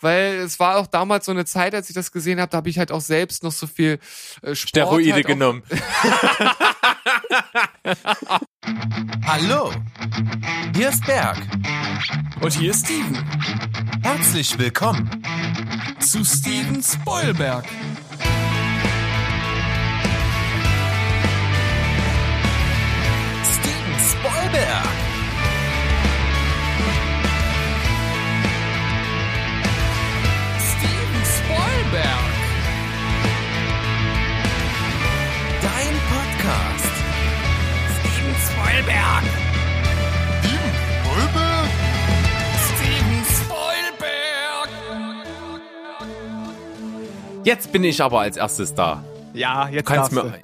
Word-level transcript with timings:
weil 0.00 0.36
es 0.36 0.58
war 0.58 0.76
auch 0.76 0.86
damals 0.86 1.26
so 1.26 1.32
eine 1.32 1.44
Zeit, 1.44 1.74
als 1.74 1.88
ich 1.88 1.94
das 1.94 2.12
gesehen 2.12 2.40
habe, 2.40 2.50
da 2.50 2.56
habe 2.58 2.68
ich 2.70 2.78
halt 2.78 2.92
auch 2.92 3.00
selbst 3.00 3.42
noch 3.42 3.52
so 3.52 3.66
viel 3.66 3.98
äh, 4.42 4.54
Sport 4.54 4.68
Steroide 4.68 5.12
halt 5.12 5.26
genommen. 5.26 5.62
Hallo, 9.26 9.72
hier 10.74 10.88
ist 10.90 11.04
Berg. 11.06 11.38
Und 12.40 12.52
hier 12.52 12.70
ist 12.70 12.86
Steven 12.86 13.18
Herzlich 14.02 14.58
willkommen. 14.58 15.22
zu 16.00 16.24
Steven 16.24 16.82
Spoilberg. 16.82 17.64
Steven 23.44 23.98
Spoilberg. 23.98 25.09
Spoilberg. 31.90 32.06
Dein 35.60 35.94
Podcast. 36.08 36.94
Steven 37.98 38.34
Spoilberg. 38.46 39.24
Steven 42.68 43.24
Spoilberg. 43.24 44.70
Jetzt 47.44 47.72
bin 47.72 47.82
ich 47.82 48.00
aber 48.00 48.20
als 48.20 48.36
erstes 48.36 48.72
da. 48.74 49.04
Ja, 49.34 49.68
jetzt 49.68 49.86
Kannst 49.86 50.16
darfst 50.16 50.30
mir, 50.30 50.40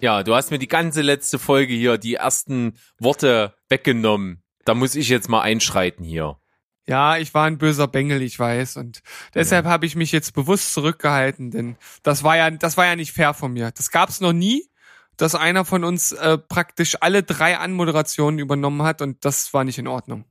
ja, 0.00 0.22
du 0.22 0.34
hast 0.34 0.50
mir 0.50 0.58
die 0.58 0.68
ganze 0.68 1.00
letzte 1.00 1.38
Folge 1.38 1.72
hier, 1.72 1.96
die 1.96 2.16
ersten 2.16 2.74
Worte 2.98 3.54
weggenommen. 3.70 4.42
Da 4.66 4.74
muss 4.74 4.94
ich 4.94 5.08
jetzt 5.08 5.30
mal 5.30 5.40
einschreiten 5.40 6.04
hier. 6.04 6.36
Ja, 6.86 7.16
ich 7.16 7.32
war 7.32 7.46
ein 7.46 7.58
böser 7.58 7.86
Bengel, 7.86 8.22
ich 8.22 8.38
weiß. 8.38 8.76
Und 8.76 9.02
deshalb 9.34 9.66
habe 9.66 9.86
ich 9.86 9.94
mich 9.94 10.10
jetzt 10.10 10.34
bewusst 10.34 10.74
zurückgehalten, 10.74 11.50
denn 11.50 11.76
das 12.02 12.24
war 12.24 12.36
ja, 12.36 12.50
das 12.50 12.76
war 12.76 12.86
ja 12.86 12.96
nicht 12.96 13.12
fair 13.12 13.34
von 13.34 13.52
mir. 13.52 13.70
Das 13.70 13.90
gab's 13.90 14.20
noch 14.20 14.32
nie, 14.32 14.68
dass 15.16 15.34
einer 15.34 15.64
von 15.64 15.84
uns 15.84 16.12
äh, 16.12 16.38
praktisch 16.38 16.96
alle 17.00 17.22
drei 17.22 17.58
Anmoderationen 17.58 18.40
übernommen 18.40 18.82
hat 18.82 19.00
und 19.00 19.24
das 19.24 19.54
war 19.54 19.64
nicht 19.64 19.78
in 19.78 19.86
Ordnung. 19.86 20.24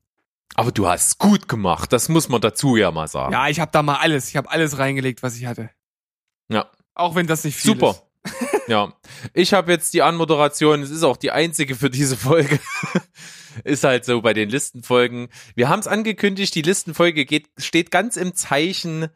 Aber 0.55 0.71
du 0.71 0.87
hast 0.87 1.17
gut 1.17 1.47
gemacht, 1.47 1.93
das 1.93 2.09
muss 2.09 2.27
man 2.27 2.41
dazu 2.41 2.75
ja 2.75 2.91
mal 2.91 3.07
sagen. 3.07 3.31
Ja, 3.31 3.47
ich 3.47 3.61
habe 3.61 3.71
da 3.71 3.81
mal 3.81 3.97
alles, 3.97 4.27
ich 4.27 4.35
habe 4.35 4.49
alles 4.51 4.77
reingelegt, 4.77 5.23
was 5.23 5.37
ich 5.37 5.45
hatte. 5.45 5.69
Ja. 6.49 6.69
Auch 6.93 7.15
wenn 7.15 7.27
das 7.27 7.45
nicht 7.45 7.55
viel 7.55 7.71
Super. 7.71 7.91
ist. 7.91 8.03
Ja, 8.67 8.93
ich 9.33 9.53
habe 9.53 9.71
jetzt 9.71 9.93
die 9.93 10.01
Anmoderation, 10.01 10.81
es 10.81 10.91
ist 10.91 11.03
auch 11.03 11.17
die 11.17 11.31
einzige 11.31 11.75
für 11.75 11.89
diese 11.89 12.15
Folge. 12.15 12.59
ist 13.63 13.83
halt 13.83 14.05
so 14.05 14.21
bei 14.21 14.33
den 14.33 14.49
Listenfolgen. 14.49 15.29
Wir 15.55 15.69
haben 15.69 15.79
es 15.79 15.87
angekündigt, 15.87 16.55
die 16.55 16.61
Listenfolge 16.61 17.25
geht, 17.25 17.49
steht 17.57 17.91
ganz 17.91 18.17
im 18.17 18.35
Zeichen, 18.35 19.07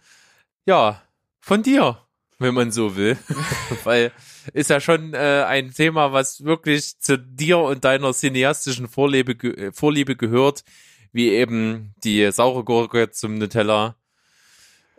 ja, 0.66 1.02
von 1.40 1.64
dir, 1.64 2.00
wenn 2.40 2.54
man 2.54 2.72
so 2.72 2.96
will. 2.96 3.18
Weil 3.84 4.12
ist 4.54 4.70
ja 4.70 4.80
schon 4.80 5.14
äh, 5.14 5.46
ein 5.48 5.74
Thema, 5.74 6.12
was 6.12 6.44
wirklich 6.44 7.00
zu 7.00 7.18
dir 7.18 7.60
und 7.60 7.84
deiner 7.86 8.14
cineastischen 8.14 8.88
Vorliebe, 8.88 9.34
äh, 9.48 9.72
Vorliebe 9.72 10.16
gehört, 10.16 10.64
wie 11.12 11.30
eben 11.30 11.94
die 12.04 12.32
saure 12.32 12.64
Gurke 12.64 13.12
zum 13.12 13.38
Nutella. 13.38 13.96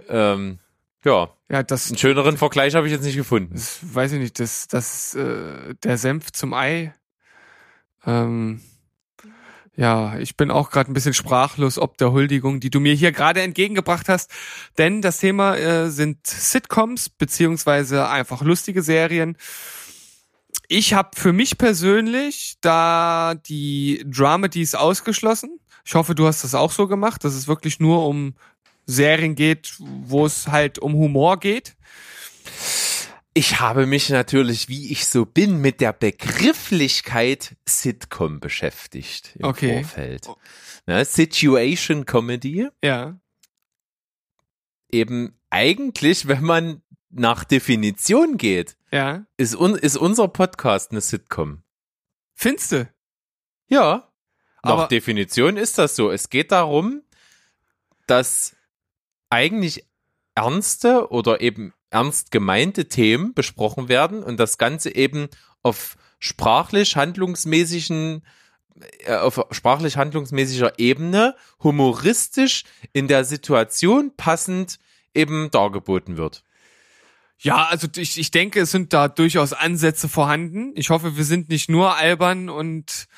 Ähm, 0.08 0.58
ja, 1.06 1.28
Ja, 1.48 1.62
das, 1.62 1.88
einen 1.88 1.98
schöneren 1.98 2.36
Vergleich 2.36 2.74
habe 2.74 2.86
ich 2.86 2.92
jetzt 2.92 3.04
nicht 3.04 3.16
gefunden. 3.16 3.54
das 3.54 3.78
weiß 3.82 4.12
ich 4.12 4.18
nicht, 4.18 4.40
das, 4.40 4.68
das, 4.68 5.14
äh, 5.14 5.74
der 5.82 5.98
Senf 5.98 6.32
zum 6.32 6.52
Ei. 6.52 6.94
Ähm, 8.04 8.60
ja, 9.76 10.18
ich 10.18 10.36
bin 10.36 10.50
auch 10.50 10.70
gerade 10.70 10.90
ein 10.90 10.94
bisschen 10.94 11.14
sprachlos 11.14 11.78
ob 11.78 11.98
der 11.98 12.10
Huldigung, 12.10 12.60
die 12.60 12.70
du 12.70 12.80
mir 12.80 12.94
hier 12.94 13.12
gerade 13.12 13.42
entgegengebracht 13.42 14.08
hast. 14.08 14.32
Denn 14.78 15.02
das 15.02 15.18
Thema 15.18 15.56
äh, 15.56 15.90
sind 15.90 16.26
Sitcoms 16.26 17.10
beziehungsweise 17.10 18.08
einfach 18.08 18.42
lustige 18.42 18.82
Serien. 18.82 19.36
Ich 20.68 20.94
habe 20.94 21.10
für 21.14 21.32
mich 21.32 21.58
persönlich 21.58 22.56
da 22.60 23.34
die 23.34 24.04
Dramedies 24.06 24.74
ausgeschlossen. 24.74 25.60
Ich 25.84 25.94
hoffe, 25.94 26.16
du 26.16 26.26
hast 26.26 26.42
das 26.42 26.56
auch 26.56 26.72
so 26.72 26.88
gemacht, 26.88 27.22
dass 27.22 27.34
es 27.34 27.46
wirklich 27.46 27.78
nur 27.78 28.06
um 28.08 28.34
Serien 28.86 29.34
geht, 29.34 29.74
wo 29.78 30.26
es 30.26 30.48
halt 30.48 30.78
um 30.78 30.94
Humor 30.94 31.38
geht. 31.40 31.76
Ich 33.34 33.60
habe 33.60 33.86
mich 33.86 34.08
natürlich, 34.08 34.68
wie 34.68 34.90
ich 34.92 35.06
so 35.06 35.26
bin, 35.26 35.58
mit 35.60 35.80
der 35.80 35.92
Begrifflichkeit 35.92 37.56
Sitcom 37.68 38.40
beschäftigt 38.40 39.36
im 39.36 39.44
Okay. 39.44 39.82
Vorfeld. 39.82 40.28
Ne, 40.86 41.04
Situation 41.04 42.06
Comedy, 42.06 42.68
Ja. 42.82 43.18
eben 44.90 45.38
eigentlich, 45.50 46.28
wenn 46.28 46.44
man 46.44 46.82
nach 47.10 47.44
Definition 47.44 48.36
geht, 48.38 48.76
Ja. 48.92 49.26
ist, 49.36 49.54
un, 49.56 49.74
ist 49.74 49.96
unser 49.96 50.28
Podcast 50.28 50.90
eine 50.92 51.00
Sitcom. 51.00 51.62
Findste? 52.34 52.88
Ja, 53.68 54.10
nach 54.62 54.72
Aber- 54.72 54.86
Definition 54.88 55.56
ist 55.56 55.78
das 55.78 55.96
so. 55.96 56.10
Es 56.10 56.28
geht 56.30 56.52
darum, 56.52 57.02
dass 58.06 58.55
eigentlich 59.30 59.86
ernste 60.34 61.10
oder 61.10 61.40
eben 61.40 61.72
ernst 61.90 62.30
gemeinte 62.30 62.88
Themen 62.88 63.34
besprochen 63.34 63.88
werden 63.88 64.22
und 64.22 64.38
das 64.38 64.58
Ganze 64.58 64.94
eben 64.94 65.28
auf 65.62 65.96
sprachlich 66.18 66.96
handlungsmäßigen 66.96 68.22
äh, 69.04 69.14
auf 69.14 69.40
sprachlich 69.50 69.96
handlungsmäßiger 69.96 70.78
Ebene 70.78 71.34
humoristisch 71.62 72.64
in 72.92 73.08
der 73.08 73.24
Situation 73.24 74.12
passend 74.16 74.78
eben 75.14 75.50
dargeboten 75.50 76.16
wird. 76.16 76.42
Ja, 77.38 77.66
also 77.66 77.86
ich, 77.96 78.18
ich 78.18 78.30
denke, 78.30 78.60
es 78.60 78.70
sind 78.70 78.92
da 78.92 79.08
durchaus 79.08 79.52
Ansätze 79.52 80.08
vorhanden. 80.08 80.72
Ich 80.74 80.90
hoffe, 80.90 81.16
wir 81.16 81.24
sind 81.24 81.48
nicht 81.48 81.68
nur 81.68 81.96
albern 81.96 82.48
und 82.48 83.08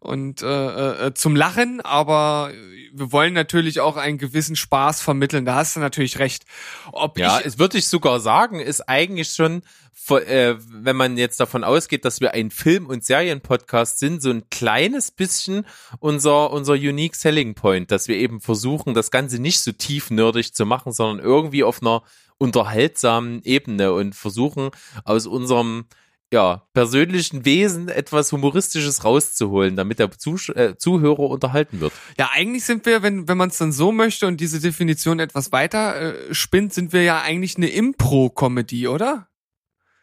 und 0.00 0.42
äh, 0.42 1.06
äh, 1.06 1.14
zum 1.14 1.36
Lachen, 1.36 1.80
aber 1.80 2.52
wir 2.92 3.12
wollen 3.12 3.34
natürlich 3.34 3.80
auch 3.80 3.96
einen 3.96 4.18
gewissen 4.18 4.56
Spaß 4.56 5.00
vermitteln. 5.00 5.44
Da 5.44 5.56
hast 5.56 5.76
du 5.76 5.80
natürlich 5.80 6.18
recht. 6.18 6.44
Ob 6.92 7.18
Ja, 7.18 7.40
ich, 7.40 7.46
es 7.46 7.58
würde 7.58 7.78
ich 7.78 7.88
sogar 7.88 8.20
sagen, 8.20 8.60
ist 8.60 8.88
eigentlich 8.88 9.32
schon, 9.32 9.62
äh, 10.10 10.54
wenn 10.58 10.96
man 10.96 11.16
jetzt 11.16 11.40
davon 11.40 11.64
ausgeht, 11.64 12.04
dass 12.04 12.20
wir 12.20 12.34
ein 12.34 12.50
Film- 12.50 12.86
und 12.86 13.04
Serienpodcast 13.04 13.98
sind, 13.98 14.22
so 14.22 14.30
ein 14.30 14.48
kleines 14.50 15.10
bisschen 15.10 15.66
unser, 15.98 16.52
unser 16.52 16.74
Unique 16.74 17.16
Selling 17.16 17.54
Point, 17.54 17.90
dass 17.90 18.08
wir 18.08 18.16
eben 18.16 18.40
versuchen, 18.40 18.94
das 18.94 19.10
Ganze 19.10 19.40
nicht 19.40 19.60
so 19.60 19.72
tief 19.72 20.10
nerdig 20.10 20.54
zu 20.54 20.66
machen, 20.66 20.92
sondern 20.92 21.24
irgendwie 21.24 21.64
auf 21.64 21.82
einer 21.82 22.02
unterhaltsamen 22.38 23.42
Ebene 23.44 23.92
und 23.92 24.14
versuchen 24.14 24.70
aus 25.04 25.26
unserem 25.26 25.86
ja, 26.32 26.62
persönlichen 26.72 27.44
Wesen 27.44 27.88
etwas 27.88 28.32
Humoristisches 28.32 29.04
rauszuholen, 29.04 29.76
damit 29.76 29.98
der 29.98 30.10
Zusch 30.10 30.50
äh, 30.50 30.76
Zuhörer 30.76 31.20
unterhalten 31.20 31.80
wird. 31.80 31.92
ja, 32.18 32.30
eigentlich 32.32 32.64
sind 32.64 32.84
wir, 32.86 33.02
wenn 33.02 33.28
wenn 33.28 33.38
man 33.38 33.50
es 33.50 33.58
dann 33.58 33.72
so 33.72 33.92
möchte 33.92 34.26
und 34.26 34.40
diese 34.40 34.60
Definition 34.60 35.20
etwas 35.20 35.52
weiter 35.52 36.00
äh, 36.30 36.34
spinnt, 36.34 36.74
sind 36.74 36.92
wir 36.92 37.02
ja 37.02 37.20
eigentlich 37.22 37.56
eine 37.56 37.68
Impro-Comedy, 37.68 38.88
oder? 38.88 39.28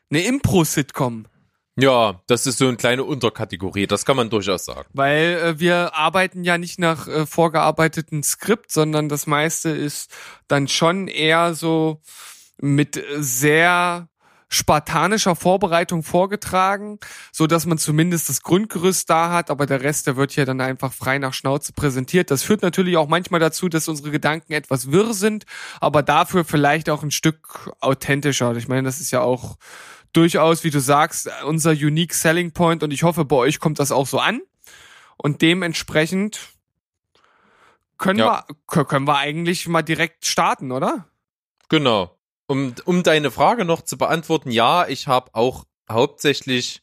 Eine 0.09 0.23
Impro-Sitcom. 0.23 1.28
Ja, 1.75 2.22
das 2.28 2.45
ist 2.45 2.59
so 2.59 2.67
eine 2.67 2.78
kleine 2.78 3.03
Unterkategorie, 3.03 3.88
das 3.88 4.05
kann 4.05 4.16
man 4.16 4.29
durchaus 4.29 4.66
sagen. 4.66 4.88
Weil 4.94 5.40
äh, 5.44 5.59
wir 5.59 5.95
arbeiten 5.95 6.44
ja 6.44 6.57
nicht 6.59 6.79
nach 6.79 7.07
äh, 7.07 7.25
vorgearbeiteten 7.25 8.22
Skript, 8.22 8.72
sondern 8.72 9.09
das 9.09 9.25
meiste 9.25 9.69
ist 9.69 10.11
dann 10.47 10.67
schon 10.67 11.07
eher 11.07 11.55
so 11.55 12.00
mit 12.61 13.03
sehr 13.17 14.07
spartanischer 14.53 15.36
Vorbereitung 15.36 16.03
vorgetragen, 16.03 17.00
so 17.31 17.47
dass 17.47 17.66
man 17.66 17.78
zumindest 17.78 18.30
das 18.30 18.41
Grundgerüst 18.44 19.09
da 19.09 19.31
hat, 19.31 19.50
aber 19.50 19.66
der 19.66 19.81
Rest, 19.81 20.08
der 20.08 20.16
wird 20.16 20.36
ja 20.36 20.46
dann 20.46 20.62
einfach 20.62 20.94
frei 20.94 21.18
nach 21.18 21.34
Schnauze 21.34 21.74
präsentiert. 21.74 22.30
Das 22.31 22.44
führt 22.44 22.61
natürlich 22.61 22.97
auch 22.97 23.08
manchmal 23.08 23.40
dazu, 23.40 23.67
dass 23.70 23.88
unsere 23.88 24.11
Gedanken 24.11 24.53
etwas 24.53 24.91
wirr 24.91 25.14
sind, 25.14 25.46
aber 25.82 26.03
dafür 26.03 26.46
vielleicht 26.46 26.90
auch 26.90 27.03
ein 27.03 27.11
Stück 27.11 27.72
authentischer. 27.79 28.55
Ich 28.55 28.67
meine, 28.67 28.84
das 28.84 29.00
ist 29.02 29.11
ja 29.11 29.22
auch 29.22 29.58
durchaus, 30.14 30.64
wie 30.64 30.70
du 30.70 30.79
sagst, 30.79 31.29
unser 31.46 31.72
unique 31.72 32.14
selling 32.14 32.52
point 32.52 32.84
und 32.84 32.91
ich 32.91 33.02
hoffe, 33.03 33.26
bei 33.26 33.35
euch 33.35 33.59
kommt 33.59 33.79
das 33.79 33.91
auch 33.91 34.05
so 34.08 34.20
an. 34.20 34.41
Und 35.17 35.41
dementsprechend 35.41 36.40
können, 37.97 38.20
Ja. 38.20 38.46
wir, 38.47 38.55
kö- 38.67 38.85
können 38.85 39.08
wir 39.08 39.17
eigentlich 39.17 39.67
mal 39.67 39.82
direkt 39.82 40.26
starten, 40.26 40.72
oder? 40.72 41.08
Genau. 41.70 42.13
Um, 42.47 42.75
um 42.85 43.03
deine 43.03 43.31
Frage 43.31 43.66
noch 43.66 43.81
zu 43.81 43.97
beantworten, 43.97 44.51
ja, 44.51 44.87
ich 44.87 45.07
habe 45.07 45.31
auch 45.34 45.66
hauptsächlich 45.90 46.81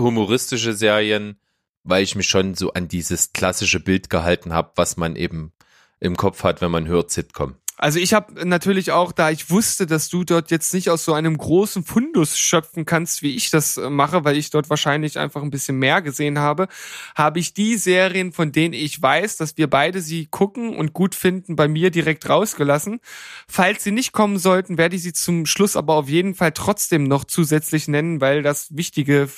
humoristische 0.00 0.74
Serien, 0.74 1.40
weil 1.82 2.02
ich 2.02 2.14
mich 2.14 2.28
schon 2.28 2.54
so 2.54 2.72
an 2.72 2.88
dieses 2.88 3.32
klassische 3.32 3.80
Bild 3.80 4.10
gehalten 4.10 4.52
habe, 4.52 4.72
was 4.76 4.96
man 4.96 5.16
eben 5.16 5.52
im 6.00 6.16
Kopf 6.16 6.44
hat, 6.44 6.60
wenn 6.60 6.70
man 6.70 6.86
hört 6.86 7.10
Sitcom. 7.10 7.56
Also 7.76 7.98
ich 7.98 8.14
habe 8.14 8.46
natürlich 8.46 8.92
auch, 8.92 9.10
da 9.10 9.30
ich 9.30 9.50
wusste, 9.50 9.86
dass 9.86 10.08
du 10.08 10.22
dort 10.22 10.52
jetzt 10.52 10.72
nicht 10.74 10.90
aus 10.90 11.04
so 11.04 11.12
einem 11.12 11.36
großen 11.36 11.82
Fundus 11.82 12.38
schöpfen 12.38 12.84
kannst, 12.84 13.22
wie 13.22 13.34
ich 13.34 13.50
das 13.50 13.76
äh, 13.76 13.90
mache, 13.90 14.24
weil 14.24 14.36
ich 14.36 14.50
dort 14.50 14.70
wahrscheinlich 14.70 15.18
einfach 15.18 15.42
ein 15.42 15.50
bisschen 15.50 15.78
mehr 15.78 16.00
gesehen 16.00 16.38
habe, 16.38 16.68
habe 17.16 17.40
ich 17.40 17.52
die 17.52 17.76
Serien, 17.76 18.32
von 18.32 18.52
denen 18.52 18.74
ich 18.74 19.02
weiß, 19.02 19.38
dass 19.38 19.56
wir 19.56 19.68
beide 19.68 20.00
sie 20.00 20.26
gucken 20.26 20.76
und 20.76 20.92
gut 20.92 21.16
finden, 21.16 21.56
bei 21.56 21.66
mir 21.66 21.90
direkt 21.90 22.28
rausgelassen. 22.28 23.00
Falls 23.48 23.82
sie 23.82 23.90
nicht 23.90 24.12
kommen 24.12 24.38
sollten, 24.38 24.78
werde 24.78 24.94
ich 24.94 25.02
sie 25.02 25.12
zum 25.12 25.44
Schluss 25.44 25.74
aber 25.74 25.94
auf 25.94 26.08
jeden 26.08 26.36
Fall 26.36 26.52
trotzdem 26.52 27.04
noch 27.04 27.24
zusätzlich 27.24 27.88
nennen, 27.88 28.20
weil 28.20 28.42
das 28.42 28.68
wichtige 28.76 29.28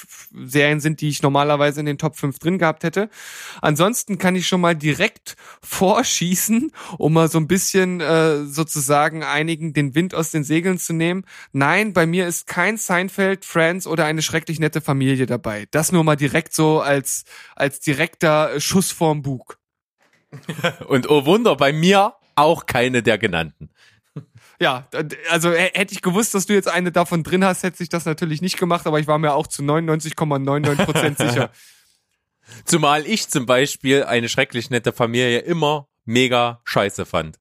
Serien 0.44 0.80
sind, 0.80 1.00
die 1.00 1.08
ich 1.08 1.22
normalerweise 1.22 1.80
in 1.80 1.86
den 1.86 1.98
Top 1.98 2.16
5 2.16 2.38
drin 2.38 2.58
gehabt 2.58 2.84
hätte. 2.84 3.08
Ansonsten 3.62 4.18
kann 4.18 4.36
ich 4.36 4.46
schon 4.46 4.60
mal 4.60 4.76
direkt 4.76 5.36
vorschießen, 5.62 6.70
um 6.98 7.14
mal 7.14 7.30
so 7.30 7.38
ein 7.38 7.48
bisschen 7.48 8.00
äh, 8.00 8.25
sozusagen 8.44 9.22
einigen 9.22 9.72
den 9.72 9.94
Wind 9.94 10.14
aus 10.14 10.30
den 10.30 10.44
Segeln 10.44 10.78
zu 10.78 10.92
nehmen. 10.92 11.24
Nein, 11.52 11.92
bei 11.92 12.06
mir 12.06 12.26
ist 12.26 12.46
kein 12.46 12.76
Seinfeld, 12.76 13.44
Friends 13.44 13.86
oder 13.86 14.04
eine 14.04 14.22
schrecklich 14.22 14.58
nette 14.60 14.80
Familie 14.80 15.26
dabei. 15.26 15.66
Das 15.70 15.92
nur 15.92 16.04
mal 16.04 16.16
direkt 16.16 16.52
so 16.54 16.80
als, 16.80 17.24
als 17.54 17.80
direkter 17.80 18.60
Schuss 18.60 18.90
vorm 18.90 19.22
Bug. 19.22 19.58
Und 20.88 21.08
oh 21.08 21.24
Wunder, 21.24 21.56
bei 21.56 21.72
mir 21.72 22.14
auch 22.34 22.66
keine 22.66 23.02
der 23.02 23.18
genannten. 23.18 23.70
Ja, 24.58 24.88
also 25.30 25.50
h- 25.50 25.70
hätte 25.74 25.92
ich 25.94 26.02
gewusst, 26.02 26.34
dass 26.34 26.46
du 26.46 26.54
jetzt 26.54 26.68
eine 26.68 26.90
davon 26.92 27.22
drin 27.22 27.44
hast, 27.44 27.62
hätte 27.62 27.82
ich 27.82 27.88
das 27.90 28.06
natürlich 28.06 28.40
nicht 28.40 28.58
gemacht, 28.58 28.86
aber 28.86 28.98
ich 28.98 29.06
war 29.06 29.18
mir 29.18 29.34
auch 29.34 29.46
zu 29.46 29.62
99,99 29.62 30.84
Prozent 30.84 31.18
sicher. 31.18 31.50
Zumal 32.64 33.06
ich 33.06 33.28
zum 33.28 33.44
Beispiel 33.44 34.04
eine 34.04 34.28
schrecklich 34.28 34.70
nette 34.70 34.92
Familie 34.92 35.40
immer 35.40 35.88
mega 36.04 36.60
scheiße 36.64 37.04
fand. 37.04 37.38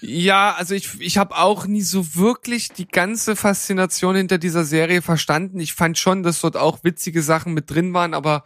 Ja, 0.00 0.54
also 0.54 0.74
ich, 0.74 1.00
ich 1.00 1.18
habe 1.18 1.36
auch 1.36 1.66
nie 1.66 1.82
so 1.82 2.14
wirklich 2.14 2.68
die 2.70 2.88
ganze 2.88 3.36
Faszination 3.36 4.16
hinter 4.16 4.38
dieser 4.38 4.64
Serie 4.64 5.02
verstanden. 5.02 5.60
Ich 5.60 5.74
fand 5.74 5.98
schon, 5.98 6.22
dass 6.22 6.40
dort 6.40 6.56
auch 6.56 6.82
witzige 6.84 7.22
Sachen 7.22 7.54
mit 7.54 7.70
drin 7.70 7.92
waren, 7.94 8.14
aber 8.14 8.44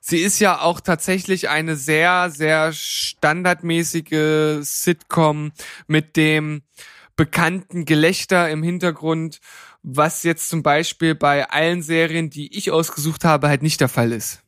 sie 0.00 0.18
ist 0.18 0.38
ja 0.38 0.60
auch 0.60 0.80
tatsächlich 0.80 1.48
eine 1.48 1.76
sehr, 1.76 2.30
sehr 2.30 2.72
standardmäßige 2.72 4.58
Sitcom 4.60 5.52
mit 5.86 6.16
dem 6.16 6.62
bekannten 7.16 7.84
Gelächter 7.86 8.50
im 8.50 8.62
Hintergrund, 8.62 9.40
was 9.82 10.22
jetzt 10.22 10.48
zum 10.48 10.62
Beispiel 10.62 11.14
bei 11.14 11.48
allen 11.48 11.82
Serien, 11.82 12.28
die 12.28 12.56
ich 12.56 12.70
ausgesucht 12.70 13.24
habe, 13.24 13.48
halt 13.48 13.62
nicht 13.62 13.80
der 13.80 13.88
Fall 13.88 14.12
ist. 14.12 14.42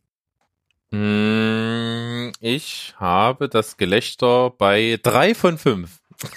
Mm, 0.90 2.32
Ich 2.40 2.94
habe 2.98 3.48
das 3.48 3.76
Gelächter 3.76 4.50
bei 4.50 4.98
drei 5.02 5.34
von 5.34 5.58
fünf. 5.58 6.00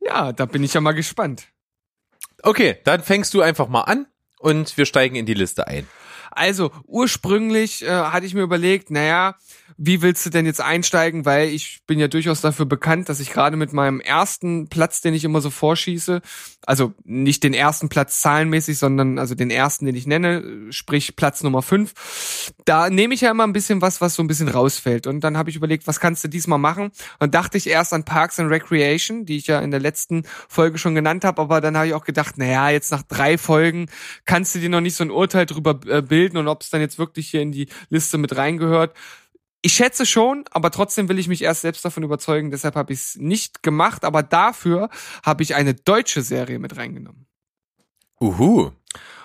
Ja, 0.00 0.32
da 0.32 0.44
bin 0.44 0.62
ich 0.62 0.74
ja 0.74 0.82
mal 0.82 0.92
gespannt. 0.92 1.48
Okay, 2.42 2.76
dann 2.84 3.02
fängst 3.02 3.32
du 3.32 3.40
einfach 3.40 3.68
mal 3.68 3.82
an 3.82 4.06
und 4.38 4.76
wir 4.76 4.84
steigen 4.84 5.16
in 5.16 5.24
die 5.24 5.32
Liste 5.32 5.66
ein. 5.66 5.88
Also 6.34 6.70
ursprünglich 6.86 7.82
äh, 7.82 7.88
hatte 7.88 8.26
ich 8.26 8.34
mir 8.34 8.42
überlegt, 8.42 8.90
naja, 8.90 9.36
wie 9.76 10.02
willst 10.02 10.24
du 10.24 10.30
denn 10.30 10.46
jetzt 10.46 10.60
einsteigen? 10.60 11.24
Weil 11.24 11.48
ich 11.48 11.80
bin 11.86 11.98
ja 11.98 12.08
durchaus 12.08 12.40
dafür 12.40 12.66
bekannt, 12.66 13.08
dass 13.08 13.20
ich 13.20 13.30
gerade 13.30 13.56
mit 13.56 13.72
meinem 13.72 14.00
ersten 14.00 14.68
Platz, 14.68 15.00
den 15.00 15.14
ich 15.14 15.24
immer 15.24 15.40
so 15.40 15.50
vorschieße, 15.50 16.20
also 16.66 16.94
nicht 17.04 17.42
den 17.42 17.54
ersten 17.54 17.88
Platz 17.88 18.20
zahlenmäßig, 18.20 18.78
sondern 18.78 19.18
also 19.18 19.34
den 19.34 19.50
ersten, 19.50 19.86
den 19.86 19.94
ich 19.94 20.06
nenne, 20.06 20.70
sprich 20.70 21.16
Platz 21.16 21.42
Nummer 21.42 21.62
fünf, 21.62 22.52
da 22.64 22.88
nehme 22.88 23.14
ich 23.14 23.22
ja 23.22 23.30
immer 23.30 23.44
ein 23.44 23.52
bisschen 23.52 23.82
was, 23.82 24.00
was 24.00 24.14
so 24.14 24.22
ein 24.22 24.28
bisschen 24.28 24.48
rausfällt. 24.48 25.06
Und 25.06 25.20
dann 25.20 25.36
habe 25.36 25.50
ich 25.50 25.56
überlegt, 25.56 25.86
was 25.86 26.00
kannst 26.00 26.24
du 26.24 26.28
diesmal 26.28 26.58
machen? 26.58 26.90
Und 27.18 27.34
dachte 27.34 27.58
ich 27.58 27.66
erst 27.66 27.92
an 27.92 28.04
Parks 28.04 28.38
and 28.38 28.50
Recreation, 28.50 29.26
die 29.26 29.36
ich 29.36 29.46
ja 29.46 29.60
in 29.60 29.70
der 29.70 29.80
letzten 29.80 30.24
Folge 30.48 30.78
schon 30.78 30.94
genannt 30.94 31.24
habe, 31.24 31.42
aber 31.42 31.60
dann 31.60 31.76
habe 31.76 31.88
ich 31.88 31.94
auch 31.94 32.04
gedacht, 32.04 32.38
naja, 32.38 32.70
jetzt 32.70 32.92
nach 32.92 33.02
drei 33.02 33.38
Folgen 33.38 33.86
kannst 34.24 34.54
du 34.54 34.58
dir 34.58 34.68
noch 34.68 34.80
nicht 34.80 34.96
so 34.96 35.04
ein 35.04 35.10
Urteil 35.10 35.46
drüber 35.46 35.80
äh, 35.86 36.02
bilden 36.24 36.38
und 36.38 36.48
ob 36.48 36.62
es 36.62 36.70
dann 36.70 36.80
jetzt 36.80 36.98
wirklich 36.98 37.30
hier 37.30 37.42
in 37.42 37.52
die 37.52 37.68
Liste 37.90 38.18
mit 38.18 38.36
reingehört. 38.36 38.96
Ich 39.62 39.74
schätze 39.74 40.06
schon, 40.06 40.44
aber 40.50 40.70
trotzdem 40.70 41.08
will 41.08 41.18
ich 41.18 41.28
mich 41.28 41.42
erst 41.42 41.62
selbst 41.62 41.84
davon 41.84 42.02
überzeugen, 42.02 42.50
deshalb 42.50 42.76
habe 42.76 42.92
ich 42.92 43.00
es 43.00 43.16
nicht 43.16 43.62
gemacht, 43.62 44.04
aber 44.04 44.22
dafür 44.22 44.90
habe 45.22 45.42
ich 45.42 45.54
eine 45.54 45.74
deutsche 45.74 46.22
Serie 46.22 46.58
mit 46.58 46.76
reingenommen. 46.76 47.26
Uhu. 48.20 48.72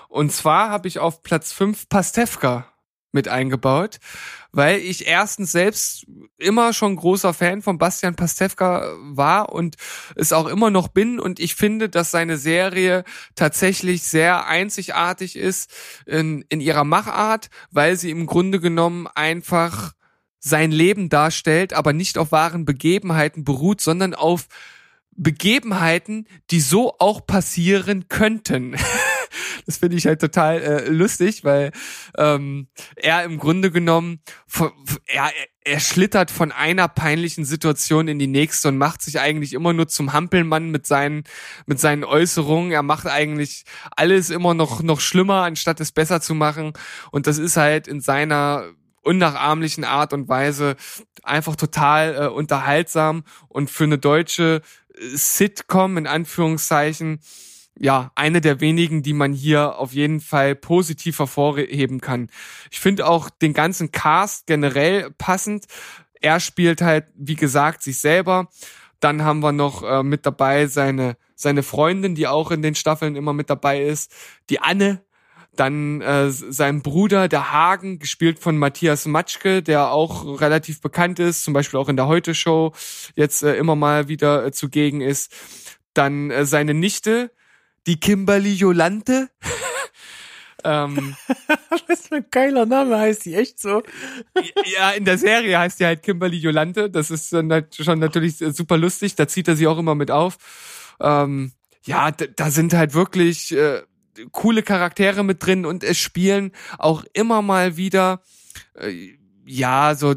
Und 0.08 0.32
zwar 0.32 0.70
habe 0.70 0.88
ich 0.88 1.00
auf 1.00 1.24
Platz 1.24 1.52
5 1.54 1.90
Pastewka 1.90 2.68
mit 3.12 3.28
eingebaut, 3.28 3.98
weil 4.52 4.80
ich 4.80 5.08
erstens 5.08 5.52
selbst 5.52 6.06
immer 6.38 6.74
schon 6.74 6.96
großer 6.96 7.34
Fan 7.34 7.62
von 7.62 7.78
Bastian 7.78 8.16
Pastewka 8.16 8.94
war 9.02 9.52
und 9.52 9.76
es 10.16 10.34
auch 10.34 10.48
immer 10.48 10.70
noch 10.70 10.90
bin 10.90 11.20
und 11.20 11.40
ich 11.40 11.56
finde, 11.56 11.90
dass 11.90 12.12
seine 12.12 12.38
Serie 12.38 13.04
tatsächlich 13.36 14.04
sehr 14.04 14.48
einzigartig 14.48 15.36
ist 15.36 15.72
in, 16.06 16.46
in 16.50 16.62
ihrer 16.62 16.84
Machart, 16.84 17.50
weil 17.72 17.96
sie 17.96 18.12
im 18.12 18.26
Grunde 18.26 18.60
genommen 18.60 19.08
einfach 19.08 19.94
sein 20.40 20.72
Leben 20.72 21.10
darstellt, 21.10 21.74
aber 21.74 21.94
nicht 21.94 22.18
auf 22.18 22.32
wahren 22.32 22.66
Begebenheiten 22.66 23.44
beruht, 23.44 23.82
sondern 23.82 24.14
auf 24.14 24.48
Begebenheiten, 25.12 26.28
die 26.50 26.62
so 26.62 26.96
auch 26.98 27.26
passieren 27.26 28.08
könnten. 28.08 28.76
Das 29.66 29.78
finde 29.78 29.98
ich 29.98 30.06
halt 30.06 30.22
total 30.22 30.62
äh, 30.62 30.90
lustig, 30.90 31.44
weil 31.44 31.72
ähm, 32.18 32.68
er 32.96 33.24
im 33.24 33.38
Grunde 33.38 33.72
genommen, 33.72 34.22
er, 35.06 35.32
er 35.64 35.80
schlittert 35.80 36.32
von 36.32 36.52
einer 36.52 36.88
peinlichen 36.88 37.46
Situation 37.46 38.08
in 38.08 38.20
die 38.20 38.28
nächste 38.28 38.70
und 38.70 38.78
macht 38.78 39.02
sich 39.02 39.20
eigentlich 39.20 39.54
immer 39.54 39.74
nur 39.74 39.88
zum 39.88 40.14
Hampelmann 40.14 40.72
mit 40.72 40.88
seinen, 40.88 41.24
mit 41.66 41.80
seinen 41.80 42.04
Äußerungen. 42.04 42.72
Er 42.72 42.84
macht 42.84 43.06
eigentlich 43.06 43.66
alles 43.96 44.30
immer 44.30 44.54
noch, 44.54 44.82
noch 44.82 45.00
schlimmer, 45.00 45.44
anstatt 45.44 45.80
es 45.80 45.92
besser 45.92 46.22
zu 46.22 46.34
machen. 46.34 46.74
Und 47.12 47.28
das 47.28 47.38
ist 47.38 47.58
halt 47.58 47.88
in 47.88 48.02
seiner 48.02 48.72
unnachahmlichen 49.02 49.84
Art 49.84 50.14
und 50.14 50.28
Weise 50.28 50.76
einfach 51.24 51.56
total 51.56 52.16
äh, 52.16 52.28
unterhaltsam 52.28 53.24
und 53.48 53.70
für 53.70 53.86
eine 53.86 53.98
deutsche 53.98 54.62
Sitcom 55.00 55.98
in 55.98 56.08
Anführungszeichen 56.08 57.20
ja, 57.80 58.12
eine 58.16 58.42
der 58.42 58.60
wenigen, 58.60 59.04
die 59.04 59.14
man 59.14 59.34
hier 59.34 59.78
auf 59.78 59.94
jeden 59.94 60.20
Fall 60.20 60.56
positiv 60.56 61.20
hervorheben 61.20 62.02
kann. 62.02 62.30
Ich 62.72 62.80
finde 62.80 63.08
auch 63.08 63.30
den 63.30 63.54
ganzen 63.54 63.92
Cast 63.92 64.48
generell 64.48 65.12
passend. 65.12 65.66
Er 66.22 66.40
spielt 66.42 66.82
halt, 66.82 67.06
wie 67.16 67.36
gesagt, 67.36 67.82
sich 67.82 68.00
selber. 68.00 68.50
Dann 69.00 69.24
haben 69.24 69.40
wir 69.40 69.54
noch 69.54 69.84
äh, 69.84 70.04
mit 70.04 70.26
dabei 70.26 70.68
seine, 70.68 71.16
seine 71.36 71.64
Freundin, 71.64 72.16
die 72.16 72.28
auch 72.28 72.52
in 72.52 72.62
den 72.62 72.76
Staffeln 72.76 73.16
immer 73.16 73.32
mit 73.32 73.50
dabei 73.50 73.82
ist, 73.82 74.14
die 74.50 74.60
Anne. 74.60 75.02
Dann 75.56 76.02
äh, 76.02 76.30
sein 76.30 76.82
Bruder, 76.82 77.28
der 77.28 77.52
Hagen, 77.52 78.00
gespielt 78.00 78.40
von 78.40 78.58
Matthias 78.58 79.06
Matschke, 79.06 79.64
der 79.64 79.92
auch 79.92 80.42
relativ 80.42 80.82
bekannt 80.82 81.20
ist, 81.20 81.44
zum 81.44 81.54
Beispiel 81.54 81.80
auch 81.80 81.90
in 81.90 81.96
der 81.96 82.08
Heute-Show 82.08 82.74
jetzt 83.16 83.42
äh, 83.44 83.56
immer 83.56 83.76
mal 83.76 84.10
wieder 84.10 84.46
äh, 84.46 84.52
zugegen 84.52 85.02
ist. 85.02 85.34
Dann 85.94 86.30
äh, 86.30 86.46
seine 86.46 86.74
Nichte, 86.74 87.32
die 87.88 88.00
Kimberly 88.00 88.54
Jolante. 88.54 89.30
ähm, 90.64 91.16
Was 91.88 92.08
für 92.08 92.16
ein 92.16 92.26
geiler 92.32 92.66
Name 92.66 92.98
heißt 92.98 93.26
die 93.26 93.36
echt 93.36 93.60
so? 93.60 93.84
ja, 94.78 94.92
in 94.92 95.06
der 95.06 95.18
Serie 95.18 95.58
heißt 95.58 95.80
die 95.80 95.86
halt 95.86 96.04
Kimberly 96.04 96.38
Jolante. 96.38 96.90
Das 96.90 97.12
ist 97.12 97.32
dann 97.34 97.66
schon 97.72 98.00
natürlich 98.00 98.38
super 98.38 98.78
lustig. 98.78 99.16
Da 99.16 99.28
zieht 99.28 99.48
er 99.48 99.56
sie 99.56 99.68
auch 99.68 99.78
immer 99.78 99.96
mit 99.96 100.12
auf. 100.12 100.38
Ähm, 101.00 101.54
ja, 101.84 102.12
da, 102.12 102.26
da 102.28 102.52
sind 102.52 102.74
halt 102.74 102.94
wirklich 102.94 103.52
äh, 103.54 103.82
coole 104.32 104.64
Charaktere 104.64 105.24
mit 105.24 105.46
drin 105.46 105.66
und 105.66 105.84
es 105.84 105.98
spielen 105.98 106.52
auch 106.78 107.04
immer 107.14 107.42
mal 107.42 107.78
wieder 107.78 108.22
äh, 108.76 109.18
ja 109.46 109.96
so 109.96 110.16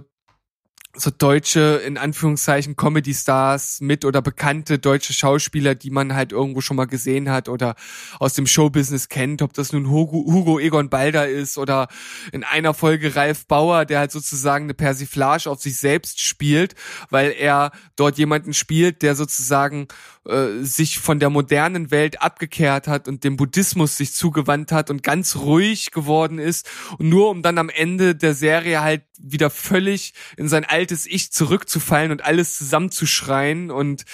so 0.94 1.10
deutsche, 1.10 1.80
in 1.86 1.96
Anführungszeichen, 1.96 2.76
Comedy-Stars 2.76 3.80
mit 3.80 4.04
oder 4.04 4.20
bekannte 4.20 4.78
deutsche 4.78 5.14
Schauspieler, 5.14 5.74
die 5.74 5.90
man 5.90 6.14
halt 6.14 6.32
irgendwo 6.32 6.60
schon 6.60 6.76
mal 6.76 6.86
gesehen 6.86 7.30
hat 7.30 7.48
oder 7.48 7.76
aus 8.18 8.34
dem 8.34 8.46
Showbusiness 8.46 9.08
kennt, 9.08 9.40
ob 9.40 9.54
das 9.54 9.72
nun 9.72 9.88
Hugo, 9.88 10.24
Hugo 10.30 10.58
Egon 10.58 10.90
Balder 10.90 11.26
ist 11.26 11.56
oder 11.56 11.88
in 12.30 12.44
einer 12.44 12.74
Folge 12.74 13.16
Ralf 13.16 13.46
Bauer, 13.46 13.86
der 13.86 14.00
halt 14.00 14.12
sozusagen 14.12 14.64
eine 14.64 14.74
Persiflage 14.74 15.48
auf 15.48 15.62
sich 15.62 15.78
selbst 15.78 16.20
spielt, 16.20 16.74
weil 17.08 17.32
er 17.32 17.72
dort 17.96 18.18
jemanden 18.18 18.52
spielt, 18.52 19.00
der 19.00 19.14
sozusagen 19.14 19.88
äh, 20.28 20.62
sich 20.62 20.98
von 20.98 21.18
der 21.18 21.30
modernen 21.30 21.90
Welt 21.90 22.22
abgekehrt 22.22 22.88
hat 22.88 23.08
und 23.08 23.24
dem 23.24 23.36
Buddhismus 23.36 23.96
sich 23.96 24.14
zugewandt 24.14 24.72
hat 24.72 24.90
und 24.90 25.02
ganz 25.02 25.36
ruhig 25.36 25.90
geworden 25.90 26.38
ist 26.38 26.68
nur 26.98 27.30
um 27.30 27.42
dann 27.42 27.58
am 27.58 27.68
Ende 27.68 28.14
der 28.14 28.34
Serie 28.34 28.82
halt 28.82 29.02
wieder 29.22 29.50
völlig 29.50 30.14
in 30.36 30.48
sein 30.48 30.64
altes 30.64 31.06
Ich 31.06 31.32
zurückzufallen 31.32 32.10
und 32.12 32.24
alles 32.24 32.58
zusammenzuschreien. 32.58 33.70
Und 33.70 34.04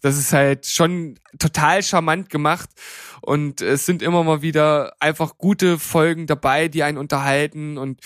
das 0.00 0.18
ist 0.18 0.32
halt 0.32 0.66
schon 0.66 1.18
total 1.38 1.82
charmant 1.82 2.30
gemacht. 2.30 2.70
Und 3.20 3.60
es 3.60 3.86
sind 3.86 4.02
immer 4.02 4.22
mal 4.24 4.42
wieder 4.42 4.94
einfach 5.00 5.38
gute 5.38 5.78
Folgen 5.78 6.26
dabei, 6.26 6.68
die 6.68 6.82
einen 6.82 6.98
unterhalten. 6.98 7.78
Und 7.78 8.00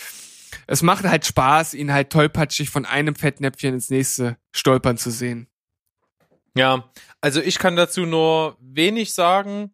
es 0.67 0.81
macht 0.81 1.03
halt 1.03 1.25
Spaß, 1.25 1.73
ihn 1.73 1.93
halt 1.93 2.09
tollpatschig 2.09 2.69
von 2.69 2.85
einem 2.85 3.15
Fettnäpfchen 3.15 3.73
ins 3.73 3.89
nächste 3.89 4.37
stolpern 4.51 4.97
zu 4.97 5.11
sehen. 5.11 5.47
Ja, 6.55 6.91
also 7.21 7.41
ich 7.41 7.57
kann 7.59 7.75
dazu 7.75 8.01
nur 8.05 8.57
wenig 8.59 9.13
sagen. 9.13 9.73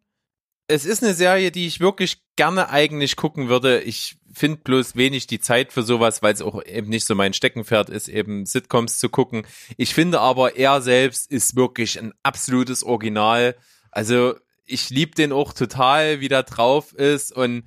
Es 0.66 0.84
ist 0.84 1.02
eine 1.02 1.14
Serie, 1.14 1.50
die 1.50 1.66
ich 1.66 1.80
wirklich 1.80 2.22
gerne 2.36 2.70
eigentlich 2.70 3.16
gucken 3.16 3.48
würde. 3.48 3.80
Ich 3.82 4.16
finde 4.32 4.58
bloß 4.58 4.96
wenig 4.96 5.26
die 5.26 5.40
Zeit 5.40 5.72
für 5.72 5.82
sowas, 5.82 6.22
weil 6.22 6.32
es 6.32 6.42
auch 6.42 6.64
eben 6.64 6.88
nicht 6.88 7.04
so 7.04 7.14
mein 7.14 7.34
Steckenpferd 7.34 7.90
ist, 7.90 8.08
eben 8.08 8.46
Sitcoms 8.46 8.98
zu 8.98 9.08
gucken. 9.08 9.46
Ich 9.76 9.94
finde 9.94 10.20
aber, 10.20 10.56
er 10.56 10.80
selbst 10.80 11.30
ist 11.30 11.56
wirklich 11.56 11.98
ein 11.98 12.14
absolutes 12.22 12.84
Original. 12.84 13.56
Also 13.90 14.36
ich 14.64 14.88
liebe 14.90 15.14
den 15.14 15.32
auch 15.32 15.52
total, 15.52 16.20
wie 16.20 16.28
der 16.28 16.44
drauf 16.44 16.92
ist 16.92 17.32
und 17.32 17.64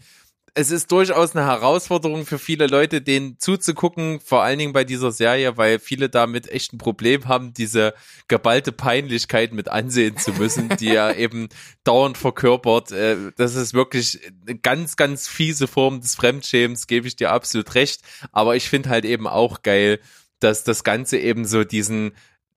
es 0.55 0.69
ist 0.69 0.91
durchaus 0.91 1.35
eine 1.35 1.45
Herausforderung 1.47 2.25
für 2.27 2.37
viele 2.37 2.67
Leute, 2.67 3.01
den 3.01 3.39
zuzugucken, 3.39 4.19
vor 4.19 4.43
allen 4.43 4.59
Dingen 4.59 4.73
bei 4.73 4.83
dieser 4.83 5.11
Serie, 5.11 5.57
weil 5.57 5.79
viele 5.79 6.09
damit 6.09 6.47
echt 6.47 6.73
ein 6.73 6.77
Problem 6.77 7.27
haben, 7.27 7.53
diese 7.53 7.95
geballte 8.27 8.71
Peinlichkeit 8.71 9.51
mit 9.51 9.69
ansehen 9.69 10.17
zu 10.17 10.31
müssen, 10.33 10.69
die 10.77 10.89
er 10.89 11.17
eben 11.17 11.49
dauernd 11.83 12.19
verkörpert. 12.19 12.91
Äh, 12.91 13.31
Das 13.35 13.55
ist 13.55 13.73
wirklich 13.73 14.19
eine 14.45 14.59
ganz, 14.59 14.95
ganz 14.95 15.27
fiese 15.27 15.67
Form 15.67 16.01
des 16.01 16.13
Fremdschämens, 16.13 16.85
gebe 16.85 17.07
ich 17.07 17.15
dir 17.15 17.31
absolut 17.31 17.73
recht. 17.73 18.01
Aber 18.31 18.55
ich 18.55 18.69
finde 18.69 18.89
halt 18.89 19.05
eben 19.05 19.27
auch 19.27 19.63
geil, 19.63 19.99
dass 20.39 20.63
das 20.63 20.83
Ganze 20.83 21.17
eben 21.17 21.45
so 21.45 21.63
diesen 21.63 22.11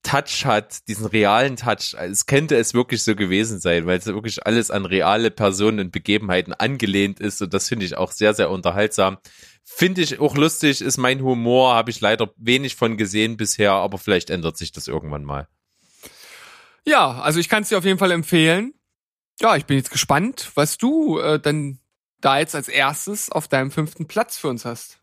Touch 0.07 0.45
hat, 0.45 0.87
diesen 0.87 1.05
realen 1.05 1.57
Touch. 1.57 1.95
Es 1.99 2.25
könnte 2.25 2.55
es 2.55 2.73
wirklich 2.73 3.03
so 3.03 3.15
gewesen 3.15 3.59
sein, 3.59 3.85
weil 3.85 3.97
es 3.97 4.05
wirklich 4.05 4.45
alles 4.45 4.71
an 4.71 4.85
reale 4.85 5.31
Personen 5.31 5.79
und 5.79 5.91
Begebenheiten 5.91 6.53
angelehnt 6.53 7.19
ist 7.19 7.41
und 7.41 7.53
das 7.53 7.67
finde 7.67 7.85
ich 7.85 7.97
auch 7.97 8.11
sehr, 8.11 8.33
sehr 8.33 8.49
unterhaltsam. 8.49 9.17
Finde 9.65 10.01
ich 10.01 10.19
auch 10.19 10.37
lustig, 10.37 10.81
ist 10.81 10.97
mein 10.97 11.21
Humor, 11.21 11.75
habe 11.75 11.91
ich 11.91 11.99
leider 11.99 12.31
wenig 12.37 12.75
von 12.75 12.95
gesehen 12.95 13.35
bisher, 13.35 13.73
aber 13.73 13.97
vielleicht 13.97 14.29
ändert 14.29 14.57
sich 14.57 14.71
das 14.71 14.87
irgendwann 14.87 15.25
mal. 15.25 15.47
Ja, 16.85 17.19
also 17.19 17.39
ich 17.39 17.49
kann 17.49 17.63
es 17.63 17.69
dir 17.69 17.77
auf 17.77 17.83
jeden 17.83 17.99
Fall 17.99 18.11
empfehlen. 18.11 18.73
Ja, 19.41 19.57
ich 19.57 19.65
bin 19.65 19.75
jetzt 19.75 19.91
gespannt, 19.91 20.51
was 20.55 20.77
du 20.77 21.19
äh, 21.19 21.37
dann 21.37 21.79
da 22.21 22.39
jetzt 22.39 22.55
als 22.55 22.69
erstes 22.69 23.29
auf 23.29 23.49
deinem 23.49 23.71
fünften 23.71 24.07
Platz 24.07 24.37
für 24.37 24.47
uns 24.47 24.63
hast. 24.63 24.96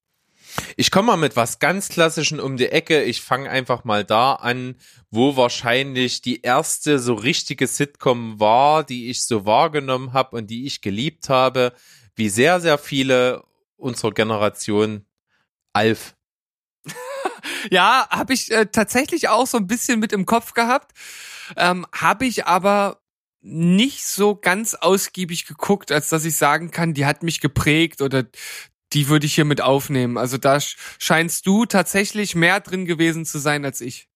Ich 0.77 0.91
komme 0.91 1.09
mal 1.09 1.17
mit 1.17 1.37
was 1.37 1.59
ganz 1.59 1.89
Klassischen 1.89 2.41
um 2.41 2.57
die 2.57 2.69
Ecke. 2.69 3.03
Ich 3.03 3.23
fange 3.23 3.51
einfach 3.51 3.85
mal 3.85 4.05
da 4.05 4.35
an, 4.35 4.77
wo 5.11 5.37
wahrscheinlich 5.37 6.23
die 6.23 6.43
erste 6.43 6.99
so 6.99 7.15
richtige 7.15 7.67
Sitcom 7.67 8.41
war, 8.41 8.85
die 8.85 9.11
ich 9.11 9.25
so 9.25 9.47
wahrgenommen 9.47 10.13
habe 10.13 10.37
und 10.37 10.49
die 10.49 10.67
ich 10.67 10.81
geliebt 10.81 11.29
habe, 11.29 11.73
wie 12.15 12.29
sehr, 12.29 12.61
sehr 12.61 12.79
viele 12.79 13.45
unserer 13.77 14.13
Generation 14.13 15.05
Alf. 15.73 16.15
Ja, 17.71 18.07
habe 18.11 18.35
ich 18.35 18.51
äh, 18.51 18.67
tatsächlich 18.67 19.29
auch 19.29 19.47
so 19.47 19.57
ein 19.57 19.67
bisschen 19.67 19.99
mit 19.99 20.13
im 20.13 20.27
Kopf 20.27 20.53
gehabt. 20.53 20.93
Ähm, 21.57 21.87
habe 21.93 22.27
ich 22.27 22.47
aber 22.47 23.01
nicht 23.41 24.07
so 24.07 24.35
ganz 24.35 24.75
ausgiebig 24.75 25.47
geguckt, 25.47 25.93
als 25.93 26.09
dass 26.09 26.25
ich 26.25 26.37
sagen 26.37 26.71
kann, 26.71 26.95
die 26.95 27.05
hat 27.05 27.23
mich 27.23 27.41
geprägt 27.41 28.01
oder 28.01 28.25
die 28.95 29.09
würde 29.09 29.27
ich 29.27 29.35
hier 29.35 29.45
mit 29.45 29.61
aufnehmen. 29.61 30.17
Also 30.17 30.39
da 30.39 30.57
sch- 30.57 30.77
scheinst 30.99 31.47
du 31.47 31.67
tatsächlich 31.67 32.35
mehr 32.35 32.61
drin 32.61 32.87
gewesen 32.87 33.25
zu 33.25 33.39
sein 33.39 33.65
als 33.65 33.81
ich. 33.81 34.09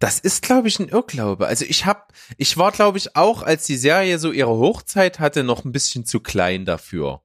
Das 0.00 0.18
ist, 0.18 0.42
glaube 0.42 0.68
ich, 0.68 0.80
ein 0.80 0.88
Irrglaube. 0.88 1.46
Also 1.46 1.64
ich 1.64 1.86
hab, 1.86 2.12
ich 2.36 2.56
war, 2.56 2.72
glaube 2.72 2.98
ich, 2.98 3.14
auch, 3.14 3.42
als 3.42 3.66
die 3.66 3.76
Serie 3.76 4.18
so 4.18 4.32
ihre 4.32 4.50
Hochzeit 4.50 5.20
hatte, 5.20 5.44
noch 5.44 5.64
ein 5.64 5.72
bisschen 5.72 6.04
zu 6.04 6.20
klein 6.20 6.64
dafür. 6.64 7.22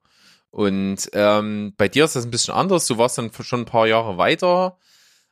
Und 0.51 1.09
ähm, 1.13 1.73
bei 1.75 1.87
dir 1.89 2.05
ist 2.05 2.15
das 2.15 2.23
ein 2.23 2.31
bisschen 2.31 2.53
anders. 2.53 2.85
Du 2.85 2.97
warst 2.97 3.17
dann 3.17 3.31
schon 3.41 3.61
ein 3.61 3.65
paar 3.65 3.87
Jahre 3.87 4.17
weiter. 4.17 4.77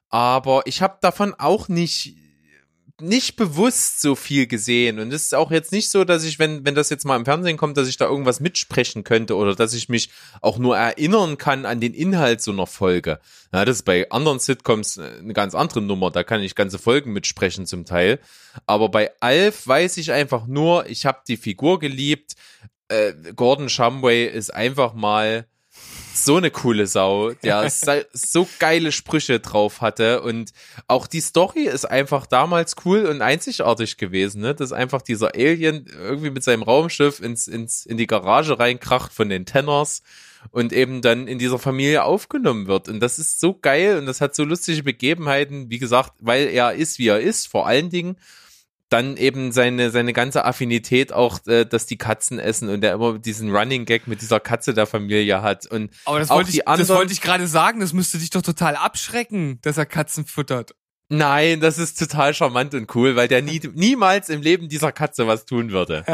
Aber 0.10 0.64
ich 0.66 0.82
habe 0.82 0.98
davon 1.02 1.34
auch 1.38 1.70
nicht 1.70 2.18
nicht 3.02 3.36
bewusst 3.36 4.02
so 4.02 4.16
viel 4.16 4.46
gesehen 4.46 5.00
und 5.00 5.12
es 5.12 5.24
ist 5.24 5.36
auch 5.36 5.50
jetzt 5.50 5.72
nicht 5.72 5.90
so, 5.90 6.04
dass 6.04 6.24
ich, 6.24 6.38
wenn 6.38 6.64
wenn 6.64 6.76
das 6.76 6.90
jetzt 6.90 7.06
mal 7.06 7.16
im 7.16 7.26
Fernsehen 7.26 7.58
kommt, 7.58 7.76
dass 7.76 7.88
ich 7.88 7.98
da 7.98 8.06
irgendwas 8.06 8.40
mitsprechen 8.40 9.04
könnte 9.04 9.36
oder 9.36 9.56
dass 9.56 9.74
ich 9.74 9.90
mich 9.90 10.10
auch 10.42 10.60
nur 10.60 10.78
erinnern 10.78 11.38
kann 11.38 11.66
an 11.66 11.80
den 11.80 11.94
Inhalt 11.94 12.42
so 12.42 12.52
einer 12.52 12.68
Folge. 12.68 13.20
Ja, 13.52 13.66
das 13.66 13.78
ist 13.78 13.84
bei 13.84 14.10
anderen 14.12 14.40
Sitcoms 14.40 15.00
eine 15.00 15.34
ganz 15.34 15.56
andere 15.56 15.82
Nummer, 15.82 16.12
da 16.12 16.24
kann 16.24 16.42
ich 16.42 16.54
ganze 16.54 16.78
Folgen 16.78 17.14
mitsprechen 17.14 17.66
zum 17.66 17.86
Teil. 17.86 18.20
Aber 18.68 18.90
bei 18.90 19.12
Alf 19.20 19.68
weiß 19.68 19.98
ich 19.98 20.12
einfach 20.12 20.46
nur, 20.46 20.88
ich 20.88 21.06
habe 21.08 21.22
die 21.28 21.38
Figur 21.38 21.80
geliebt. 21.80 22.34
Äh, 22.90 23.14
Gordon 23.36 23.70
Shumway 23.70 24.26
ist 24.28 24.54
einfach 24.54 24.94
mal 24.94 25.48
so 26.14 26.38
eine 26.38 26.52
coole 26.52 26.88
Sau, 26.88 27.32
der 27.32 27.70
so 28.14 28.48
geile 28.60 28.92
Sprüche 28.92 29.40
drauf 29.40 29.82
hatte 29.82 30.22
und 30.22 30.52
auch 30.88 31.08
die 31.08 31.22
Story 31.22 31.64
ist 31.64 31.86
einfach 31.86 32.26
damals 32.26 32.76
cool 32.86 33.06
und 33.06 33.22
einzigartig 33.22 33.98
gewesen, 33.98 34.42
ne? 34.42 34.54
Dass 34.54 34.72
einfach 34.72 35.02
dieser 35.02 35.36
Alien 35.36 35.88
irgendwie 36.00 36.30
mit 36.30 36.44
seinem 36.44 36.64
Raumschiff 36.64 37.20
ins, 37.20 37.48
ins, 37.48 37.86
in 37.86 37.98
die 37.98 38.08
Garage 38.08 38.60
reinkracht 38.60 39.12
von 39.12 39.30
den 39.30 39.46
Tenners 39.46 40.04
und 40.52 40.74
eben 40.74 41.02
dann 41.02 41.28
in 41.28 41.40
dieser 41.40 41.60
Familie 41.60 42.04
aufgenommen 42.04 42.68
wird. 42.68 42.90
Und 42.90 43.00
das 43.00 43.20
ist 43.20 43.40
so 43.40 43.58
geil 43.58 43.98
und 43.98 44.06
das 44.06 44.22
hat 44.22 44.36
so 44.36 44.44
lustige 44.44 44.84
Begebenheiten, 44.84 45.70
wie 45.70 45.80
gesagt, 45.80 46.14
weil 46.20 46.48
er 46.48 46.74
ist, 46.74 47.00
wie 47.00 47.08
er 47.08 47.22
ist, 47.22 47.48
vor 47.48 47.68
allen 47.68 47.90
Dingen 47.90 48.18
dann 48.94 49.18
eben 49.18 49.52
seine, 49.52 49.90
seine 49.90 50.14
ganze 50.14 50.46
Affinität 50.46 51.12
auch, 51.12 51.46
äh, 51.48 51.66
dass 51.66 51.88
die 51.88 51.98
Katzen 51.98 52.38
essen 52.38 52.70
und 52.70 52.82
der 52.82 52.94
immer 52.94 53.18
diesen 53.18 53.54
Running 53.54 53.86
Gag 53.86 54.08
mit 54.08 54.22
dieser 54.22 54.40
Katze 54.40 54.76
der 54.76 54.86
Familie 54.86 55.42
hat. 55.42 55.66
Und 55.66 55.92
Aber 56.06 56.20
das 56.20 56.30
wollte 56.30 56.52
ich, 56.52 56.58
die 56.58 56.60
das 56.60 56.68
anderen, 56.68 56.98
wollte 57.00 57.14
ich 57.14 57.22
gerade 57.22 57.48
sagen. 57.48 57.80
Das 57.80 57.92
müsste 57.92 58.20
dich 58.20 58.30
doch 58.30 58.44
total 58.44 58.76
abschrecken, 58.76 59.60
dass 59.64 59.78
er 59.78 59.88
Katzen 59.88 60.26
füttert. 60.26 60.76
Nein, 61.10 61.60
das 61.60 61.80
ist 61.80 61.98
total 61.98 62.36
charmant 62.36 62.76
und 62.76 62.94
cool, 62.96 63.16
weil 63.16 63.28
der 63.28 63.42
nie, 63.42 63.62
niemals 63.74 64.30
im 64.30 64.42
Leben 64.42 64.70
dieser 64.70 64.92
Katze 64.92 65.26
was 65.26 65.46
tun 65.46 65.72
würde. 65.72 66.06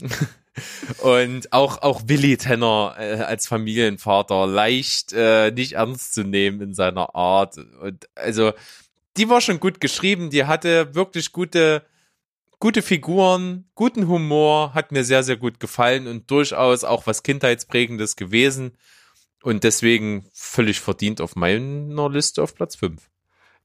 und 1.02 1.52
auch, 1.52 1.82
auch 1.82 2.02
Willy 2.06 2.38
Tenner 2.38 2.96
äh, 2.98 3.16
als 3.20 3.46
Familienvater 3.46 4.46
leicht 4.46 5.12
äh, 5.12 5.50
nicht 5.50 5.72
ernst 5.72 6.14
zu 6.14 6.24
nehmen 6.24 6.62
in 6.62 6.72
seiner 6.72 7.14
Art. 7.14 7.58
Und 7.58 8.08
also, 8.14 8.52
die 9.16 9.28
war 9.28 9.40
schon 9.40 9.60
gut 9.60 9.80
geschrieben, 9.80 10.30
die 10.30 10.44
hatte 10.44 10.94
wirklich 10.94 11.32
gute, 11.32 11.84
gute 12.58 12.82
Figuren, 12.82 13.68
guten 13.74 14.08
Humor, 14.08 14.74
hat 14.74 14.92
mir 14.92 15.04
sehr, 15.04 15.22
sehr 15.22 15.36
gut 15.36 15.60
gefallen 15.60 16.06
und 16.06 16.30
durchaus 16.30 16.84
auch 16.84 17.06
was 17.06 17.22
Kindheitsprägendes 17.22 18.16
gewesen. 18.16 18.72
Und 19.42 19.62
deswegen 19.62 20.24
völlig 20.32 20.80
verdient 20.80 21.20
auf 21.20 21.36
meiner 21.36 22.08
Liste 22.08 22.42
auf 22.42 22.54
Platz 22.54 22.76
5. 22.76 23.10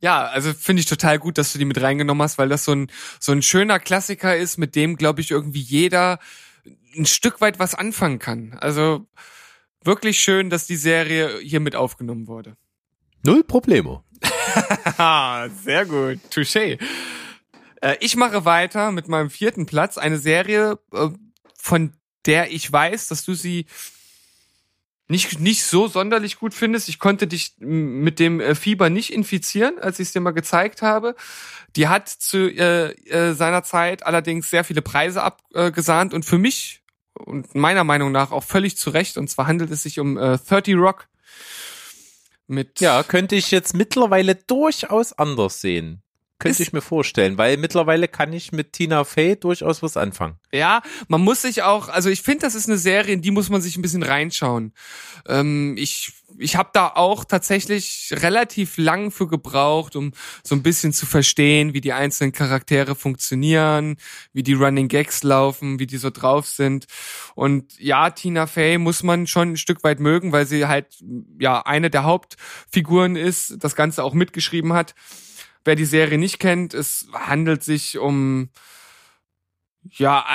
Ja, 0.02 0.28
also 0.28 0.54
finde 0.54 0.82
ich 0.82 0.86
total 0.86 1.20
gut, 1.20 1.38
dass 1.38 1.54
du 1.54 1.60
die 1.60 1.66
mit 1.66 1.82
reingenommen 1.82 2.22
hast, 2.22 2.38
weil 2.38 2.50
das 2.50 2.66
so 2.66 2.74
ein, 2.74 2.92
so 3.20 3.32
ein 3.32 3.42
schöner 3.42 3.80
Klassiker 3.80 4.36
ist, 4.36 4.58
mit 4.58 4.76
dem, 4.76 4.96
glaube 4.96 5.22
ich, 5.22 5.32
irgendwie 5.32 5.62
jeder 5.62 6.20
ein 6.96 7.06
Stück 7.06 7.42
weit 7.42 7.60
was 7.60 7.76
anfangen 7.76 8.20
kann. 8.20 8.58
Also 8.60 9.08
wirklich 9.84 10.20
schön, 10.20 10.50
dass 10.50 10.68
die 10.68 10.76
Serie 10.76 11.40
hier 11.40 11.60
mit 11.60 11.76
aufgenommen 11.76 12.28
wurde. 12.28 12.56
Null 13.24 13.44
Problemo. 13.44 14.04
Sehr 15.64 15.86
gut. 15.86 16.20
Touché. 16.32 16.80
Äh, 17.82 17.96
ich 18.00 18.16
mache 18.16 18.46
weiter 18.46 18.92
mit 18.92 19.08
meinem 19.08 19.30
vierten 19.30 19.66
Platz. 19.66 19.98
Eine 19.98 20.18
Serie, 20.18 20.80
äh, 20.94 21.10
von 21.56 21.94
der 22.26 22.52
ich 22.52 22.72
weiß, 22.72 23.08
dass 23.08 23.24
du 23.24 23.34
sie 23.34 23.66
nicht, 25.08 25.40
nicht 25.40 25.64
so 25.64 25.88
sonderlich 25.88 26.38
gut 26.38 26.54
findest. 26.54 26.88
Ich 26.88 27.00
konnte 27.00 27.26
dich 27.28 27.56
mit 27.60 28.20
dem 28.20 28.40
äh, 28.40 28.54
Fieber 28.54 28.90
nicht 28.90 29.12
infizieren, 29.12 29.80
als 29.80 30.00
ich 30.00 30.10
es 30.10 30.14
dir 30.14 30.20
mal 30.20 30.32
gezeigt 30.32 30.82
habe. 30.82 31.16
Die 31.76 31.88
hat 31.88 32.08
zu 32.08 32.48
äh, 32.48 32.92
äh, 33.10 33.34
seiner 33.34 33.64
Zeit 33.64 34.06
allerdings 34.06 34.50
sehr 34.50 34.64
viele 34.64 34.82
Preise 34.82 35.24
abgesahnt 35.24 36.14
und 36.14 36.26
für 36.26 36.38
mich 36.38 36.82
und 37.14 37.56
meiner 37.56 37.84
Meinung 37.84 38.12
nach 38.12 38.32
auch 38.32 38.44
völlig 38.44 38.78
zu 38.78 38.92
Recht. 38.92 39.18
Und 39.18 39.30
zwar 39.30 39.48
handelt 39.48 39.72
es 39.72 39.84
sich 39.84 40.00
um 40.00 40.18
äh, 40.18 40.38
30 40.38 40.76
Rock. 40.76 41.08
Mit 42.52 42.82
Ja, 42.82 43.04
könnte 43.04 43.36
ich 43.36 43.52
jetzt 43.52 43.76
mittlerweile 43.76 44.34
durchaus 44.34 45.14
anders 45.14 45.62
sehen. 45.62 46.02
Könnte 46.40 46.64
ich 46.64 46.72
mir 46.72 46.82
vorstellen, 46.82 47.38
weil 47.38 47.58
mittlerweile 47.58 48.08
kann 48.08 48.32
ich 48.32 48.54
mit 48.54 48.72
Tina 48.74 49.04
Fey 49.04 49.38
durchaus 49.38 49.84
was 49.84 49.98
anfangen. 49.98 50.40
Ja, 50.54 50.82
man 51.10 51.22
muss 51.22 51.42
sich 51.42 51.64
auch, 51.64 51.90
also 51.90 52.10
ich 52.10 52.22
finde, 52.22 52.42
das 52.42 52.56
ist 52.56 52.68
eine 52.68 52.78
Serie, 52.78 53.14
in 53.14 53.22
die 53.22 53.32
muss 53.32 53.50
man 53.50 53.62
sich 53.62 53.76
ein 53.76 53.82
bisschen 53.82 54.04
reinschauen. 54.04 54.74
Ähm, 55.28 55.76
ich 55.78 56.14
ich 56.38 56.56
habe 56.56 56.70
da 56.74 56.88
auch 56.88 57.26
tatsächlich 57.26 58.10
relativ 58.12 58.78
lang 58.78 59.12
für 59.12 59.28
gebraucht, 59.28 59.96
um 59.96 60.14
so 60.44 60.56
ein 60.56 60.64
bisschen 60.64 60.94
zu 60.94 61.06
verstehen, 61.06 61.74
wie 61.74 61.82
die 61.82 61.94
einzelnen 61.94 62.32
Charaktere 62.32 62.96
funktionieren, 62.96 63.98
wie 64.34 64.44
die 64.44 64.54
Running 64.54 64.88
Gags 64.88 65.24
laufen, 65.24 65.80
wie 65.80 65.88
die 65.88 65.98
so 65.98 66.10
drauf 66.10 66.48
sind. 66.48 66.86
Und 67.36 67.78
ja, 67.80 68.10
Tina 68.12 68.48
Fey 68.48 68.78
muss 68.78 69.04
man 69.04 69.28
schon 69.28 69.54
ein 69.54 69.58
Stück 69.58 69.84
weit 69.84 70.00
mögen, 70.00 70.32
weil 70.32 70.46
sie 70.46 70.66
halt 70.68 70.88
ja 71.40 71.62
eine 71.62 71.90
der 71.90 72.04
Hauptfiguren 72.04 73.16
ist, 73.16 73.58
das 73.60 73.76
Ganze 73.76 74.04
auch 74.04 74.14
mitgeschrieben 74.14 74.74
hat. 74.74 74.96
Wer 75.66 75.76
die 75.76 75.86
Serie 75.86 76.18
nicht 76.18 76.40
kennt, 76.40 76.74
es 76.74 77.08
handelt 77.14 77.64
sich 77.64 77.98
um 77.98 78.50
Ja, 79.92 80.26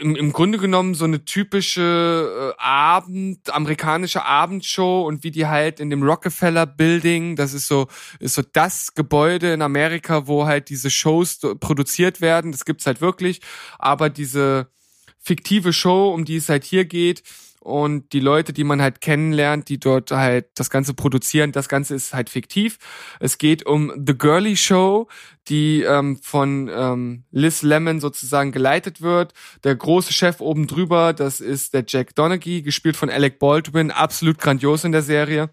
im, 0.00 0.16
im 0.16 0.32
Grunde 0.32 0.58
genommen 0.58 0.94
so 0.94 1.04
eine 1.04 1.24
typische 1.24 2.54
äh, 2.56 2.62
Abend, 2.62 3.52
amerikanische 3.52 4.24
Abendshow 4.24 5.06
und 5.06 5.24
wie 5.24 5.30
die 5.30 5.46
halt 5.46 5.80
in 5.80 5.90
dem 5.90 6.02
Rockefeller 6.02 6.64
Building, 6.66 7.36
das 7.36 7.54
ist 7.54 7.66
so, 7.68 7.88
ist 8.20 8.34
so 8.34 8.42
das 8.52 8.94
Gebäude 8.94 9.52
in 9.52 9.62
Amerika, 9.62 10.26
wo 10.26 10.46
halt 10.46 10.68
diese 10.68 10.90
Shows 10.90 11.40
produziert 11.60 12.20
werden. 12.20 12.52
Das 12.52 12.64
gibt's 12.64 12.86
halt 12.86 13.00
wirklich. 13.00 13.40
Aber 13.78 14.10
diese 14.10 14.68
fiktive 15.18 15.72
Show, 15.72 16.12
um 16.12 16.24
die 16.24 16.36
es 16.36 16.48
halt 16.48 16.64
hier 16.64 16.84
geht, 16.84 17.22
und 17.64 18.12
die 18.12 18.20
Leute, 18.20 18.52
die 18.52 18.62
man 18.62 18.82
halt 18.82 19.00
kennenlernt, 19.00 19.70
die 19.70 19.80
dort 19.80 20.10
halt 20.10 20.48
das 20.54 20.68
Ganze 20.68 20.92
produzieren, 20.92 21.50
das 21.50 21.70
Ganze 21.70 21.94
ist 21.94 22.12
halt 22.12 22.28
fiktiv. 22.28 22.78
Es 23.20 23.38
geht 23.38 23.64
um 23.64 23.90
The 24.06 24.18
Girly 24.18 24.54
Show, 24.54 25.08
die 25.48 25.80
ähm, 25.80 26.18
von 26.22 26.70
ähm, 26.70 27.24
Liz 27.30 27.62
Lemon 27.62 28.00
sozusagen 28.00 28.52
geleitet 28.52 29.00
wird. 29.00 29.32
Der 29.64 29.74
große 29.74 30.12
Chef 30.12 30.40
oben 30.40 30.66
drüber, 30.66 31.14
das 31.14 31.40
ist 31.40 31.72
der 31.72 31.84
Jack 31.88 32.14
Donaghy, 32.14 32.60
gespielt 32.60 32.98
von 32.98 33.08
Alec 33.08 33.38
Baldwin, 33.38 33.90
absolut 33.90 34.38
grandios 34.38 34.84
in 34.84 34.92
der 34.92 35.02
Serie. 35.02 35.48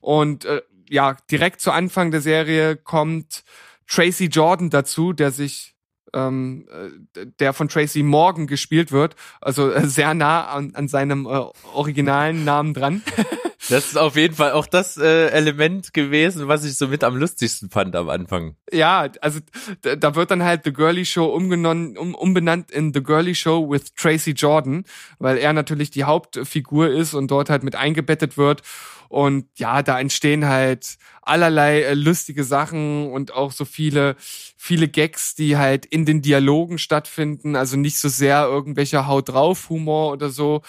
Und 0.00 0.44
äh, 0.44 0.62
ja, 0.88 1.16
direkt 1.32 1.60
zu 1.60 1.72
Anfang 1.72 2.12
der 2.12 2.20
Serie 2.20 2.76
kommt 2.76 3.42
Tracy 3.88 4.26
Jordan 4.26 4.70
dazu, 4.70 5.12
der 5.12 5.32
sich 5.32 5.74
ähm, 6.14 6.66
äh, 6.70 7.26
der 7.38 7.52
von 7.52 7.68
Tracy 7.68 8.02
Morgan 8.02 8.46
gespielt 8.46 8.92
wird. 8.92 9.16
Also 9.40 9.70
äh, 9.70 9.86
sehr 9.86 10.14
nah 10.14 10.46
an, 10.46 10.72
an 10.74 10.88
seinem 10.88 11.26
äh, 11.26 11.44
originalen 11.74 12.44
Namen 12.44 12.74
dran. 12.74 13.02
Das 13.68 13.88
ist 13.88 13.98
auf 13.98 14.16
jeden 14.16 14.34
Fall 14.34 14.52
auch 14.52 14.66
das 14.66 14.96
äh, 14.96 15.28
Element 15.28 15.92
gewesen, 15.92 16.48
was 16.48 16.64
ich 16.64 16.76
so 16.76 16.88
mit 16.88 17.04
am 17.04 17.16
lustigsten 17.16 17.70
fand 17.70 17.94
am 17.94 18.08
Anfang. 18.08 18.56
Ja, 18.72 19.08
also 19.20 19.40
da 19.82 20.14
wird 20.14 20.30
dann 20.30 20.42
halt 20.42 20.64
The 20.64 20.72
Girly 20.72 21.04
Show 21.04 21.26
umgenommen, 21.26 21.98
um, 21.98 22.14
umbenannt 22.14 22.70
in 22.70 22.94
The 22.94 23.02
Girly 23.02 23.34
Show 23.34 23.70
with 23.70 23.94
Tracy 23.94 24.30
Jordan, 24.30 24.84
weil 25.18 25.36
er 25.36 25.52
natürlich 25.52 25.90
die 25.90 26.04
Hauptfigur 26.04 26.88
ist 26.88 27.14
und 27.14 27.30
dort 27.30 27.50
halt 27.50 27.62
mit 27.62 27.76
eingebettet 27.76 28.38
wird. 28.38 28.62
Und 29.08 29.46
ja, 29.56 29.82
da 29.82 29.98
entstehen 29.98 30.46
halt 30.46 30.96
allerlei 31.22 31.82
äh, 31.82 31.94
lustige 31.94 32.44
Sachen 32.44 33.10
und 33.10 33.34
auch 33.34 33.52
so 33.52 33.64
viele, 33.64 34.16
viele 34.56 34.88
Gags, 34.88 35.34
die 35.34 35.56
halt 35.56 35.84
in 35.84 36.04
den 36.04 36.22
Dialogen 36.22 36.78
stattfinden. 36.78 37.56
Also 37.56 37.76
nicht 37.76 37.98
so 37.98 38.08
sehr 38.08 38.44
irgendwelcher 38.44 39.06
Haut 39.06 39.28
drauf 39.28 39.68
Humor 39.68 40.12
oder 40.12 40.30
so. 40.30 40.62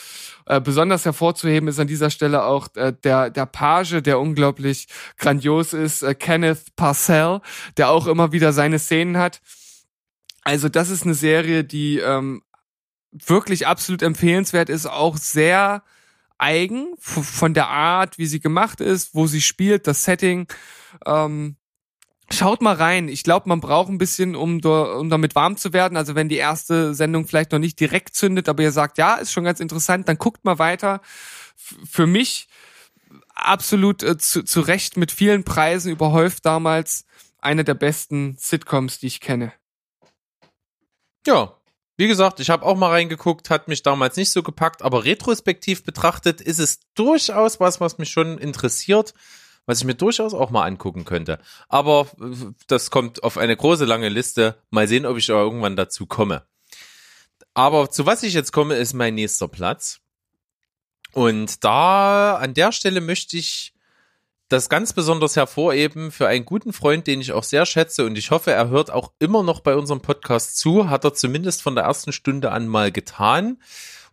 Äh, 0.47 0.59
besonders 0.59 1.05
hervorzuheben 1.05 1.69
ist 1.69 1.79
an 1.79 1.87
dieser 1.87 2.09
Stelle 2.09 2.43
auch 2.43 2.67
äh, 2.81 2.93
der, 3.03 3.29
der 3.29 3.45
Page, 3.45 4.01
der 4.01 4.19
unglaublich 4.19 4.87
grandios 5.17 5.73
ist, 5.73 6.03
äh, 6.03 6.15
Kenneth 6.15 6.75
Parcell, 6.75 7.41
der 7.77 7.89
auch 7.89 8.07
immer 8.07 8.31
wieder 8.31 8.53
seine 8.53 8.79
Szenen 8.79 9.17
hat. 9.17 9.41
Also 10.43 10.69
das 10.69 10.89
ist 10.89 11.03
eine 11.03 11.13
Serie, 11.13 11.63
die 11.63 11.99
ähm, 11.99 12.41
wirklich 13.11 13.67
absolut 13.67 14.01
empfehlenswert 14.01 14.69
ist, 14.69 14.87
auch 14.87 15.17
sehr 15.17 15.83
eigen 16.37 16.95
von 16.97 17.53
der 17.53 17.67
Art, 17.67 18.17
wie 18.17 18.25
sie 18.25 18.39
gemacht 18.39 18.81
ist, 18.81 19.13
wo 19.13 19.27
sie 19.27 19.41
spielt, 19.41 19.85
das 19.85 20.03
Setting. 20.03 20.47
Ähm, 21.05 21.55
schaut 22.31 22.61
mal 22.61 22.75
rein. 22.75 23.07
Ich 23.07 23.23
glaube, 23.23 23.47
man 23.47 23.59
braucht 23.59 23.89
ein 23.89 23.97
bisschen, 23.99 24.35
um, 24.35 24.59
um 24.63 25.09
damit 25.09 25.35
warm 25.35 25.57
zu 25.57 25.73
werden. 25.73 25.97
Also 25.97 26.15
wenn 26.15 26.29
die 26.29 26.37
erste 26.37 26.95
Sendung 26.95 27.27
vielleicht 27.27 27.51
noch 27.51 27.59
nicht 27.59 27.79
direkt 27.79 28.15
zündet, 28.15 28.49
aber 28.49 28.63
ihr 28.63 28.71
sagt, 28.71 28.97
ja, 28.97 29.15
ist 29.15 29.31
schon 29.31 29.43
ganz 29.43 29.59
interessant, 29.59 30.07
dann 30.07 30.17
guckt 30.17 30.43
mal 30.43 30.57
weiter. 30.57 31.01
F 31.55 31.75
für 31.87 32.07
mich 32.07 32.47
absolut 33.41 34.03
äh, 34.03 34.17
zu, 34.17 34.43
zu 34.43 34.61
Recht 34.61 34.97
mit 34.97 35.11
vielen 35.11 35.43
Preisen 35.43 35.91
überhäuft 35.91 36.45
damals 36.45 37.05
eine 37.39 37.63
der 37.63 37.73
besten 37.73 38.37
Sitcoms, 38.37 38.99
die 38.99 39.07
ich 39.07 39.19
kenne. 39.19 39.53
Ja, 41.25 41.55
wie 41.97 42.07
gesagt, 42.07 42.39
ich 42.39 42.49
habe 42.49 42.65
auch 42.65 42.75
mal 42.75 42.89
reingeguckt, 42.89 43.49
hat 43.49 43.67
mich 43.67 43.83
damals 43.83 44.15
nicht 44.15 44.31
so 44.31 44.41
gepackt, 44.41 44.81
aber 44.81 45.05
retrospektiv 45.05 45.83
betrachtet 45.83 46.41
ist 46.41 46.59
es 46.59 46.79
durchaus 46.95 47.59
was, 47.59 47.79
was 47.79 47.97
mich 47.99 48.09
schon 48.09 48.37
interessiert, 48.39 49.13
was 49.67 49.79
ich 49.79 49.85
mir 49.85 49.93
durchaus 49.93 50.33
auch 50.33 50.49
mal 50.49 50.65
angucken 50.65 51.05
könnte. 51.05 51.39
Aber 51.69 52.07
äh, 52.19 52.53
das 52.67 52.89
kommt 52.89 53.23
auf 53.23 53.37
eine 53.37 53.55
große 53.55 53.85
lange 53.85 54.09
Liste. 54.09 54.57
Mal 54.71 54.87
sehen, 54.87 55.05
ob 55.05 55.17
ich 55.17 55.29
irgendwann 55.29 55.75
dazu 55.75 56.05
komme. 56.05 56.43
Aber 57.53 57.91
zu 57.91 58.05
was 58.05 58.23
ich 58.23 58.33
jetzt 58.33 58.51
komme, 58.51 58.75
ist 58.75 58.93
mein 58.93 59.15
nächster 59.15 59.47
Platz. 59.47 60.00
Und 61.13 61.63
da, 61.63 62.35
an 62.35 62.53
der 62.53 62.71
Stelle 62.71 63.01
möchte 63.01 63.37
ich 63.37 63.73
das 64.51 64.69
ganz 64.69 64.93
besonders 64.93 65.35
hervorheben 65.35 66.11
für 66.11 66.27
einen 66.27 66.45
guten 66.45 66.73
Freund, 66.73 67.07
den 67.07 67.21
ich 67.21 67.31
auch 67.31 67.43
sehr 67.43 67.65
schätze 67.65 68.05
und 68.05 68.17
ich 68.17 68.31
hoffe, 68.31 68.51
er 68.51 68.69
hört 68.69 68.91
auch 68.91 69.13
immer 69.19 69.43
noch 69.43 69.61
bei 69.61 69.75
unserem 69.75 70.01
Podcast 70.01 70.57
zu, 70.57 70.89
hat 70.89 71.05
er 71.05 71.13
zumindest 71.13 71.61
von 71.61 71.75
der 71.75 71.85
ersten 71.85 72.11
Stunde 72.11 72.51
an 72.51 72.67
mal 72.67 72.91
getan. 72.91 73.57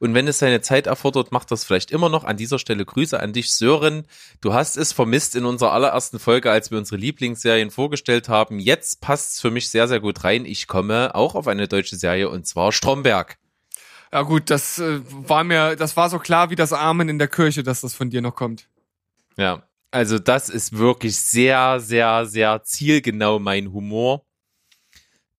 Und 0.00 0.14
wenn 0.14 0.28
es 0.28 0.38
seine 0.38 0.60
Zeit 0.60 0.86
erfordert, 0.86 1.32
macht 1.32 1.50
das 1.50 1.64
vielleicht 1.64 1.90
immer 1.90 2.08
noch. 2.08 2.22
An 2.22 2.36
dieser 2.36 2.60
Stelle 2.60 2.84
Grüße 2.84 3.18
an 3.18 3.32
dich, 3.32 3.52
Sören. 3.52 4.06
Du 4.40 4.54
hast 4.54 4.76
es 4.76 4.92
vermisst 4.92 5.34
in 5.34 5.44
unserer 5.44 5.72
allerersten 5.72 6.20
Folge, 6.20 6.52
als 6.52 6.70
wir 6.70 6.78
unsere 6.78 6.98
Lieblingsserien 6.98 7.72
vorgestellt 7.72 8.28
haben. 8.28 8.60
Jetzt 8.60 9.00
passt 9.00 9.32
es 9.32 9.40
für 9.40 9.50
mich 9.50 9.70
sehr, 9.70 9.88
sehr 9.88 9.98
gut 9.98 10.22
rein. 10.22 10.44
Ich 10.44 10.68
komme 10.68 11.16
auch 11.16 11.34
auf 11.34 11.48
eine 11.48 11.66
deutsche 11.66 11.96
Serie 11.96 12.28
und 12.28 12.46
zwar 12.46 12.70
Stromberg. 12.70 13.38
Ja 14.12 14.22
gut, 14.22 14.50
das 14.50 14.78
äh, 14.78 15.00
war 15.06 15.44
mir, 15.44 15.76
das 15.76 15.96
war 15.96 16.08
so 16.08 16.18
klar 16.18 16.50
wie 16.50 16.56
das 16.56 16.72
Amen 16.72 17.08
in 17.08 17.18
der 17.18 17.28
Kirche, 17.28 17.62
dass 17.62 17.82
das 17.82 17.94
von 17.94 18.10
dir 18.10 18.22
noch 18.22 18.34
kommt. 18.34 18.68
Ja, 19.36 19.62
also 19.90 20.18
das 20.18 20.48
ist 20.48 20.76
wirklich 20.76 21.16
sehr, 21.18 21.80
sehr, 21.80 22.26
sehr 22.26 22.62
zielgenau 22.62 23.38
mein 23.38 23.72
Humor. 23.72 24.24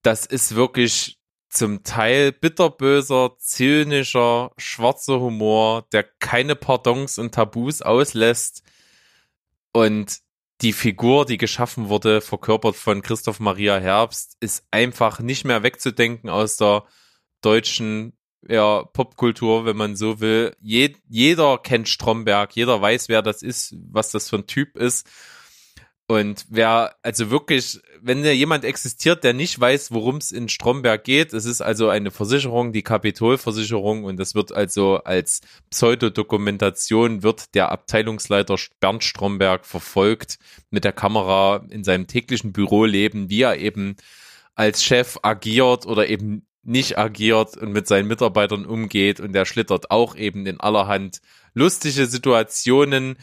Das 0.01 0.25
ist 0.25 0.55
wirklich 0.55 1.19
zum 1.49 1.83
Teil 1.83 2.31
bitterböser, 2.31 3.35
zynischer, 3.37 4.51
schwarzer 4.57 5.19
Humor, 5.19 5.87
der 5.91 6.03
keine 6.03 6.55
Pardons 6.55 7.17
und 7.17 7.33
Tabus 7.33 7.81
auslässt. 7.81 8.63
Und 9.73 10.19
die 10.61 10.73
Figur, 10.73 11.25
die 11.25 11.37
geschaffen 11.37 11.89
wurde, 11.89 12.21
verkörpert 12.21 12.75
von 12.75 13.01
Christoph 13.01 13.39
Maria 13.39 13.79
Herbst, 13.79 14.37
ist 14.39 14.65
einfach 14.71 15.19
nicht 15.19 15.45
mehr 15.45 15.63
wegzudenken 15.63 16.29
aus 16.29 16.57
der 16.57 16.85
deutschen 17.41 18.13
ja, 18.47 18.83
Popkultur, 18.83 19.65
wenn 19.65 19.77
man 19.77 19.95
so 19.95 20.19
will. 20.19 20.55
Je, 20.61 20.95
jeder 21.07 21.57
kennt 21.57 21.89
Stromberg, 21.89 22.55
jeder 22.55 22.81
weiß, 22.81 23.09
wer 23.09 23.21
das 23.21 23.41
ist, 23.41 23.75
was 23.91 24.11
das 24.11 24.29
für 24.29 24.37
ein 24.37 24.47
Typ 24.47 24.77
ist. 24.77 25.07
Und 26.07 26.47
wer, 26.49 26.95
also 27.03 27.29
wirklich, 27.29 27.79
wenn 28.01 28.23
da 28.23 28.31
jemand 28.31 28.65
existiert, 28.65 29.23
der 29.23 29.33
nicht 29.33 29.59
weiß, 29.59 29.91
worum 29.91 30.17
es 30.17 30.31
in 30.31 30.49
Stromberg 30.49 31.03
geht, 31.03 31.33
es 31.33 31.45
ist 31.45 31.61
also 31.61 31.87
eine 31.87 32.09
Versicherung, 32.09 32.73
die 32.73 32.81
Kapitolversicherung, 32.81 34.05
und 34.05 34.17
das 34.17 34.33
wird 34.33 34.51
also 34.51 34.95
als 35.03 35.41
Pseudodokumentation 35.69 37.21
wird 37.21 37.53
der 37.53 37.71
Abteilungsleiter 37.71 38.55
Bernd 38.79 39.03
Stromberg 39.03 39.67
verfolgt 39.67 40.39
mit 40.71 40.83
der 40.83 40.93
Kamera 40.93 41.63
in 41.69 41.83
seinem 41.83 42.07
täglichen 42.07 42.53
Büroleben, 42.53 43.29
wie 43.29 43.43
er 43.43 43.57
eben 43.57 43.95
als 44.55 44.83
Chef 44.83 45.19
agiert 45.21 45.85
oder 45.85 46.09
eben 46.09 46.48
nicht 46.69 46.97
agiert 46.97 47.57
und 47.57 47.71
mit 47.71 47.87
seinen 47.87 48.07
Mitarbeitern 48.07 48.65
umgeht 48.65 49.19
und 49.19 49.33
der 49.33 49.45
schlittert 49.45 49.91
auch 49.91 50.15
eben 50.15 50.45
in 50.45 50.59
allerhand 50.59 51.21
lustige 51.53 52.05
Situationen. 52.05 53.17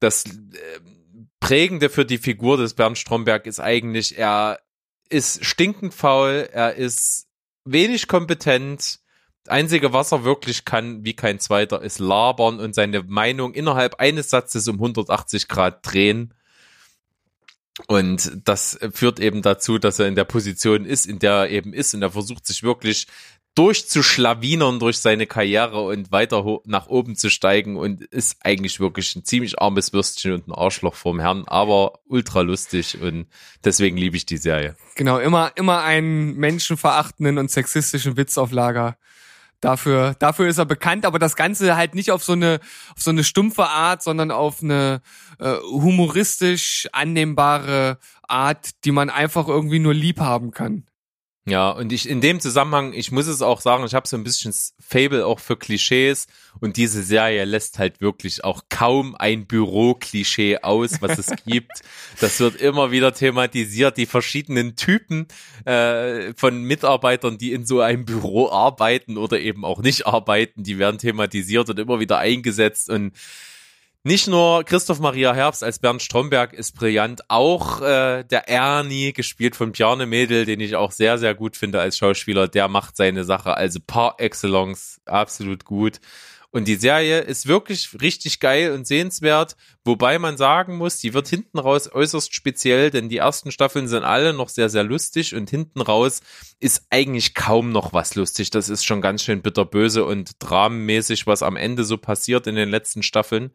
Das 0.00 0.24
äh, 0.24 0.30
Prägende 1.40 1.88
für 1.88 2.04
die 2.04 2.18
Figur 2.18 2.56
des 2.56 2.74
Bernd 2.74 2.98
Stromberg 2.98 3.46
ist 3.46 3.60
eigentlich, 3.60 4.18
er 4.18 4.58
ist 5.08 5.44
stinkend 5.44 5.94
faul, 5.94 6.48
er 6.52 6.74
ist 6.74 7.28
wenig 7.64 8.08
kompetent. 8.08 8.98
Das 9.44 9.52
einzige, 9.54 9.92
was 9.92 10.12
er 10.12 10.24
wirklich 10.24 10.64
kann, 10.64 11.04
wie 11.04 11.14
kein 11.14 11.38
zweiter, 11.38 11.80
ist 11.80 12.00
labern 12.00 12.58
und 12.58 12.74
seine 12.74 13.04
Meinung 13.04 13.54
innerhalb 13.54 14.00
eines 14.00 14.30
Satzes 14.30 14.66
um 14.66 14.74
180 14.74 15.46
Grad 15.48 15.80
drehen. 15.82 16.34
Und 17.86 18.32
das 18.44 18.78
führt 18.92 19.20
eben 19.20 19.42
dazu, 19.42 19.78
dass 19.78 19.98
er 19.98 20.08
in 20.08 20.16
der 20.16 20.24
Position 20.24 20.84
ist, 20.84 21.06
in 21.06 21.18
der 21.18 21.32
er 21.32 21.50
eben 21.50 21.72
ist. 21.72 21.94
Und 21.94 22.02
er 22.02 22.10
versucht 22.10 22.46
sich 22.46 22.62
wirklich 22.62 23.06
durchzuschlawinern 23.58 24.78
durch 24.78 24.98
seine 24.98 25.26
Karriere 25.26 25.82
und 25.82 26.12
weiter 26.12 26.60
nach 26.64 26.86
oben 26.86 27.16
zu 27.16 27.28
steigen 27.28 27.76
und 27.76 28.04
ist 28.04 28.36
eigentlich 28.44 28.78
wirklich 28.78 29.16
ein 29.16 29.24
ziemlich 29.24 29.60
armes 29.60 29.92
Würstchen 29.92 30.32
und 30.32 30.46
ein 30.46 30.52
Arschloch 30.52 30.94
vom 30.94 31.18
Herrn, 31.18 31.42
aber 31.48 31.98
ultra 32.06 32.42
lustig 32.42 33.00
und 33.02 33.26
deswegen 33.64 33.96
liebe 33.96 34.16
ich 34.16 34.26
die 34.26 34.36
Serie. 34.36 34.76
Genau, 34.94 35.18
immer, 35.18 35.50
immer 35.56 35.82
einen 35.82 36.36
menschenverachtenden 36.36 37.38
und 37.38 37.50
sexistischen 37.50 38.16
Witz 38.16 38.38
auf 38.38 38.52
Lager. 38.52 38.96
Dafür, 39.60 40.14
dafür 40.18 40.46
ist 40.46 40.58
er 40.58 40.66
bekannt, 40.66 41.04
aber 41.04 41.18
das 41.18 41.34
Ganze 41.34 41.76
halt 41.76 41.94
nicht 41.94 42.12
auf 42.12 42.22
so 42.22 42.32
eine, 42.32 42.60
auf 42.94 43.02
so 43.02 43.10
eine 43.10 43.24
stumpfe 43.24 43.66
Art, 43.66 44.02
sondern 44.02 44.30
auf 44.30 44.62
eine 44.62 45.00
äh, 45.40 45.54
humoristisch 45.62 46.88
annehmbare 46.92 47.98
Art, 48.22 48.84
die 48.84 48.92
man 48.92 49.10
einfach 49.10 49.48
irgendwie 49.48 49.80
nur 49.80 49.94
lieb 49.94 50.20
haben 50.20 50.52
kann. 50.52 50.87
Ja, 51.48 51.70
und 51.70 51.92
ich 51.92 52.08
in 52.08 52.20
dem 52.20 52.40
Zusammenhang, 52.40 52.92
ich 52.92 53.10
muss 53.10 53.26
es 53.26 53.40
auch 53.40 53.60
sagen, 53.60 53.84
ich 53.84 53.94
habe 53.94 54.06
so 54.06 54.16
ein 54.16 54.24
bisschen 54.24 54.52
Fable 54.78 55.24
auch 55.24 55.40
für 55.40 55.56
Klischees 55.56 56.26
und 56.60 56.76
diese 56.76 57.02
Serie 57.02 57.44
lässt 57.46 57.78
halt 57.78 58.02
wirklich 58.02 58.44
auch 58.44 58.64
kaum 58.68 59.14
ein 59.14 59.46
Büro-Klischee 59.46 60.58
aus, 60.58 61.00
was 61.00 61.18
es 61.18 61.28
gibt. 61.46 61.80
Das 62.20 62.38
wird 62.40 62.56
immer 62.56 62.90
wieder 62.90 63.14
thematisiert, 63.14 63.96
die 63.96 64.06
verschiedenen 64.06 64.76
Typen 64.76 65.26
äh, 65.64 66.34
von 66.34 66.62
Mitarbeitern, 66.62 67.38
die 67.38 67.52
in 67.52 67.64
so 67.64 67.80
einem 67.80 68.04
Büro 68.04 68.50
arbeiten 68.50 69.16
oder 69.16 69.40
eben 69.40 69.64
auch 69.64 69.80
nicht 69.80 70.06
arbeiten, 70.06 70.64
die 70.64 70.78
werden 70.78 70.98
thematisiert 70.98 71.70
und 71.70 71.78
immer 71.78 71.98
wieder 71.98 72.18
eingesetzt 72.18 72.90
und 72.90 73.12
nicht 74.08 74.26
nur 74.26 74.64
Christoph 74.64 75.00
Maria 75.00 75.34
Herbst 75.34 75.62
als 75.62 75.78
Bernd 75.78 76.02
Stromberg 76.02 76.54
ist 76.54 76.74
brillant, 76.74 77.22
auch 77.28 77.82
äh, 77.82 78.24
der 78.24 78.48
Ernie, 78.48 79.12
gespielt 79.12 79.54
von 79.54 79.72
Bjarne 79.72 80.06
Mädel, 80.06 80.46
den 80.46 80.60
ich 80.60 80.76
auch 80.76 80.92
sehr, 80.92 81.18
sehr 81.18 81.34
gut 81.34 81.56
finde 81.56 81.80
als 81.80 81.98
Schauspieler, 81.98 82.48
der 82.48 82.68
macht 82.68 82.96
seine 82.96 83.24
Sache 83.24 83.56
also 83.56 83.78
par 83.86 84.16
excellence 84.18 85.00
absolut 85.04 85.64
gut. 85.66 86.00
Und 86.50 86.66
die 86.66 86.76
Serie 86.76 87.20
ist 87.20 87.46
wirklich 87.46 88.00
richtig 88.00 88.40
geil 88.40 88.72
und 88.72 88.86
sehenswert, 88.86 89.56
wobei 89.84 90.18
man 90.18 90.38
sagen 90.38 90.76
muss, 90.76 90.96
die 90.96 91.12
wird 91.12 91.28
hinten 91.28 91.58
raus 91.58 91.92
äußerst 91.92 92.34
speziell, 92.34 92.90
denn 92.90 93.10
die 93.10 93.18
ersten 93.18 93.52
Staffeln 93.52 93.86
sind 93.86 94.04
alle 94.04 94.32
noch 94.32 94.48
sehr, 94.48 94.70
sehr 94.70 94.84
lustig 94.84 95.34
und 95.34 95.50
hinten 95.50 95.82
raus 95.82 96.22
ist 96.58 96.86
eigentlich 96.88 97.34
kaum 97.34 97.70
noch 97.70 97.92
was 97.92 98.14
lustig. 98.14 98.48
Das 98.48 98.70
ist 98.70 98.86
schon 98.86 99.02
ganz 99.02 99.22
schön 99.22 99.42
bitterböse 99.42 100.06
und 100.06 100.32
dramenmäßig, 100.38 101.26
was 101.26 101.42
am 101.42 101.56
Ende 101.56 101.84
so 101.84 101.98
passiert 101.98 102.46
in 102.46 102.54
den 102.54 102.70
letzten 102.70 103.02
Staffeln 103.02 103.50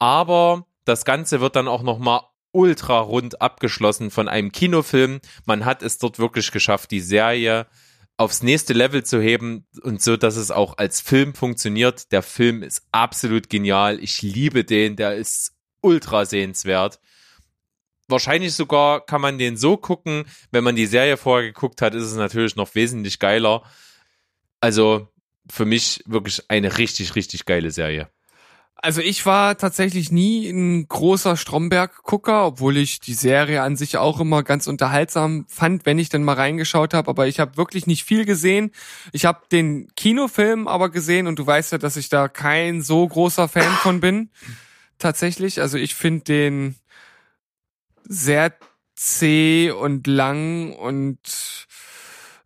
aber 0.00 0.66
das 0.84 1.04
Ganze 1.04 1.40
wird 1.40 1.54
dann 1.54 1.68
auch 1.68 1.82
nochmal 1.82 2.22
ultra 2.52 2.98
rund 2.98 3.40
abgeschlossen 3.40 4.10
von 4.10 4.28
einem 4.28 4.50
Kinofilm. 4.50 5.20
Man 5.44 5.64
hat 5.64 5.82
es 5.84 5.98
dort 5.98 6.18
wirklich 6.18 6.50
geschafft, 6.50 6.90
die 6.90 7.00
Serie 7.00 7.66
aufs 8.16 8.42
nächste 8.42 8.72
Level 8.72 9.04
zu 9.04 9.20
heben 9.20 9.66
und 9.82 10.02
so, 10.02 10.16
dass 10.16 10.36
es 10.36 10.50
auch 10.50 10.76
als 10.78 11.00
Film 11.00 11.34
funktioniert. 11.34 12.10
Der 12.12 12.22
Film 12.22 12.62
ist 12.62 12.82
absolut 12.90 13.48
genial. 13.48 14.02
Ich 14.02 14.20
liebe 14.20 14.64
den. 14.64 14.96
Der 14.96 15.14
ist 15.14 15.52
ultra 15.80 16.26
sehenswert. 16.26 16.98
Wahrscheinlich 18.08 18.54
sogar 18.54 19.06
kann 19.06 19.20
man 19.20 19.38
den 19.38 19.56
so 19.56 19.76
gucken, 19.76 20.24
wenn 20.50 20.64
man 20.64 20.76
die 20.76 20.86
Serie 20.86 21.16
vorher 21.16 21.46
geguckt 21.46 21.80
hat, 21.80 21.94
ist 21.94 22.04
es 22.04 22.16
natürlich 22.16 22.56
noch 22.56 22.74
wesentlich 22.74 23.20
geiler. 23.20 23.62
Also 24.60 25.08
für 25.48 25.64
mich 25.64 26.02
wirklich 26.06 26.42
eine 26.48 26.76
richtig, 26.76 27.14
richtig 27.14 27.46
geile 27.46 27.70
Serie. 27.70 28.10
Also 28.82 29.02
ich 29.02 29.26
war 29.26 29.58
tatsächlich 29.58 30.10
nie 30.10 30.48
ein 30.48 30.88
großer 30.88 31.36
Stromberg-Gucker, 31.36 32.46
obwohl 32.46 32.78
ich 32.78 32.98
die 32.98 33.12
Serie 33.12 33.60
an 33.60 33.76
sich 33.76 33.98
auch 33.98 34.20
immer 34.20 34.42
ganz 34.42 34.66
unterhaltsam 34.66 35.44
fand, 35.48 35.84
wenn 35.84 35.98
ich 35.98 36.08
denn 36.08 36.24
mal 36.24 36.36
reingeschaut 36.36 36.94
habe. 36.94 37.10
Aber 37.10 37.26
ich 37.26 37.40
habe 37.40 37.58
wirklich 37.58 37.86
nicht 37.86 38.04
viel 38.04 38.24
gesehen. 38.24 38.70
Ich 39.12 39.26
habe 39.26 39.42
den 39.52 39.88
Kinofilm 39.96 40.66
aber 40.66 40.88
gesehen 40.88 41.26
und 41.26 41.38
du 41.38 41.46
weißt 41.46 41.72
ja, 41.72 41.78
dass 41.78 41.98
ich 41.98 42.08
da 42.08 42.28
kein 42.28 42.80
so 42.80 43.06
großer 43.06 43.48
Fan 43.48 43.72
von 43.82 44.00
bin. 44.00 44.30
Tatsächlich. 44.98 45.60
Also 45.60 45.76
ich 45.76 45.94
finde 45.94 46.24
den 46.24 46.76
sehr 48.04 48.54
zäh 48.94 49.72
und 49.72 50.06
lang 50.06 50.72
und 50.72 51.18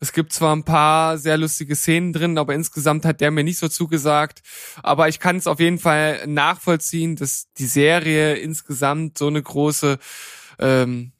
es 0.04 0.12
gibt 0.12 0.34
zwar 0.34 0.54
ein 0.54 0.64
paar 0.64 1.16
sehr 1.16 1.38
lustige 1.38 1.74
Szenen 1.74 2.12
drin, 2.12 2.36
aber 2.36 2.54
insgesamt 2.54 3.06
hat 3.06 3.22
der 3.22 3.30
mir 3.30 3.42
nicht 3.42 3.56
so 3.56 3.68
zugesagt. 3.68 4.42
Aber 4.82 5.08
ich 5.08 5.18
kann 5.18 5.36
es 5.36 5.46
auf 5.46 5.60
jeden 5.60 5.78
Fall 5.78 6.26
nachvollziehen, 6.26 7.16
dass 7.16 7.50
die 7.54 7.64
Serie 7.64 8.34
insgesamt 8.34 9.16
so 9.16 9.28
eine 9.28 9.42
große 9.42 9.98
ähm, 10.58 11.12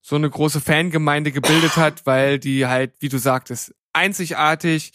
so 0.00 0.16
eine 0.16 0.30
große 0.30 0.62
Fangemeinde 0.62 1.32
gebildet 1.32 1.76
hat, 1.76 2.06
weil 2.06 2.38
die 2.38 2.66
halt, 2.66 2.94
wie 3.00 3.10
du 3.10 3.18
sagtest, 3.18 3.74
einzigartig, 3.92 4.94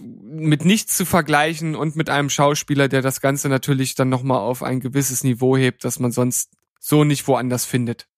mit 0.00 0.64
nichts 0.64 0.96
zu 0.96 1.06
vergleichen 1.06 1.76
und 1.76 1.94
mit 1.94 2.10
einem 2.10 2.28
Schauspieler, 2.28 2.88
der 2.88 3.02
das 3.02 3.20
Ganze 3.20 3.48
natürlich 3.48 3.94
dann 3.94 4.08
nochmal 4.08 4.40
auf 4.40 4.64
ein 4.64 4.80
gewisses 4.80 5.22
Niveau 5.22 5.56
hebt, 5.56 5.84
das 5.84 6.00
man 6.00 6.10
sonst 6.10 6.50
so 6.80 7.04
nicht 7.04 7.28
woanders 7.28 7.64
findet. 7.64 8.08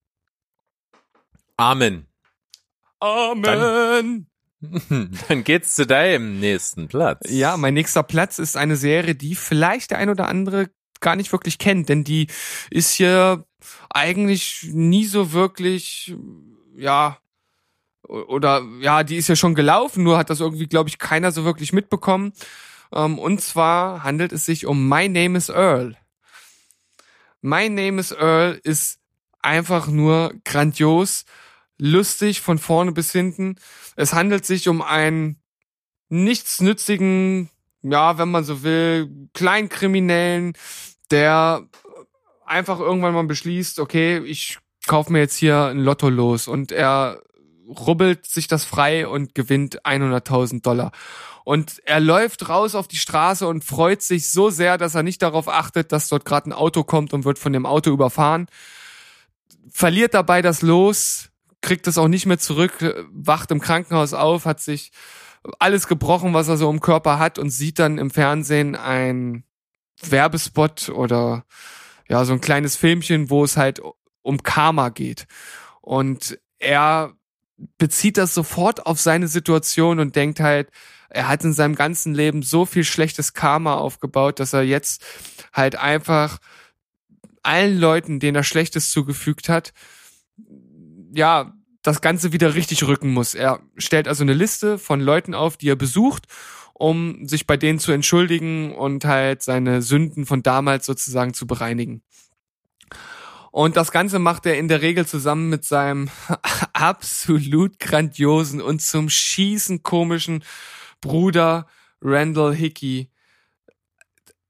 Amen. 1.59 2.08
Amen. 3.01 4.27
Dann, 4.61 5.19
dann 5.29 5.45
geht's 5.45 5.75
zu 5.75 5.87
deinem 5.87 6.41
nächsten 6.41 6.89
Platz. 6.89 7.31
Ja, 7.31 7.57
mein 7.57 7.75
nächster 7.75 8.03
Platz 8.03 8.39
ist 8.39 8.57
eine 8.57 8.77
Serie, 8.77 9.15
die 9.15 9.35
vielleicht 9.35 9.91
der 9.91 9.99
ein 9.99 10.11
oder 10.11 10.29
andere 10.29 10.71
gar 11.01 11.17
nicht 11.17 11.33
wirklich 11.33 11.59
kennt, 11.59 11.89
denn 11.89 12.05
die 12.05 12.27
ist 12.71 12.93
hier 12.93 13.45
eigentlich 13.91 14.69
nie 14.73 15.05
so 15.05 15.33
wirklich, 15.33 16.15
ja, 16.77 17.19
oder 18.03 18.63
ja, 18.81 19.05
die 19.05 19.17
ist 19.17 19.29
ja 19.29 19.37
schon 19.37 19.55
gelaufen, 19.55 20.03
nur 20.03 20.19
hat 20.19 20.31
das 20.31 20.41
irgendwie, 20.41 20.67
glaube 20.67 20.89
ich, 20.89 20.99
keiner 20.99 21.31
so 21.31 21.45
wirklich 21.45 21.73
mitbekommen. 21.73 22.33
Ähm, 22.93 23.19
und 23.19 23.41
zwar 23.41 24.03
handelt 24.03 24.33
es 24.33 24.47
sich 24.47 24.67
um 24.67 24.89
My 24.89 25.09
Name 25.09 25.37
is 25.37 25.51
Earl. 25.51 25.97
My 27.43 27.69
Name 27.69 28.01
is 28.01 28.13
Earl 28.13 28.61
ist 28.65 28.99
einfach 29.41 29.89
nur 29.89 30.33
grandios 30.45 31.25
lustig 31.79 32.41
von 32.41 32.59
vorne 32.59 32.93
bis 32.93 33.13
hinten. 33.13 33.57
Es 33.97 34.13
handelt 34.13 34.45
sich 34.45 34.69
um 34.69 34.83
einen 34.83 35.41
nichtsnützigen, 36.09 37.51
ja, 37.83 38.19
wenn 38.19 38.31
man 38.31 38.45
so 38.45 38.63
will, 38.63 39.29
Kleinkriminellen, 39.35 40.55
der 41.11 41.67
einfach 42.45 42.81
irgendwann 42.81 43.15
mal 43.15 43.25
beschließt, 43.25 43.79
okay, 43.79 44.19
ich 44.19 44.59
kaufe 44.87 45.13
mir 45.13 45.21
jetzt 45.21 45.37
hier 45.37 45.67
ein 45.67 45.79
Lotto 45.79 46.09
los 46.09 46.49
und 46.49 46.73
er 46.73 47.23
rubbelt 47.69 48.27
sich 48.27 48.49
das 48.49 48.65
frei 48.65 49.07
und 49.07 49.35
gewinnt 49.35 49.85
100.000 49.85 50.63
Dollar. 50.63 50.93
Und 51.45 51.81
er 51.85 52.01
läuft 52.01 52.49
raus 52.49 52.75
auf 52.75 52.89
die 52.89 52.97
Straße 52.97 53.47
und 53.47 53.65
freut 53.65 54.03
sich 54.03 54.31
so 54.31 54.51
sehr, 54.51 54.77
dass 54.79 54.95
er 54.95 55.03
nicht 55.03 55.23
darauf 55.23 55.49
achtet, 55.49 55.93
dass 55.93 56.09
dort 56.09 56.25
gerade 56.25 56.51
ein 56.51 56.53
Auto 56.53 56.85
kommt 56.85 57.13
und 57.13 57.25
wird 57.25 57.39
von 57.39 57.53
dem 57.53 57.67
Auto 57.67 57.91
überfahren. 57.91 58.47
Verliert 59.71 60.15
dabei 60.15 60.43
das 60.43 60.63
Los, 60.63 61.31
kriegt 61.61 61.87
es 61.87 61.99
auch 61.99 62.09
nicht 62.09 62.27
mehr 62.27 62.39
zurück, 62.39 63.07
wacht 63.13 63.51
im 63.51 63.61
Krankenhaus 63.61 64.15
auf, 64.15 64.45
hat 64.45 64.61
sich 64.61 64.93
alles 65.59 65.87
gebrochen, 65.87 66.35
was 66.35 66.49
er 66.49 66.57
so 66.57 66.71
im 66.71 66.81
Körper 66.81 67.19
hat 67.19 67.39
und 67.39 67.51
sieht 67.51 67.79
dann 67.79 67.99
im 67.99 68.11
Fernsehen 68.11 68.77
ein 68.77 69.45
Werbespot 70.03 70.89
oder 70.91 71.45
ja, 72.09 72.25
so 72.25 72.33
ein 72.33 72.41
kleines 72.41 72.77
Filmchen, 72.77 73.31
wo 73.31 73.45
es 73.45 73.57
halt 73.57 73.81
um 74.23 74.43
Karma 74.43 74.89
geht. 74.89 75.27
Und 75.81 76.39
er 76.59 77.15
bezieht 77.77 78.17
das 78.17 78.35
sofort 78.35 78.87
auf 78.87 79.01
seine 79.01 79.29
Situation 79.29 79.99
und 79.99 80.17
denkt 80.17 80.41
halt, 80.41 80.71
er 81.11 81.29
hat 81.29 81.43
in 81.45 81.53
seinem 81.53 81.75
ganzen 81.75 82.15
Leben 82.15 82.43
so 82.43 82.67
viel 82.67 82.85
schlechtes 82.85 83.33
Karma 83.33 83.75
aufgebaut, 83.75 84.41
dass 84.41 84.53
er 84.53 84.63
jetzt 84.63 85.05
halt 85.53 85.77
einfach 85.77 86.39
allen 87.43 87.79
Leuten, 87.79 88.21
denen 88.21 88.37
er 88.37 88.45
Schlechtes 88.45 88.91
zugefügt 88.91 89.49
hat, 89.49 89.73
ja, 91.13 91.53
das 91.83 92.01
Ganze 92.01 92.33
wieder 92.33 92.55
richtig 92.55 92.85
rücken 92.85 93.13
muss. 93.13 93.35
Er 93.35 93.61
stellt 93.77 94.09
also 94.09 94.23
eine 94.23 94.35
Liste 94.35 94.79
von 94.79 95.01
Leuten 95.01 95.35
auf, 95.35 95.57
die 95.57 95.71
er 95.71 95.77
besucht, 95.77 96.27
um 96.75 97.27
sich 97.27 97.47
bei 97.47 97.57
denen 97.57 97.79
zu 97.79 97.93
entschuldigen 97.93 98.75
und 98.75 99.05
halt 99.05 99.43
seine 99.43 99.83
Sünden 99.83 100.27
von 100.27 100.43
damals 100.43 100.87
sozusagen 100.87 101.35
zu 101.35 101.47
bereinigen. 101.47 102.03
Und 103.51 103.77
das 103.77 103.91
Ganze 103.91 104.19
macht 104.19 104.47
er 104.47 104.59
in 104.59 104.69
der 104.69 104.83
Regel 104.83 105.07
zusammen 105.07 105.49
mit 105.49 105.65
seinem 105.65 106.11
absolut 106.73 107.79
grandiosen 107.79 108.61
und 108.61 108.83
zum 108.83 109.09
Schießen 109.09 109.83
komischen 109.83 110.45
Bruder 111.01 111.67
Randall 112.01 112.55
Hickey. 112.55 113.11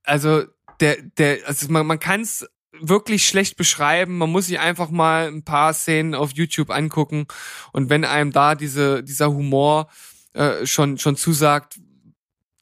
Also 0.03 0.45
der, 0.81 1.01
der, 1.03 1.39
also 1.47 1.71
man, 1.71 1.87
man 1.87 1.99
kann 1.99 2.23
es 2.23 2.47
wirklich 2.81 3.27
schlecht 3.27 3.57
beschreiben. 3.57 4.19
Man 4.19 4.31
muss 4.31 4.47
sich 4.47 4.59
einfach 4.59 4.91
mal 4.91 5.29
ein 5.29 5.45
paar 5.45 5.73
Szenen 5.73 6.15
auf 6.15 6.33
YouTube 6.33 6.71
angucken 6.71 7.27
und 7.73 7.91
wenn 7.91 8.05
einem 8.05 8.33
da 8.33 8.55
diese 8.55 9.03
dieser 9.03 9.33
Humor 9.33 9.89
äh, 10.35 10.67
schon 10.67 10.99
schon 10.99 11.17
zusagt, 11.17 11.79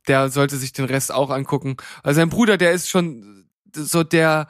der 0.08 0.28
sollte 0.28 0.56
sich 0.56 0.72
den 0.72 0.84
Rest 0.84 1.12
auch 1.12 1.30
angucken. 1.30 1.76
Also 2.02 2.20
sein 2.20 2.28
Bruder, 2.30 2.56
der 2.56 2.72
ist 2.72 2.88
schon 2.88 3.48
so 3.74 4.02
der 4.02 4.48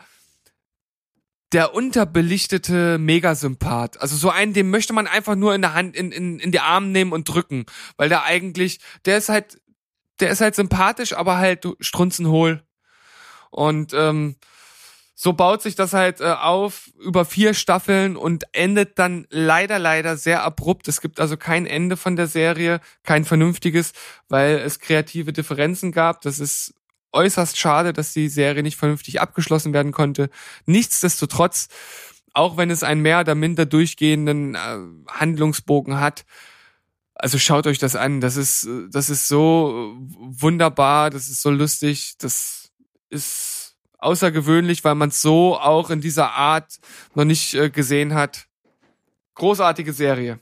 der 1.53 1.75
unterbelichtete 1.75 2.99
Megasympath. 2.99 4.01
Also 4.01 4.17
so 4.17 4.31
einen, 4.31 4.53
den 4.53 4.69
möchte 4.71 4.93
man 4.93 5.07
einfach 5.07 5.37
nur 5.37 5.55
in 5.55 5.63
der 5.63 5.75
Hand, 5.75 5.97
in, 5.97 6.11
in, 6.11 6.39
in 6.41 6.51
die 6.51 6.61
Arme 6.61 6.89
nehmen 6.89 7.13
und 7.13 7.29
drücken. 7.29 7.67
Weil 7.97 8.09
der 8.09 8.25
eigentlich, 8.25 8.81
der 9.05 9.17
ist 9.17 9.29
halt, 9.29 9.61
der 10.19 10.31
ist 10.31 10.41
halt 10.41 10.57
sympathisch, 10.57 11.13
aber 11.13 11.37
halt 11.37 11.67
strunzenhohl. 11.81 12.63
Und 13.51 13.93
ähm, 13.95 14.37
so 15.19 15.33
baut 15.33 15.63
sich 15.63 15.75
das 15.75 15.95
halt 15.95 16.21
äh, 16.21 16.25
auf 16.25 16.91
über 17.01 17.25
vier 17.25 17.55
Staffeln 17.55 18.19
und 18.19 18.45
endet 18.53 18.99
dann 18.99 19.27
leider, 19.31 19.79
leider 19.79 20.19
sehr 20.19 20.43
abrupt. 20.43 20.89
Es 20.89 21.01
gibt 21.01 21.21
also 21.21 21.39
kein 21.39 21.65
Ende 21.67 21.97
von 21.97 22.17
der 22.17 22.27
Serie, 22.27 22.81
kein 23.03 23.25
vernünftiges, 23.25 23.93
weil 24.29 24.59
es 24.59 24.79
kreative 24.79 25.33
Differenzen 25.33 25.91
gab. 25.91 26.21
Das 26.21 26.39
ist 26.39 26.75
äußerst 27.13 27.57
schade, 27.59 27.95
dass 27.95 28.13
die 28.13 28.29
Serie 28.29 28.63
nicht 28.63 28.77
vernünftig 28.77 29.19
abgeschlossen 29.19 29.73
werden 29.73 29.91
konnte. 29.91 30.29
Nichtsdestotrotz, 30.67 31.69
auch 32.35 32.59
wenn 32.59 32.69
es 32.69 32.83
einen 32.83 33.01
mehr 33.01 33.21
oder 33.21 33.35
minder 33.35 33.65
durchgehenden 33.65 34.55
äh, 34.55 34.79
Handlungsbogen 35.09 35.99
hat, 35.99 36.27
also 37.15 37.39
schaut 37.39 37.67
euch 37.67 37.79
das 37.79 37.97
an. 37.97 38.21
Das 38.21 38.37
ist, 38.37 38.65
äh, 38.65 38.91
das 38.91 39.09
ist 39.09 39.29
so 39.29 39.95
äh, 39.97 40.43
wunderbar, 40.43 41.09
das 41.09 41.31
ist 41.31 41.41
so 41.41 41.51
lustig, 41.51 42.17
das 42.19 42.71
ist 43.09 43.56
außergewöhnlich, 43.99 44.85
weil 44.85 44.95
man 44.95 45.11
es 45.11 45.23
so 45.23 45.57
auch 45.57 45.91
in 45.91 46.01
dieser 46.01 46.33
Art 46.33 46.79
noch 47.15 47.25
nicht 47.25 47.55
äh, 47.55 47.71
gesehen 47.71 48.15
hat. 48.15 48.47
Großartige 49.35 49.93
Serie. 49.93 50.41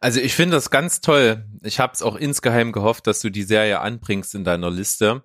Also 0.00 0.20
ich 0.20 0.34
finde 0.34 0.56
das 0.56 0.70
ganz 0.70 1.00
toll. 1.00 1.44
Ich 1.62 1.80
habe 1.80 1.92
es 1.92 2.02
auch 2.02 2.16
insgeheim 2.16 2.72
gehofft, 2.72 3.06
dass 3.06 3.20
du 3.20 3.30
die 3.30 3.42
Serie 3.42 3.80
anbringst 3.80 4.34
in 4.34 4.44
deiner 4.44 4.70
Liste, 4.70 5.24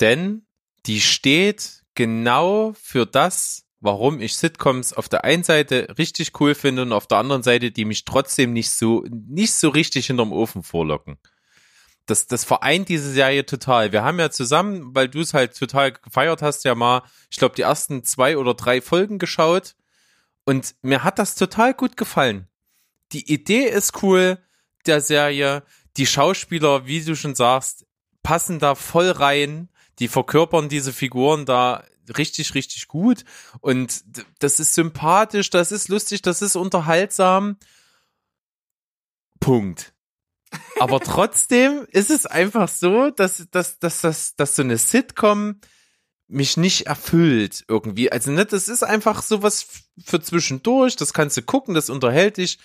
denn 0.00 0.46
die 0.86 1.00
steht 1.00 1.82
genau 1.94 2.74
für 2.80 3.06
das, 3.06 3.64
warum 3.80 4.20
ich 4.20 4.36
Sitcoms 4.36 4.92
auf 4.92 5.08
der 5.08 5.24
einen 5.24 5.42
Seite 5.42 5.94
richtig 5.98 6.32
cool 6.40 6.54
finde 6.54 6.82
und 6.82 6.92
auf 6.92 7.06
der 7.06 7.18
anderen 7.18 7.42
Seite, 7.42 7.70
die 7.70 7.84
mich 7.84 8.04
trotzdem 8.04 8.52
nicht 8.52 8.70
so 8.70 9.04
nicht 9.10 9.54
so 9.54 9.68
richtig 9.68 10.06
hinterm 10.06 10.32
Ofen 10.32 10.62
vorlocken. 10.62 11.18
Das, 12.06 12.26
das 12.26 12.44
vereint 12.44 12.88
diese 12.88 13.10
Serie 13.10 13.46
total. 13.46 13.92
Wir 13.92 14.04
haben 14.04 14.18
ja 14.18 14.30
zusammen, 14.30 14.94
weil 14.94 15.08
du 15.08 15.20
es 15.20 15.32
halt 15.32 15.58
total 15.58 15.92
gefeiert 15.92 16.42
hast, 16.42 16.64
ja 16.64 16.74
mal, 16.74 17.02
ich 17.30 17.38
glaube, 17.38 17.54
die 17.54 17.62
ersten 17.62 18.04
zwei 18.04 18.36
oder 18.36 18.54
drei 18.54 18.80
Folgen 18.82 19.18
geschaut. 19.18 19.74
Und 20.44 20.74
mir 20.82 21.02
hat 21.02 21.18
das 21.18 21.34
total 21.34 21.72
gut 21.72 21.96
gefallen. 21.96 22.48
Die 23.12 23.32
Idee 23.32 23.64
ist 23.68 24.02
cool 24.02 24.38
der 24.86 25.00
Serie. 25.00 25.62
Die 25.96 26.06
Schauspieler, 26.06 26.86
wie 26.86 27.02
du 27.02 27.16
schon 27.16 27.34
sagst, 27.34 27.86
passen 28.22 28.58
da 28.58 28.74
voll 28.74 29.10
rein. 29.10 29.70
Die 29.98 30.08
verkörpern 30.08 30.68
diese 30.68 30.92
Figuren 30.92 31.46
da 31.46 31.84
richtig, 32.18 32.54
richtig 32.54 32.88
gut. 32.88 33.24
Und 33.60 34.04
das 34.40 34.60
ist 34.60 34.74
sympathisch, 34.74 35.50
das 35.50 35.72
ist 35.72 35.88
lustig, 35.88 36.20
das 36.22 36.42
ist 36.42 36.56
unterhaltsam. 36.56 37.56
Punkt. 39.40 39.93
Aber 40.80 41.00
trotzdem 41.00 41.86
ist 41.90 42.10
es 42.10 42.26
einfach 42.26 42.68
so, 42.68 43.10
dass, 43.10 43.46
dass, 43.50 43.78
dass, 43.78 44.00
dass, 44.00 44.36
dass 44.36 44.56
so 44.56 44.62
eine 44.62 44.78
Sitcom 44.78 45.60
mich 46.28 46.56
nicht 46.56 46.86
erfüllt 46.86 47.64
irgendwie. 47.68 48.10
Also 48.10 48.30
ne, 48.30 48.46
das 48.46 48.68
ist 48.68 48.82
einfach 48.82 49.22
sowas 49.22 49.66
für 50.04 50.20
zwischendurch, 50.20 50.96
das 50.96 51.12
kannst 51.12 51.36
du 51.36 51.42
gucken, 51.42 51.74
das 51.74 51.90
unterhält 51.90 52.38
dich, 52.38 52.58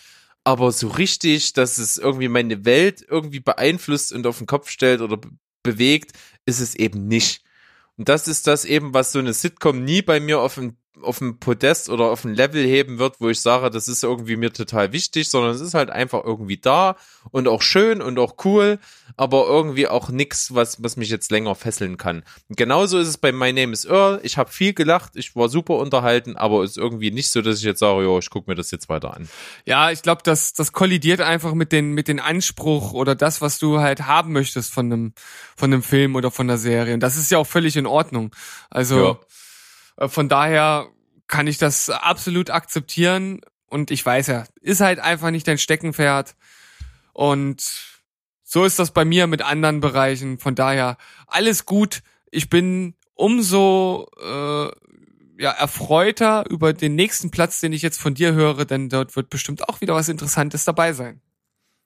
aber 0.43 0.71
so 0.71 0.88
richtig, 0.88 1.54
dass 1.54 1.78
es 1.78 1.97
irgendwie 1.97 2.30
meine 2.30 2.65
Welt 2.65 3.06
irgendwie 3.08 3.41
beeinflusst 3.41 4.13
und 4.13 4.25
auf 4.25 4.38
den 4.38 4.47
Kopf 4.47 4.69
stellt 4.69 5.02
oder 5.02 5.17
be 5.17 5.30
bewegt, 5.62 6.13
ist 6.45 6.62
es 6.62 6.73
eben 6.73 7.10
nicht. 7.10 7.43
Und 7.97 8.08
das 8.08 8.30
ist 8.30 8.47
das 8.47 8.63
eben, 8.63 8.93
was 8.93 9.12
so 9.12 9.19
eine 9.19 9.34
Sitcom 9.34 9.84
nie 9.84 10.02
bei 10.02 10.21
mir 10.21 10.39
auf 10.39 10.56
dem 10.56 10.78
auf 11.02 11.20
dem 11.20 11.40
Podest 11.40 11.90
oder 11.90 12.06
auf 12.06 12.24
ein 12.26 12.34
Level 12.34 12.64
heben 12.64 13.00
wird, 13.00 13.20
wo 13.20 13.30
ich 13.30 13.42
sage, 13.42 13.70
das 13.70 13.88
ist 13.88 14.04
irgendwie 14.04 14.36
mir 14.36 14.52
total 14.54 14.92
wichtig, 14.92 15.30
sondern 15.30 15.52
es 15.52 15.62
ist 15.62 15.74
halt 15.74 15.90
einfach 15.90 16.24
irgendwie 16.24 16.58
da 16.58 16.96
und 17.32 17.48
auch 17.48 17.62
schön 17.62 18.02
und 18.02 18.20
auch 18.20 18.36
cool, 18.46 18.80
aber 19.18 19.48
irgendwie 19.48 19.88
auch 19.88 20.10
nix, 20.10 20.54
was, 20.54 20.82
was 20.84 20.98
mich 20.98 21.10
jetzt 21.10 21.32
länger 21.32 21.56
fesseln 21.56 21.98
kann. 21.98 22.24
Und 22.48 22.58
genauso 22.58 22.98
ist 22.98 23.08
es 23.08 23.18
bei 23.18 23.32
My 23.32 23.52
Name 23.54 23.74
is 23.74 23.86
Earl. 23.86 24.20
Ich 24.24 24.38
habe 24.38 24.52
viel 24.52 24.74
gelacht, 24.74 25.16
ich 25.16 25.36
war 25.36 25.50
super 25.50 25.76
unterhalten, 25.78 26.36
aber 26.36 26.64
es 26.64 26.72
ist 26.72 26.78
irgendwie 26.78 27.12
nicht 27.12 27.30
so, 27.30 27.42
dass 27.42 27.58
ich 27.58 27.64
jetzt 27.64 27.80
sage, 27.80 28.04
jo, 28.04 28.20
ich 28.20 28.30
gucke 28.30 28.50
mir 28.50 28.56
das 28.56 28.72
jetzt 28.72 28.90
weiter 28.90 29.14
an. 29.14 29.30
Ja, 29.66 29.92
ich 29.92 30.02
glaube, 30.02 30.22
das, 30.24 30.54
das 30.54 30.72
kollidiert 30.72 31.22
einfach 31.22 31.54
mit 31.54 31.72
den, 31.72 31.94
mit 31.94 32.08
den 32.08 32.20
Anspruch 32.20 32.94
oder 32.94 33.16
das, 33.16 33.42
was 33.42 33.60
du 33.60 33.80
halt 33.80 34.04
haben 34.08 34.34
möchtest 34.34 34.74
von 34.74 34.86
einem, 34.92 35.14
von 35.56 35.74
einem 35.74 35.84
Film 35.84 36.16
oder 36.16 36.32
von 36.32 36.48
der 36.48 36.58
Serie. 36.58 36.94
Und 36.94 37.02
das 37.02 37.18
ist 37.18 37.32
ja 37.32 37.38
auch 37.38 37.48
völlig 37.48 37.76
in 37.76 37.86
Ordnung. 37.86 38.36
Also, 38.70 39.00
Ja. 39.00 39.20
Äh, 40.00 40.08
Von 40.08 40.30
daher 40.30 40.88
kann 41.28 41.48
ich 41.48 41.58
das 41.58 41.90
absolut 41.90 42.50
akzeptieren 42.50 43.42
und 43.68 43.92
ich 43.92 44.04
weiß 44.04 44.28
ja, 44.28 44.46
ist 44.62 44.82
halt 44.82 45.00
einfach 45.00 45.30
nicht 45.30 45.48
dein 45.48 45.60
Steckenpferd 45.60 46.36
und 47.14 47.64
so 48.44 48.66
ist 48.66 48.80
das 48.80 48.92
bei 48.92 49.06
mir 49.06 49.28
mit 49.28 49.44
anderen 49.44 49.80
Bereichen. 49.80 50.40
Von 50.40 50.56
daher 50.56 50.98
alles 51.28 51.66
gut. 51.66 52.02
Ich 52.32 52.50
bin 52.50 52.96
umso 53.14 54.08
äh, 54.20 54.72
ja 55.40 55.52
erfreuter 55.52 56.46
über 56.50 56.74
den 56.74 56.96
nächsten 56.96 57.30
Platz, 57.30 57.60
den 57.60 57.74
ich 57.74 57.84
jetzt 57.84 58.02
von 58.02 58.16
dir 58.16 58.34
höre, 58.34 58.66
denn 58.66 58.90
dort 58.90 59.16
wird 59.16 59.30
bestimmt 59.30 59.70
auch 59.70 59.82
wieder 59.82 59.94
was 59.94 60.10
Interessantes 60.10 60.66
dabei 60.66 60.94
sein. 60.94 61.22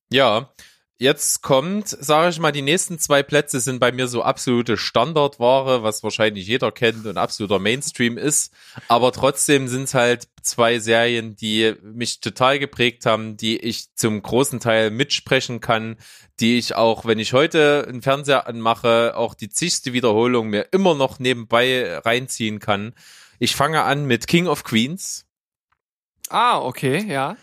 Ja, 0.09 0.53
jetzt 0.97 1.41
kommt, 1.41 1.89
sage 1.89 2.29
ich 2.29 2.39
mal, 2.39 2.51
die 2.51 2.61
nächsten 2.61 2.99
zwei 2.99 3.23
Plätze 3.23 3.59
sind 3.59 3.79
bei 3.79 3.91
mir 3.91 4.07
so 4.07 4.21
absolute 4.23 4.77
Standardware, 4.77 5.83
was 5.83 6.03
wahrscheinlich 6.03 6.47
jeder 6.47 6.71
kennt 6.71 7.05
und 7.05 7.17
absoluter 7.17 7.59
Mainstream 7.59 8.17
ist. 8.17 8.53
Aber 8.87 9.11
trotzdem 9.11 9.67
sind 9.67 9.83
es 9.83 9.93
halt 9.93 10.27
zwei 10.41 10.79
Serien, 10.79 11.35
die 11.35 11.73
mich 11.81 12.19
total 12.19 12.59
geprägt 12.59 13.05
haben, 13.05 13.37
die 13.37 13.57
ich 13.57 13.93
zum 13.95 14.21
großen 14.21 14.59
Teil 14.59 14.91
mitsprechen 14.91 15.61
kann, 15.61 15.97
die 16.39 16.57
ich 16.57 16.75
auch, 16.75 17.05
wenn 17.05 17.19
ich 17.19 17.33
heute 17.33 17.85
einen 17.87 18.01
Fernseher 18.01 18.47
anmache, 18.47 19.15
auch 19.15 19.33
die 19.33 19.49
zigste 19.49 19.93
Wiederholung 19.93 20.49
mir 20.49 20.67
immer 20.71 20.95
noch 20.95 21.19
nebenbei 21.19 21.97
reinziehen 21.99 22.59
kann. 22.59 22.93
Ich 23.39 23.55
fange 23.55 23.83
an 23.83 24.05
mit 24.05 24.27
King 24.27 24.47
of 24.47 24.63
Queens. 24.63 25.25
Ah, 26.29 26.59
okay, 26.59 27.05
ja. 27.07 27.35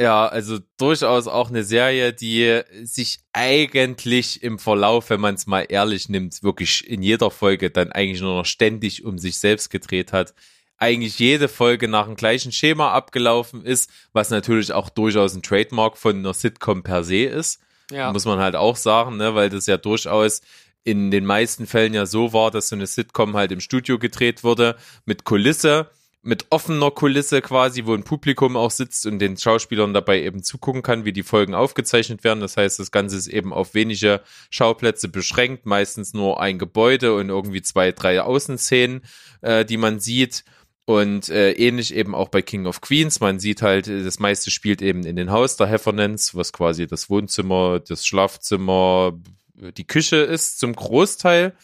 Ja, 0.00 0.26
also 0.28 0.58
durchaus 0.76 1.26
auch 1.26 1.48
eine 1.48 1.64
Serie, 1.64 2.12
die 2.12 2.60
sich 2.84 3.18
eigentlich 3.32 4.44
im 4.44 4.60
Verlauf, 4.60 5.10
wenn 5.10 5.20
man 5.20 5.34
es 5.34 5.48
mal 5.48 5.66
ehrlich 5.68 6.08
nimmt, 6.08 6.44
wirklich 6.44 6.88
in 6.88 7.02
jeder 7.02 7.32
Folge 7.32 7.70
dann 7.70 7.90
eigentlich 7.90 8.20
nur 8.20 8.36
noch 8.36 8.46
ständig 8.46 9.04
um 9.04 9.18
sich 9.18 9.40
selbst 9.40 9.70
gedreht 9.70 10.12
hat. 10.12 10.34
Eigentlich 10.76 11.18
jede 11.18 11.48
Folge 11.48 11.88
nach 11.88 12.06
dem 12.06 12.14
gleichen 12.14 12.52
Schema 12.52 12.92
abgelaufen 12.92 13.64
ist, 13.64 13.90
was 14.12 14.30
natürlich 14.30 14.72
auch 14.72 14.88
durchaus 14.88 15.34
ein 15.34 15.42
Trademark 15.42 15.96
von 15.96 16.18
einer 16.18 16.32
Sitcom 16.32 16.84
per 16.84 17.02
se 17.02 17.24
ist. 17.24 17.60
Ja. 17.90 18.12
Muss 18.12 18.24
man 18.24 18.38
halt 18.38 18.54
auch 18.54 18.76
sagen, 18.76 19.16
ne, 19.16 19.34
weil 19.34 19.50
das 19.50 19.66
ja 19.66 19.78
durchaus 19.78 20.42
in 20.84 21.10
den 21.10 21.26
meisten 21.26 21.66
Fällen 21.66 21.92
ja 21.92 22.06
so 22.06 22.32
war, 22.32 22.52
dass 22.52 22.68
so 22.68 22.76
eine 22.76 22.86
Sitcom 22.86 23.36
halt 23.36 23.50
im 23.50 23.60
Studio 23.60 23.98
gedreht 23.98 24.44
wurde 24.44 24.76
mit 25.04 25.24
Kulisse, 25.24 25.90
mit 26.28 26.48
offener 26.50 26.90
Kulisse 26.90 27.40
quasi, 27.40 27.86
wo 27.86 27.94
ein 27.94 28.02
Publikum 28.02 28.58
auch 28.58 28.70
sitzt 28.70 29.06
und 29.06 29.18
den 29.18 29.38
Schauspielern 29.38 29.94
dabei 29.94 30.22
eben 30.22 30.42
zugucken 30.42 30.82
kann, 30.82 31.06
wie 31.06 31.14
die 31.14 31.22
Folgen 31.22 31.54
aufgezeichnet 31.54 32.22
werden. 32.22 32.40
Das 32.40 32.58
heißt, 32.58 32.78
das 32.78 32.90
Ganze 32.90 33.16
ist 33.16 33.28
eben 33.28 33.54
auf 33.54 33.72
wenige 33.72 34.20
Schauplätze 34.50 35.08
beschränkt, 35.08 35.64
meistens 35.64 36.12
nur 36.12 36.38
ein 36.38 36.58
Gebäude 36.58 37.14
und 37.14 37.30
irgendwie 37.30 37.62
zwei, 37.62 37.92
drei 37.92 38.20
Außenszenen, 38.20 39.06
äh, 39.40 39.64
die 39.64 39.78
man 39.78 40.00
sieht. 40.00 40.44
Und 40.84 41.30
äh, 41.30 41.52
ähnlich 41.52 41.94
eben 41.94 42.14
auch 42.14 42.28
bei 42.28 42.42
King 42.42 42.66
of 42.66 42.82
Queens. 42.82 43.20
Man 43.20 43.38
sieht 43.38 43.62
halt, 43.62 43.88
äh, 43.88 44.04
das 44.04 44.18
meiste 44.18 44.50
spielt 44.50 44.82
eben 44.82 45.06
in 45.06 45.16
den 45.16 45.30
Haus 45.30 45.56
der 45.56 45.66
Heffernans, 45.66 46.34
was 46.34 46.52
quasi 46.52 46.86
das 46.86 47.08
Wohnzimmer, 47.08 47.80
das 47.80 48.06
Schlafzimmer, 48.06 49.18
die 49.54 49.86
Küche 49.86 50.16
ist 50.16 50.58
zum 50.58 50.74
Großteil. 50.74 51.54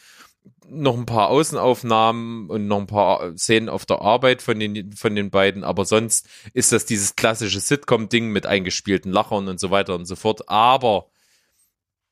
Noch 0.70 0.96
ein 0.96 1.06
paar 1.06 1.28
Außenaufnahmen 1.28 2.48
und 2.48 2.66
noch 2.66 2.78
ein 2.78 2.86
paar 2.86 3.36
Szenen 3.36 3.68
auf 3.68 3.84
der 3.86 4.00
Arbeit 4.00 4.42
von 4.42 4.58
den, 4.58 4.92
von 4.92 5.14
den 5.14 5.30
beiden, 5.30 5.62
aber 5.62 5.84
sonst 5.84 6.28
ist 6.52 6.72
das 6.72 6.86
dieses 6.86 7.16
klassische 7.16 7.60
Sitcom-Ding 7.60 8.30
mit 8.30 8.46
eingespielten 8.46 9.12
Lachern 9.12 9.48
und 9.48 9.60
so 9.60 9.70
weiter 9.70 9.94
und 9.94 10.06
so 10.06 10.16
fort. 10.16 10.48
Aber 10.48 11.10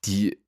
die 0.05 0.39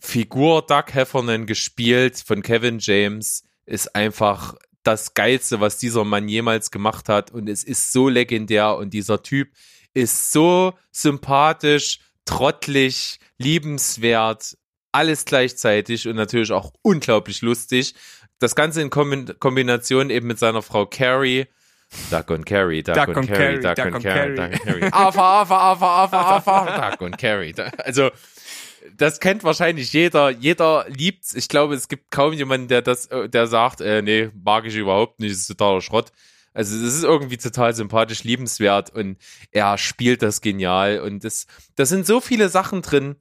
Figur 0.00 0.62
Doug 0.62 0.92
Heffernan 0.92 1.46
gespielt 1.46 2.22
von 2.24 2.42
Kevin 2.42 2.78
James 2.78 3.42
ist 3.66 3.94
einfach 3.94 4.54
das 4.82 5.14
Geilste, 5.14 5.60
was 5.60 5.78
dieser 5.78 6.04
Mann 6.04 6.28
jemals 6.28 6.70
gemacht 6.70 7.08
hat. 7.08 7.30
Und 7.30 7.48
es 7.48 7.64
ist 7.64 7.92
so 7.92 8.08
legendär 8.08 8.76
und 8.76 8.94
dieser 8.94 9.22
Typ 9.22 9.50
ist 9.92 10.32
so 10.32 10.74
sympathisch, 10.92 11.98
trottelig, 12.24 13.18
liebenswert, 13.38 14.56
alles 14.92 15.24
gleichzeitig 15.24 16.08
und 16.08 16.16
natürlich 16.16 16.52
auch 16.52 16.72
unglaublich 16.82 17.42
lustig. 17.42 17.94
Das 18.38 18.54
Ganze 18.54 18.82
in 18.82 18.90
Kombi- 18.90 19.34
Kombination 19.38 20.10
eben 20.10 20.26
mit 20.26 20.38
seiner 20.38 20.62
Frau 20.62 20.86
Carrie. 20.86 21.46
Duck 22.10 22.30
und 22.30 22.44
Carrie, 22.44 22.82
Duck, 22.82 22.96
Duck 22.96 23.08
und 23.08 23.16
und 23.16 23.26
Carrie, 23.28 23.60
Duck, 23.60 23.74
Duck 23.74 23.86
und 23.86 23.94
und 23.94 24.02
Carrie. 24.02 24.34
Duck 24.36 24.50
und 24.52 24.62
Carrie. 24.62 24.92
Afa, 24.92 25.40
afa, 25.42 25.72
afa, 25.72 26.04
afa, 26.04 26.36
afa, 26.36 26.90
Duck 26.90 27.00
und 27.00 27.18
Carrie. 27.18 27.54
Also, 27.78 28.10
das 28.96 29.20
kennt 29.20 29.42
wahrscheinlich 29.42 29.92
jeder. 29.92 30.30
Jeder 30.30 30.86
liebt's. 30.88 31.34
Ich 31.34 31.48
glaube, 31.48 31.74
es 31.74 31.88
gibt 31.88 32.10
kaum 32.10 32.32
jemanden, 32.32 32.68
der 32.68 32.82
das, 32.82 33.06
äh, 33.06 33.28
der 33.28 33.46
sagt, 33.46 33.80
äh, 33.80 34.02
nee, 34.02 34.30
mag 34.34 34.66
ich 34.66 34.76
überhaupt 34.76 35.20
nicht, 35.20 35.32
das 35.32 35.40
ist 35.40 35.46
totaler 35.48 35.80
Schrott. 35.80 36.12
Also 36.54 36.74
es 36.76 36.94
ist 36.94 37.04
irgendwie 37.04 37.36
total 37.36 37.74
sympathisch, 37.74 38.24
liebenswert 38.24 38.90
und 38.90 39.16
er 39.52 39.78
spielt 39.78 40.22
das 40.22 40.40
genial 40.40 41.00
und 41.00 41.22
das, 41.22 41.46
da 41.76 41.86
sind 41.86 42.04
so 42.06 42.20
viele 42.20 42.48
Sachen 42.48 42.82
drin, 42.82 43.16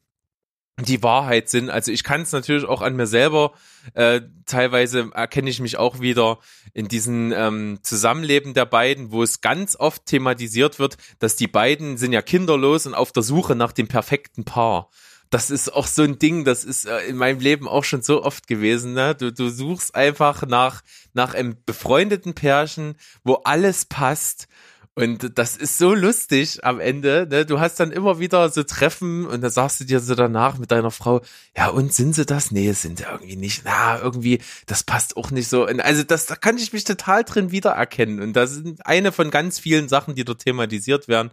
die 0.79 1.01
Wahrheit 1.01 1.49
sind. 1.49 1.69
Also 1.69 1.91
ich 1.91 2.03
kann 2.03 2.21
es 2.21 2.31
natürlich 2.31 2.65
auch 2.65 2.81
an 2.81 2.95
mir 2.95 3.07
selber, 3.07 3.53
äh, 3.93 4.21
teilweise 4.45 5.09
erkenne 5.13 5.49
ich 5.49 5.59
mich 5.59 5.77
auch 5.77 5.99
wieder 5.99 6.37
in 6.73 6.87
diesen 6.87 7.31
ähm, 7.31 7.79
Zusammenleben 7.81 8.53
der 8.53 8.65
beiden, 8.65 9.11
wo 9.11 9.23
es 9.23 9.41
ganz 9.41 9.75
oft 9.75 10.05
thematisiert 10.05 10.77
wird, 10.77 10.97
dass 11.19 11.35
die 11.35 11.47
beiden 11.47 11.97
sind 11.97 12.13
ja 12.13 12.21
kinderlos 12.21 12.85
und 12.85 12.93
auf 12.93 13.11
der 13.11 13.23
Suche 13.23 13.55
nach 13.55 13.71
dem 13.71 13.87
perfekten 13.87 14.45
Paar. 14.45 14.89
Das 15.29 15.49
ist 15.49 15.73
auch 15.73 15.87
so 15.87 16.03
ein 16.03 16.19
Ding, 16.19 16.45
das 16.45 16.63
ist 16.63 16.85
äh, 16.85 16.99
in 17.07 17.17
meinem 17.17 17.39
Leben 17.39 17.67
auch 17.67 17.83
schon 17.83 18.01
so 18.01 18.23
oft 18.23 18.47
gewesen. 18.47 18.93
Ne? 18.93 19.15
Du, 19.15 19.33
du 19.33 19.49
suchst 19.49 19.95
einfach 19.95 20.45
nach, 20.45 20.83
nach 21.13 21.33
einem 21.33 21.57
befreundeten 21.65 22.33
Pärchen, 22.33 22.95
wo 23.23 23.33
alles 23.43 23.85
passt 23.85 24.47
Und 24.97 25.37
das 25.37 25.55
ist 25.55 25.77
so 25.77 25.93
lustig 25.93 26.65
am 26.65 26.79
Ende. 26.79 27.27
Ne? 27.29 27.45
Du 27.45 27.59
hast 27.59 27.79
dann 27.79 27.91
immer 27.91 28.17
wieder 28.17 28.49
so 28.49 28.63
Treffen 28.63 29.27
und 29.27 29.41
da 29.41 29.51
sagst 29.51 29.79
du 29.79 29.83
dir 29.83 29.99
so 29.99 30.15
danach 30.15 30.57
mit 30.57 30.71
deiner 30.71 30.89
Frau, 30.89 31.21
ja, 31.55 31.67
und 31.67 31.93
sind 31.93 32.15
sie 32.15 32.25
das? 32.25 32.49
Nee, 32.49 32.71
sind 32.71 32.97
sie 32.97 33.03
irgendwie 33.03 33.35
nicht. 33.35 33.61
Na, 33.63 33.99
irgendwie, 34.01 34.41
das 34.65 34.83
passt 34.83 35.15
auch 35.15 35.29
nicht 35.29 35.49
so. 35.49 35.67
Und 35.67 35.81
also 35.81 36.01
das, 36.01 36.25
da 36.25 36.35
kann 36.35 36.57
ich 36.57 36.73
mich 36.73 36.83
total 36.83 37.23
drin 37.23 37.51
wiedererkennen. 37.51 38.19
Und 38.19 38.33
das 38.33 38.53
sind 38.53 38.87
eine 38.87 39.11
von 39.11 39.29
ganz 39.29 39.59
vielen 39.59 39.87
Sachen, 39.87 40.15
die 40.15 40.25
dort 40.25 40.39
thematisiert 40.39 41.07
werden, 41.07 41.29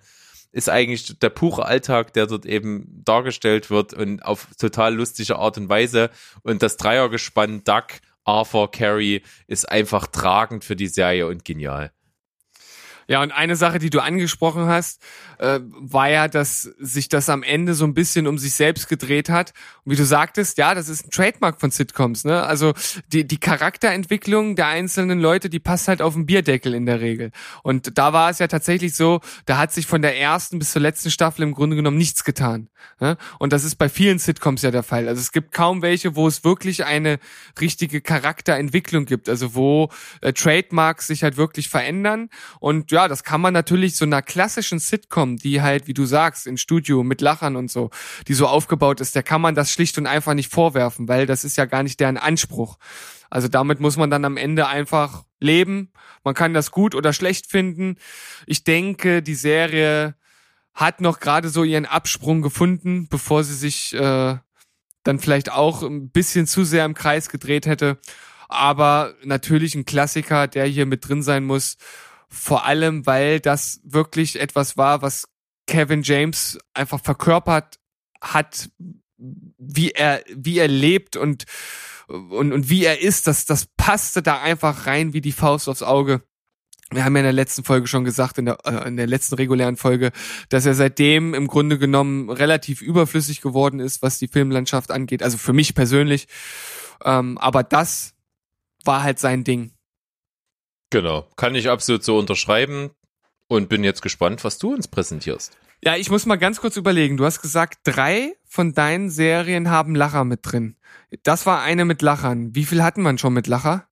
ist 0.53 0.69
eigentlich 0.69 1.19
der 1.19 1.31
pure 1.31 1.65
Alltag, 1.65 2.13
der 2.13 2.27
dort 2.27 2.45
eben 2.45 3.01
dargestellt 3.03 3.71
wird 3.71 3.95
und 3.95 4.21
auf 4.27 4.47
total 4.59 4.95
lustige 4.95 5.37
Art 5.37 5.57
und 5.57 5.71
Weise. 5.71 6.11
Und 6.43 6.63
das 6.63 6.77
Dreiergespann 6.77 7.65
Duck, 7.65 7.87
Arthur, 8.25 8.71
Carrie 8.71 9.23
ist 9.47 9.67
einfach 9.71 10.07
tragend 10.07 10.65
für 10.65 10.77
die 10.77 10.89
Serie 10.89 11.27
und 11.29 11.47
genial. 11.47 11.93
Ja, 13.09 13.23
und 13.23 13.33
eine 13.33 13.57
Sache, 13.57 13.79
die 13.79 13.91
du 13.91 14.01
angesprochen 14.01 14.67
hast, 14.67 15.03
äh, 15.39 15.61
war 15.63 16.09
ja, 16.09 16.29
dass 16.29 16.63
sich 16.63 17.09
das 17.09 17.29
am 17.29 17.43
Ende 17.43 17.75
so 17.75 17.85
ein 17.85 17.95
bisschen 17.95 18.27
um 18.27 18.39
sich 18.39 18.55
selbst 18.55 18.89
gedreht 18.89 19.29
hat. 19.29 19.53
Und 19.85 19.93
wie 19.93 19.97
du 19.97 20.05
sagtest, 20.05 20.59
ja, 20.59 20.75
das 20.75 20.89
ist 20.89 21.07
ein 21.07 21.11
Trademark 21.11 21.61
von 21.61 21.71
Sitcoms, 21.71 22.25
ne? 22.25 22.43
Also 22.43 22.73
die, 23.13 23.27
die 23.27 23.39
Charakterentwicklung 23.39 24.57
der 24.57 24.69
einzelnen 24.69 25.21
Leute, 25.21 25.51
die 25.51 25.61
passt 25.61 25.89
halt 25.89 26.01
auf 26.03 26.15
den 26.15 26.27
Bierdeckel 26.27 26.75
in 26.75 26.87
der 26.87 27.01
Regel. 27.01 27.31
Und 27.63 27.99
da 27.99 28.13
war 28.13 28.31
es 28.31 28.39
ja 28.39 28.47
tatsächlich 28.47 28.95
so, 28.95 29.21
da 29.47 29.59
hat 29.59 29.73
sich 29.73 29.87
von 29.87 30.03
der 30.03 30.19
ersten 30.19 30.59
bis 30.59 30.73
zur 30.73 30.83
letzten 30.83 31.11
Staffel 31.11 31.43
im 31.43 31.53
Grunde 31.53 31.77
genommen 31.77 31.99
nichts 31.99 32.25
getan. 32.25 32.69
Ne? 33.01 33.17
Und 33.39 33.53
das 33.53 33.65
ist 33.65 33.77
bei 33.77 33.89
vielen 33.89 34.19
Sitcoms 34.19 34.63
ja 34.63 34.71
der 34.71 34.83
Fall. 34.83 35.09
Also 35.09 35.21
es 35.21 35.33
gibt 35.33 35.53
kaum 35.53 35.83
welche, 35.83 36.17
wo 36.17 36.27
es 36.27 36.45
wirklich 36.45 36.85
eine 36.85 37.19
richtige 37.61 38.01
Charakterentwicklung 38.01 39.05
gibt. 39.05 39.29
Also 39.29 39.55
wo 39.55 39.91
äh, 40.21 40.33
Trademarks 40.33 41.09
sich 41.09 41.23
halt 41.23 41.37
wirklich 41.37 41.69
verändern 41.69 42.31
und 42.61 42.93
ja, 42.95 43.09
das 43.09 43.25
kann 43.25 43.41
man 43.41 43.53
natürlich 43.53 43.97
so 43.97 44.05
einer 44.05 44.23
klassischen 44.23 44.79
Sitcom, 44.79 45.37
die 45.37 45.61
halt, 45.61 45.87
wie 45.87 45.95
du 45.95 46.07
sagst, 46.07 46.47
im 46.47 46.57
Studio 46.57 47.03
mit 47.03 47.21
Lachern 47.21 47.57
und 47.57 47.71
so, 47.71 47.91
die 48.29 48.35
so 48.35 48.47
aufgebaut 48.47 49.01
ist, 49.01 49.15
der 49.15 49.23
kann 49.23 49.41
man 49.41 49.55
das 49.55 49.71
schlicht 49.71 49.99
und 49.99 50.07
einfach 50.07 50.35
nicht 50.35 50.51
vorwerfen, 50.51 51.09
weil 51.09 51.27
das 51.27 51.45
ist 51.45 51.57
ja 51.57 51.65
gar 51.65 51.83
nicht 51.83 52.01
deren 52.01 52.17
Anspruch. 52.17 52.79
Also 53.31 53.49
damit 53.49 53.81
muss 53.81 53.97
man 53.97 54.11
dann 54.11 54.25
am 54.25 54.37
Ende 54.37 54.69
einfach 54.69 55.25
leben. 55.41 55.91
Man 56.23 56.35
kann 56.35 56.55
das 56.55 56.71
gut 56.71 56.95
oder 56.95 57.13
schlecht 57.13 57.51
finden. 57.51 57.97
Ich 58.47 58.63
denke, 58.63 59.23
die 59.23 59.35
Serie 59.35 60.15
hat 60.73 61.01
noch 61.01 61.21
gerade 61.21 61.49
so 61.49 61.65
ihren 61.65 61.87
Absprung 61.87 62.43
gefunden, 62.43 63.09
bevor 63.09 63.45
sie 63.45 63.55
sich 63.55 63.93
äh, 63.95 64.37
dann 65.03 65.19
vielleicht 65.19 65.51
auch 65.51 65.83
ein 65.83 66.11
bisschen 66.11 66.47
zu 66.47 66.65
sehr 66.65 66.85
im 66.85 66.95
Kreis 66.95 67.29
gedreht 67.29 67.67
hätte. 67.67 67.99
Aber 68.49 69.15
natürlich 69.25 69.75
ein 69.75 69.85
Klassiker, 69.85 70.47
der 70.47 70.67
hier 70.67 70.87
mit 70.87 71.09
drin 71.09 71.23
sein 71.23 71.45
muss. 71.45 71.77
Vor 72.29 72.65
allem, 72.65 73.07
weil 73.07 73.41
das 73.41 73.81
wirklich 73.85 74.41
etwas 74.41 74.77
war, 74.77 75.03
was 75.03 75.29
Kevin 75.67 76.03
James 76.03 76.59
einfach 76.75 77.01
verkörpert 77.01 77.79
hat, 78.21 78.71
wie 79.17 79.91
er, 79.93 80.23
wie 80.35 80.59
er 80.59 80.69
lebt 80.69 81.17
und, 81.17 81.45
und, 82.09 82.53
und 82.53 82.69
wie 82.69 82.85
er 82.85 83.01
ist. 83.01 83.27
Das, 83.27 83.47
das 83.47 83.67
passte 83.77 84.23
da 84.23 84.41
einfach 84.41 84.87
rein 84.87 85.13
wie 85.13 85.21
die 85.21 85.33
Faust 85.33 85.69
aufs 85.69 85.83
Auge. 85.83 86.23
Wir 86.91 87.05
haben 87.05 87.17
ja 87.17 87.21
in 87.21 87.25
der 87.25 87.33
letzten 87.33 87.65
Folge 87.65 87.87
schon 87.87 88.05
gesagt, 88.05 88.39
in 88.39 88.45
der, 88.45 88.59
äh, 88.65 88.87
in 88.87 88.97
der 88.97 89.07
letzten 89.07 89.35
regulären 89.37 89.77
Folge, 89.77 90.13
dass 90.49 90.67
er 90.67 90.75
seitdem 90.75 91.35
im 91.35 91.49
Grunde 91.49 91.79
genommen 91.79 92.31
relativ 92.31 92.83
überflüssig 92.83 93.41
geworden 93.41 93.81
ist, 93.81 94.03
was 94.03 94.19
die 94.19 94.29
Filmlandschaft 94.29 94.91
angeht. 94.91 95.23
Also 95.23 95.39
für 95.39 95.53
mich 95.53 95.75
persönlich. 95.75 96.29
Ähm, 97.05 97.39
aber 97.39 97.63
das 97.63 98.15
war 98.85 99.03
halt 99.03 99.19
sein 99.19 99.45
Ding. 99.45 99.74
Genau, 100.95 101.27
kann 101.35 101.57
ich 101.57 101.69
absolut 101.69 102.05
so 102.05 102.17
unterschreiben 102.17 102.93
und 103.49 103.69
bin 103.69 103.83
jetzt 103.83 104.01
gespannt, 104.01 104.45
was 104.45 104.59
du 104.59 104.73
uns 104.73 104.87
präsentierst. 104.87 105.59
Ja, 105.83 105.97
ich 105.97 106.09
muss 106.09 106.25
mal 106.25 106.37
ganz 106.37 106.61
kurz 106.61 106.77
überlegen. 106.77 107.17
Du 107.17 107.25
hast 107.25 107.43
gesagt, 107.43 107.81
drei 107.83 108.37
von 108.45 108.75
deinen 108.75 109.11
Serien 109.11 109.71
haben 109.71 109.97
Lacher 109.97 110.23
mit 110.23 110.41
drin. 110.45 110.77
Das 111.25 111.47
war 111.47 111.63
eine 111.63 111.85
mit 111.85 112.01
Lachern. 112.01 112.55
Wie 112.55 112.65
viel 112.65 112.81
hatten 112.81 113.03
man 113.03 113.19
schon 113.19 113.33
mit 113.33 113.49
Lacher? 113.49 113.89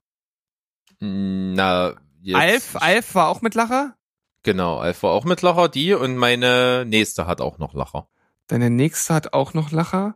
Na, 1.00 1.94
jetzt. 2.20 2.36
Alf, 2.36 2.76
Alf 2.76 3.14
war 3.16 3.30
auch 3.30 3.42
mit 3.42 3.56
Lacher? 3.56 3.96
Genau, 4.44 4.78
Alf 4.78 5.02
war 5.02 5.10
auch 5.10 5.24
mit 5.24 5.42
Lacher, 5.42 5.68
die 5.68 5.94
und 5.94 6.16
meine 6.16 6.84
nächste 6.86 7.26
hat 7.26 7.40
auch 7.40 7.58
noch 7.58 7.74
Lacher. 7.74 8.06
Deine 8.46 8.70
nächste 8.70 9.12
hat 9.12 9.32
auch 9.32 9.54
noch 9.54 9.72
Lacher. 9.72 10.14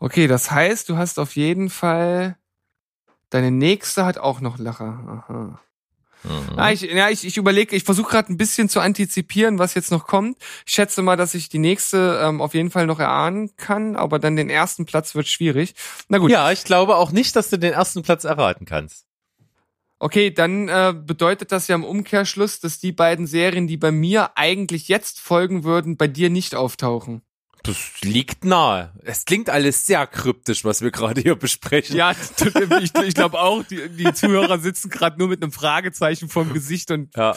Okay, 0.00 0.26
das 0.26 0.50
heißt, 0.50 0.88
du 0.88 0.96
hast 0.96 1.20
auf 1.20 1.36
jeden 1.36 1.70
Fall. 1.70 2.36
Deine 3.28 3.52
nächste 3.52 4.04
hat 4.04 4.18
auch 4.18 4.40
noch 4.40 4.58
Lacher. 4.58 5.24
Aha. 5.28 5.60
Mhm. 6.22 6.58
Ja, 6.58 6.70
ich, 6.70 6.80
ja, 6.82 7.08
ich, 7.08 7.26
ich 7.26 7.36
überlege, 7.36 7.74
ich 7.74 7.84
versuche 7.84 8.10
gerade 8.10 8.32
ein 8.32 8.36
bisschen 8.36 8.68
zu 8.68 8.80
antizipieren, 8.80 9.58
was 9.58 9.74
jetzt 9.74 9.90
noch 9.90 10.06
kommt. 10.06 10.36
Ich 10.66 10.74
schätze 10.74 11.02
mal, 11.02 11.16
dass 11.16 11.34
ich 11.34 11.48
die 11.48 11.58
nächste 11.58 12.20
ähm, 12.22 12.40
auf 12.40 12.54
jeden 12.54 12.70
Fall 12.70 12.86
noch 12.86 13.00
erahnen 13.00 13.56
kann, 13.56 13.96
aber 13.96 14.18
dann 14.18 14.36
den 14.36 14.50
ersten 14.50 14.86
Platz 14.86 15.14
wird 15.14 15.28
schwierig. 15.28 15.74
Na 16.08 16.18
gut. 16.18 16.30
Ja, 16.30 16.50
ich 16.52 16.64
glaube 16.64 16.96
auch 16.96 17.12
nicht, 17.12 17.36
dass 17.36 17.50
du 17.50 17.58
den 17.58 17.72
ersten 17.72 18.02
Platz 18.02 18.24
erraten 18.24 18.66
kannst. 18.66 19.06
Okay, 19.98 20.30
dann 20.30 20.68
äh, 20.68 20.94
bedeutet 20.96 21.52
das 21.52 21.68
ja 21.68 21.74
im 21.74 21.84
Umkehrschluss, 21.84 22.58
dass 22.58 22.78
die 22.78 22.92
beiden 22.92 23.26
Serien, 23.26 23.66
die 23.66 23.76
bei 23.76 23.92
mir 23.92 24.30
eigentlich 24.34 24.88
jetzt 24.88 25.20
folgen 25.20 25.62
würden, 25.62 25.98
bei 25.98 26.08
dir 26.08 26.30
nicht 26.30 26.54
auftauchen. 26.54 27.20
Das 27.62 27.76
liegt 28.02 28.44
nahe. 28.44 28.92
Es 29.02 29.24
klingt 29.24 29.50
alles 29.50 29.86
sehr 29.86 30.06
kryptisch, 30.06 30.64
was 30.64 30.80
wir 30.80 30.90
gerade 30.90 31.20
hier 31.20 31.34
besprechen. 31.36 31.94
Ja, 31.96 32.12
ich, 32.80 32.94
ich 32.94 33.14
glaube 33.14 33.38
auch, 33.38 33.62
die, 33.64 33.88
die 33.90 34.12
Zuhörer 34.14 34.58
sitzen 34.58 34.88
gerade 34.88 35.18
nur 35.18 35.28
mit 35.28 35.42
einem 35.42 35.52
Fragezeichen 35.52 36.28
vorm 36.28 36.52
Gesicht 36.54 36.90
und 36.90 37.14
Ja. 37.16 37.34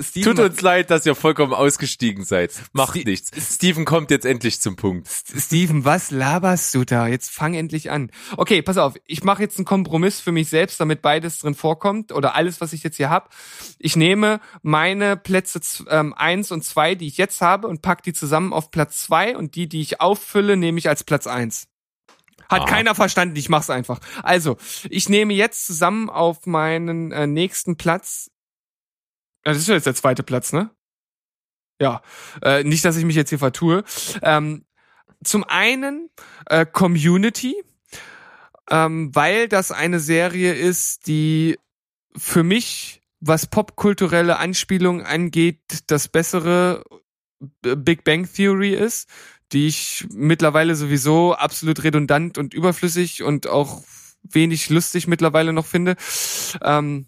Steven, 0.00 0.36
Tut 0.36 0.44
uns 0.44 0.60
leid, 0.60 0.90
dass 0.90 1.06
ihr 1.06 1.14
vollkommen 1.14 1.52
ausgestiegen 1.54 2.24
seid. 2.24 2.52
Macht 2.72 2.96
Ste- 2.98 3.08
nichts. 3.08 3.54
Steven 3.54 3.84
kommt 3.84 4.10
jetzt 4.10 4.24
endlich 4.26 4.60
zum 4.60 4.76
Punkt. 4.76 5.08
Steven, 5.08 5.84
was 5.84 6.10
laberst 6.10 6.74
du 6.74 6.84
da? 6.84 7.06
Jetzt 7.08 7.30
fang 7.30 7.54
endlich 7.54 7.90
an. 7.90 8.10
Okay, 8.36 8.62
pass 8.62 8.76
auf. 8.76 8.94
Ich 9.06 9.24
mache 9.24 9.42
jetzt 9.42 9.58
einen 9.58 9.64
Kompromiss 9.64 10.20
für 10.20 10.32
mich 10.32 10.48
selbst, 10.48 10.78
damit 10.80 11.02
beides 11.02 11.38
drin 11.40 11.54
vorkommt 11.54 12.12
oder 12.12 12.34
alles, 12.34 12.60
was 12.60 12.72
ich 12.72 12.82
jetzt 12.82 12.96
hier 12.96 13.10
hab. 13.10 13.34
Ich 13.78 13.96
nehme 13.96 14.40
meine 14.62 15.16
Plätze 15.16 15.60
ähm, 15.88 16.14
eins 16.14 16.52
und 16.52 16.64
zwei, 16.64 16.94
die 16.94 17.06
ich 17.06 17.16
jetzt 17.16 17.40
habe, 17.40 17.66
und 17.66 17.82
pack 17.82 18.02
die 18.02 18.12
zusammen 18.12 18.52
auf 18.52 18.70
Platz 18.70 18.98
zwei 18.98 19.36
und 19.36 19.47
die, 19.48 19.68
die 19.68 19.80
ich 19.80 20.00
auffülle, 20.00 20.56
nehme 20.56 20.78
ich 20.78 20.88
als 20.88 21.04
Platz 21.04 21.26
eins. 21.26 21.68
Hat 22.48 22.62
Ah. 22.62 22.64
keiner 22.64 22.94
verstanden, 22.94 23.36
ich 23.36 23.48
mach's 23.48 23.68
einfach. 23.70 24.00
Also, 24.22 24.56
ich 24.88 25.08
nehme 25.08 25.34
jetzt 25.34 25.66
zusammen 25.66 26.08
auf 26.08 26.46
meinen 26.46 27.12
äh, 27.12 27.26
nächsten 27.26 27.76
Platz. 27.76 28.30
Das 29.44 29.58
ist 29.58 29.68
ja 29.68 29.74
jetzt 29.74 29.86
der 29.86 29.94
zweite 29.94 30.22
Platz, 30.22 30.52
ne? 30.52 30.70
Ja, 31.80 32.02
äh, 32.42 32.64
nicht, 32.64 32.84
dass 32.84 32.96
ich 32.96 33.04
mich 33.04 33.16
jetzt 33.16 33.28
hier 33.28 33.38
vertue. 33.38 33.84
Ähm, 34.22 34.64
zum 35.22 35.44
einen 35.44 36.10
äh, 36.46 36.66
Community, 36.66 37.54
ähm, 38.70 39.14
weil 39.14 39.48
das 39.48 39.70
eine 39.70 40.00
Serie 40.00 40.54
ist, 40.54 41.06
die 41.06 41.58
für 42.16 42.42
mich, 42.42 43.02
was 43.20 43.46
popkulturelle 43.46 44.38
Anspielungen 44.38 45.04
angeht, 45.04 45.60
das 45.86 46.08
bessere 46.08 46.84
äh, 47.64 47.76
Big 47.76 48.04
Bang 48.04 48.28
Theory 48.32 48.74
ist, 48.74 49.08
die 49.52 49.66
ich 49.66 50.06
mittlerweile 50.12 50.74
sowieso 50.74 51.34
absolut 51.34 51.82
redundant 51.82 52.38
und 52.38 52.54
überflüssig 52.54 53.22
und 53.22 53.46
auch 53.46 53.82
wenig 54.22 54.68
lustig 54.70 55.06
mittlerweile 55.06 55.52
noch 55.52 55.66
finde. 55.66 55.96
Ähm, 56.62 57.06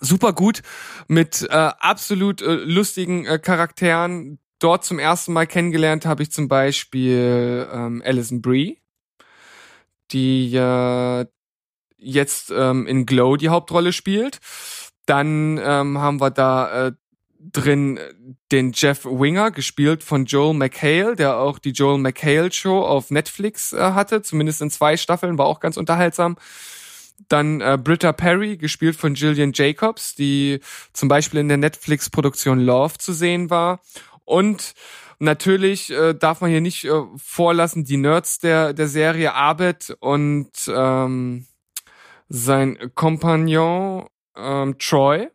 super 0.00 0.32
gut 0.32 0.62
mit 1.08 1.42
äh, 1.42 1.52
absolut 1.52 2.42
äh, 2.42 2.54
lustigen 2.54 3.26
äh, 3.26 3.38
Charakteren. 3.38 4.38
Dort 4.58 4.84
zum 4.84 4.98
ersten 4.98 5.32
Mal 5.32 5.46
kennengelernt 5.46 6.06
habe 6.06 6.22
ich 6.22 6.32
zum 6.32 6.48
Beispiel 6.48 7.68
ähm, 7.72 8.02
Alison 8.04 8.40
Brie, 8.40 8.80
die 10.10 10.50
ja 10.50 11.24
jetzt 11.96 12.50
ähm, 12.50 12.86
in 12.86 13.06
Glow 13.06 13.36
die 13.36 13.48
Hauptrolle 13.48 13.92
spielt. 13.92 14.38
Dann 15.06 15.58
ähm, 15.62 15.98
haben 15.98 16.20
wir 16.20 16.30
da 16.30 16.86
äh, 16.86 16.92
drin 17.52 17.98
den 18.52 18.72
Jeff 18.74 19.04
Winger, 19.04 19.50
gespielt 19.50 20.02
von 20.02 20.24
Joel 20.24 20.54
McHale, 20.54 21.16
der 21.16 21.36
auch 21.36 21.58
die 21.58 21.70
Joel 21.70 21.98
McHale 21.98 22.52
Show 22.52 22.80
auf 22.80 23.10
Netflix 23.10 23.72
äh, 23.72 23.78
hatte, 23.78 24.22
zumindest 24.22 24.62
in 24.62 24.70
zwei 24.70 24.96
Staffeln, 24.96 25.38
war 25.38 25.46
auch 25.46 25.60
ganz 25.60 25.76
unterhaltsam. 25.76 26.36
Dann 27.28 27.60
äh, 27.60 27.78
Britta 27.82 28.12
Perry, 28.12 28.56
gespielt 28.56 28.96
von 28.96 29.14
Gillian 29.14 29.52
Jacobs, 29.54 30.14
die 30.14 30.60
zum 30.92 31.08
Beispiel 31.08 31.40
in 31.40 31.48
der 31.48 31.58
Netflix-Produktion 31.58 32.60
Love 32.60 32.98
zu 32.98 33.12
sehen 33.12 33.50
war. 33.50 33.80
Und 34.24 34.74
natürlich 35.18 35.90
äh, 35.90 36.14
darf 36.14 36.40
man 36.40 36.50
hier 36.50 36.60
nicht 36.60 36.84
äh, 36.84 37.02
vorlassen, 37.16 37.84
die 37.84 37.98
Nerds 37.98 38.38
der, 38.38 38.72
der 38.72 38.88
Serie 38.88 39.34
Abed 39.34 39.96
und 40.00 40.50
ähm, 40.68 41.46
sein 42.28 42.90
Kompagnon 42.94 44.06
ähm, 44.36 44.78
Troy, 44.78 45.28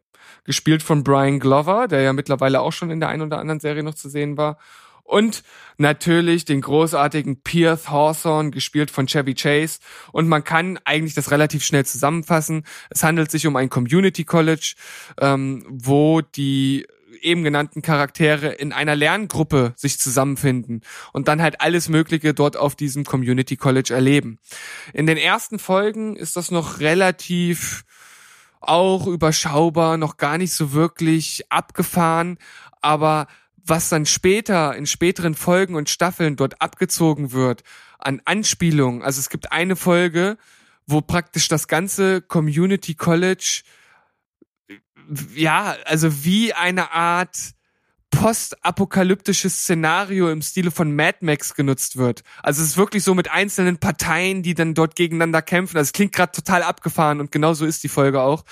gespielt 0.50 0.82
von 0.82 1.04
Brian 1.04 1.40
Glover, 1.40 1.88
der 1.88 2.02
ja 2.02 2.12
mittlerweile 2.12 2.62
auch 2.62 2.72
schon 2.72 2.90
in 2.90 3.00
der 3.00 3.10
einen 3.10 3.22
oder 3.22 3.38
anderen 3.38 3.60
Serie 3.60 3.84
noch 3.84 3.94
zu 3.94 4.10
sehen 4.10 4.36
war. 4.36 4.58
Und 5.04 5.44
natürlich 5.78 6.44
den 6.44 6.62
großartigen 6.62 7.44
Pierce 7.44 7.92
Hawthorne, 7.92 8.50
gespielt 8.50 8.90
von 8.90 9.06
Chevy 9.06 9.36
Chase. 9.36 9.78
Und 10.12 10.28
man 10.28 10.44
kann 10.44 10.80
eigentlich 10.86 11.14
das 11.14 11.30
relativ 11.30 11.64
schnell 11.64 11.86
zusammenfassen. 11.86 12.64
Es 12.90 13.04
handelt 13.04 13.30
sich 13.30 13.46
um 13.46 13.56
ein 13.58 13.70
Community 13.70 14.24
College, 14.24 14.74
ähm, 15.22 15.64
wo 15.70 16.22
die 16.22 16.88
eben 17.22 17.44
genannten 17.44 17.84
Charaktere 17.84 18.48
in 18.48 18.74
einer 18.74 18.96
Lerngruppe 18.96 19.74
sich 19.76 20.00
zusammenfinden 20.00 20.82
und 21.14 21.28
dann 21.28 21.44
halt 21.44 21.62
alles 21.62 21.90
Mögliche 21.90 22.34
dort 22.34 22.58
auf 22.58 22.76
diesem 22.76 23.04
Community 23.04 23.56
College 23.56 23.94
erleben. 23.94 24.40
In 24.94 25.06
den 25.06 25.18
ersten 25.18 25.60
Folgen 25.60 26.16
ist 26.16 26.38
das 26.38 26.50
noch 26.50 26.80
relativ 26.80 27.86
auch 28.60 29.08
überschaubar, 29.08 29.98
noch 29.98 30.18
gar 30.18 30.38
nicht 30.38 30.54
so 30.54 30.74
wirklich 30.74 31.44
abgefahren, 31.50 32.38
aber 32.82 33.28
was 33.56 33.90
dann 33.90 34.06
später 34.06 34.76
in 34.76 34.86
späteren 34.86 35.36
Folgen 35.36 35.76
und 35.76 35.90
Staffeln 35.90 36.36
dort 36.36 36.62
abgezogen 36.62 37.32
wird 37.32 37.64
an 38.00 38.22
Anspielungen, 38.26 39.02
also 39.02 39.20
es 39.20 39.30
gibt 39.30 39.52
eine 39.52 39.76
Folge, 39.76 40.38
wo 40.88 41.02
praktisch 41.02 41.48
das 41.48 41.68
ganze 41.68 42.22
Community 42.22 42.96
College 42.96 43.64
ja, 45.36 45.76
also 45.86 46.24
wie 46.24 46.54
eine 46.54 46.92
Art 46.92 47.38
postapokalyptisches 48.12 49.62
Szenario 49.62 50.30
im 50.30 50.42
Stile 50.42 50.72
von 50.72 50.96
Mad 50.96 51.20
Max 51.22 51.54
genutzt 51.54 51.98
wird. 51.98 52.24
Also 52.42 52.62
es 52.62 52.70
ist 52.70 52.78
wirklich 52.78 53.04
so 53.04 53.14
mit 53.14 53.32
einzelnen 53.32 53.78
Parteien, 53.78 54.42
die 54.42 54.56
dann 54.56 54.74
dort 54.74 54.96
gegeneinander 54.96 55.42
kämpfen. 55.42 55.78
Also 55.78 55.90
es 55.90 55.94
klingt 55.94 56.14
gerade 56.14 56.32
total 56.32 56.64
abgefahren 56.64 57.20
und 57.20 57.32
genau 57.32 57.54
so 57.54 57.66
ist 57.66 57.84
die 57.84 57.90
Folge 57.90 58.22
auch. 58.22 58.44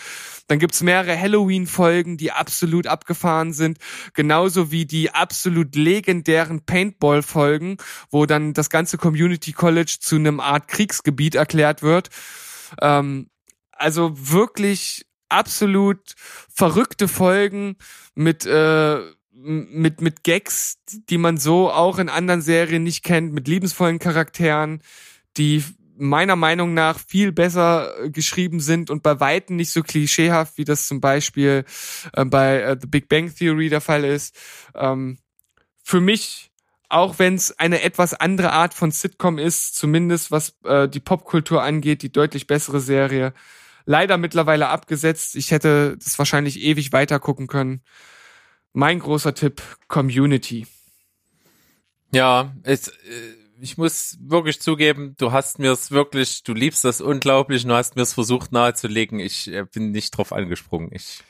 Dann 0.47 0.59
gibt's 0.59 0.81
mehrere 0.81 1.19
Halloween-Folgen, 1.19 2.17
die 2.17 2.31
absolut 2.31 2.87
abgefahren 2.87 3.51
sind, 3.51 3.79
genauso 4.13 4.71
wie 4.71 4.85
die 4.85 5.11
absolut 5.11 5.75
legendären 5.75 6.61
Paintball-Folgen, 6.61 7.77
wo 8.09 8.25
dann 8.25 8.53
das 8.53 8.69
ganze 8.69 8.97
Community 8.97 9.51
College 9.51 9.97
zu 9.99 10.15
einem 10.15 10.39
Art 10.39 10.67
Kriegsgebiet 10.67 11.35
erklärt 11.35 11.81
wird. 11.81 12.09
Ähm, 12.81 13.29
also 13.71 14.11
wirklich 14.15 15.05
absolut 15.29 16.15
verrückte 16.53 17.07
Folgen 17.07 17.75
mit 18.15 18.45
äh, 18.45 19.01
mit 19.39 20.01
mit 20.01 20.23
Gags, 20.23 20.77
die 21.09 21.17
man 21.17 21.37
so 21.37 21.71
auch 21.71 21.99
in 21.99 22.09
anderen 22.09 22.41
Serien 22.41 22.83
nicht 22.83 23.03
kennt, 23.03 23.33
mit 23.33 23.47
liebensvollen 23.47 23.99
Charakteren, 23.99 24.81
die 25.37 25.63
meiner 25.97 26.35
Meinung 26.35 26.73
nach 26.73 26.99
viel 26.99 27.31
besser 27.31 28.03
äh, 28.03 28.09
geschrieben 28.09 28.59
sind 28.59 28.89
und 28.89 29.03
bei 29.03 29.19
weitem 29.19 29.55
nicht 29.55 29.71
so 29.71 29.81
klischeehaft, 29.81 30.57
wie 30.57 30.65
das 30.65 30.87
zum 30.87 31.01
Beispiel 31.01 31.65
äh, 32.13 32.25
bei 32.25 32.61
äh, 32.61 32.77
The 32.79 32.87
Big 32.87 33.09
Bang 33.09 33.33
Theory 33.33 33.69
der 33.69 33.81
Fall 33.81 34.03
ist. 34.03 34.35
Ähm, 34.75 35.17
für 35.83 36.01
mich, 36.01 36.51
auch 36.89 37.19
wenn 37.19 37.35
es 37.35 37.57
eine 37.57 37.81
etwas 37.81 38.13
andere 38.13 38.51
Art 38.51 38.73
von 38.73 38.91
Sitcom 38.91 39.37
ist, 39.39 39.75
zumindest 39.75 40.31
was 40.31 40.55
äh, 40.63 40.87
die 40.87 40.99
Popkultur 40.99 41.63
angeht, 41.63 42.01
die 42.01 42.11
deutlich 42.11 42.47
bessere 42.47 42.79
Serie, 42.79 43.33
leider 43.85 44.17
mittlerweile 44.17 44.67
abgesetzt. 44.69 45.35
Ich 45.35 45.51
hätte 45.51 45.97
das 45.97 46.17
wahrscheinlich 46.17 46.61
ewig 46.61 46.91
weiter 46.91 47.19
gucken 47.19 47.47
können. 47.47 47.81
Mein 48.77 48.99
großer 48.99 49.33
Tipp, 49.33 49.63
Community. 49.87 50.67
Ja, 52.11 52.53
es, 52.61 52.89
äh, 52.89 52.93
ich 53.59 53.79
muss 53.79 54.19
wirklich 54.21 54.61
zugeben, 54.61 55.15
du 55.17 55.31
hast 55.31 55.57
mir 55.57 55.71
es 55.71 55.89
wirklich, 55.89 56.43
du 56.43 56.53
liebst 56.53 56.85
das 56.85 57.01
unglaublich 57.01 57.63
und 57.63 57.69
du 57.69 57.75
hast 57.75 57.95
mir 57.95 58.03
es 58.03 58.13
versucht 58.13 58.51
nahezulegen. 58.51 59.19
Ich 59.19 59.51
äh, 59.51 59.63
bin 59.63 59.89
nicht 59.89 60.11
drauf 60.11 60.31
angesprungen. 60.31 60.91
Ich, 60.93 61.23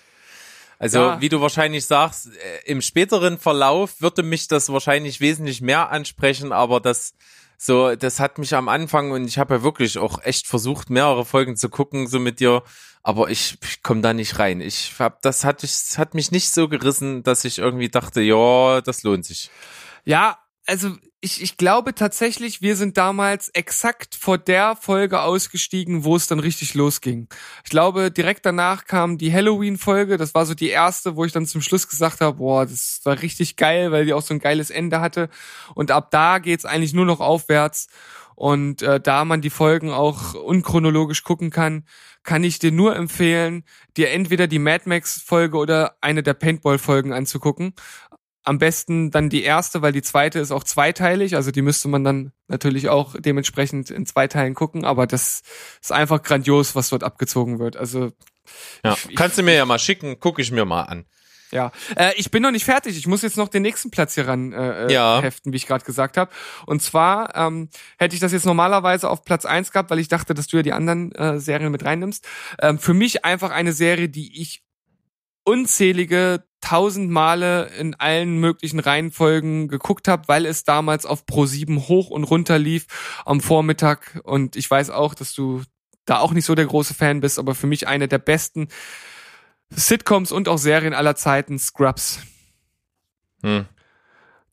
also, 0.78 1.00
Ja. 1.00 1.22
wie 1.22 1.30
du 1.30 1.40
wahrscheinlich 1.40 1.86
sagst, 1.86 2.28
äh, 2.28 2.32
im 2.66 2.82
späteren 2.82 3.38
Verlauf 3.38 4.02
würde 4.02 4.24
mich 4.24 4.50
das 4.50 4.68
wahrscheinlich 4.68 5.22
wesentlich 5.22 5.62
mehr 5.62 5.90
ansprechen, 5.90 6.52
aber 6.52 6.82
das, 6.82 7.14
so, 7.58 7.96
das 7.96 8.20
hat 8.20 8.40
mich 8.40 8.56
am 8.56 8.68
Anfang 8.68 9.12
und 9.12 9.26
ich 9.26 9.38
habe 9.38 9.56
ja 9.56 9.64
wirklich 9.64 9.98
auch 10.00 10.22
echt 10.22 10.48
versucht, 10.48 10.90
mehrere 10.90 11.24
Folgen 11.24 11.56
zu 11.56 11.70
gucken, 11.70 12.08
so 12.08 12.20
mit 12.20 12.42
dir, 12.42 12.64
aber 13.08 13.30
ich, 13.30 13.58
ich 13.64 13.84
komme 13.84 14.02
da 14.02 14.14
nicht 14.14 14.38
rein. 14.38 14.60
Ich 14.60 14.96
hab, 15.00 15.22
das 15.22 15.46
hat, 15.46 15.64
ich, 15.64 15.98
hat 15.98 16.14
mich 16.14 16.32
nicht 16.32 16.54
so 16.54 16.68
gerissen, 16.68 17.24
dass 17.24 17.46
ich 17.46 17.58
irgendwie 17.58 17.88
dachte, 17.88 18.20
ja, 18.20 18.82
das 18.82 19.04
lohnt 19.04 19.24
sich. 19.24 19.50
Ja, 20.04 20.40
also 20.66 20.94
ich, 21.22 21.42
ich 21.42 21.56
glaube 21.56 21.96
tatsächlich, 21.96 22.62
wir 22.62 22.76
sind 22.76 22.98
damals 22.98 23.48
exakt 23.48 24.14
vor 24.14 24.38
der 24.38 24.76
Folge 24.76 25.22
ausgestiegen, 25.22 26.04
wo 26.04 26.18
es 26.18 26.28
dann 26.28 26.42
richtig 26.42 26.74
losging. 26.74 27.30
Ich 27.64 27.70
glaube, 27.70 28.12
direkt 28.12 28.46
danach 28.46 28.84
kam 28.84 29.18
die 29.18 29.32
Halloween-Folge. 29.32 30.18
Das 30.18 30.36
war 30.36 30.46
so 30.46 30.54
die 30.54 30.68
erste, 30.68 31.16
wo 31.16 31.24
ich 31.24 31.32
dann 31.32 31.46
zum 31.46 31.62
Schluss 31.62 31.88
gesagt 31.88 32.20
habe, 32.20 32.40
boah, 32.40 32.66
das 32.66 33.00
war 33.06 33.22
richtig 33.22 33.56
geil, 33.56 33.94
weil 33.94 34.04
die 34.04 34.12
auch 34.12 34.22
so 34.22 34.34
ein 34.34 34.42
geiles 34.42 34.70
Ende 34.70 35.00
hatte. 35.00 35.30
Und 35.76 35.92
ab 35.92 36.12
da 36.12 36.40
geht's 36.40 36.66
eigentlich 36.66 36.92
nur 36.92 37.06
noch 37.06 37.22
aufwärts. 37.22 37.88
Und 38.40 38.84
äh, 38.84 39.00
da 39.00 39.26
man 39.26 39.42
die 39.42 39.50
Folgen 39.50 39.90
auch 39.92 40.36
unchronologisch 40.36 41.24
gucken 41.24 41.50
kann, 41.50 41.86
kann 42.22 42.44
ich 42.44 42.60
dir 42.60 42.72
nur 42.72 42.96
empfehlen, 42.96 43.64
dir 43.98 44.12
entweder 44.12 44.46
die 44.46 44.60
Mad 44.60 44.84
Max-Folge 44.88 45.58
oder 45.58 45.98
eine 46.02 46.22
der 46.22 46.36
Paintball-Folgen 46.36 47.14
anzugucken 47.14 47.74
am 48.44 48.60
besten 48.60 49.12
dann 49.12 49.30
die 49.30 49.44
erste, 49.44 49.82
weil 49.82 49.92
die 49.92 50.02
zweite 50.02 50.40
ist 50.40 50.52
auch 50.52 50.64
zweiteilig, 50.64 51.36
also 51.36 51.52
die 51.52 51.62
müsste 51.62 51.90
man 51.90 52.06
dann 52.06 52.32
natürlich 52.48 52.88
auch 52.88 53.14
dementsprechend 53.20 53.90
in 53.92 54.06
zwei 54.06 54.28
Teilen 54.28 54.54
gucken, 54.54 54.86
aber 54.86 55.06
das 55.06 55.42
ist 55.82 55.92
einfach 55.92 56.24
grandios, 56.24 56.74
was 56.74 56.88
dort 56.88 57.04
abgezogen 57.04 57.60
wird. 57.60 57.76
Also 57.76 58.14
Ja, 58.86 58.96
Ich- 59.10 59.18
kannst 59.18 59.38
du 59.38 59.44
mir 59.44 59.56
ja 59.56 59.66
mal 59.66 59.80
schicken, 59.80 60.22
gucke 60.22 60.42
ich 60.42 60.52
mir 60.52 60.64
mal 60.64 60.84
an. 60.84 61.06
Ja, 61.52 61.72
äh, 61.96 62.14
ich 62.18 62.32
bin 62.32 62.44
noch 62.44 62.52
nicht 62.52 62.66
fertig. 62.66 62.98
Ich 62.98 63.08
muss 63.08 63.22
jetzt 63.22 63.38
noch 63.38 63.48
den 63.48 63.62
nächsten 63.62 63.92
Platz 63.92 64.16
hier 64.16 64.28
ran 64.28 64.52
äh, 64.54 64.92
Ja. 64.92 65.18
ja. 65.18 65.22
heften, 65.22 65.54
wie 65.54 65.58
ich 65.58 65.68
gerade 65.68 65.86
gesagt 65.86 66.18
habe. 66.18 66.32
Und 66.66 66.82
zwar 66.82 67.36
ähm, 67.36 67.70
hätte 67.98 68.16
ich 68.16 68.20
das 68.22 68.32
jetzt 68.32 68.46
normalerweise 68.46 69.10
auf 69.10 69.24
Platz 69.24 69.46
eins 69.46 69.72
gehabt, 69.72 69.90
weil 69.90 70.00
ich 70.00 70.08
dachte, 70.08 70.34
dass 70.34 70.48
du 70.48 70.58
ja 70.58 70.64
die 70.64 70.74
anderen 70.74 71.12
äh, 71.14 71.40
Serien 71.40 71.72
mit 71.72 71.86
reinnimmst. 71.86 72.28
Ähm, 72.62 72.80
für 72.80 72.94
mich 72.94 73.24
einfach 73.26 73.52
eine 73.52 73.74
Serie, 73.74 74.10
die 74.10 74.42
ich 74.42 74.64
unzählige 75.44 76.44
tausend 76.60 77.10
Male 77.10 77.68
in 77.80 77.96
allen 77.96 78.40
möglichen 78.40 78.80
Reihenfolgen 78.80 79.70
geguckt 79.70 80.08
habe, 80.10 80.28
weil 80.28 80.46
es 80.46 80.66
damals 80.66 81.06
auf 81.06 81.24
Pro7 81.24 81.88
hoch 81.88 82.10
und 82.10 82.26
runter 82.26 82.60
lief 82.60 82.88
am 83.26 83.40
Vormittag. 83.40 84.20
Und 84.24 84.56
ich 84.58 84.70
weiß 84.70 84.90
auch, 84.90 85.14
dass 85.14 85.34
du 85.34 85.62
da 86.06 86.20
auch 86.20 86.34
nicht 86.34 86.46
so 86.46 86.56
der 86.56 86.66
große 86.66 86.94
Fan 86.94 87.22
bist, 87.22 87.40
aber 87.40 87.56
für 87.56 87.68
mich 87.68 87.88
eine 87.88 88.08
der 88.08 88.18
besten 88.18 88.68
Sitcoms 89.70 90.32
und 90.32 90.48
auch 90.48 90.58
Serien 90.58 90.94
aller 90.94 91.16
Zeiten, 91.16 91.60
Scrubs. 91.60 92.20
Hm. 93.44 93.66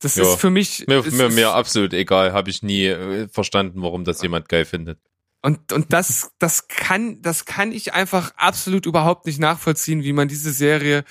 Das 0.00 0.16
Ja. 0.16 0.24
ist 0.24 0.40
für 0.40 0.50
mich. 0.50 0.86
Mir, 0.86 1.02
mir, 1.02 1.30
mir 1.30 1.52
absolut 1.52 1.94
egal, 1.94 2.32
habe 2.32 2.50
ich 2.50 2.62
nie 2.62 2.86
äh, 2.86 3.28
verstanden, 3.28 3.82
warum 3.82 4.04
das 4.04 4.20
jemand 4.22 4.48
geil 4.48 4.64
findet. 4.64 4.98
Und, 5.40 5.72
und 5.72 5.92
das, 5.92 6.32
das 6.38 6.68
kann, 6.68 7.20
das 7.22 7.44
kann 7.44 7.70
ich 7.72 7.92
einfach 7.94 8.32
absolut 8.36 8.86
überhaupt 8.86 9.26
nicht 9.26 9.38
nachvollziehen, 9.38 10.02
wie 10.02 10.12
man 10.12 10.28
diese 10.28 10.52
Serie 10.52 11.04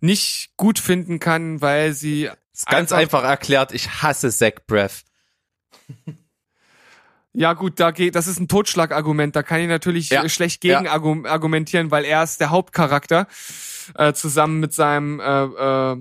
nicht 0.00 0.50
gut 0.56 0.78
finden 0.78 1.20
kann, 1.20 1.60
weil 1.60 1.92
sie 1.92 2.28
ganz 2.66 2.92
einfach, 2.92 3.22
erklärt, 3.24 3.72
ich 3.72 4.02
hasse 4.02 4.30
Zach 4.30 4.54
Breath. 4.66 5.04
Ja 7.38 7.52
gut, 7.52 7.78
da 7.78 7.90
geht, 7.90 8.14
das 8.14 8.26
ist 8.28 8.40
ein 8.40 8.48
Totschlagargument. 8.48 9.36
Da 9.36 9.42
kann 9.42 9.60
ich 9.60 9.68
natürlich 9.68 10.08
Ja. 10.08 10.24
äh, 10.24 10.28
schlecht 10.30 10.62
gegen 10.62 10.88
argu- 10.88 11.26
argumentieren, 11.28 11.90
weil 11.90 12.04
er 12.06 12.22
ist 12.22 12.40
der 12.40 12.48
Hauptcharakter 12.50 13.26
äh, 13.94 14.14
zusammen 14.14 14.58
mit 14.60 14.72
seinem 14.72 15.20
äh, 15.20 15.44
äh, 15.44 15.96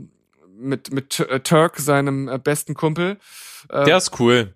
mit 0.58 0.94
mit 0.94 1.20
äh, 1.20 1.42
Turk, 1.42 1.78
seinem 1.80 2.30
äh, 2.30 2.40
besten 2.40 2.74
Kumpel. 2.74 3.18
Äh, 3.70 3.84
Der 3.84 3.98
ist 3.98 4.18
cool. 4.20 4.54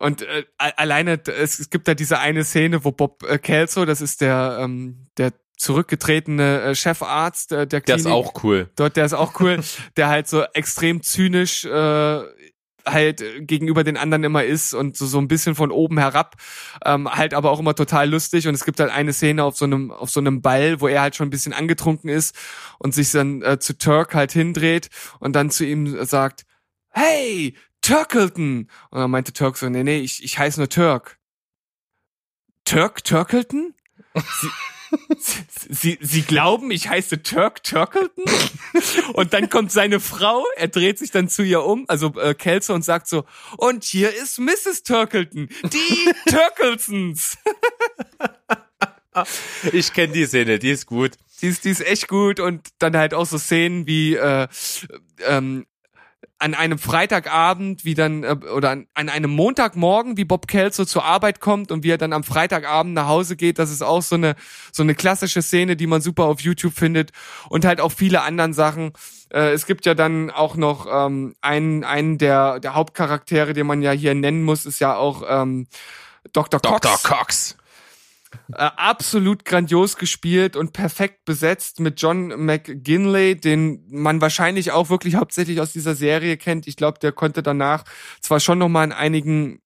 und 0.00 0.22
äh, 0.22 0.44
alleine 0.58 1.20
es, 1.26 1.60
es 1.60 1.70
gibt 1.70 1.86
da 1.86 1.94
diese 1.94 2.18
eine 2.18 2.44
Szene, 2.44 2.84
wo 2.84 2.90
Bob 2.90 3.22
äh, 3.28 3.38
Kelso, 3.38 3.84
das 3.84 4.00
ist 4.00 4.20
der 4.22 4.58
ähm, 4.60 5.06
der 5.18 5.32
zurückgetretene 5.56 6.62
äh, 6.62 6.74
Chefarzt 6.74 7.50
der 7.50 7.66
Der 7.66 7.80
Klinik, 7.82 8.00
ist 8.00 8.06
auch 8.10 8.42
cool. 8.42 8.68
Dort, 8.76 8.96
der 8.96 9.04
ist 9.04 9.12
auch 9.12 9.38
cool, 9.40 9.60
der 9.96 10.08
halt 10.08 10.26
so 10.26 10.42
extrem 10.54 11.02
zynisch 11.02 11.64
äh, 11.64 12.22
halt 12.92 13.20
äh, 13.20 13.40
gegenüber 13.42 13.84
den 13.84 13.96
anderen 13.96 14.24
immer 14.24 14.44
ist 14.44 14.74
und 14.74 14.96
so, 14.96 15.06
so 15.06 15.18
ein 15.18 15.28
bisschen 15.28 15.54
von 15.54 15.70
oben 15.70 15.98
herab, 15.98 16.36
ähm, 16.84 17.10
halt 17.10 17.34
aber 17.34 17.50
auch 17.50 17.60
immer 17.60 17.74
total 17.74 18.10
lustig 18.10 18.48
und 18.48 18.54
es 18.54 18.64
gibt 18.64 18.80
halt 18.80 18.90
eine 18.90 19.12
Szene 19.12 19.44
auf 19.44 19.56
so 19.56 19.64
einem 19.64 19.90
auf 19.90 20.10
so 20.10 20.20
einem 20.20 20.42
Ball, 20.42 20.80
wo 20.80 20.88
er 20.88 21.02
halt 21.02 21.16
schon 21.16 21.28
ein 21.28 21.30
bisschen 21.30 21.52
angetrunken 21.52 22.10
ist 22.10 22.36
und 22.78 22.94
sich 22.94 23.10
dann 23.12 23.42
äh, 23.42 23.58
zu 23.58 23.76
Turk 23.76 24.14
halt 24.14 24.32
hindreht 24.32 24.88
und 25.18 25.34
dann 25.34 25.50
zu 25.50 25.64
ihm 25.64 26.04
sagt, 26.04 26.44
hey, 26.90 27.54
Turkleton! 27.82 28.68
Und 28.90 29.00
dann 29.00 29.10
meinte 29.10 29.32
Turk 29.32 29.56
so, 29.56 29.68
nee, 29.68 29.82
nee, 29.82 29.98
ich, 29.98 30.22
ich 30.22 30.38
heiße 30.38 30.60
nur 30.60 30.68
Turk. 30.68 31.18
Turk 32.64 33.04
Turkleton? 33.04 33.74
Sie, 34.14 34.48
Sie, 35.68 35.98
Sie, 36.00 36.22
glauben, 36.22 36.70
ich 36.70 36.88
heiße 36.88 37.22
Turk 37.22 37.62
Turkleton? 37.62 38.24
Und 39.14 39.32
dann 39.32 39.48
kommt 39.50 39.72
seine 39.72 40.00
Frau, 40.00 40.44
er 40.56 40.68
dreht 40.68 40.98
sich 40.98 41.10
dann 41.10 41.28
zu 41.28 41.42
ihr 41.42 41.62
um, 41.64 41.84
also 41.88 42.14
äh, 42.18 42.34
Kelso, 42.34 42.74
und 42.74 42.84
sagt 42.84 43.08
so, 43.08 43.24
und 43.56 43.84
hier 43.84 44.14
ist 44.14 44.38
Mrs. 44.38 44.82
Turkleton, 44.82 45.48
die 45.64 46.12
Turklesons. 46.30 47.38
Ich 49.72 49.92
kenne 49.92 50.12
die 50.12 50.26
Szene, 50.26 50.58
die 50.58 50.70
ist 50.70 50.86
gut. 50.86 51.12
Die 51.42 51.48
ist, 51.48 51.64
die 51.64 51.70
ist 51.70 51.80
echt 51.80 52.06
gut 52.08 52.38
und 52.38 52.68
dann 52.78 52.96
halt 52.96 53.14
auch 53.14 53.26
so 53.26 53.38
Szenen 53.38 53.86
wie 53.86 54.14
äh, 54.14 54.46
ähm, 55.26 55.66
an 56.38 56.54
einem 56.54 56.78
Freitagabend, 56.78 57.84
wie 57.84 57.94
dann, 57.94 58.24
äh, 58.24 58.36
oder 58.54 58.70
an, 58.70 58.86
an 58.94 59.08
einem 59.08 59.30
Montagmorgen, 59.30 60.16
wie 60.16 60.24
Bob 60.24 60.48
Kelso 60.48 60.84
zur 60.86 61.04
Arbeit 61.04 61.40
kommt 61.40 61.70
und 61.70 61.84
wie 61.84 61.90
er 61.90 61.98
dann 61.98 62.14
am 62.14 62.24
Freitagabend 62.24 62.94
nach 62.94 63.06
Hause 63.06 63.36
geht. 63.36 63.58
Das 63.58 63.70
ist 63.70 63.82
auch 63.82 64.02
so 64.02 64.14
eine, 64.14 64.36
so 64.72 64.82
eine 64.82 64.94
klassische 64.94 65.42
Szene, 65.42 65.76
die 65.76 65.86
man 65.86 66.00
super 66.00 66.24
auf 66.24 66.40
YouTube 66.40 66.74
findet 66.74 67.10
und 67.50 67.64
halt 67.64 67.80
auch 67.80 67.92
viele 67.92 68.22
anderen 68.22 68.54
Sachen. 68.54 68.92
Äh, 69.30 69.52
es 69.52 69.66
gibt 69.66 69.84
ja 69.84 69.94
dann 69.94 70.30
auch 70.30 70.56
noch 70.56 70.86
ähm, 70.90 71.34
einen, 71.42 71.84
einen 71.84 72.16
der, 72.16 72.58
der 72.58 72.74
Hauptcharaktere, 72.74 73.52
den 73.52 73.66
man 73.66 73.82
ja 73.82 73.92
hier 73.92 74.14
nennen 74.14 74.42
muss, 74.42 74.64
ist 74.64 74.78
ja 74.78 74.96
auch 74.96 75.22
ähm, 75.28 75.66
Dr. 76.32 76.60
Cox. 76.60 76.80
Dr. 76.80 76.98
Cox. 77.02 77.56
Äh, 78.52 78.70
absolut 78.76 79.44
grandios 79.44 79.96
gespielt 79.96 80.56
und 80.56 80.72
perfekt 80.72 81.24
besetzt 81.24 81.80
mit 81.80 82.00
John 82.00 82.28
McGinley, 82.28 83.36
den 83.36 83.84
man 83.90 84.20
wahrscheinlich 84.20 84.72
auch 84.72 84.90
wirklich 84.90 85.16
hauptsächlich 85.16 85.60
aus 85.60 85.72
dieser 85.72 85.94
Serie 85.94 86.36
kennt. 86.36 86.66
Ich 86.66 86.76
glaube, 86.76 86.98
der 86.98 87.12
konnte 87.12 87.42
danach 87.42 87.84
zwar 88.20 88.40
schon 88.40 88.58
noch 88.58 88.68
mal 88.68 88.84
in 88.84 88.92
einigen 88.92 89.60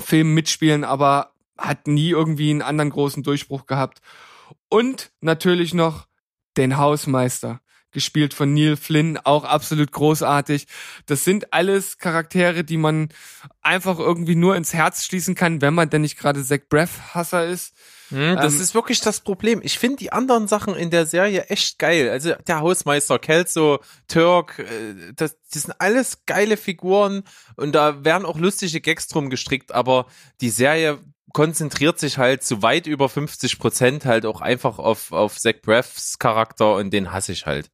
Filmen 0.00 0.34
mitspielen, 0.34 0.84
aber 0.84 1.34
hat 1.56 1.86
nie 1.86 2.10
irgendwie 2.10 2.50
einen 2.50 2.62
anderen 2.62 2.90
großen 2.90 3.22
Durchbruch 3.22 3.66
gehabt. 3.66 4.00
Und 4.68 5.12
natürlich 5.20 5.72
noch 5.72 6.06
den 6.56 6.76
Hausmeister 6.76 7.60
gespielt 7.94 8.34
von 8.34 8.52
Neil 8.52 8.76
Flynn, 8.76 9.16
auch 9.16 9.44
absolut 9.44 9.90
großartig. 9.92 10.66
Das 11.06 11.24
sind 11.24 11.52
alles 11.54 11.96
Charaktere, 11.98 12.64
die 12.64 12.76
man 12.76 13.08
einfach 13.62 13.98
irgendwie 13.98 14.34
nur 14.34 14.56
ins 14.56 14.74
Herz 14.74 15.04
schließen 15.04 15.34
kann, 15.34 15.62
wenn 15.62 15.72
man 15.72 15.88
denn 15.88 16.02
nicht 16.02 16.18
gerade 16.18 16.44
Zach 16.44 16.58
Braff-Hasser 16.68 17.46
ist. 17.46 17.74
Hm, 18.10 18.36
das 18.36 18.56
Ähm, 18.56 18.60
ist 18.60 18.74
wirklich 18.74 19.00
das 19.00 19.20
Problem. 19.20 19.60
Ich 19.62 19.78
finde 19.78 19.96
die 19.96 20.12
anderen 20.12 20.46
Sachen 20.46 20.74
in 20.74 20.90
der 20.90 21.06
Serie 21.06 21.44
echt 21.44 21.78
geil. 21.78 22.10
Also 22.10 22.34
der 22.46 22.60
Hausmeister, 22.60 23.18
Kelso, 23.18 23.80
Turk, 24.08 24.58
äh, 24.58 25.12
das, 25.16 25.36
das 25.50 25.62
sind 25.62 25.80
alles 25.80 26.26
geile 26.26 26.58
Figuren 26.58 27.22
und 27.56 27.74
da 27.74 28.04
werden 28.04 28.26
auch 28.26 28.38
lustige 28.38 28.82
Gags 28.82 29.08
drum 29.08 29.30
gestrickt, 29.30 29.72
aber 29.72 30.06
die 30.42 30.50
Serie 30.50 30.98
konzentriert 31.32 31.98
sich 31.98 32.18
halt 32.18 32.44
zu 32.44 32.62
weit 32.62 32.86
über 32.86 33.08
50 33.08 33.58
Prozent 33.58 34.04
halt 34.04 34.24
auch 34.26 34.40
einfach 34.40 34.78
auf, 34.78 35.10
auf 35.10 35.38
Zach 35.38 35.54
Braffs 35.62 36.18
Charakter 36.18 36.74
und 36.76 36.90
den 36.92 37.10
hasse 37.10 37.32
ich 37.32 37.46
halt. 37.46 37.70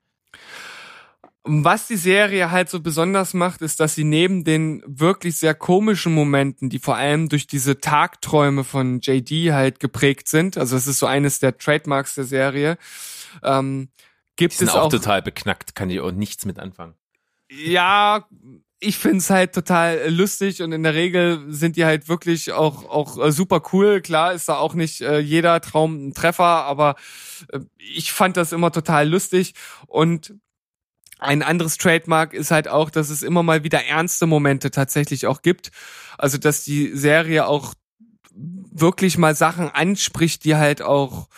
Was 1.42 1.86
die 1.86 1.96
Serie 1.96 2.50
halt 2.50 2.68
so 2.68 2.80
besonders 2.80 3.32
macht, 3.32 3.62
ist, 3.62 3.80
dass 3.80 3.94
sie 3.94 4.04
neben 4.04 4.44
den 4.44 4.82
wirklich 4.86 5.38
sehr 5.38 5.54
komischen 5.54 6.14
Momenten, 6.14 6.68
die 6.68 6.78
vor 6.78 6.96
allem 6.96 7.30
durch 7.30 7.46
diese 7.46 7.80
Tagträume 7.80 8.62
von 8.62 9.00
JD 9.00 9.52
halt 9.52 9.80
geprägt 9.80 10.28
sind, 10.28 10.58
also 10.58 10.76
es 10.76 10.86
ist 10.86 10.98
so 10.98 11.06
eines 11.06 11.38
der 11.38 11.56
Trademarks 11.56 12.14
der 12.14 12.24
Serie, 12.24 12.76
ähm, 13.42 13.88
gibt 14.36 14.52
Die 14.52 14.58
sind 14.58 14.68
es 14.68 14.74
auch 14.74 14.84
auch, 14.84 14.90
total 14.90 15.22
beknackt, 15.22 15.74
kann 15.74 15.88
ich 15.88 16.00
auch 16.00 16.12
nichts 16.12 16.44
mit 16.44 16.58
anfangen. 16.58 16.94
ja, 17.50 18.26
ich 18.80 18.98
find's 18.98 19.28
halt 19.30 19.54
total 19.54 20.10
lustig 20.10 20.62
und 20.62 20.72
in 20.72 20.82
der 20.82 20.94
Regel 20.94 21.44
sind 21.48 21.76
die 21.76 21.84
halt 21.84 22.08
wirklich 22.08 22.52
auch 22.52 22.88
auch 22.88 23.18
äh, 23.18 23.30
super 23.30 23.62
cool. 23.72 24.00
Klar 24.00 24.32
ist 24.32 24.48
da 24.48 24.56
auch 24.56 24.74
nicht 24.74 25.02
äh, 25.02 25.18
jeder 25.18 25.60
Traum 25.60 26.08
ein 26.08 26.14
Treffer, 26.14 26.44
aber 26.44 26.96
äh, 27.52 27.60
ich 27.76 28.12
fand 28.12 28.36
das 28.36 28.52
immer 28.52 28.72
total 28.72 29.08
lustig 29.08 29.54
und 29.86 30.34
ein 31.18 31.42
anderes 31.42 31.76
Trademark 31.76 32.32
ist 32.32 32.50
halt 32.50 32.66
auch, 32.68 32.88
dass 32.88 33.10
es 33.10 33.22
immer 33.22 33.42
mal 33.42 33.62
wieder 33.62 33.84
ernste 33.84 34.26
Momente 34.26 34.70
tatsächlich 34.70 35.26
auch 35.26 35.42
gibt. 35.42 35.70
Also, 36.16 36.38
dass 36.38 36.64
die 36.64 36.96
Serie 36.96 37.46
auch 37.46 37.74
wirklich 38.34 39.18
mal 39.18 39.34
Sachen 39.34 39.68
anspricht, 39.68 40.44
die 40.44 40.56
halt 40.56 40.80
auch, 40.80 41.28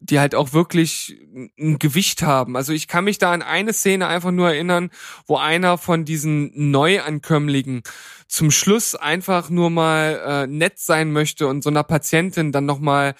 die 0.00 0.18
halt 0.20 0.34
auch 0.34 0.52
wirklich 0.52 1.16
ein 1.58 1.78
Gewicht 1.78 2.22
haben. 2.22 2.56
Also 2.56 2.72
ich 2.72 2.88
kann 2.88 3.04
mich 3.04 3.18
da 3.18 3.32
an 3.32 3.42
eine 3.42 3.72
Szene 3.72 4.06
einfach 4.06 4.30
nur 4.30 4.48
erinnern, 4.48 4.90
wo 5.26 5.36
einer 5.36 5.78
von 5.78 6.04
diesen 6.04 6.50
Neuankömmlingen 6.70 7.82
zum 8.28 8.50
Schluss 8.50 8.94
einfach 8.94 9.50
nur 9.50 9.70
mal 9.70 10.20
äh, 10.26 10.46
nett 10.46 10.78
sein 10.78 11.12
möchte 11.12 11.46
und 11.46 11.62
so 11.62 11.70
einer 11.70 11.84
Patientin 11.84 12.52
dann 12.52 12.66
noch 12.66 12.80
mal 12.80 13.14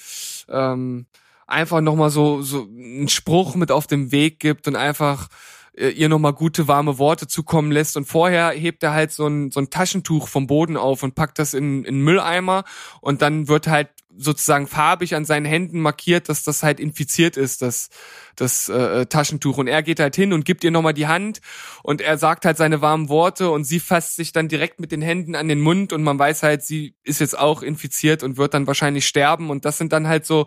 ähm, 0.49 1.07
einfach 1.47 1.81
noch 1.81 1.97
mal 1.97 2.11
so 2.11 2.43
so 2.43 2.63
einen 2.63 3.09
Spruch 3.09 3.55
mit 3.55 3.71
auf 3.71 3.87
den 3.87 4.11
Weg 4.11 4.41
gibt 4.41 4.67
und 4.67 4.77
einfach 4.77 5.29
äh, 5.77 5.91
ihr 5.91 6.09
nochmal 6.09 6.33
gute 6.33 6.69
warme 6.69 6.99
Worte 6.99 7.27
zukommen 7.27 7.71
lässt 7.71 7.97
und 7.97 8.07
vorher 8.07 8.51
hebt 8.51 8.83
er 8.83 8.93
halt 8.93 9.13
so 9.13 9.27
ein, 9.27 9.51
so 9.51 9.61
ein 9.61 9.71
Taschentuch 9.71 10.29
vom 10.29 10.47
Boden 10.47 10.77
auf 10.77 11.03
und 11.03 11.15
packt 11.15 11.39
das 11.39 11.55
in, 11.55 11.85
in 11.85 12.01
Mülleimer 12.01 12.65
und 13.01 13.23
dann 13.23 13.49
wird 13.49 13.69
halt 13.69 13.89
sozusagen 14.19 14.67
farbig 14.67 15.15
an 15.15 15.25
seinen 15.25 15.47
Händen 15.47 15.81
markiert, 15.81 16.29
dass 16.29 16.43
das 16.43 16.63
halt 16.63 16.81
infiziert 16.81 17.37
ist, 17.37 17.63
das, 17.63 17.89
das 18.37 18.69
äh, 18.69 19.07
Taschentuch. 19.07 19.59
Und 19.59 19.67
er 19.67 19.83
geht 19.83 20.01
halt 20.01 20.17
hin 20.17 20.33
und 20.33 20.45
gibt 20.45 20.65
ihr 20.65 20.71
nochmal 20.71 20.95
die 20.95 21.07
Hand 21.07 21.41
und 21.83 22.01
er 22.01 22.19
sagt 22.19 22.45
halt 22.45 22.57
seine 22.57 22.81
warmen 22.81 23.09
Worte 23.09 23.51
und 23.51 23.65
sie 23.65 23.81
fasst 23.81 24.17
sich 24.17 24.33
dann 24.33 24.49
direkt 24.49 24.81
mit 24.81 24.93
den 24.93 25.03
Händen 25.03 25.35
an 25.35 25.49
den 25.49 25.61
Mund 25.61 25.93
und 25.93 26.03
man 26.03 26.19
weiß 26.19 26.43
halt, 26.43 26.63
sie 26.63 26.95
ist 27.03 27.21
jetzt 27.21 27.39
auch 27.39 27.63
infiziert 27.63 28.23
und 28.23 28.37
wird 28.37 28.55
dann 28.55 28.67
wahrscheinlich 28.67 29.07
sterben. 29.07 29.51
Und 29.51 29.65
das 29.65 29.79
sind 29.79 29.93
dann 29.93 30.09
halt 30.09 30.27
so 30.27 30.47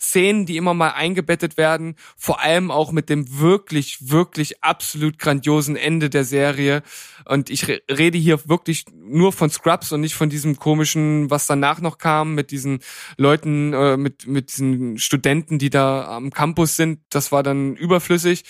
Szenen, 0.00 0.46
die 0.46 0.56
immer 0.56 0.74
mal 0.74 0.90
eingebettet 0.90 1.56
werden, 1.56 1.96
vor 2.16 2.40
allem 2.40 2.70
auch 2.70 2.92
mit 2.92 3.08
dem 3.08 3.40
wirklich, 3.40 4.10
wirklich 4.10 4.62
absolut 4.62 5.18
grandiosen 5.18 5.76
Ende 5.76 6.10
der 6.10 6.24
Serie. 6.24 6.82
Und 7.24 7.50
ich 7.50 7.68
re 7.68 7.80
rede 7.90 8.18
hier 8.18 8.48
wirklich 8.48 8.84
nur 8.92 9.32
von 9.32 9.50
Scrubs 9.50 9.92
und 9.92 10.00
nicht 10.00 10.14
von 10.14 10.30
diesem 10.30 10.56
komischen, 10.56 11.30
was 11.30 11.46
danach 11.46 11.80
noch 11.80 11.98
kam, 11.98 12.34
mit 12.34 12.50
diesen 12.50 12.80
Leuten, 13.16 13.72
äh, 13.72 13.96
mit, 13.96 14.26
mit 14.26 14.52
diesen 14.52 14.98
Studenten, 14.98 15.58
die 15.58 15.70
da 15.70 16.08
am 16.08 16.30
Campus 16.30 16.76
sind. 16.76 17.00
Das 17.10 17.32
war 17.32 17.42
dann 17.42 17.76
überflüssig. 17.76 18.44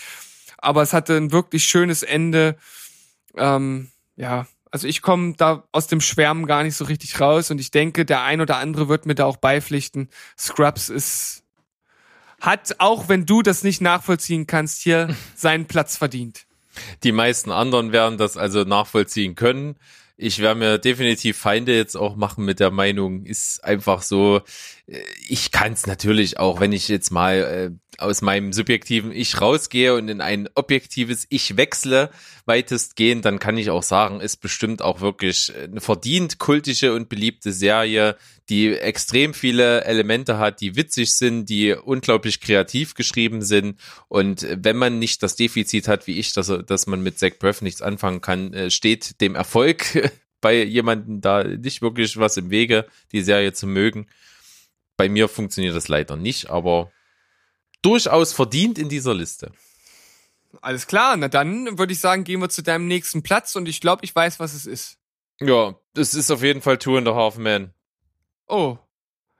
Aber 0.58 0.82
es 0.82 0.92
hatte 0.92 1.16
ein 1.16 1.32
wirklich 1.32 1.64
schönes 1.64 2.02
Ende. 2.02 2.56
Ähm, 3.36 3.90
ja, 4.16 4.46
also 4.70 4.86
ich 4.86 5.02
komme 5.02 5.34
da 5.36 5.64
aus 5.72 5.86
dem 5.86 6.00
Schwärmen 6.00 6.46
gar 6.46 6.62
nicht 6.62 6.76
so 6.76 6.84
richtig 6.84 7.20
raus 7.20 7.50
und 7.50 7.60
ich 7.60 7.70
denke, 7.70 8.04
der 8.04 8.22
ein 8.22 8.40
oder 8.40 8.58
andere 8.58 8.88
wird 8.88 9.06
mir 9.06 9.14
da 9.14 9.24
auch 9.24 9.36
beipflichten. 9.36 10.08
Scrubs 10.36 10.88
ist 10.88 11.44
hat, 12.40 12.76
auch 12.78 13.08
wenn 13.08 13.26
du 13.26 13.42
das 13.42 13.64
nicht 13.64 13.80
nachvollziehen 13.80 14.46
kannst, 14.46 14.82
hier 14.82 15.14
seinen 15.34 15.66
Platz 15.66 15.96
verdient. 15.96 16.46
Die 17.02 17.12
meisten 17.12 17.50
anderen 17.50 17.90
werden 17.90 18.18
das 18.18 18.36
also 18.36 18.62
nachvollziehen 18.62 19.34
können. 19.34 19.76
Ich 20.20 20.40
werde 20.40 20.58
mir 20.58 20.78
definitiv 20.78 21.38
Feinde 21.38 21.76
jetzt 21.76 21.96
auch 21.96 22.16
machen 22.16 22.44
mit 22.44 22.58
der 22.58 22.72
Meinung, 22.72 23.24
ist 23.24 23.62
einfach 23.62 24.02
so, 24.02 24.42
äh, 24.88 24.98
ich 25.28 25.52
kann 25.52 25.72
es 25.72 25.86
natürlich 25.86 26.40
auch, 26.40 26.58
wenn 26.58 26.72
ich 26.72 26.88
jetzt 26.88 27.12
mal 27.12 27.36
äh, 27.36 28.02
aus 28.02 28.20
meinem 28.20 28.52
subjektiven 28.52 29.12
Ich 29.12 29.40
rausgehe 29.40 29.94
und 29.94 30.08
in 30.08 30.20
ein 30.20 30.48
objektives 30.56 31.26
Ich 31.28 31.56
wechsle, 31.56 32.10
weitestgehend, 32.46 33.24
dann 33.24 33.38
kann 33.38 33.58
ich 33.58 33.70
auch 33.70 33.84
sagen, 33.84 34.20
ist 34.20 34.38
bestimmt 34.38 34.82
auch 34.82 35.00
wirklich 35.00 35.52
eine 35.54 35.80
verdient 35.80 36.38
kultische 36.40 36.94
und 36.94 37.08
beliebte 37.08 37.52
Serie, 37.52 38.16
die 38.48 38.74
extrem 38.74 39.34
viele 39.34 39.84
Elemente 39.84 40.38
hat, 40.38 40.60
die 40.60 40.76
witzig 40.76 41.14
sind, 41.14 41.46
die 41.46 41.72
unglaublich 41.72 42.40
kreativ 42.40 42.94
geschrieben 42.94 43.42
sind. 43.42 43.78
Und 44.08 44.46
wenn 44.50 44.76
man 44.76 44.98
nicht 44.98 45.22
das 45.22 45.36
Defizit 45.36 45.86
hat, 45.86 46.06
wie 46.06 46.18
ich, 46.18 46.32
dass, 46.32 46.52
dass 46.66 46.86
man 46.86 47.02
mit 47.02 47.18
Zach 47.18 47.32
Braff 47.38 47.60
nichts 47.60 47.82
anfangen 47.82 48.20
kann, 48.20 48.54
äh, 48.54 48.70
steht 48.70 49.20
dem 49.20 49.34
Erfolg 49.34 50.10
bei 50.40 50.62
jemandem 50.62 51.20
da 51.20 51.44
nicht 51.44 51.82
wirklich 51.82 52.16
was 52.16 52.36
im 52.36 52.50
Wege, 52.50 52.86
die 53.12 53.22
Serie 53.22 53.52
zu 53.52 53.66
mögen. 53.66 54.06
Bei 54.96 55.08
mir 55.08 55.28
funktioniert 55.28 55.76
das 55.76 55.88
leider 55.88 56.16
nicht, 56.16 56.48
aber 56.48 56.90
durchaus 57.82 58.32
verdient 58.32 58.78
in 58.78 58.88
dieser 58.88 59.14
Liste. 59.14 59.52
Alles 60.62 60.86
klar, 60.86 61.16
na 61.16 61.28
dann 61.28 61.78
würde 61.78 61.92
ich 61.92 62.00
sagen, 62.00 62.24
gehen 62.24 62.40
wir 62.40 62.48
zu 62.48 62.62
deinem 62.62 62.88
nächsten 62.88 63.22
Platz 63.22 63.54
und 63.54 63.68
ich 63.68 63.80
glaube, 63.80 64.04
ich 64.04 64.14
weiß, 64.14 64.40
was 64.40 64.54
es 64.54 64.66
ist. 64.66 64.96
Ja, 65.40 65.78
es 65.94 66.14
ist 66.14 66.30
auf 66.30 66.42
jeden 66.42 66.62
Fall 66.62 66.78
Two 66.78 66.96
and 66.96 67.06
a 67.06 67.14
Half 67.14 67.36
Men. 67.36 67.74
Oh. 68.48 68.78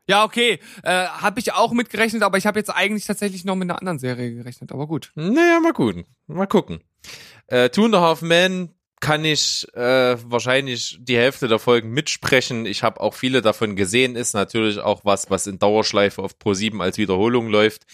Ja, 0.07 0.25
okay. 0.25 0.59
Äh, 0.83 1.07
habe 1.07 1.39
ich 1.41 1.53
auch 1.53 1.73
mitgerechnet, 1.73 2.23
aber 2.23 2.39
ich 2.39 2.47
habe 2.47 2.59
jetzt 2.59 2.71
eigentlich 2.71 3.05
tatsächlich 3.05 3.45
noch 3.45 3.57
mit 3.57 3.69
einer 3.69 3.79
anderen 3.79 3.99
Serie 3.99 4.35
gerechnet, 4.35 4.73
aber 4.73 4.87
gut. 4.87 5.13
Naja, 5.15 5.61
mal 5.61 5.75
gucken. 5.75 6.07
Mal 6.27 6.47
gucken. 6.47 6.83
Äh, 7.49 7.69
Two 7.69 7.85
and 7.85 7.95
a 7.95 8.01
Half 8.01 8.23
Men 8.23 8.75
kann 9.01 9.25
ich 9.25 9.67
äh, 9.75 10.17
wahrscheinlich 10.25 10.99
die 11.01 11.17
Hälfte 11.17 11.47
der 11.47 11.59
Folgen 11.59 11.91
mitsprechen. 11.91 12.67
Ich 12.67 12.83
habe 12.83 13.01
auch 13.01 13.15
viele 13.15 13.43
davon 13.43 13.77
gesehen. 13.77 14.17
Ist 14.17 14.35
natürlich 14.35 14.79
auch 14.79 15.05
was, 15.05 15.31
was 15.31 15.47
in 15.47 15.59
Dauerschleife 15.59 16.23
auf 16.23 16.37
Pro7 16.37 16.81
als 16.81 16.99
Wiederholung 16.99 17.49
läuft. 17.49 17.85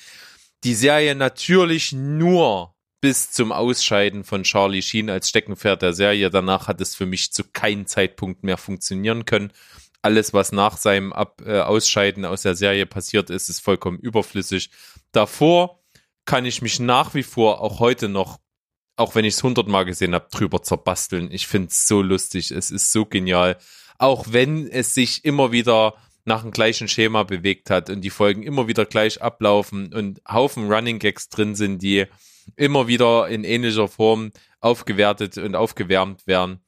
Die 0.62 0.74
Serie 0.74 1.14
natürlich 1.14 1.92
nur 1.92 2.74
bis 3.00 3.30
zum 3.30 3.52
Ausscheiden 3.52 4.24
von 4.24 4.44
Charlie 4.44 4.80
Sheen 4.80 5.10
als 5.10 5.28
Steckenpferd 5.28 5.82
der 5.82 5.92
Serie. 5.92 6.30
Danach 6.30 6.68
hat 6.68 6.80
es 6.80 6.94
für 6.94 7.04
mich 7.04 7.32
zu 7.32 7.44
keinem 7.44 7.86
Zeitpunkt 7.86 8.44
mehr 8.44 8.56
funktionieren 8.56 9.26
können. 9.26 9.52
Alles, 10.04 10.34
was 10.34 10.52
nach 10.52 10.76
seinem 10.76 11.14
Ab 11.14 11.40
äh, 11.46 11.60
Ausscheiden 11.60 12.26
aus 12.26 12.42
der 12.42 12.54
Serie 12.54 12.84
passiert 12.84 13.30
ist, 13.30 13.48
ist 13.48 13.60
vollkommen 13.60 13.98
überflüssig. 13.98 14.68
Davor 15.12 15.80
kann 16.26 16.44
ich 16.44 16.60
mich 16.60 16.78
nach 16.78 17.14
wie 17.14 17.22
vor 17.22 17.62
auch 17.62 17.80
heute 17.80 18.10
noch, 18.10 18.38
auch 18.96 19.14
wenn 19.14 19.24
ich 19.24 19.32
es 19.32 19.42
hundertmal 19.42 19.86
gesehen 19.86 20.14
habe, 20.14 20.28
drüber 20.30 20.62
zerbasteln. 20.62 21.30
Ich 21.32 21.46
finde 21.46 21.68
es 21.68 21.88
so 21.88 22.02
lustig, 22.02 22.50
es 22.50 22.70
ist 22.70 22.92
so 22.92 23.06
genial. 23.06 23.56
Auch 23.96 24.26
wenn 24.28 24.68
es 24.68 24.92
sich 24.92 25.24
immer 25.24 25.52
wieder 25.52 25.94
nach 26.26 26.42
dem 26.42 26.50
gleichen 26.50 26.86
Schema 26.86 27.22
bewegt 27.22 27.70
hat 27.70 27.88
und 27.88 28.02
die 28.02 28.10
Folgen 28.10 28.42
immer 28.42 28.68
wieder 28.68 28.84
gleich 28.84 29.22
ablaufen 29.22 29.94
und 29.94 30.20
Haufen 30.30 30.70
Running 30.70 30.98
Gags 30.98 31.30
drin 31.30 31.54
sind, 31.54 31.80
die 31.80 32.04
immer 32.56 32.88
wieder 32.88 33.28
in 33.28 33.42
ähnlicher 33.42 33.88
Form 33.88 34.32
aufgewertet 34.60 35.38
und 35.38 35.56
aufgewärmt 35.56 36.26
werden 36.26 36.60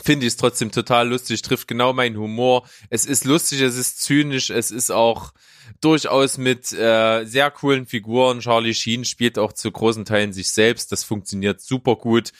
finde 0.00 0.26
ich 0.26 0.32
es 0.32 0.36
trotzdem 0.36 0.72
total 0.72 1.08
lustig, 1.08 1.42
trifft 1.42 1.68
genau 1.68 1.92
meinen 1.92 2.16
Humor. 2.16 2.66
Es 2.88 3.04
ist 3.04 3.24
lustig, 3.24 3.60
es 3.60 3.76
ist 3.76 4.00
zynisch, 4.00 4.50
es 4.50 4.70
ist 4.70 4.90
auch 4.90 5.32
durchaus 5.80 6.38
mit 6.38 6.72
äh, 6.72 7.24
sehr 7.24 7.50
coolen 7.50 7.86
Figuren. 7.86 8.40
Charlie 8.40 8.74
Sheen 8.74 9.04
spielt 9.04 9.38
auch 9.38 9.52
zu 9.52 9.70
großen 9.70 10.04
Teilen 10.04 10.32
sich 10.32 10.50
selbst, 10.50 10.92
das 10.92 11.04
funktioniert 11.04 11.60
super 11.60 11.96
gut. 11.96 12.32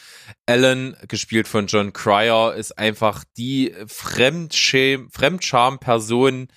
Alan, 0.46 0.96
gespielt 1.08 1.46
von 1.46 1.66
John 1.66 1.92
Cryer, 1.92 2.54
ist 2.54 2.78
einfach 2.78 3.24
die 3.36 3.74
Fremdscham, 3.86 5.10
Fremdscham-Person, 5.10 6.48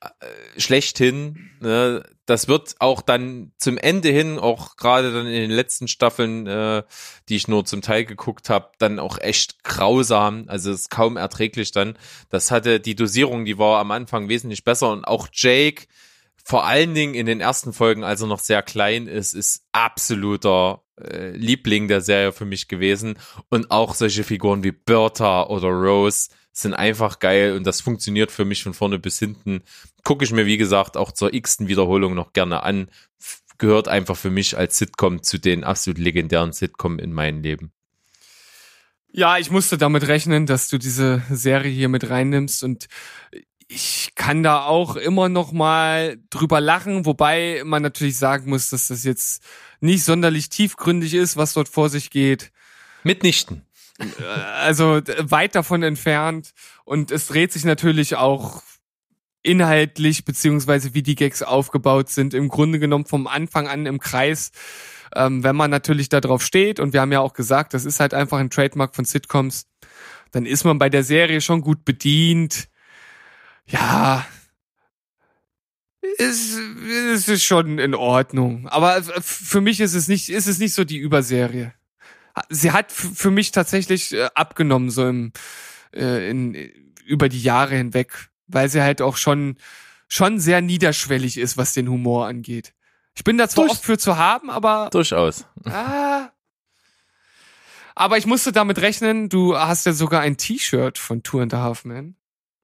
äh, 0.00 0.60
schlechthin. 0.60 1.50
Ne? 1.60 2.02
Das 2.32 2.48
wird 2.48 2.76
auch 2.78 3.02
dann 3.02 3.52
zum 3.58 3.76
Ende 3.76 4.08
hin, 4.08 4.38
auch 4.38 4.78
gerade 4.78 5.12
dann 5.12 5.26
in 5.26 5.34
den 5.34 5.50
letzten 5.50 5.86
Staffeln, 5.86 6.46
äh, 6.46 6.82
die 7.28 7.36
ich 7.36 7.46
nur 7.46 7.66
zum 7.66 7.82
Teil 7.82 8.06
geguckt 8.06 8.48
habe, 8.48 8.70
dann 8.78 8.98
auch 8.98 9.18
echt 9.18 9.64
grausam. 9.64 10.44
Also 10.46 10.70
es 10.70 10.80
ist 10.80 10.90
kaum 10.90 11.18
erträglich 11.18 11.72
dann. 11.72 11.98
Das 12.30 12.50
hatte 12.50 12.80
die 12.80 12.94
Dosierung, 12.94 13.44
die 13.44 13.58
war 13.58 13.80
am 13.80 13.90
Anfang 13.90 14.30
wesentlich 14.30 14.64
besser 14.64 14.92
und 14.92 15.04
auch 15.04 15.28
Jake, 15.30 15.88
vor 16.42 16.64
allen 16.64 16.94
Dingen 16.94 17.12
in 17.12 17.26
den 17.26 17.42
ersten 17.42 17.74
Folgen, 17.74 18.02
als 18.02 18.22
er 18.22 18.28
noch 18.28 18.40
sehr 18.40 18.62
klein 18.62 19.08
ist, 19.08 19.34
ist 19.34 19.66
absoluter 19.72 20.84
äh, 20.98 21.36
Liebling 21.36 21.86
der 21.86 22.00
Serie 22.00 22.32
für 22.32 22.46
mich 22.46 22.66
gewesen. 22.66 23.18
Und 23.50 23.70
auch 23.70 23.94
solche 23.94 24.24
Figuren 24.24 24.64
wie 24.64 24.72
Bertha 24.72 25.48
oder 25.48 25.68
Rose 25.68 26.30
sind 26.52 26.74
einfach 26.74 27.18
geil 27.18 27.56
und 27.56 27.66
das 27.66 27.80
funktioniert 27.80 28.30
für 28.30 28.44
mich 28.44 28.62
von 28.62 28.74
vorne 28.74 28.98
bis 28.98 29.18
hinten. 29.18 29.62
Gucke 30.04 30.24
ich 30.24 30.32
mir, 30.32 30.46
wie 30.46 30.58
gesagt, 30.58 30.96
auch 30.96 31.12
zur 31.12 31.32
x-ten 31.32 31.68
Wiederholung 31.68 32.14
noch 32.14 32.32
gerne 32.32 32.62
an. 32.62 32.88
Gehört 33.58 33.88
einfach 33.88 34.16
für 34.16 34.30
mich 34.30 34.56
als 34.56 34.78
Sitcom 34.78 35.22
zu 35.22 35.38
den 35.38 35.64
absolut 35.64 35.98
legendären 35.98 36.52
Sitcom 36.52 36.98
in 36.98 37.12
meinem 37.12 37.42
Leben. 37.42 37.72
Ja, 39.10 39.38
ich 39.38 39.50
musste 39.50 39.76
damit 39.76 40.08
rechnen, 40.08 40.46
dass 40.46 40.68
du 40.68 40.78
diese 40.78 41.22
Serie 41.30 41.70
hier 41.70 41.88
mit 41.88 42.08
reinnimmst 42.08 42.64
und 42.64 42.88
ich 43.68 44.12
kann 44.14 44.42
da 44.42 44.64
auch 44.64 44.96
immer 44.96 45.28
noch 45.28 45.52
mal 45.52 46.18
drüber 46.30 46.60
lachen, 46.60 47.06
wobei 47.06 47.62
man 47.64 47.82
natürlich 47.82 48.18
sagen 48.18 48.50
muss, 48.50 48.70
dass 48.70 48.88
das 48.88 49.04
jetzt 49.04 49.42
nicht 49.80 50.04
sonderlich 50.04 50.48
tiefgründig 50.48 51.14
ist, 51.14 51.36
was 51.36 51.54
dort 51.54 51.68
vor 51.68 51.88
sich 51.88 52.10
geht. 52.10 52.52
Mitnichten. 53.02 53.62
Äh, 54.02 54.24
also 54.24 55.00
weit 55.18 55.54
davon 55.54 55.82
entfernt. 55.82 56.52
Und 56.84 57.10
es 57.10 57.26
dreht 57.26 57.52
sich 57.52 57.64
natürlich 57.64 58.16
auch 58.16 58.62
inhaltlich, 59.42 60.24
beziehungsweise 60.24 60.94
wie 60.94 61.02
die 61.02 61.14
Gags 61.14 61.42
aufgebaut 61.42 62.10
sind, 62.10 62.34
im 62.34 62.48
Grunde 62.48 62.78
genommen 62.78 63.06
vom 63.06 63.26
Anfang 63.26 63.68
an 63.68 63.86
im 63.86 63.98
Kreis. 63.98 64.52
Ähm, 65.14 65.42
wenn 65.42 65.56
man 65.56 65.70
natürlich 65.70 66.08
da 66.08 66.20
drauf 66.20 66.42
steht, 66.42 66.80
und 66.80 66.92
wir 66.92 67.00
haben 67.00 67.12
ja 67.12 67.20
auch 67.20 67.34
gesagt, 67.34 67.74
das 67.74 67.84
ist 67.84 68.00
halt 68.00 68.14
einfach 68.14 68.38
ein 68.38 68.50
Trademark 68.50 68.94
von 68.94 69.04
Sitcoms, 69.04 69.66
dann 70.30 70.46
ist 70.46 70.64
man 70.64 70.78
bei 70.78 70.88
der 70.88 71.04
Serie 71.04 71.40
schon 71.40 71.60
gut 71.60 71.84
bedient. 71.84 72.68
Ja, 73.66 74.24
es, 76.18 76.58
es 77.12 77.28
ist 77.28 77.44
schon 77.44 77.78
in 77.78 77.94
Ordnung. 77.94 78.68
Aber 78.68 79.02
für 79.02 79.60
mich 79.60 79.80
ist 79.80 79.94
es 79.94 80.08
nicht, 80.08 80.30
ist 80.30 80.46
es 80.46 80.58
nicht 80.58 80.74
so 80.74 80.84
die 80.84 80.98
Überserie 80.98 81.74
sie 82.48 82.72
hat 82.72 82.92
für 82.92 83.30
mich 83.30 83.50
tatsächlich 83.52 84.12
äh, 84.12 84.28
abgenommen, 84.34 84.90
so 84.90 85.06
im, 85.06 85.32
äh, 85.94 86.30
in, 86.30 86.54
über 87.04 87.28
die 87.28 87.42
Jahre 87.42 87.76
hinweg, 87.76 88.30
weil 88.46 88.68
sie 88.68 88.82
halt 88.82 89.02
auch 89.02 89.16
schon, 89.16 89.56
schon 90.08 90.38
sehr 90.38 90.60
niederschwellig 90.60 91.38
ist, 91.38 91.56
was 91.56 91.74
den 91.74 91.88
Humor 91.88 92.26
angeht. 92.26 92.74
Ich 93.14 93.24
bin 93.24 93.38
da 93.38 93.48
zwar 93.48 93.64
Durch, 93.64 93.78
oft 93.78 93.84
für 93.84 93.98
zu 93.98 94.16
haben, 94.16 94.50
aber. 94.50 94.88
Durchaus. 94.90 95.46
Ah, 95.64 96.30
aber 97.94 98.18
ich 98.18 98.26
musste 98.26 98.52
damit 98.52 98.80
rechnen, 98.80 99.28
du 99.28 99.56
hast 99.56 99.86
ja 99.86 99.92
sogar 99.92 100.22
ein 100.22 100.36
T-Shirt 100.36 100.98
von 100.98 101.22
Tour 101.22 101.42
and 101.42 101.54
a 101.54 101.58
Half 101.58 101.84
Man. 101.84 102.16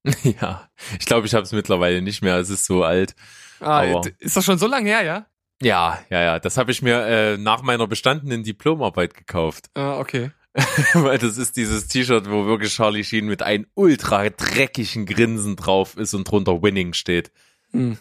Ja, 0.22 0.70
ich 0.98 1.06
glaube, 1.06 1.26
ich 1.26 1.34
habe 1.34 1.42
es 1.42 1.52
mittlerweile 1.52 2.00
nicht 2.00 2.22
mehr. 2.22 2.36
Es 2.36 2.50
ist 2.50 2.64
so 2.64 2.82
alt. 2.82 3.14
Ah, 3.60 4.00
ist 4.18 4.36
das 4.36 4.44
schon 4.44 4.58
so 4.58 4.66
lange 4.66 4.88
her, 4.88 5.02
ja? 5.02 5.26
Ja, 5.62 5.98
ja, 6.10 6.22
ja. 6.22 6.38
Das 6.38 6.56
habe 6.56 6.70
ich 6.70 6.82
mir 6.82 7.06
äh, 7.06 7.36
nach 7.36 7.62
meiner 7.62 7.86
bestandenen 7.86 8.44
Diplomarbeit 8.44 9.14
gekauft. 9.14 9.70
Ah, 9.74 9.98
okay. 9.98 10.30
Weil 10.94 11.18
das 11.18 11.36
ist 11.36 11.56
dieses 11.56 11.88
T-Shirt, 11.88 12.30
wo 12.30 12.46
wirklich 12.46 12.74
Charlie 12.74 13.04
Sheen 13.04 13.26
mit 13.26 13.42
einem 13.42 13.66
ultra 13.74 14.28
dreckigen 14.28 15.06
Grinsen 15.06 15.56
drauf 15.56 15.96
ist 15.96 16.14
und 16.14 16.24
drunter 16.24 16.62
Winning 16.62 16.94
steht. 16.94 17.30
Hm. 17.72 17.98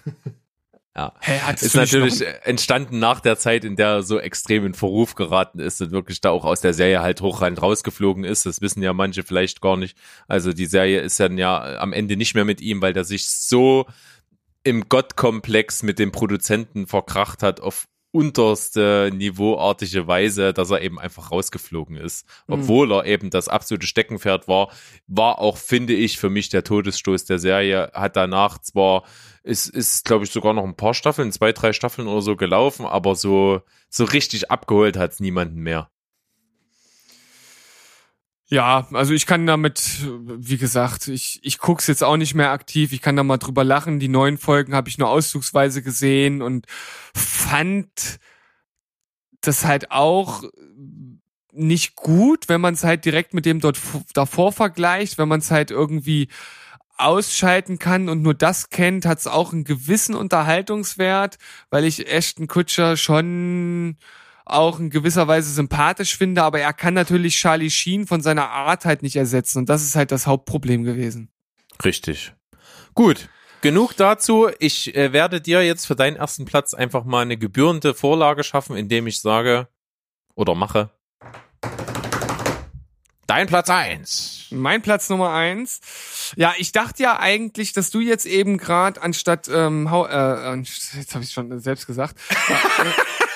Ja. 0.97 1.14
Hä, 1.20 1.39
ist 1.53 1.76
natürlich 1.76 2.24
entstanden 2.43 2.97
nach 2.97 3.20
der 3.20 3.38
Zeit, 3.38 3.64
in 3.64 3.76
der 3.76 3.88
er 3.88 4.03
so 4.03 4.20
extrem 4.20 4.66
in 4.66 4.74
Verruf 4.74 5.14
geraten 5.14 5.60
ist 5.60 5.80
und 5.80 5.91
wirklich 5.91 6.22
da 6.22 6.32
auch 6.32 6.43
aus 6.43 6.62
der 6.62 6.74
Serie 6.74 7.03
halt 7.03 7.22
hochrein 7.22 7.55
rausgeflogen 7.55 8.24
ist. 8.24 8.47
Das 8.47 8.62
wissen 8.62 8.82
ja 8.82 8.93
manche 8.93 9.22
vielleicht 9.22 9.62
gar 9.62 9.78
nicht. 9.78 9.95
Also 10.28 10.53
die 10.53 10.66
Serie 10.66 11.01
ist 11.01 11.20
dann 11.20 11.38
ja 11.38 11.78
am 11.78 11.93
Ende 11.93 12.18
nicht 12.18 12.34
mehr 12.34 12.45
mit 12.45 12.62
ihm, 12.62 12.82
weil 12.82 12.93
der 12.93 13.03
sich 13.03 13.30
so 13.30 13.86
im 14.68 14.89
Gottkomplex 14.89 15.82
mit 15.82 15.97
dem 15.97 16.11
Produzenten 16.11 16.88
verkracht 16.88 17.41
hat 17.41 17.61
auf 17.61 17.88
unterste 18.11 19.11
niveauartige 19.13 20.07
Weise, 20.07 20.51
dass 20.51 20.72
er 20.72 20.82
eben 20.82 20.99
einfach 20.99 21.32
rausgeflogen 21.32 21.95
ist. 21.95 22.26
Mhm. 22.47 22.55
Obwohl 22.55 22.91
er 22.91 23.05
eben 23.05 23.30
das 23.30 23.47
absolute 23.47 23.88
Steckenpferd 23.88 24.49
war, 24.49 24.70
war 25.07 25.39
auch, 25.39 25.57
finde 25.57 25.93
ich, 25.93 26.18
für 26.18 26.30
mich 26.30 26.49
der 26.49 26.65
Todesstoß 26.65 27.24
der 27.24 27.39
Serie. 27.39 27.91
Hat 27.93 28.18
danach 28.18 28.57
zwar, 28.57 29.03
ist, 29.43 29.68
ist 29.68 30.03
glaube 30.03 30.26
ich, 30.26 30.32
sogar 30.32 30.53
noch 30.53 30.65
ein 30.65 30.76
paar 30.76 30.93
Staffeln, 30.93 31.32
zwei, 31.32 31.53
drei 31.53 31.72
Staffeln 31.72 32.09
oder 32.09 32.22
so 32.22 32.36
gelaufen, 32.36 32.86
aber 32.86 33.15
so, 33.15 33.61
so 33.89 34.03
richtig 34.03 34.51
abgeholt 34.51 34.97
hat 34.97 35.13
es 35.13 35.20
niemanden 35.22 35.61
mehr. 35.61 35.89
Ja, 38.50 38.88
also 38.93 39.14
ich 39.14 39.26
kann 39.26 39.45
damit, 39.45 40.06
wie 40.06 40.58
gesagt, 40.58 41.10
ich, 41.10 41.39
ich 41.43 41.58
guck's 41.58 41.88
jetzt 41.88 42.04
auch 42.04 42.16
nicht 42.16 42.34
mehr 42.34 42.52
aktiv, 42.52 42.93
ich 42.93 43.02
kann 43.02 43.18
da 43.18 43.24
mal 43.24 43.38
drüber 43.38 43.66
lachen. 43.66 44.00
Die 44.00 44.08
neuen 44.08 44.38
Folgen 44.38 44.74
habe 44.74 44.88
ich 44.88 44.98
nur 44.98 45.10
auszugsweise 45.10 45.82
gesehen 45.82 46.41
und 46.41 46.66
fand 47.14 48.20
das 49.41 49.66
halt 49.66 49.91
auch 49.91 50.43
nicht 51.52 51.95
gut, 51.98 52.48
wenn 52.48 52.62
man 52.62 52.76
es 52.76 52.86
halt 52.86 53.04
direkt 53.04 53.34
mit 53.34 53.45
dem 53.45 53.60
dort 53.60 53.80
davor 54.14 54.54
vergleicht, 54.54 55.18
wenn 55.18 55.28
man 55.28 55.39
es 55.39 55.52
halt 55.52 55.70
irgendwie 55.70 56.30
ausschalten 56.98 57.80
kann 57.80 58.08
und 58.08 58.22
nur 58.22 58.34
das 58.34 58.70
kennt, 58.70 59.06
hat 59.06 59.20
es 59.20 59.28
auch 59.28 59.52
einen 59.52 59.66
gewissen 59.66 60.16
Unterhaltungswert, 60.16 61.38
weil 61.70 61.84
ich 61.84 62.08
Ashton 62.12 62.48
Kutscher 62.48 62.95
schon 62.98 63.98
auch 64.50 64.80
in 64.80 64.89
gewisser 64.89 65.28
Weise 65.28 65.52
sympathisch 65.52 66.18
finde, 66.18 66.43
aber 66.43 66.60
er 66.60 66.74
kann 66.74 66.93
natürlich 66.93 67.36
Charlie 67.36 67.70
Sheen 67.70 68.08
von 68.08 68.22
seiner 68.22 68.50
Art 68.50 68.86
halt 68.86 69.04
nicht 69.04 69.16
ersetzen 69.16 69.60
und 69.60 69.70
das 69.70 69.84
ist 69.84 69.95
halt 69.95 70.12
das 70.12 70.28
Hauptproblem 70.28 70.84
gewesen. 70.84 71.30
Richtig. 71.84 72.34
Gut. 72.93 73.30
Genug 73.62 73.93
dazu. 73.95 74.50
Ich 74.60 74.95
äh, 74.95 75.14
werde 75.14 75.41
dir 75.41 75.64
jetzt 75.64 75.86
für 75.86 75.95
deinen 75.95 76.16
ersten 76.16 76.45
Platz 76.45 76.74
einfach 76.74 77.04
mal 77.04 77.22
eine 77.22 77.38
gebührende 77.38 77.93
Vorlage 77.93 78.43
schaffen, 78.43 78.76
indem 78.78 79.08
ich 79.08 79.20
sage 79.20 79.68
oder 80.36 80.56
mache. 80.56 80.91
Dein 83.28 83.48
Platz 83.48 83.70
eins. 83.70 84.45
Mein 84.52 84.82
Platz 84.82 85.10
Nummer 85.10 85.34
eins. 85.34 85.82
Ja, 86.38 86.54
ich 86.58 86.72
dachte 86.72 87.04
ja 87.04 87.20
eigentlich, 87.20 87.74
dass 87.74 87.89
du 87.89 88.00
jetzt 88.00 88.26
eben 88.26 88.58
gerade 88.58 89.02
anstatt 89.02 89.50
ähm, 89.50 89.91
hau, 89.91 90.06
äh, 90.08 90.56
jetzt 90.56 91.14
habe 91.14 91.26
ich 91.26 91.32
schon 91.32 91.60
selbst 91.60 91.88
gesagt. 91.88 92.16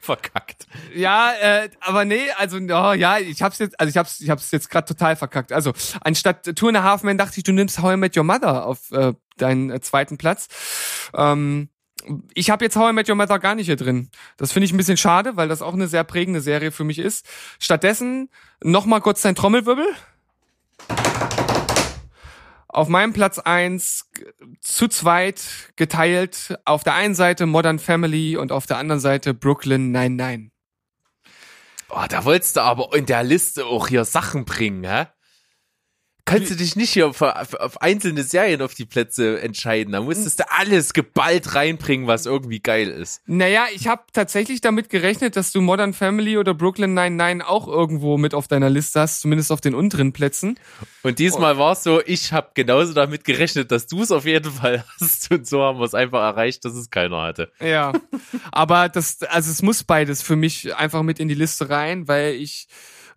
verkackt. 0.00 0.66
Ja, 0.94 1.32
äh, 1.40 1.70
aber 1.80 2.04
nee, 2.04 2.30
also 2.36 2.56
oh, 2.56 2.92
ja, 2.92 3.18
ich 3.18 3.42
hab's 3.42 3.58
jetzt, 3.58 3.78
also 3.78 3.90
ich 3.90 3.96
hab's, 3.96 4.20
ich 4.20 4.30
hab's 4.30 4.50
jetzt 4.50 4.70
gerade 4.70 4.86
total 4.86 5.16
verkackt. 5.16 5.52
Also 5.52 5.72
anstatt 6.00 6.56
Two 6.56 6.68
and 6.68 6.76
a 6.76 6.82
Half 6.82 7.02
Men 7.02 7.18
dachte 7.18 7.38
ich, 7.38 7.44
du 7.44 7.52
nimmst 7.52 7.80
How 7.80 7.94
I 7.94 7.96
Met 7.96 8.16
Your 8.16 8.24
Mother 8.24 8.66
auf 8.66 8.90
äh, 8.92 9.12
deinen 9.36 9.70
äh, 9.70 9.80
zweiten 9.80 10.18
Platz. 10.18 10.48
Ähm, 11.14 11.68
ich 12.34 12.50
habe 12.50 12.64
jetzt 12.64 12.76
How 12.76 12.90
I 12.90 12.92
Met 12.94 13.08
Your 13.08 13.16
Mother 13.16 13.38
gar 13.38 13.54
nicht 13.54 13.66
hier 13.66 13.76
drin. 13.76 14.10
Das 14.36 14.52
finde 14.52 14.64
ich 14.64 14.72
ein 14.72 14.78
bisschen 14.78 14.96
schade, 14.96 15.36
weil 15.36 15.48
das 15.48 15.62
auch 15.62 15.74
eine 15.74 15.88
sehr 15.88 16.04
prägende 16.04 16.40
Serie 16.40 16.72
für 16.72 16.84
mich 16.84 16.98
ist. 16.98 17.26
Stattdessen 17.58 18.30
nochmal 18.62 19.00
kurz 19.00 19.20
dein 19.22 19.34
Trommelwirbel. 19.34 19.86
Auf 22.72 22.86
meinem 22.86 23.12
Platz 23.12 23.40
eins 23.40 24.08
zu 24.60 24.86
zweit 24.86 25.72
geteilt. 25.74 26.56
Auf 26.64 26.84
der 26.84 26.94
einen 26.94 27.16
Seite 27.16 27.46
Modern 27.46 27.80
Family 27.80 28.36
und 28.36 28.52
auf 28.52 28.66
der 28.66 28.76
anderen 28.76 29.00
Seite 29.00 29.34
Brooklyn 29.34 29.90
99. 29.90 30.52
Oh, 31.88 32.04
da 32.08 32.24
wolltest 32.24 32.56
du 32.56 32.60
aber 32.60 32.94
in 32.94 33.06
der 33.06 33.24
Liste 33.24 33.66
auch 33.66 33.88
hier 33.88 34.04
Sachen 34.04 34.44
bringen, 34.44 34.84
hä? 34.84 35.06
Kannst 36.30 36.50
du 36.50 36.56
dich 36.56 36.76
nicht 36.76 36.90
hier 36.90 37.08
auf, 37.08 37.20
auf, 37.22 37.54
auf 37.54 37.82
einzelne 37.82 38.22
Serien 38.22 38.62
auf 38.62 38.74
die 38.74 38.86
Plätze 38.86 39.40
entscheiden. 39.40 39.92
Da 39.92 40.00
musstest 40.00 40.40
du 40.40 40.50
alles 40.50 40.92
geballt 40.92 41.54
reinbringen, 41.54 42.06
was 42.06 42.26
irgendwie 42.26 42.60
geil 42.60 42.88
ist. 42.88 43.22
Naja, 43.26 43.66
ich 43.74 43.88
habe 43.88 44.02
tatsächlich 44.12 44.60
damit 44.60 44.90
gerechnet, 44.90 45.36
dass 45.36 45.52
du 45.52 45.60
Modern 45.60 45.92
Family 45.92 46.38
oder 46.38 46.54
Brooklyn 46.54 46.94
99 46.94 47.46
auch 47.46 47.68
irgendwo 47.68 48.18
mit 48.18 48.34
auf 48.34 48.48
deiner 48.48 48.70
Liste 48.70 49.00
hast, 49.00 49.20
zumindest 49.20 49.52
auf 49.52 49.60
den 49.60 49.74
unteren 49.74 50.12
Plätzen. 50.12 50.58
Und 51.02 51.18
diesmal 51.18 51.58
war 51.58 51.72
es 51.72 51.82
so, 51.82 52.00
ich 52.04 52.32
habe 52.32 52.50
genauso 52.54 52.92
damit 52.92 53.24
gerechnet, 53.24 53.70
dass 53.70 53.86
du 53.86 54.02
es 54.02 54.12
auf 54.12 54.24
jeden 54.24 54.52
Fall 54.52 54.84
hast. 55.00 55.30
Und 55.30 55.46
so 55.46 55.62
haben 55.62 55.78
wir 55.78 55.84
es 55.84 55.94
einfach 55.94 56.20
erreicht, 56.20 56.64
dass 56.64 56.74
es 56.74 56.90
keiner 56.90 57.22
hatte. 57.22 57.50
Ja, 57.60 57.92
aber 58.52 58.88
das, 58.88 59.22
also 59.22 59.50
es 59.50 59.62
muss 59.62 59.84
beides 59.84 60.22
für 60.22 60.36
mich 60.36 60.74
einfach 60.74 61.02
mit 61.02 61.18
in 61.18 61.28
die 61.28 61.34
Liste 61.34 61.70
rein, 61.70 62.08
weil 62.08 62.34
ich 62.34 62.68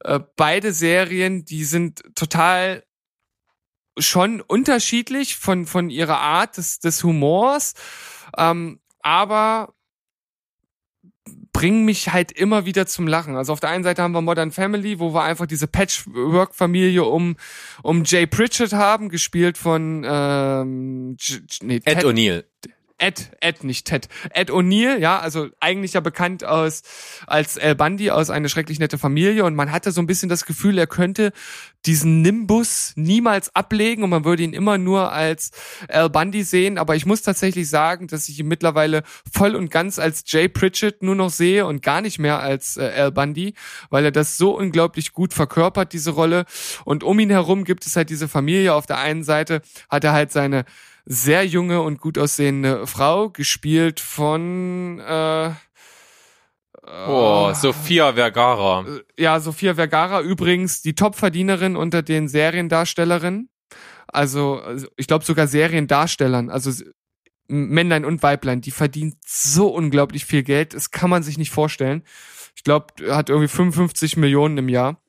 äh, 0.04 0.20
beide 0.36 0.74
Serien, 0.74 1.46
die 1.46 1.66
sind 1.66 2.04
total 2.16 2.84
schon 3.98 4.42
unterschiedlich 4.42 5.36
von 5.36 5.66
von 5.66 5.90
ihrer 5.90 6.20
Art 6.20 6.58
des 6.58 6.80
des 6.80 7.04
Humors, 7.04 7.74
ähm, 8.38 8.80
aber 9.00 9.74
bringen 11.54 11.86
mich 11.86 12.12
halt 12.12 12.32
immer 12.32 12.66
wieder 12.66 12.88
zum 12.88 13.08
Lachen. 13.08 13.36
Also 13.36 13.54
auf 13.54 13.60
der 13.60 13.70
einen 13.70 13.84
Seite 13.84 14.02
haben 14.02 14.14
wir 14.14 14.22
Modern 14.22 14.52
Family, 14.52 15.00
wo 15.00 15.14
wir 15.14 15.22
einfach 15.24 15.46
diese 15.46 15.68
Patchwork-Familie 15.68 17.04
um 17.04 17.38
um 17.84 18.04
Jay 18.04 18.26
Pritchett 18.26 18.74
haben, 18.74 19.10
gespielt 19.10 19.58
von 19.58 20.04
ähm, 20.06 21.16
J 21.20 21.42
nee, 21.62 21.76
Ed 21.76 21.84
Ted- 21.86 22.06
O'Neill. 22.06 22.44
Ed, 23.04 23.32
Ed, 23.42 23.66
nicht 23.66 23.86
Ted. 23.86 24.08
Ed 24.30 24.50
O'Neill, 24.50 24.98
ja, 24.98 25.20
also 25.20 25.50
eigentlich 25.60 25.92
ja 25.92 26.00
bekannt 26.00 26.46
aus, 26.46 26.84
als 27.28 27.58
Al 27.58 27.76
Bundy 27.76 28.12
aus 28.12 28.30
Eine 28.30 28.48
schrecklich 28.48 28.80
nette 28.80 28.98
Familie 28.98 29.44
und 29.44 29.56
man 29.56 29.74
hatte 29.74 29.92
so 29.92 30.02
ein 30.02 30.08
bisschen 30.08 30.30
das 30.30 30.46
Gefühl, 30.46 30.78
er 30.78 30.88
könnte 30.88 31.34
diesen 31.86 32.22
Nimbus 32.22 32.94
niemals 32.96 33.54
ablegen 33.58 34.04
und 34.04 34.10
man 34.10 34.24
würde 34.24 34.44
ihn 34.44 34.54
immer 34.54 34.78
nur 34.78 35.12
als 35.12 35.52
Al 35.90 36.10
Bundy 36.10 36.44
sehen, 36.44 36.78
aber 36.78 36.96
ich 36.96 37.06
muss 37.06 37.22
tatsächlich 37.22 37.70
sagen, 37.70 38.08
dass 38.08 38.30
ich 38.30 38.40
ihn 38.40 38.48
mittlerweile 38.48 39.04
voll 39.30 39.56
und 39.56 39.70
ganz 39.70 40.00
als 40.00 40.24
Jay 40.26 40.48
Pritchett 40.48 41.04
nur 41.04 41.16
noch 41.16 41.30
sehe 41.30 41.66
und 41.66 41.82
gar 41.82 42.00
nicht 42.00 42.20
mehr 42.20 42.40
als 42.40 42.78
äh, 42.78 42.90
Al 42.96 43.12
Bundy, 43.12 43.54
weil 43.90 44.06
er 44.06 44.12
das 44.12 44.38
so 44.38 44.58
unglaublich 44.58 45.12
gut 45.12 45.34
verkörpert, 45.34 45.92
diese 45.92 46.12
Rolle 46.12 46.46
und 46.86 47.04
um 47.04 47.20
ihn 47.20 47.32
herum 47.32 47.66
gibt 47.66 47.86
es 47.86 47.98
halt 47.98 48.10
diese 48.10 48.30
Familie. 48.30 48.74
Auf 48.74 48.86
der 48.86 49.00
einen 49.00 49.26
Seite 49.26 49.62
hat 49.90 50.06
er 50.06 50.14
halt 50.14 50.32
seine 50.32 50.64
sehr 51.06 51.46
junge 51.46 51.82
und 51.82 52.00
gut 52.00 52.18
aussehende 52.18 52.88
Frau, 52.88 53.30
gespielt 53.30 54.00
von 54.00 55.00
äh, 55.00 55.52
Oh, 56.86 57.54
Sophia 57.54 58.14
Vergara. 58.14 58.86
ja, 59.18 59.40
Sophia 59.40 59.76
Vergara 59.76 60.22
übrigens 60.22 60.82
die 60.82 60.96
Topverdienerin 60.96 61.78
unter 61.78 62.02
den 62.02 62.28
Seriendarstellerinnen. 62.28 63.50
Also, 64.08 64.60
also 64.60 64.88
ich 64.98 65.08
glaube 65.08 65.24
sogar 65.24 65.48
Seriendarstellern, 65.48 66.50
also 66.50 66.72
Männlein 67.48 68.04
und 68.06 68.22
Weiblein, 68.22 68.60
die 68.62 68.72
verdient 68.72 69.16
so 69.26 69.68
unglaublich 69.68 70.26
viel 70.26 70.44
Geld, 70.44 70.74
das 70.74 70.92
kann 70.92 71.10
man 71.10 71.24
sich 71.24 71.38
nicht 71.38 71.52
vorstellen. 71.52 72.04
Ich 72.56 72.64
glaube, 72.64 72.88
hat 73.16 73.30
irgendwie 73.30 73.48
55 73.48 74.18
Millionen 74.18 74.58
im 74.58 74.70
Jahr. 74.70 75.02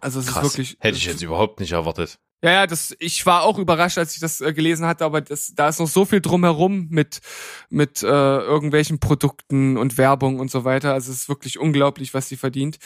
Also 0.00 0.18
es 0.18 0.26
ist 0.26 0.32
Krass. 0.32 0.42
wirklich 0.44 0.76
Hätte 0.80 0.96
ich 0.98 1.06
jetzt 1.06 1.22
überhaupt 1.22 1.60
nicht 1.60 1.72
erwartet. 1.72 2.18
Ja, 2.42 2.52
ja, 2.52 2.66
das, 2.66 2.96
ich 3.00 3.26
war 3.26 3.42
auch 3.42 3.58
überrascht, 3.58 3.98
als 3.98 4.14
ich 4.14 4.20
das 4.20 4.40
äh, 4.40 4.54
gelesen 4.54 4.86
hatte, 4.86 5.04
aber 5.04 5.20
das, 5.20 5.54
da 5.54 5.68
ist 5.68 5.78
noch 5.78 5.88
so 5.88 6.06
viel 6.06 6.22
drumherum 6.22 6.86
mit, 6.88 7.20
mit 7.68 8.02
äh, 8.02 8.06
irgendwelchen 8.06 8.98
Produkten 8.98 9.76
und 9.76 9.98
Werbung 9.98 10.40
und 10.40 10.50
so 10.50 10.64
weiter. 10.64 10.94
Also 10.94 11.12
es 11.12 11.22
ist 11.22 11.28
wirklich 11.28 11.58
unglaublich, 11.58 12.14
was 12.14 12.30
sie 12.30 12.36
verdient. 12.36 12.78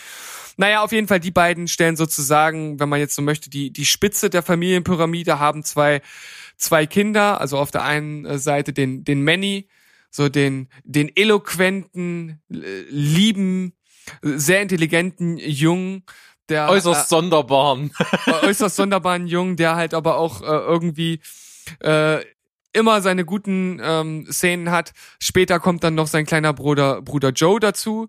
Naja, 0.56 0.82
auf 0.82 0.90
jeden 0.90 1.06
Fall, 1.06 1.20
die 1.20 1.30
beiden 1.30 1.68
stellen 1.68 1.96
sozusagen, 1.96 2.80
wenn 2.80 2.88
man 2.88 2.98
jetzt 2.98 3.14
so 3.14 3.22
möchte, 3.22 3.48
die, 3.48 3.72
die 3.72 3.86
Spitze 3.86 4.28
der 4.28 4.42
Familienpyramide, 4.42 5.38
haben 5.38 5.62
zwei, 5.62 6.02
zwei 6.56 6.84
Kinder, 6.86 7.40
also 7.40 7.56
auf 7.58 7.70
der 7.70 7.84
einen 7.84 8.24
äh, 8.24 8.38
Seite 8.40 8.72
den, 8.72 9.04
den 9.04 9.22
Manny, 9.22 9.68
so 10.10 10.28
den, 10.28 10.68
den 10.82 11.14
eloquenten, 11.14 12.40
lieben, 12.48 13.74
sehr 14.22 14.62
intelligenten 14.62 15.38
Jungen, 15.38 16.04
der 16.48 16.68
Äußerst 16.68 17.08
sonderbaren. 17.08 17.90
äh, 18.26 18.46
äußerst 18.46 18.76
sonderbaren 18.76 19.26
Jungen, 19.26 19.56
der 19.56 19.76
halt 19.76 19.94
aber 19.94 20.16
auch 20.16 20.42
äh, 20.42 20.44
irgendwie 20.44 21.20
äh, 21.80 22.20
immer 22.72 23.00
seine 23.00 23.24
guten 23.24 23.80
ähm, 23.82 24.26
Szenen 24.30 24.70
hat. 24.70 24.92
Später 25.20 25.60
kommt 25.60 25.84
dann 25.84 25.94
noch 25.94 26.08
sein 26.08 26.26
kleiner 26.26 26.52
Bruder 26.52 27.00
Bruder 27.02 27.30
Joe 27.30 27.60
dazu. 27.60 28.08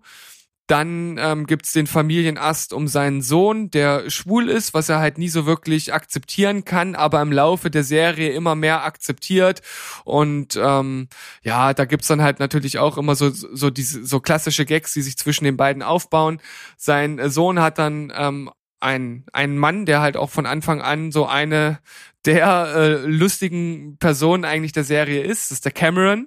Dann 0.66 1.16
ähm, 1.18 1.46
gibt's 1.46 1.72
den 1.72 1.86
Familienast 1.86 2.72
um 2.72 2.88
seinen 2.88 3.22
Sohn, 3.22 3.70
der 3.70 4.10
schwul 4.10 4.48
ist, 4.48 4.74
was 4.74 4.88
er 4.88 4.98
halt 4.98 5.16
nie 5.16 5.28
so 5.28 5.46
wirklich 5.46 5.94
akzeptieren 5.94 6.64
kann, 6.64 6.96
aber 6.96 7.22
im 7.22 7.30
Laufe 7.30 7.70
der 7.70 7.84
Serie 7.84 8.30
immer 8.30 8.56
mehr 8.56 8.84
akzeptiert. 8.84 9.62
Und 10.04 10.58
ähm, 10.60 11.08
ja, 11.42 11.72
da 11.72 11.84
gibt's 11.84 12.08
dann 12.08 12.22
halt 12.22 12.40
natürlich 12.40 12.78
auch 12.78 12.98
immer 12.98 13.14
so 13.14 13.30
so 13.30 13.70
diese 13.70 14.04
so 14.04 14.18
klassische 14.20 14.64
Gags, 14.64 14.92
die 14.92 15.02
sich 15.02 15.16
zwischen 15.16 15.44
den 15.44 15.56
beiden 15.56 15.82
aufbauen. 15.82 16.40
Sein 16.76 17.30
Sohn 17.30 17.60
hat 17.60 17.78
dann 17.78 18.12
ähm, 18.16 18.50
ein 18.80 19.24
ein 19.32 19.58
Mann, 19.58 19.86
der 19.86 20.00
halt 20.00 20.16
auch 20.16 20.30
von 20.30 20.46
Anfang 20.46 20.80
an 20.82 21.12
so 21.12 21.26
eine 21.26 21.78
der 22.24 22.74
äh, 22.74 23.06
lustigen 23.06 23.98
Personen 23.98 24.44
eigentlich 24.44 24.72
der 24.72 24.84
Serie 24.84 25.22
ist. 25.22 25.50
Das 25.50 25.58
ist 25.58 25.64
der 25.64 25.72
Cameron 25.72 26.26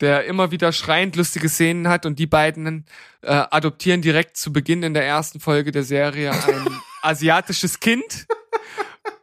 der 0.00 0.24
immer 0.24 0.50
wieder 0.50 0.72
schreiend 0.72 1.16
lustige 1.16 1.48
Szenen 1.48 1.88
hat 1.88 2.04
und 2.06 2.18
die 2.18 2.26
beiden 2.26 2.84
äh, 3.22 3.28
adoptieren 3.50 4.02
direkt 4.02 4.36
zu 4.36 4.52
Beginn 4.52 4.82
in 4.82 4.94
der 4.94 5.06
ersten 5.06 5.40
Folge 5.40 5.70
der 5.72 5.84
Serie 5.84 6.32
ein 6.32 6.80
asiatisches 7.02 7.80
Kind, 7.80 8.26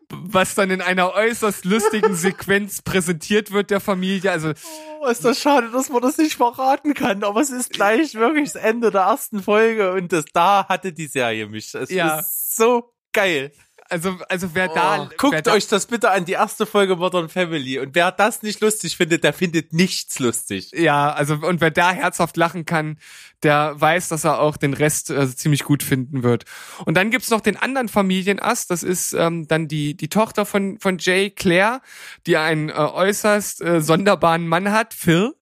was 0.09 0.55
dann 0.55 0.69
in 0.71 0.81
einer 0.81 1.13
äußerst 1.13 1.65
lustigen 1.65 2.15
Sequenz 2.15 2.81
präsentiert 2.81 3.51
wird 3.51 3.69
der 3.69 3.79
Familie. 3.79 4.31
Also 4.31 4.53
Oh, 5.01 5.07
ist 5.07 5.25
das 5.25 5.39
schade, 5.41 5.71
dass 5.71 5.89
man 5.89 6.01
das 6.01 6.17
nicht 6.17 6.35
verraten 6.35 6.93
kann, 6.93 7.23
aber 7.23 7.41
es 7.41 7.49
ist 7.49 7.71
gleich 7.71 8.13
wirklich 8.13 8.51
das 8.53 8.61
Ende 8.61 8.91
der 8.91 9.01
ersten 9.01 9.41
Folge 9.41 9.93
und 9.93 10.11
das 10.13 10.25
da 10.33 10.67
hatte 10.69 10.93
die 10.93 11.07
Serie 11.07 11.47
mich. 11.47 11.73
Es 11.73 11.89
Ja. 11.89 12.19
ist 12.19 12.55
so 12.55 12.93
geil. 13.13 13.51
Also 13.91 14.17
also 14.29 14.49
wer 14.53 14.67
da 14.67 15.03
Oh, 15.03 15.09
Guckt 15.17 15.33
wer 15.33 15.41
da, 15.41 15.53
euch 15.53 15.67
das 15.67 15.85
bitte 15.85 16.11
an, 16.11 16.25
die 16.25 16.33
erste 16.33 16.65
Folge 16.65 16.95
Modern 16.95 17.29
Family. 17.29 17.79
Und 17.79 17.95
wer 17.95 18.11
das 18.11 18.41
nicht 18.41 18.61
lustig 18.61 18.97
findet, 18.97 19.23
der 19.23 19.33
findet 19.33 19.73
nichts 19.73 20.19
lustig. 20.19 20.71
Ja, 20.73 21.11
also 21.11 21.35
und 21.35 21.61
wer 21.61 21.71
da 21.71 21.91
herzhaft 21.91 22.37
lachen 22.37 22.65
kann, 22.65 22.97
der 23.43 23.73
weiß, 23.79 24.09
dass 24.09 24.23
er 24.23 24.39
auch 24.39 24.57
den 24.57 24.73
Rest 24.73 25.09
äh, 25.09 25.35
ziemlich 25.35 25.63
gut 25.63 25.83
finden 25.83 26.23
wird. 26.23 26.45
Und 26.85 26.95
dann 26.95 27.11
gibt's 27.11 27.29
noch 27.29 27.41
den 27.41 27.57
anderen 27.57 27.89
Familienast, 27.89 28.71
das 28.71 28.83
ist 28.83 29.13
ähm, 29.13 29.47
dann 29.47 29.67
die 29.67 29.95
die 29.95 30.09
Tochter 30.09 30.45
von 30.45 30.79
von 30.79 30.97
Jay 30.97 31.29
Claire, 31.29 31.81
die 32.27 32.37
einen 32.37 32.69
äh, 32.69 32.73
äußerst 32.73 33.61
äh, 33.61 33.81
sonderbaren 33.81 34.47
Mann 34.47 34.71
hat, 34.71 34.93
Phil. 34.93 35.33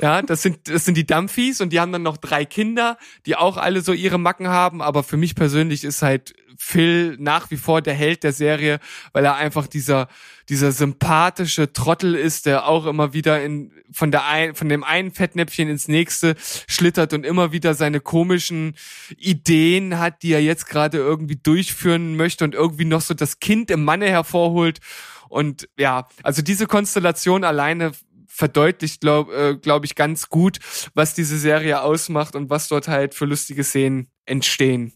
Ja, 0.00 0.22
das 0.22 0.42
sind 0.42 0.68
das 0.68 0.84
sind 0.84 0.96
die 0.96 1.06
Dumphies 1.06 1.60
und 1.60 1.72
die 1.72 1.80
haben 1.80 1.92
dann 1.92 2.02
noch 2.02 2.18
drei 2.18 2.44
Kinder, 2.44 2.98
die 3.24 3.36
auch 3.36 3.56
alle 3.56 3.80
so 3.80 3.92
ihre 3.92 4.18
Macken 4.18 4.48
haben, 4.48 4.82
aber 4.82 5.02
für 5.02 5.16
mich 5.16 5.34
persönlich 5.34 5.84
ist 5.84 6.02
halt 6.02 6.34
Phil 6.58 7.16
nach 7.18 7.50
wie 7.50 7.56
vor 7.56 7.82
der 7.82 7.94
Held 7.94 8.22
der 8.22 8.32
Serie, 8.32 8.78
weil 9.12 9.24
er 9.24 9.36
einfach 9.36 9.66
dieser 9.66 10.08
dieser 10.48 10.70
sympathische 10.70 11.72
Trottel 11.72 12.14
ist, 12.14 12.46
der 12.46 12.68
auch 12.68 12.86
immer 12.86 13.12
wieder 13.12 13.42
in 13.42 13.72
von 13.90 14.10
der 14.10 14.26
ein, 14.26 14.54
von 14.54 14.68
dem 14.68 14.84
einen 14.84 15.12
Fettnäpfchen 15.12 15.68
ins 15.68 15.88
nächste 15.88 16.34
schlittert 16.68 17.12
und 17.12 17.24
immer 17.24 17.52
wieder 17.52 17.74
seine 17.74 18.00
komischen 18.00 18.74
Ideen 19.16 19.98
hat, 19.98 20.22
die 20.22 20.32
er 20.32 20.42
jetzt 20.42 20.66
gerade 20.68 20.98
irgendwie 20.98 21.36
durchführen 21.36 22.16
möchte 22.16 22.44
und 22.44 22.54
irgendwie 22.54 22.84
noch 22.84 23.00
so 23.00 23.14
das 23.14 23.40
Kind 23.40 23.70
im 23.70 23.84
Manne 23.84 24.08
hervorholt. 24.08 24.80
Und 25.28 25.68
ja, 25.76 26.08
also 26.22 26.42
diese 26.42 26.66
Konstellation 26.66 27.42
alleine 27.44 27.92
verdeutlicht, 28.36 29.00
glaube 29.00 29.34
äh, 29.34 29.56
glaub 29.56 29.84
ich, 29.84 29.94
ganz 29.94 30.28
gut, 30.28 30.58
was 30.94 31.14
diese 31.14 31.38
Serie 31.38 31.80
ausmacht 31.82 32.36
und 32.36 32.50
was 32.50 32.68
dort 32.68 32.86
halt 32.88 33.14
für 33.14 33.24
lustige 33.24 33.64
Szenen 33.64 34.10
entstehen. 34.26 34.92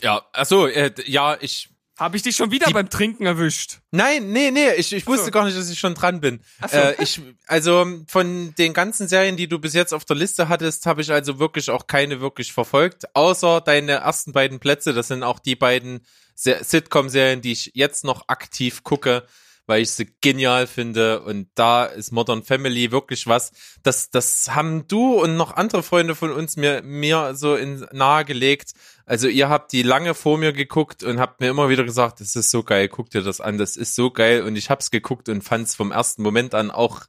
Ja, 0.00 0.26
achso, 0.32 0.66
äh, 0.66 0.92
ja, 1.06 1.36
ich. 1.40 1.70
Habe 1.98 2.16
ich 2.16 2.22
dich 2.22 2.36
schon 2.36 2.52
wieder 2.52 2.66
Die- 2.66 2.72
beim 2.74 2.88
Trinken 2.88 3.26
erwischt? 3.26 3.80
Nein, 3.90 4.30
nee, 4.30 4.52
nee, 4.52 4.72
ich, 4.74 4.92
ich 4.92 5.04
wusste 5.08 5.24
so. 5.24 5.30
gar 5.32 5.44
nicht, 5.44 5.58
dass 5.58 5.68
ich 5.68 5.80
schon 5.80 5.94
dran 5.94 6.20
bin. 6.20 6.40
So. 6.70 6.76
Äh, 6.76 7.02
ich, 7.02 7.20
also 7.48 7.84
von 8.06 8.54
den 8.56 8.72
ganzen 8.72 9.08
Serien, 9.08 9.36
die 9.36 9.48
du 9.48 9.58
bis 9.58 9.74
jetzt 9.74 9.92
auf 9.92 10.04
der 10.04 10.14
Liste 10.14 10.48
hattest, 10.48 10.86
habe 10.86 11.00
ich 11.02 11.10
also 11.10 11.40
wirklich 11.40 11.70
auch 11.70 11.88
keine 11.88 12.20
wirklich 12.20 12.52
verfolgt, 12.52 13.16
außer 13.16 13.60
deine 13.62 13.94
ersten 13.94 14.30
beiden 14.30 14.60
Plätze. 14.60 14.92
Das 14.94 15.08
sind 15.08 15.24
auch 15.24 15.40
die 15.40 15.56
beiden 15.56 16.06
Se- 16.36 16.62
Sitcom-Serien, 16.62 17.40
die 17.40 17.50
ich 17.50 17.72
jetzt 17.74 18.04
noch 18.04 18.28
aktiv 18.28 18.84
gucke, 18.84 19.26
weil 19.68 19.82
ich 19.82 19.90
sie 19.90 20.08
genial 20.20 20.66
finde. 20.66 21.20
Und 21.20 21.48
da 21.54 21.84
ist 21.84 22.10
Modern 22.10 22.42
Family 22.42 22.90
wirklich 22.90 23.26
was. 23.26 23.52
Das, 23.82 24.10
das 24.10 24.54
haben 24.54 24.88
du 24.88 25.22
und 25.22 25.36
noch 25.36 25.54
andere 25.54 25.82
Freunde 25.82 26.14
von 26.14 26.32
uns 26.32 26.56
mir, 26.56 26.82
mir 26.82 27.34
so 27.34 27.54
in 27.54 27.86
nahegelegt. 27.92 28.72
Also 29.04 29.28
ihr 29.28 29.48
habt 29.48 29.72
die 29.72 29.82
lange 29.82 30.14
vor 30.14 30.38
mir 30.38 30.52
geguckt 30.52 31.04
und 31.04 31.20
habt 31.20 31.40
mir 31.40 31.48
immer 31.48 31.68
wieder 31.68 31.84
gesagt, 31.84 32.20
das 32.20 32.34
ist 32.34 32.50
so 32.50 32.62
geil, 32.62 32.88
guck 32.88 33.10
dir 33.10 33.22
das 33.22 33.40
an, 33.40 33.58
das 33.58 33.76
ist 33.76 33.94
so 33.94 34.10
geil. 34.10 34.42
Und 34.42 34.56
ich 34.56 34.70
hab's 34.70 34.90
geguckt 34.90 35.28
und 35.28 35.42
fand's 35.42 35.74
vom 35.74 35.92
ersten 35.92 36.22
Moment 36.22 36.54
an 36.54 36.70
auch 36.70 37.02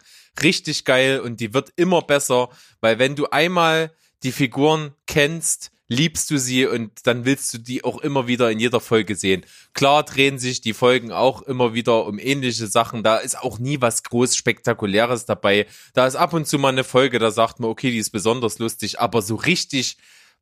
richtig 0.43 0.85
geil 0.85 1.19
und 1.19 1.39
die 1.39 1.53
wird 1.53 1.71
immer 1.75 2.01
besser, 2.01 2.49
weil 2.81 2.99
wenn 2.99 3.15
du 3.15 3.27
einmal 3.29 3.91
die 4.23 4.31
Figuren 4.31 4.93
kennst, 5.07 5.71
liebst 5.89 6.29
du 6.29 6.37
sie 6.37 6.67
und 6.67 7.07
dann 7.07 7.25
willst 7.25 7.53
du 7.53 7.57
die 7.57 7.83
auch 7.83 7.97
immer 7.97 8.27
wieder 8.27 8.49
in 8.51 8.59
jeder 8.59 8.79
Folge 8.79 9.15
sehen. 9.15 9.43
Klar 9.73 10.03
drehen 10.03 10.37
sich 10.37 10.61
die 10.61 10.73
Folgen 10.73 11.11
auch 11.11 11.41
immer 11.41 11.73
wieder 11.73 12.05
um 12.05 12.19
ähnliche 12.19 12.67
Sachen. 12.67 13.03
Da 13.03 13.17
ist 13.17 13.37
auch 13.39 13.57
nie 13.57 13.81
was 13.81 14.03
groß 14.03 14.35
Spektakuläres 14.35 15.25
dabei. 15.25 15.65
Da 15.93 16.05
ist 16.05 16.15
ab 16.15 16.33
und 16.33 16.47
zu 16.47 16.59
mal 16.59 16.69
eine 16.69 16.83
Folge, 16.83 17.17
da 17.17 17.31
sagt 17.31 17.59
man, 17.59 17.71
okay, 17.71 17.89
die 17.89 17.97
ist 17.97 18.11
besonders 18.11 18.59
lustig, 18.59 18.99
aber 18.99 19.23
so 19.23 19.35
richtig 19.35 19.97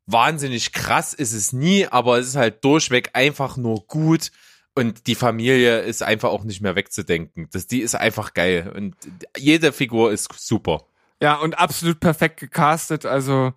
wahnsinnig 0.06 0.72
krass 0.72 1.14
ist 1.14 1.32
es 1.32 1.52
nie, 1.52 1.86
aber 1.86 2.18
es 2.18 2.28
ist 2.28 2.36
halt 2.36 2.62
durchweg 2.62 3.10
einfach 3.14 3.56
nur 3.56 3.86
gut. 3.86 4.30
Und 4.74 5.06
die 5.06 5.16
Familie 5.16 5.80
ist 5.80 6.02
einfach 6.02 6.28
auch 6.28 6.44
nicht 6.44 6.60
mehr 6.60 6.76
wegzudenken. 6.76 7.48
Das, 7.50 7.66
die 7.66 7.80
ist 7.80 7.96
einfach 7.96 8.32
geil. 8.32 8.70
Und 8.76 8.94
jede 9.36 9.72
Figur 9.72 10.12
ist 10.12 10.28
super. 10.36 10.84
Ja, 11.20 11.34
und 11.34 11.58
absolut 11.58 11.98
perfekt 11.98 12.38
gecastet, 12.38 13.04
also 13.04 13.54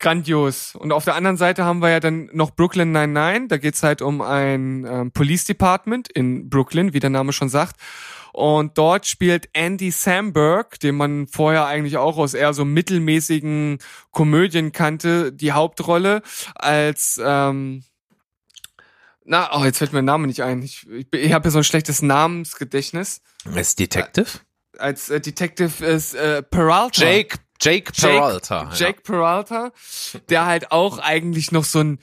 grandios. 0.00 0.74
Und 0.74 0.92
auf 0.92 1.04
der 1.04 1.14
anderen 1.14 1.36
Seite 1.36 1.64
haben 1.64 1.80
wir 1.80 1.90
ja 1.90 2.00
dann 2.00 2.28
noch 2.32 2.50
Brooklyn 2.50 2.92
99. 2.92 3.48
Da 3.48 3.58
geht's 3.58 3.82
halt 3.82 4.02
um 4.02 4.20
ein 4.20 4.84
ähm, 4.84 5.12
Police 5.12 5.44
Department 5.44 6.10
in 6.10 6.48
Brooklyn, 6.48 6.92
wie 6.92 7.00
der 7.00 7.10
Name 7.10 7.32
schon 7.32 7.48
sagt. 7.48 7.76
Und 8.32 8.78
dort 8.78 9.06
spielt 9.06 9.48
Andy 9.52 9.90
Samberg, 9.90 10.78
den 10.80 10.96
man 10.96 11.26
vorher 11.26 11.66
eigentlich 11.66 11.96
auch 11.96 12.16
aus 12.16 12.34
eher 12.34 12.54
so 12.54 12.64
mittelmäßigen 12.64 13.78
Komödien 14.12 14.72
kannte, 14.72 15.32
die 15.32 15.52
Hauptrolle 15.52 16.22
als 16.54 17.20
ähm, 17.22 17.84
na, 19.24 19.50
oh, 19.56 19.64
jetzt 19.64 19.78
fällt 19.78 19.92
mir 19.92 19.98
der 19.98 20.02
Name 20.02 20.26
nicht 20.26 20.42
ein. 20.42 20.60
Ich, 20.62 20.88
ich, 20.90 21.06
ich 21.12 21.32
habe 21.32 21.46
ja 21.46 21.50
so 21.52 21.58
ein 21.58 21.64
schlechtes 21.64 22.02
Namensgedächtnis. 22.02 23.20
Als 23.54 23.76
Detective? 23.76 24.26
Als 24.78 25.08
äh, 25.08 25.20
Detective 25.20 25.86
ist 25.86 26.14
äh, 26.14 26.42
Peralta. 26.42 27.04
Jake, 27.04 27.38
Jake 27.60 27.92
Peralta. 27.92 28.64
Jake, 28.64 28.76
Jake 28.76 29.00
Peralta, 29.02 29.72
der 30.28 30.46
halt 30.46 30.72
auch 30.72 30.98
eigentlich 30.98 31.52
noch 31.52 31.64
so 31.64 31.80
ein, 31.80 31.98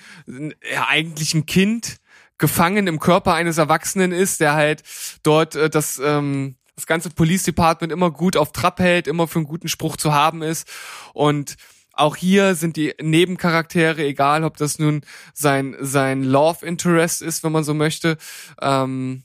ja, 0.72 0.88
eigentlich 0.88 1.34
ein 1.34 1.45
Kind 1.45 1.97
gefangen 2.38 2.88
im 2.88 2.99
Körper 2.99 3.34
eines 3.34 3.58
Erwachsenen 3.58 4.12
ist, 4.12 4.39
der 4.39 4.53
halt 4.53 4.84
dort 5.24 5.55
äh, 5.55 5.70
das, 5.70 5.99
ähm, 6.03 6.55
das 6.76 6.86
ganze 6.86 7.10
Police 7.10 7.43
Department 7.43 7.91
immer 7.91 8.12
gut 8.12 8.38
auf 8.38 8.51
Trab 8.51 8.80
hält, 8.80 9.08
immer 9.08 9.28
für 9.28 9.39
einen 9.39 9.47
guten 9.47 9.68
Spruch 9.68 9.97
zu 9.97 10.14
haben 10.14 10.43
ist 10.43 10.68
und 11.14 11.55
auch 11.93 12.16
hier 12.16 12.53
sind 12.53 12.76
die 12.76 12.93
Nebencharaktere, 13.01 14.03
egal 14.03 14.43
ob 14.43 14.58
das 14.58 14.78
nun 14.78 15.01
sein, 15.34 15.76
sein 15.80 16.24
Love 16.24 16.64
Interest 16.64 17.24
ist, 17.24 17.43
wenn 17.43 17.51
man 17.51 17.64
so 17.64 17.74
möchte. 17.74 18.18
Ähm, 18.62 19.24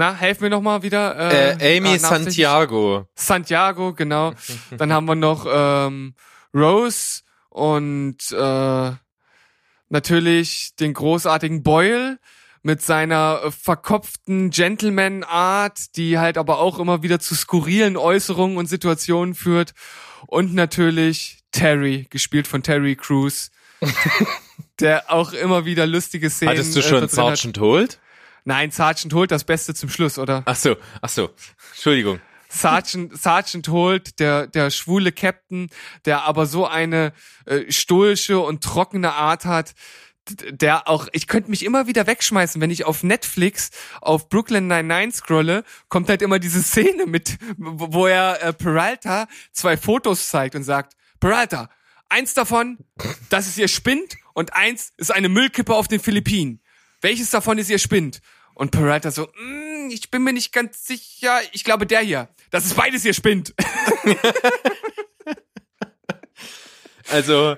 na, 0.00 0.14
helf 0.14 0.40
mir 0.40 0.48
noch 0.48 0.62
mal 0.62 0.82
wieder. 0.82 1.58
Äh, 1.60 1.76
Amy 1.76 1.98
Santiago. 1.98 3.06
Santiago, 3.14 3.92
genau. 3.92 4.32
Dann 4.78 4.94
haben 4.94 5.04
wir 5.04 5.14
noch 5.14 5.46
ähm, 5.46 6.14
Rose 6.54 7.20
und 7.50 8.16
äh, 8.32 8.92
natürlich 9.90 10.70
den 10.80 10.94
großartigen 10.94 11.62
Boyle 11.62 12.18
mit 12.62 12.80
seiner 12.80 13.42
äh, 13.44 13.50
verkopften 13.50 14.48
Gentleman-Art, 14.48 15.94
die 15.96 16.18
halt 16.18 16.38
aber 16.38 16.60
auch 16.60 16.78
immer 16.78 17.02
wieder 17.02 17.20
zu 17.20 17.34
skurrilen 17.34 17.98
Äußerungen 17.98 18.56
und 18.56 18.70
Situationen 18.70 19.34
führt. 19.34 19.74
Und 20.26 20.54
natürlich 20.54 21.40
Terry, 21.52 22.06
gespielt 22.08 22.48
von 22.48 22.62
Terry 22.62 22.96
Crews, 22.96 23.50
der 24.80 25.12
auch 25.12 25.34
immer 25.34 25.66
wieder 25.66 25.86
lustige 25.86 26.30
Szenen. 26.30 26.52
Hattest 26.52 26.74
du 26.74 26.80
schon 26.80 27.04
äh, 27.04 27.08
Sergeant 27.08 27.58
Holt? 27.58 27.98
Nein, 28.44 28.70
Sergeant 28.70 29.12
Holt 29.14 29.30
das 29.30 29.44
Beste 29.44 29.74
zum 29.74 29.88
Schluss, 29.88 30.18
oder? 30.18 30.42
Ach 30.46 30.56
so, 30.56 30.76
ach 31.00 31.08
so. 31.08 31.30
Entschuldigung. 31.72 32.20
Sergeant, 32.48 33.16
Sergeant 33.16 33.68
Holt, 33.68 34.18
der, 34.18 34.48
der 34.48 34.70
schwule 34.70 35.12
Captain, 35.12 35.70
der 36.04 36.24
aber 36.24 36.46
so 36.46 36.66
eine 36.66 37.12
äh, 37.46 37.70
stoische 37.70 38.40
und 38.40 38.64
trockene 38.64 39.12
Art 39.12 39.44
hat, 39.44 39.74
der 40.28 40.88
auch, 40.88 41.08
ich 41.12 41.26
könnte 41.26 41.50
mich 41.50 41.64
immer 41.64 41.86
wieder 41.86 42.06
wegschmeißen, 42.06 42.60
wenn 42.60 42.70
ich 42.70 42.84
auf 42.84 43.02
Netflix 43.02 43.70
auf 44.00 44.28
Brooklyn 44.28 44.66
99 44.66 45.22
scrolle, 45.22 45.64
kommt 45.88 46.08
halt 46.08 46.22
immer 46.22 46.38
diese 46.38 46.62
Szene 46.62 47.06
mit, 47.06 47.38
wo 47.56 48.06
er 48.06 48.42
äh, 48.42 48.52
Peralta 48.52 49.28
zwei 49.52 49.76
Fotos 49.76 50.28
zeigt 50.28 50.54
und 50.54 50.64
sagt, 50.64 50.94
Peralta, 51.20 51.70
eins 52.08 52.34
davon, 52.34 52.78
das 53.28 53.46
ist 53.46 53.58
ihr 53.58 53.68
Spind 53.68 54.16
und 54.34 54.54
eins 54.54 54.92
ist 54.96 55.12
eine 55.12 55.28
Müllkippe 55.28 55.74
auf 55.74 55.88
den 55.88 56.00
Philippinen. 56.00 56.60
Welches 57.00 57.30
davon 57.30 57.58
ist 57.58 57.70
ihr 57.70 57.78
Spind? 57.78 58.20
Und 58.54 58.70
Peralta 58.72 59.10
so, 59.10 59.26
mm, 59.26 59.90
ich 59.90 60.10
bin 60.10 60.22
mir 60.22 60.32
nicht 60.32 60.52
ganz 60.52 60.86
sicher, 60.86 61.40
ich 61.52 61.64
glaube 61.64 61.86
der 61.86 62.00
hier. 62.00 62.28
Das 62.50 62.66
ist 62.66 62.76
beides 62.76 63.04
ihr 63.04 63.14
Spind. 63.14 63.54
also, 67.08 67.56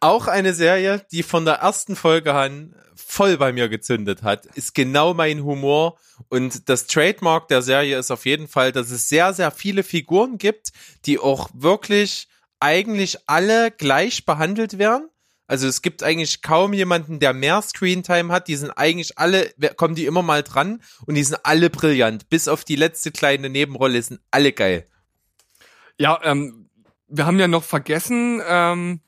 auch 0.00 0.26
eine 0.26 0.54
Serie, 0.54 1.04
die 1.12 1.22
von 1.22 1.44
der 1.44 1.54
ersten 1.54 1.96
Folge 1.96 2.34
an 2.34 2.74
voll 2.94 3.36
bei 3.36 3.52
mir 3.52 3.68
gezündet 3.68 4.22
hat, 4.22 4.46
ist 4.54 4.74
genau 4.74 5.14
mein 5.14 5.44
Humor. 5.44 5.98
Und 6.28 6.68
das 6.68 6.86
Trademark 6.86 7.48
der 7.48 7.62
Serie 7.62 7.98
ist 7.98 8.10
auf 8.10 8.26
jeden 8.26 8.48
Fall, 8.48 8.72
dass 8.72 8.90
es 8.90 9.08
sehr, 9.08 9.32
sehr 9.32 9.50
viele 9.50 9.82
Figuren 9.82 10.38
gibt, 10.38 10.72
die 11.06 11.18
auch 11.18 11.48
wirklich 11.52 12.28
eigentlich 12.60 13.18
alle 13.26 13.70
gleich 13.70 14.24
behandelt 14.24 14.78
werden. 14.78 15.08
Also 15.46 15.68
es 15.68 15.82
gibt 15.82 16.02
eigentlich 16.02 16.42
kaum 16.42 16.72
jemanden, 16.72 17.20
der 17.20 17.34
mehr 17.34 17.60
Screentime 17.60 18.32
hat. 18.32 18.48
Die 18.48 18.56
sind 18.56 18.70
eigentlich 18.70 19.18
alle, 19.18 19.52
kommen 19.76 19.94
die 19.94 20.06
immer 20.06 20.22
mal 20.22 20.42
dran 20.42 20.80
und 21.06 21.14
die 21.14 21.24
sind 21.24 21.38
alle 21.44 21.68
brillant. 21.70 22.28
Bis 22.30 22.48
auf 22.48 22.64
die 22.64 22.76
letzte 22.76 23.12
kleine 23.12 23.50
Nebenrolle 23.50 24.02
sind 24.02 24.20
alle 24.30 24.52
geil. 24.52 24.86
Ja, 25.98 26.18
ähm, 26.24 26.70
wir 27.08 27.26
haben 27.26 27.38
ja 27.38 27.48
noch 27.48 27.62
vergessen, 27.62 28.40
ähm, 28.46 29.00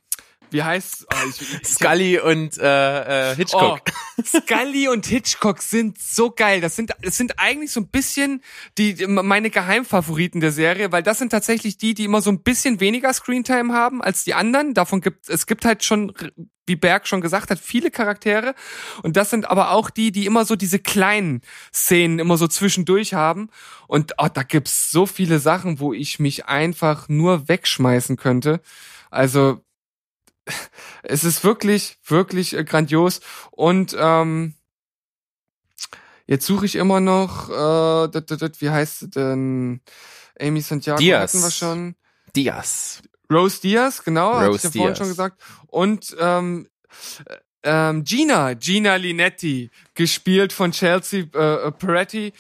wie 0.51 0.63
heißt 0.63 1.07
oh, 1.13 1.31
Scully 1.65 2.19
und 2.19 2.59
äh, 2.59 3.33
äh, 3.33 3.37
Hitchcock. 3.37 3.81
Oh, 3.87 4.23
Scully 4.25 4.89
und 4.89 5.07
Hitchcock 5.07 5.63
sind 5.63 5.99
so 6.01 6.31
geil. 6.31 6.61
Das 6.61 6.77
sind 6.77 6.93
das 7.03 7.17
sind 7.17 7.39
eigentlich 7.39 7.73
so 7.73 7.81
ein 7.81 7.89
bisschen 7.89 8.43
die 8.79 9.07
meine 9.07 9.51
Geheimfavoriten 9.51 10.41
der 10.41 10.53
Serie, 10.53 10.93
weil 10.93 11.03
das 11.03 11.19
sind 11.19 11.31
tatsächlich 11.31 11.79
die, 11.79 11.95
die 11.95 12.05
immer 12.05 12.23
so 12.23 12.31
ein 12.31 12.43
bisschen 12.43 12.81
weniger 12.81 13.13
Screentime 13.13 13.73
haben 13.73 14.03
als 14.03 14.25
die 14.25 14.35
anderen. 14.35 14.75
Davon 14.75 15.01
gibt 15.01 15.29
es 15.29 15.47
gibt 15.47 15.65
halt 15.65 15.85
schon 15.85 16.13
wie 16.67 16.77
Berg 16.77 17.07
schon 17.07 17.21
gesagt 17.21 17.51
hat, 17.51 17.59
viele 17.59 17.91
Charaktere. 17.91 18.55
Und 19.03 19.17
das 19.17 19.31
sind 19.31 19.49
aber 19.49 19.71
auch 19.71 19.89
die, 19.89 20.13
die 20.13 20.27
immer 20.27 20.45
so 20.45 20.57
diese 20.57 20.79
kleinen 20.79 21.43
Szenen 21.73 22.19
immer 22.19 22.37
so 22.37 22.49
zwischendurch 22.49 23.15
haben. 23.15 23.51
Und 23.87 24.15
oh, 24.19 24.29
da 24.33 24.43
gibt's 24.43 24.91
so 24.91 25.07
viele 25.07 25.39
Sachen, 25.39 25.79
wo 25.79 25.93
ich 25.93 26.19
mich 26.19 26.47
einfach 26.47 27.09
nur 27.09 27.49
wegschmeißen 27.49 28.17
könnte. 28.17 28.61
Also 29.11 29.63
es 31.03 31.25
ist 31.25 31.45
wirklich, 31.45 31.99
wirklich 32.05 32.57
äh, 32.57 32.65
grandios. 32.65 33.21
Und 33.51 33.97
ähm, 33.99 34.55
jetzt 36.27 36.47
suche 36.47 36.67
ich 36.67 36.77
immer 36.77 37.01
noch, 37.01 37.49
äh, 37.51 38.09
dat, 38.09 38.31
dat, 38.31 38.61
wie 38.61 38.71
heißt 38.71 38.99
sie 39.01 39.11
denn? 39.11 39.81
Amy 40.39 40.61
Santiago 40.61 41.01
Diaz. 41.01 41.33
hatten 41.35 41.45
wir 41.45 41.51
schon. 41.51 41.95
Diaz. 42.35 43.03
Rose 43.33 43.61
Diaz, 43.61 44.05
genau, 44.05 44.35
hatte 44.35 44.45
ich 44.45 44.53
Rose 44.53 44.67
ja 44.67 44.71
vorhin 44.71 44.89
Diaz. 44.89 44.99
schon 44.99 45.09
gesagt. 45.09 45.43
Und 45.67 46.17
ähm, 46.21 46.69
äh, 47.27 47.37
ähm, 47.69 48.05
Gina, 48.05 48.55
Gina 48.55 48.95
Linetti, 48.95 49.71
gespielt 49.95 50.53
von 50.53 50.71
Chelsea 50.71 51.25
äh, 51.35 51.73
Peretti, 51.73 52.33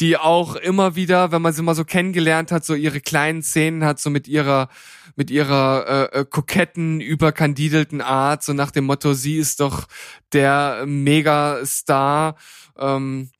die 0.00 0.16
auch 0.16 0.56
immer 0.56 0.96
wieder, 0.96 1.30
wenn 1.30 1.42
man 1.42 1.52
sie 1.52 1.62
mal 1.62 1.76
so 1.76 1.84
kennengelernt 1.84 2.50
hat, 2.50 2.64
so 2.64 2.74
ihre 2.74 3.00
kleinen 3.00 3.42
Szenen 3.42 3.84
hat, 3.84 4.00
so 4.00 4.10
mit 4.10 4.26
ihrer 4.26 4.68
mit 5.16 5.30
ihrer 5.30 6.10
äh, 6.12 6.20
äh, 6.20 6.24
koketten, 6.24 7.00
überkandidelten 7.00 8.00
Art, 8.00 8.42
so 8.42 8.52
nach 8.52 8.70
dem 8.70 8.84
Motto, 8.84 9.14
sie 9.14 9.36
ist 9.38 9.60
doch 9.60 9.86
der 10.32 10.84
Megastar. 10.86 12.36
Ähm, 12.78 13.30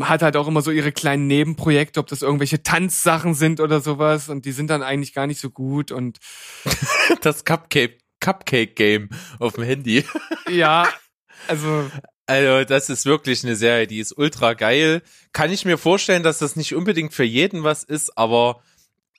hat 0.00 0.22
halt 0.22 0.36
auch 0.36 0.48
immer 0.48 0.62
so 0.62 0.70
ihre 0.70 0.92
kleinen 0.92 1.26
Nebenprojekte, 1.26 2.00
ob 2.00 2.06
das 2.08 2.22
irgendwelche 2.22 2.62
Tanzsachen 2.62 3.34
sind 3.34 3.60
oder 3.60 3.80
sowas 3.80 4.28
und 4.28 4.44
die 4.44 4.52
sind 4.52 4.68
dann 4.68 4.82
eigentlich 4.82 5.14
gar 5.14 5.26
nicht 5.26 5.40
so 5.40 5.50
gut 5.50 5.92
und 5.92 6.18
Das 7.22 7.44
Cupcake, 7.44 7.98
Cupcake 8.20 8.74
Game 8.74 9.08
auf 9.38 9.54
dem 9.54 9.64
Handy. 9.64 10.04
ja, 10.50 10.88
also 11.48 11.88
Also, 12.26 12.64
das 12.64 12.90
ist 12.90 13.06
wirklich 13.06 13.44
eine 13.44 13.54
Serie, 13.54 13.86
die 13.86 14.00
ist 14.00 14.18
ultra 14.18 14.54
geil. 14.54 15.02
Kann 15.32 15.52
ich 15.52 15.64
mir 15.64 15.78
vorstellen, 15.78 16.24
dass 16.24 16.38
das 16.38 16.56
nicht 16.56 16.74
unbedingt 16.74 17.14
für 17.14 17.24
jeden 17.24 17.62
was 17.62 17.84
ist, 17.84 18.18
aber 18.18 18.60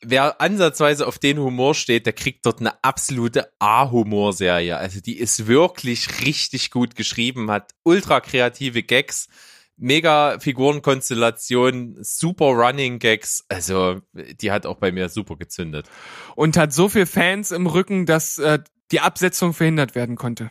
wer 0.02 0.42
ansatzweise 0.42 1.08
auf 1.08 1.20
den 1.20 1.40
Humor 1.40 1.76
steht, 1.76 2.06
der 2.06 2.14
kriegt 2.14 2.46
dort 2.46 2.60
eine 2.60 2.84
absolute 2.84 3.52
A-Humor-Serie. 3.60 4.78
Also, 4.78 5.00
die 5.02 5.18
ist 5.18 5.48
wirklich 5.48 6.26
richtig 6.26 6.72
gut 6.72 6.96
geschrieben, 6.96 7.52
hat 7.52 7.74
ultra 7.84 8.20
kreative 8.20 8.84
Gags, 8.84 9.28
mega 9.78 10.40
Figurenkonstellation, 10.40 11.98
super 12.02 12.48
Running 12.48 13.00
Gags. 13.00 13.46
Also, 13.50 14.02
die 14.14 14.52
hat 14.52 14.66
auch 14.66 14.78
bei 14.78 14.92
mir 14.92 15.10
super 15.10 15.36
gezündet. 15.36 15.88
und 16.36 16.58
hat 16.58 16.74
so 16.74 16.90
viel 16.90 17.06
Fans 17.06 17.52
im 17.52 17.68
Rücken, 17.68 18.06
dass 18.06 18.38
äh, 18.38 18.60
die 18.92 19.02
Absetzung 19.02 19.54
verhindert 19.54 19.96
werden 19.96 20.16
konnte. 20.16 20.50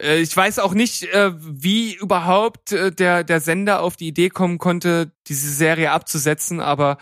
Äh, 0.00 0.18
ich 0.20 0.36
weiß 0.36 0.58
auch 0.58 0.74
nicht, 0.74 1.04
äh, 1.04 1.32
wie 1.36 1.94
überhaupt 1.94 2.72
äh, 2.72 2.92
der, 2.92 3.24
der 3.24 3.40
Sender 3.40 3.82
auf 3.82 3.96
die 3.96 4.08
Idee 4.08 4.28
kommen 4.30 4.58
konnte, 4.58 5.12
diese 5.26 5.50
Serie 5.50 5.90
abzusetzen, 5.92 6.60
aber 6.60 6.98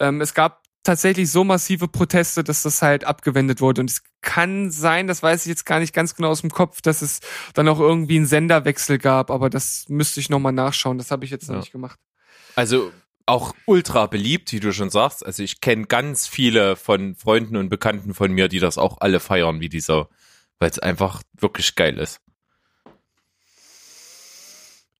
ähm, 0.00 0.20
es 0.20 0.34
gab 0.34 0.62
tatsächlich 0.82 1.30
so 1.30 1.44
massive 1.44 1.88
Proteste, 1.88 2.42
dass 2.44 2.62
das 2.62 2.80
halt 2.82 3.04
abgewendet 3.04 3.60
wurde. 3.60 3.82
Und 3.82 3.90
es 3.90 4.02
kann 4.20 4.70
sein, 4.70 5.06
das 5.06 5.22
weiß 5.22 5.42
ich 5.42 5.50
jetzt 5.50 5.66
gar 5.66 5.80
nicht 5.80 5.92
ganz 5.92 6.14
genau 6.14 6.28
aus 6.28 6.40
dem 6.40 6.50
Kopf, 6.50 6.80
dass 6.80 7.02
es 7.02 7.20
dann 7.54 7.68
auch 7.68 7.80
irgendwie 7.80 8.16
einen 8.16 8.26
Senderwechsel 8.26 8.98
gab, 8.98 9.30
aber 9.30 9.50
das 9.50 9.84
müsste 9.88 10.20
ich 10.20 10.30
nochmal 10.30 10.52
nachschauen. 10.52 10.98
Das 10.98 11.10
habe 11.10 11.24
ich 11.24 11.30
jetzt 11.30 11.48
noch 11.48 11.56
Ja. 11.56 11.60
nicht 11.60 11.72
gemacht. 11.72 11.98
Also 12.56 12.92
auch 13.26 13.54
ultra 13.66 14.06
beliebt, 14.06 14.52
wie 14.52 14.60
du 14.60 14.72
schon 14.72 14.88
sagst. 14.88 15.24
Also 15.26 15.42
ich 15.42 15.60
kenne 15.60 15.84
ganz 15.86 16.26
viele 16.26 16.76
von 16.76 17.14
Freunden 17.14 17.56
und 17.56 17.68
Bekannten 17.68 18.14
von 18.14 18.32
mir, 18.32 18.48
die 18.48 18.58
das 18.58 18.78
auch 18.78 18.98
alle 19.00 19.20
feiern, 19.20 19.60
wie 19.60 19.68
dieser, 19.68 20.08
weil 20.58 20.70
es 20.70 20.78
einfach 20.78 21.22
wirklich 21.38 21.74
geil 21.74 21.98
ist. 21.98 22.20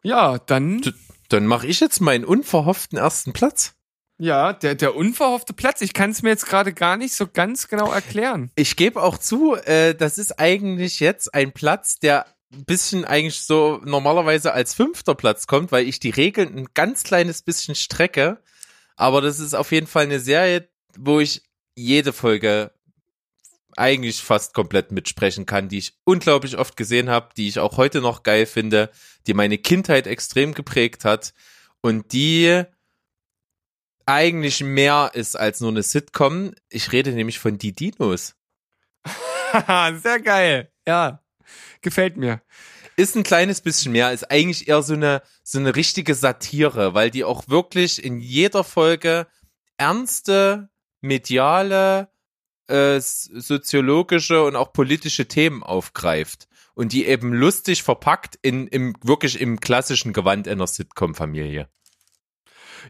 Ja, 0.02 0.38
dann, 0.38 0.80
D- 0.82 0.92
Dann 1.28 1.46
mache 1.46 1.66
ich 1.66 1.80
jetzt 1.80 2.00
meinen 2.00 2.24
unverhofften 2.24 2.98
ersten 2.98 3.32
Platz. 3.32 3.74
Ja, 4.18 4.52
der, 4.52 4.74
der 4.74 4.96
unverhoffte 4.96 5.52
Platz. 5.52 5.80
Ich 5.80 5.94
kann 5.94 6.10
es 6.10 6.22
mir 6.22 6.30
jetzt 6.30 6.46
gerade 6.46 6.72
gar 6.72 6.96
nicht 6.96 7.14
so 7.14 7.26
ganz 7.26 7.68
genau 7.68 7.92
erklären. 7.92 8.50
Ich 8.56 8.76
gebe 8.76 9.02
auch 9.02 9.16
zu, 9.16 9.54
äh, 9.54 9.94
das 9.94 10.18
ist 10.18 10.38
eigentlich 10.40 11.00
jetzt 11.00 11.32
ein 11.34 11.52
Platz, 11.52 11.98
der 12.00 12.26
ein 12.52 12.64
bisschen 12.64 13.04
eigentlich 13.04 13.42
so 13.42 13.80
normalerweise 13.84 14.52
als 14.52 14.74
fünfter 14.74 15.14
Platz 15.14 15.46
kommt, 15.46 15.70
weil 15.70 15.86
ich 15.86 16.00
die 16.00 16.10
Regeln 16.10 16.56
ein 16.56 16.68
ganz 16.74 17.04
kleines 17.04 17.42
bisschen 17.42 17.74
strecke. 17.74 18.42
Aber 18.96 19.20
das 19.20 19.38
ist 19.38 19.54
auf 19.54 19.70
jeden 19.70 19.86
Fall 19.86 20.04
eine 20.04 20.20
Serie, 20.20 20.68
wo 20.96 21.20
ich 21.20 21.42
jede 21.76 22.12
Folge 22.12 22.72
eigentlich 23.76 24.22
fast 24.22 24.54
komplett 24.54 24.90
mitsprechen 24.90 25.46
kann, 25.46 25.68
die 25.68 25.78
ich 25.78 25.94
unglaublich 26.02 26.58
oft 26.58 26.76
gesehen 26.76 27.08
habe, 27.08 27.28
die 27.36 27.46
ich 27.46 27.60
auch 27.60 27.76
heute 27.76 28.00
noch 28.00 28.24
geil 28.24 28.46
finde, 28.46 28.90
die 29.28 29.34
meine 29.34 29.58
Kindheit 29.58 30.08
extrem 30.08 30.54
geprägt 30.54 31.04
hat 31.04 31.32
und 31.80 32.12
die 32.12 32.64
eigentlich 34.08 34.62
mehr 34.64 35.10
ist 35.12 35.36
als 35.36 35.60
nur 35.60 35.70
eine 35.70 35.82
Sitcom. 35.82 36.54
Ich 36.70 36.92
rede 36.92 37.12
nämlich 37.12 37.38
von 37.38 37.58
Die 37.58 37.74
Dinos. 37.74 38.34
Sehr 40.02 40.20
geil. 40.20 40.72
Ja, 40.86 41.22
gefällt 41.82 42.16
mir. 42.16 42.40
ist 42.96 43.16
ein 43.16 43.22
kleines 43.22 43.60
bisschen 43.60 43.92
mehr, 43.92 44.10
ist 44.12 44.30
eigentlich 44.30 44.66
eher 44.66 44.82
so 44.82 44.94
eine, 44.94 45.22
so 45.44 45.58
eine 45.58 45.76
richtige 45.76 46.14
Satire, 46.14 46.94
weil 46.94 47.10
die 47.10 47.22
auch 47.22 47.48
wirklich 47.48 48.02
in 48.02 48.18
jeder 48.18 48.64
Folge 48.64 49.26
ernste, 49.76 50.70
mediale, 51.02 52.08
äh, 52.66 53.00
soziologische 53.00 54.42
und 54.42 54.56
auch 54.56 54.72
politische 54.72 55.28
Themen 55.28 55.62
aufgreift 55.62 56.48
und 56.74 56.92
die 56.94 57.06
eben 57.06 57.34
lustig 57.34 57.82
verpackt 57.82 58.38
in, 58.40 58.66
im, 58.68 58.94
wirklich 59.02 59.38
im 59.38 59.60
klassischen 59.60 60.14
Gewand 60.14 60.48
einer 60.48 60.66
Sitcom-Familie. 60.66 61.68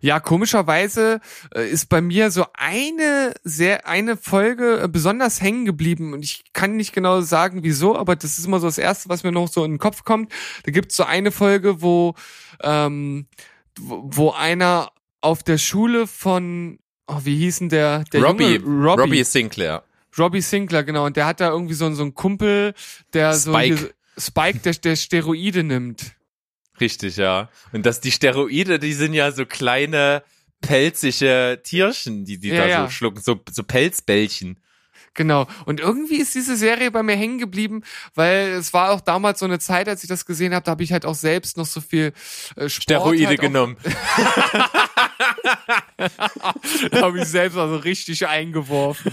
Ja, 0.01 0.21
komischerweise 0.21 1.21
äh, 1.55 1.69
ist 1.69 1.89
bei 1.89 2.01
mir 2.01 2.31
so 2.31 2.47
eine 2.55 3.35
sehr 3.45 3.87
eine 3.87 4.17
Folge 4.17 4.81
äh, 4.83 4.89
besonders 4.89 5.41
hängen 5.41 5.65
geblieben 5.65 6.13
und 6.13 6.25
ich 6.25 6.45
kann 6.53 6.77
nicht 6.77 6.93
genau 6.93 7.21
sagen, 7.21 7.63
wieso, 7.63 7.97
aber 7.97 8.17
das 8.17 8.39
ist 8.39 8.47
immer 8.47 8.61
so 8.61 8.67
das 8.67 8.79
erste, 8.79 9.09
was 9.09 9.25
mir 9.25 9.33
noch 9.33 9.49
so 9.49 9.65
in 9.65 9.73
den 9.73 9.79
Kopf 9.79 10.05
kommt. 10.05 10.33
Da 10.65 10.73
gibt's 10.73 10.97
so 10.97 11.05
eine 11.05 11.33
Folge, 11.33 11.83
wo 11.83 12.15
ähm, 12.63 13.27
wo 13.81 14.31
einer 14.31 14.91
auf 15.21 15.43
der 15.43 15.59
Schule 15.59 16.07
von 16.07 16.79
oh, 17.07 17.21
wie 17.25 17.37
hießen 17.37 17.69
der 17.69 18.05
der 18.13 18.23
Robbie, 18.23 18.57
Junge? 18.57 18.85
Robbie 18.85 19.03
Robbie 19.03 19.25
Sinclair. 19.25 19.83
Robbie 20.17 20.41
Sinclair 20.41 20.85
genau 20.85 21.07
und 21.07 21.17
der 21.17 21.27
hat 21.27 21.41
da 21.41 21.51
irgendwie 21.51 21.75
so 21.75 21.93
so 21.93 22.03
einen 22.03 22.15
Kumpel, 22.15 22.75
der 23.13 23.35
so 23.35 23.53
Spike. 23.53 23.77
hier, 23.77 23.91
Spike 24.19 24.59
der 24.61 24.75
der 24.75 24.97
Steroide 24.97 25.63
nimmt. 25.63 26.18
Richtig, 26.81 27.17
ja. 27.17 27.49
Und 27.73 27.87
dass 27.87 28.01
die 28.01 28.11
Steroide, 28.11 28.79
die 28.79 28.93
sind 28.93 29.15
ja 29.15 29.31
so 29.33 29.47
kleine 29.47 30.23
pelzige 30.61 31.61
Tierchen, 31.63 32.25
die 32.25 32.39
die 32.39 32.49
Ja, 32.49 32.57
da 32.63 32.67
ja. 32.67 32.85
so 32.85 32.91
schlucken, 32.91 33.21
so, 33.21 33.41
so 33.51 33.63
Pelzbällchen. 33.63 34.59
Genau. 35.15 35.49
Und 35.65 35.81
irgendwie 35.81 36.17
ist 36.17 36.35
diese 36.35 36.57
Serie 36.57 36.91
bei 36.91 37.03
mir 37.03 37.17
hängen 37.17 37.39
geblieben, 37.39 37.83
weil 38.15 38.51
es 38.51 38.73
war 38.73 38.91
auch 38.91 39.01
damals 39.01 39.41
so 39.41 39.47
eine 39.47 39.59
Zeit, 39.59 39.89
als 39.89 40.03
ich 40.05 40.09
das 40.09 40.27
gesehen 40.27 40.55
habe, 40.55 40.65
da 40.65 40.71
habe 40.73 40.85
ich 40.85 40.93
halt 40.93 41.05
auch 41.05 41.17
selbst 41.17 41.57
noch 41.57 41.67
so 41.67 41.81
viel 41.81 42.13
äh, 42.55 42.69
Sport 42.69 42.83
Steroide 42.83 43.27
halt 43.27 43.41
genommen. 43.41 43.77
Da 46.91 47.03
habe 47.03 47.21
ich 47.21 47.27
selbst 47.27 47.57
also 47.57 47.77
richtig 47.77 48.27
eingeworfen. 48.27 49.13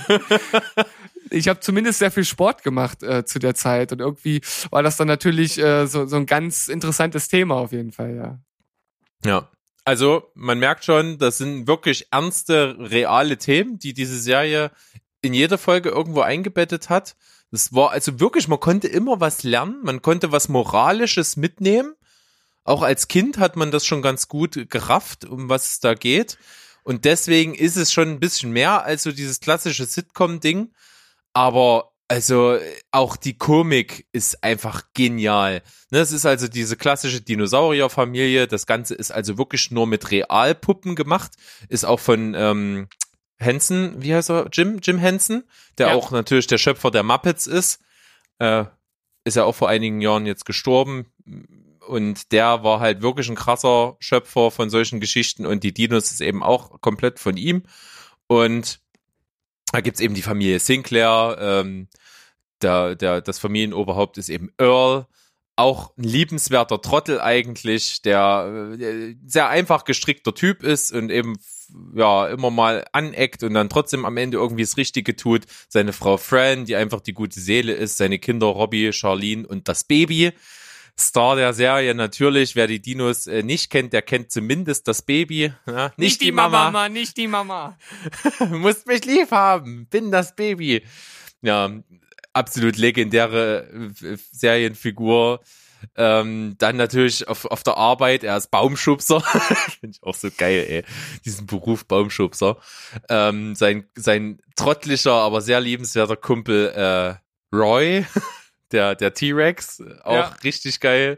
Ich 1.29 1.47
habe 1.47 1.59
zumindest 1.59 1.99
sehr 1.99 2.11
viel 2.11 2.25
Sport 2.25 2.63
gemacht 2.63 3.03
äh, 3.03 3.25
zu 3.25 3.39
der 3.39 3.55
Zeit 3.55 3.91
und 3.91 3.99
irgendwie 3.99 4.41
war 4.69 4.83
das 4.83 4.97
dann 4.97 5.07
natürlich 5.07 5.57
äh, 5.57 5.87
so, 5.87 6.05
so 6.05 6.15
ein 6.15 6.25
ganz 6.25 6.67
interessantes 6.67 7.27
Thema 7.27 7.55
auf 7.55 7.71
jeden 7.71 7.91
Fall, 7.91 8.15
ja. 8.15 8.39
Ja. 9.25 9.49
Also, 9.83 10.31
man 10.33 10.57
merkt 10.57 10.83
schon, 10.83 11.19
das 11.19 11.37
sind 11.37 11.67
wirklich 11.67 12.07
ernste, 12.11 12.75
reale 12.79 13.37
Themen, 13.37 13.77
die 13.77 13.93
diese 13.93 14.17
Serie 14.17 14.71
in 15.21 15.33
jeder 15.33 15.57
Folge 15.57 15.89
irgendwo 15.89 16.21
eingebettet 16.21 16.89
hat. 16.89 17.15
Das 17.51 17.73
war 17.73 17.91
also 17.91 18.19
wirklich, 18.19 18.47
man 18.47 18.59
konnte 18.59 18.87
immer 18.87 19.19
was 19.19 19.43
lernen, 19.43 19.81
man 19.83 20.01
konnte 20.01 20.31
was 20.31 20.49
Moralisches 20.49 21.37
mitnehmen. 21.37 21.93
Auch 22.63 22.81
als 22.81 23.07
Kind 23.07 23.37
hat 23.37 23.55
man 23.55 23.69
das 23.69 23.85
schon 23.85 24.01
ganz 24.01 24.27
gut 24.27 24.69
gerafft, 24.69 25.25
um 25.25 25.49
was 25.49 25.73
es 25.73 25.79
da 25.79 25.93
geht. 25.93 26.37
Und 26.83 27.05
deswegen 27.05 27.53
ist 27.53 27.77
es 27.77 27.93
schon 27.93 28.09
ein 28.09 28.19
bisschen 28.19 28.51
mehr 28.51 28.83
als 28.83 29.03
so 29.03 29.11
dieses 29.11 29.39
klassische 29.39 29.85
Sitcom-Ding. 29.85 30.73
Aber 31.35 31.91
also 32.07 32.57
auch 32.91 33.17
die 33.17 33.37
Komik 33.37 34.07
ist 34.13 34.41
einfach 34.43 34.83
genial. 34.93 35.61
Ne, 35.91 35.99
es 35.99 36.11
ist 36.11 36.25
also 36.25 36.47
diese 36.47 36.77
klassische 36.77 37.19
Dinosaurierfamilie. 37.21 38.47
Das 38.47 38.65
Ganze 38.65 38.95
ist 38.95 39.11
also 39.11 39.37
wirklich 39.37 39.69
nur 39.69 39.85
mit 39.85 40.11
Realpuppen 40.11 40.95
gemacht. 40.95 41.31
Ist 41.67 41.83
auch 41.83 41.99
von 41.99 42.33
ähm, 42.35 42.87
Henson, 43.37 44.01
wie 44.01 44.15
heißt 44.15 44.29
er? 44.29 44.47
Jim, 44.53 44.79
Jim 44.81 44.97
Henson, 44.97 45.43
der 45.77 45.87
Ja. 45.87 45.93
auch 45.95 46.11
natürlich 46.11 46.47
der 46.47 46.57
Schöpfer 46.57 46.89
der 46.89 47.03
Muppets 47.03 47.47
ist. 47.47 47.81
Äh, 48.39 48.63
ist 49.25 49.35
ja 49.35 49.43
auch 49.43 49.55
vor 49.55 49.67
einigen 49.67 49.99
Jahren 49.99 50.25
jetzt 50.25 50.45
gestorben. 50.45 51.07
Und 51.85 52.31
der 52.31 52.63
war 52.63 52.79
halt 52.79 53.01
wirklich 53.01 53.27
ein 53.29 53.35
krasser 53.35 53.97
Schöpfer 53.99 54.51
von 54.51 54.69
solchen 54.69 55.01
Geschichten. 55.01 55.45
Und 55.45 55.63
die 55.63 55.73
Dinos 55.73 56.11
ist 56.11 56.21
eben 56.21 56.43
auch 56.43 56.79
komplett 56.79 57.19
von 57.19 57.35
ihm. 57.35 57.63
Und 58.27 58.79
da 59.71 59.81
gibt's 59.81 59.99
eben 59.99 60.15
die 60.15 60.21
Familie 60.21 60.59
Sinclair. 60.59 61.37
Ähm, 61.39 61.87
der, 62.61 62.95
der, 62.95 63.21
das 63.21 63.39
Familienoberhaupt 63.39 64.17
ist 64.17 64.29
eben 64.29 64.51
Earl. 64.57 65.07
Auch 65.57 65.95
ein 65.97 66.03
liebenswerter 66.03 66.81
Trottel 66.81 67.21
eigentlich, 67.21 68.01
der 68.01 68.75
äh, 68.77 69.15
sehr 69.25 69.47
einfach 69.47 69.85
gestrickter 69.85 70.33
Typ 70.33 70.63
ist 70.63 70.91
und 70.91 71.09
eben 71.09 71.37
ja 71.95 72.27
immer 72.27 72.51
mal 72.51 72.85
aneckt 72.91 73.41
und 73.43 73.53
dann 73.53 73.69
trotzdem 73.69 74.05
am 74.05 74.17
Ende 74.17 74.37
irgendwie 74.37 74.63
das 74.63 74.77
Richtige 74.77 75.15
tut. 75.15 75.43
Seine 75.69 75.93
Frau 75.93 76.17
Fran, 76.17 76.65
die 76.65 76.75
einfach 76.75 76.99
die 76.99 77.13
gute 77.13 77.39
Seele 77.39 77.73
ist, 77.73 77.97
seine 77.97 78.19
Kinder 78.19 78.47
Robbie, 78.47 78.91
Charlene 78.91 79.47
und 79.47 79.67
das 79.67 79.85
Baby. 79.85 80.33
Star 80.97 81.35
der 81.35 81.53
Serie 81.53 81.93
natürlich, 81.93 82.55
wer 82.55 82.67
die 82.67 82.81
Dinos 82.81 83.27
äh, 83.27 83.43
nicht 83.43 83.69
kennt, 83.69 83.91
der 83.91 84.01
kennt 84.01 84.31
zumindest 84.31 84.87
das 84.87 85.01
Baby. 85.01 85.51
Ja, 85.67 85.91
nicht, 85.97 86.21
die, 86.21 86.31
Mama. 86.31 86.87
nicht 86.89 87.17
die 87.17 87.27
Mama. 87.27 87.77
musst 88.49 88.87
mich 88.87 89.03
lieb 89.05 89.31
haben, 89.31 89.87
bin 89.87 90.11
das 90.11 90.35
Baby. 90.35 90.83
Ja, 91.41 91.69
absolut 92.33 92.77
legendäre 92.77 93.67
äh, 94.01 94.17
Serienfigur. 94.31 95.41
Ähm, 95.95 96.55
dann 96.57 96.77
natürlich 96.77 97.27
auf, 97.27 97.45
auf 97.45 97.63
der 97.63 97.77
Arbeit, 97.77 98.23
er 98.23 98.37
ist 98.37 98.49
Baumschubser. 98.49 99.21
Finde 99.79 99.97
ich 99.97 100.03
auch 100.03 100.15
so 100.15 100.29
geil, 100.35 100.65
ey. 100.67 100.83
Diesen 101.25 101.45
Beruf 101.45 101.85
Baumschubser. 101.85 102.57
Ähm, 103.09 103.55
sein, 103.55 103.87
sein 103.95 104.39
trottlicher, 104.55 105.13
aber 105.13 105.41
sehr 105.41 105.59
liebenswerter 105.59 106.15
Kumpel 106.15 106.69
äh, 106.69 107.15
Roy, 107.55 108.05
der, 108.71 108.95
der 108.95 109.13
T-Rex, 109.13 109.81
auch 110.03 110.13
Ja. 110.13 110.35
richtig 110.43 110.79
geil. 110.79 111.17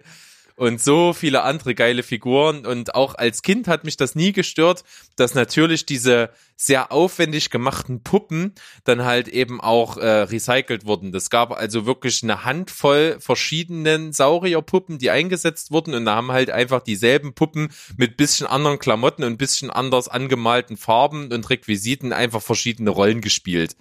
Und 0.59 0.81
so 0.81 1.13
viele 1.13 1.43
andere 1.43 1.75
geile 1.75 2.01
Figuren. 2.01 2.65
Und 2.65 2.95
auch 2.95 3.13
als 3.13 3.43
Kind 3.43 3.67
hat 3.67 3.83
mich 3.83 3.95
das 3.95 4.15
nie 4.15 4.31
gestört, 4.31 4.83
dass 5.15 5.35
natürlich 5.35 5.85
diese 5.85 6.31
sehr 6.55 6.91
aufwendig 6.91 7.51
gemachten 7.51 8.01
Puppen 8.01 8.55
dann 8.83 9.05
halt 9.05 9.27
eben 9.27 9.61
auch 9.61 9.97
äh, 9.97 10.07
recycelt 10.21 10.87
wurden. 10.87 11.11
Das 11.11 11.29
gab 11.29 11.51
also 11.51 11.85
wirklich 11.85 12.23
eine 12.23 12.43
Handvoll 12.43 13.17
verschiedenen 13.19 14.13
Saurierpuppen, 14.13 14.97
die 14.97 15.11
eingesetzt 15.11 15.69
wurden. 15.69 15.93
Und 15.93 16.05
da 16.05 16.15
haben 16.15 16.31
halt 16.31 16.49
einfach 16.49 16.81
dieselben 16.81 17.33
Puppen 17.33 17.69
mit 17.95 18.17
bisschen 18.17 18.47
anderen 18.47 18.79
Klamotten 18.79 19.23
und 19.23 19.37
bisschen 19.37 19.69
anders 19.69 20.07
angemalten 20.07 20.75
Farben 20.75 21.31
und 21.31 21.47
Requisiten 21.51 22.13
einfach 22.13 22.41
verschiedene 22.41 22.89
Rollen 22.89 23.21
gespielt. 23.21 23.75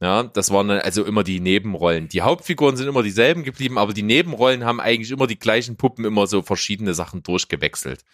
Ja, 0.00 0.24
das 0.24 0.50
waren 0.50 0.68
dann 0.68 0.80
also 0.80 1.04
immer 1.04 1.24
die 1.24 1.40
Nebenrollen. 1.40 2.08
Die 2.08 2.22
Hauptfiguren 2.22 2.76
sind 2.76 2.88
immer 2.88 3.02
dieselben 3.02 3.42
geblieben, 3.42 3.78
aber 3.78 3.92
die 3.92 4.02
Nebenrollen 4.02 4.64
haben 4.64 4.80
eigentlich 4.80 5.10
immer 5.10 5.26
die 5.26 5.38
gleichen 5.38 5.76
Puppen 5.76 6.04
immer 6.04 6.26
so 6.26 6.42
verschiedene 6.42 6.94
Sachen 6.94 7.22
durchgewechselt. 7.22 8.04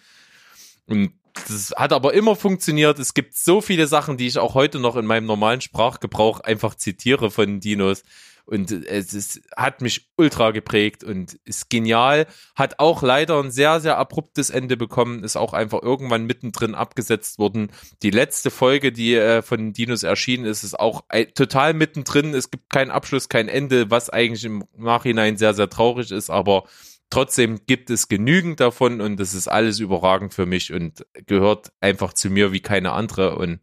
Und 0.87 1.13
das 1.49 1.73
hat 1.77 1.93
aber 1.93 2.15
immer 2.15 2.37
funktioniert. 2.37 2.99
Es 2.99 3.15
gibt 3.15 3.37
so 3.37 3.61
viele 3.61 3.87
Sachen, 3.87 4.17
die 4.17 4.27
ich 4.27 4.39
auch 4.39 4.55
heute 4.55 4.79
noch 4.79 4.97
in 4.97 5.07
meinem 5.07 5.27
normalen 5.27 5.61
Sprachgebrauch 5.61 6.41
einfach 6.41 6.75
zitiere 6.75 7.31
von 7.31 7.61
Dinos. 7.61 8.03
Und 8.45 8.71
es 8.71 9.15
ist, 9.15 9.41
hat 9.57 9.81
mich 9.81 10.11
ultra 10.17 10.51
geprägt 10.51 11.05
und 11.05 11.39
ist 11.45 11.71
genial. 11.71 12.27
Hat 12.55 12.79
auch 12.79 13.03
leider 13.03 13.41
ein 13.43 13.51
sehr, 13.51 13.81
sehr 13.81 13.99
abruptes 13.99 14.51
Ende 14.51 14.77
bekommen. 14.77 15.25
Ist 15.25 15.37
auch 15.37 15.53
einfach 15.53 15.83
irgendwann 15.83 16.25
mittendrin 16.25 16.75
abgesetzt 16.75 17.39
worden. 17.39 17.71
Die 18.03 18.11
letzte 18.11 18.51
Folge, 18.51 18.93
die 18.93 19.15
äh, 19.15 19.43
von 19.43 19.73
Dinos 19.73 20.03
erschienen 20.03 20.45
ist, 20.45 20.65
ist 20.65 20.79
auch 20.79 21.05
äh, 21.09 21.27
total 21.27 21.75
mittendrin. 21.75 22.35
Es 22.35 22.51
gibt 22.51 22.71
keinen 22.71 22.91
Abschluss, 22.91 23.29
kein 23.29 23.49
Ende, 23.49 23.91
was 23.91 24.11
eigentlich 24.11 24.45
im 24.45 24.65
Nachhinein 24.77 25.37
sehr, 25.37 25.55
sehr 25.55 25.71
traurig 25.71 26.11
ist. 26.11 26.31
Aber 26.31 26.65
trotzdem 27.11 27.61
gibt 27.67 27.91
es 27.91 28.09
genügend 28.09 28.61
davon 28.61 29.01
und 29.01 29.19
das 29.19 29.35
ist 29.35 29.49
alles 29.49 29.81
überragend 29.81 30.33
für 30.33 30.47
mich 30.47 30.73
und 30.73 31.05
gehört 31.27 31.73
einfach 31.81 32.13
zu 32.15 32.31
mir 32.31 32.53
wie 32.53 32.61
keine 32.61 32.93
andere 32.93 33.37
und 33.37 33.61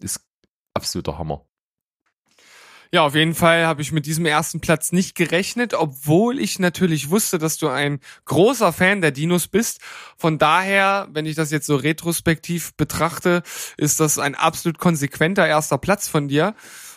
ist 0.00 0.26
absoluter 0.74 1.18
Hammer. 1.18 1.47
Ja, 2.90 3.02
auf 3.02 3.14
jeden 3.14 3.34
Fall 3.34 3.66
habe 3.66 3.82
ich 3.82 3.92
mit 3.92 4.06
diesem 4.06 4.24
ersten 4.24 4.60
Platz 4.60 4.92
nicht 4.92 5.14
gerechnet, 5.14 5.74
obwohl 5.74 6.38
ich 6.38 6.58
natürlich 6.58 7.10
wusste, 7.10 7.36
dass 7.36 7.58
du 7.58 7.68
ein 7.68 8.00
großer 8.24 8.72
Fan 8.72 9.02
der 9.02 9.10
Dinos 9.10 9.46
bist. 9.46 9.80
Von 10.16 10.38
daher, 10.38 11.06
wenn 11.12 11.26
ich 11.26 11.36
das 11.36 11.50
jetzt 11.50 11.66
so 11.66 11.76
retrospektiv 11.76 12.72
betrachte, 12.76 13.42
ist 13.76 14.00
das 14.00 14.18
ein 14.18 14.34
absolut 14.34 14.78
konsequenter 14.78 15.46
erster 15.46 15.76
Platz 15.76 16.08
von 16.08 16.28
dir. 16.28 16.54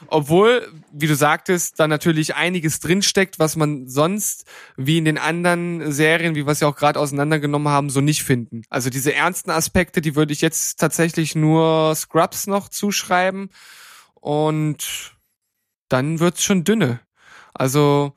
Obwohl, 0.07 0.65
wie 0.93 1.07
du 1.07 1.15
sagtest, 1.15 1.77
da 1.77 1.89
natürlich 1.89 2.35
einiges 2.35 2.79
drinsteckt, 2.79 3.37
was 3.37 3.57
man 3.57 3.89
sonst 3.89 4.45
wie 4.77 4.97
in 4.97 5.03
den 5.03 5.17
anderen 5.17 5.91
Serien, 5.91 6.35
wie 6.35 6.45
wir 6.45 6.53
es 6.53 6.61
ja 6.61 6.69
auch 6.69 6.77
gerade 6.77 7.01
auseinandergenommen 7.01 7.67
haben, 7.67 7.89
so 7.89 7.99
nicht 7.99 8.23
finden. 8.23 8.61
Also 8.69 8.89
diese 8.89 9.13
ernsten 9.13 9.51
Aspekte, 9.51 9.99
die 9.99 10.15
würde 10.15 10.31
ich 10.31 10.39
jetzt 10.39 10.79
tatsächlich 10.79 11.35
nur 11.35 11.93
Scrubs 11.95 12.47
noch 12.47 12.69
zuschreiben. 12.69 13.49
Und 14.15 15.17
dann 15.91 16.19
wird's 16.19 16.43
schon 16.43 16.63
dünne. 16.63 17.01
Also 17.53 18.15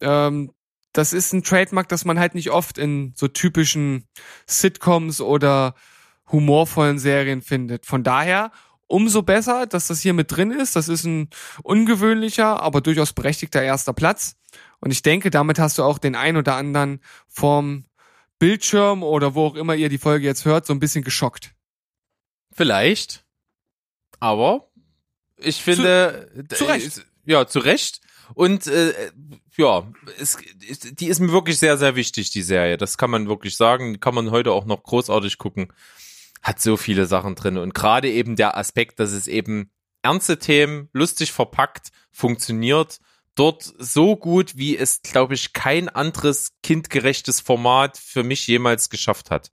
ähm, 0.00 0.52
das 0.92 1.12
ist 1.12 1.32
ein 1.32 1.42
Trademark, 1.42 1.88
das 1.88 2.04
man 2.04 2.18
halt 2.18 2.34
nicht 2.34 2.50
oft 2.50 2.78
in 2.78 3.12
so 3.16 3.28
typischen 3.28 4.08
Sitcoms 4.46 5.20
oder 5.20 5.74
humorvollen 6.30 6.98
Serien 6.98 7.42
findet. 7.42 7.86
Von 7.86 8.02
daher 8.02 8.52
umso 8.86 9.22
besser, 9.22 9.66
dass 9.66 9.88
das 9.88 10.00
hier 10.00 10.12
mit 10.12 10.30
drin 10.30 10.50
ist. 10.50 10.76
Das 10.76 10.88
ist 10.88 11.04
ein 11.04 11.28
ungewöhnlicher, 11.62 12.60
aber 12.60 12.80
durchaus 12.80 13.12
berechtigter 13.12 13.62
erster 13.62 13.92
Platz. 13.92 14.36
Und 14.80 14.90
ich 14.90 15.02
denke, 15.02 15.30
damit 15.30 15.58
hast 15.58 15.78
du 15.78 15.82
auch 15.82 15.98
den 15.98 16.14
ein 16.14 16.36
oder 16.36 16.56
anderen 16.56 17.00
vom 17.26 17.86
Bildschirm 18.38 19.02
oder 19.02 19.34
wo 19.34 19.46
auch 19.46 19.54
immer 19.54 19.74
ihr 19.74 19.88
die 19.88 19.98
Folge 19.98 20.26
jetzt 20.26 20.44
hört, 20.44 20.66
so 20.66 20.72
ein 20.72 20.80
bisschen 20.80 21.04
geschockt. 21.04 21.54
Vielleicht. 22.52 23.24
Aber 24.20 24.68
ich 25.36 25.62
finde, 25.62 26.46
zu 26.48 26.64
Recht. 26.64 26.98
äh, 26.98 27.02
ja, 27.24 27.46
zu 27.46 27.58
Recht. 27.58 28.00
Und 28.34 28.66
äh, 28.66 28.92
ja, 29.56 29.86
es, 30.18 30.38
die 30.92 31.08
ist 31.08 31.20
mir 31.20 31.32
wirklich 31.32 31.58
sehr, 31.58 31.76
sehr 31.76 31.96
wichtig, 31.96 32.30
die 32.30 32.42
Serie. 32.42 32.76
Das 32.76 32.96
kann 32.96 33.10
man 33.10 33.28
wirklich 33.28 33.56
sagen. 33.56 34.00
Kann 34.00 34.14
man 34.14 34.30
heute 34.30 34.52
auch 34.52 34.64
noch 34.64 34.82
großartig 34.82 35.38
gucken. 35.38 35.72
Hat 36.42 36.60
so 36.60 36.76
viele 36.76 37.06
Sachen 37.06 37.34
drin. 37.34 37.58
Und 37.58 37.74
gerade 37.74 38.10
eben 38.10 38.36
der 38.36 38.56
Aspekt, 38.56 38.98
dass 39.00 39.12
es 39.12 39.26
eben 39.26 39.70
ernste 40.02 40.38
Themen, 40.38 40.88
lustig 40.92 41.32
verpackt, 41.32 41.88
funktioniert. 42.10 42.98
Dort 43.34 43.74
so 43.78 44.16
gut, 44.16 44.56
wie 44.56 44.76
es, 44.76 45.02
glaube 45.02 45.34
ich, 45.34 45.52
kein 45.52 45.88
anderes 45.88 46.52
kindgerechtes 46.62 47.40
Format 47.40 47.98
für 47.98 48.22
mich 48.22 48.46
jemals 48.46 48.90
geschafft 48.90 49.30
hat. 49.30 49.50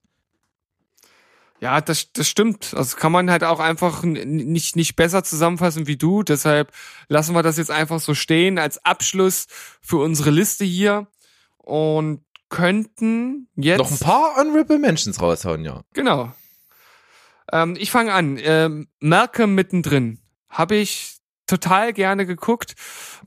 Ja, 1.62 1.80
das, 1.80 2.12
das 2.12 2.28
stimmt. 2.28 2.74
Also 2.76 2.98
kann 2.98 3.12
man 3.12 3.30
halt 3.30 3.44
auch 3.44 3.60
einfach 3.60 4.02
nicht, 4.04 4.76
nicht 4.76 4.96
besser 4.96 5.24
zusammenfassen 5.24 5.86
wie 5.86 5.96
du. 5.96 6.24
Deshalb 6.24 6.74
lassen 7.08 7.36
wir 7.36 7.44
das 7.44 7.58
jetzt 7.58 7.70
einfach 7.70 8.00
so 8.00 8.16
stehen 8.16 8.58
als 8.58 8.84
Abschluss 8.84 9.46
für 9.80 9.98
unsere 9.98 10.32
Liste 10.32 10.66
hier 10.66 11.06
und 11.58 12.24
könnten 12.50 13.48
jetzt. 13.56 13.78
Noch 13.78 13.92
ein 13.92 14.00
paar 14.00 14.38
Honorable 14.38 14.80
Mentions 14.80 15.22
raushauen, 15.22 15.64
ja. 15.64 15.84
Genau. 15.94 16.34
Ähm, 17.52 17.76
ich 17.78 17.92
fange 17.92 18.12
an. 18.12 18.40
Ähm, 18.42 18.88
Malcolm 19.00 19.54
mittendrin. 19.54 20.20
Habe 20.50 20.78
ich 20.78 21.11
total 21.52 21.94
gerne 21.94 22.26
geguckt. 22.26 22.76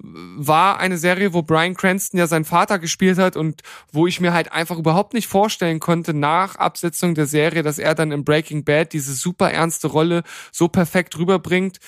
War 0.01 0.79
eine 0.81 0.99
Serie, 0.99 1.33
wo 1.33 1.43
Brian 1.43 1.75
Cranston 1.75 2.19
ja 2.19 2.27
seinen 2.27 2.45
Vater 2.45 2.79
gespielt 2.79 3.19
hat 3.19 3.37
und 3.37 3.63
wo 3.93 4.07
ich 4.07 4.21
mir 4.21 4.33
halt 4.33 4.51
einfach 4.51 4.79
überhaupt 4.79 5.15
nicht 5.15 5.29
vorstellen 5.29 5.79
konnte, 5.79 6.15
nach 6.15 6.57
Absetzung 6.57 7.15
der 7.15 7.27
Serie, 7.27 7.63
dass 7.63 7.79
er 7.79 7.95
dann 7.95 8.11
in 8.11 8.25
Breaking 8.25 8.65
Bad 8.65 8.93
diese 8.93 9.15
super 9.15 9.51
ernste 9.51 9.89
Rolle 9.89 10.23
so 10.51 10.69
perfekt 10.69 11.19
rüberbringt. 11.19 11.79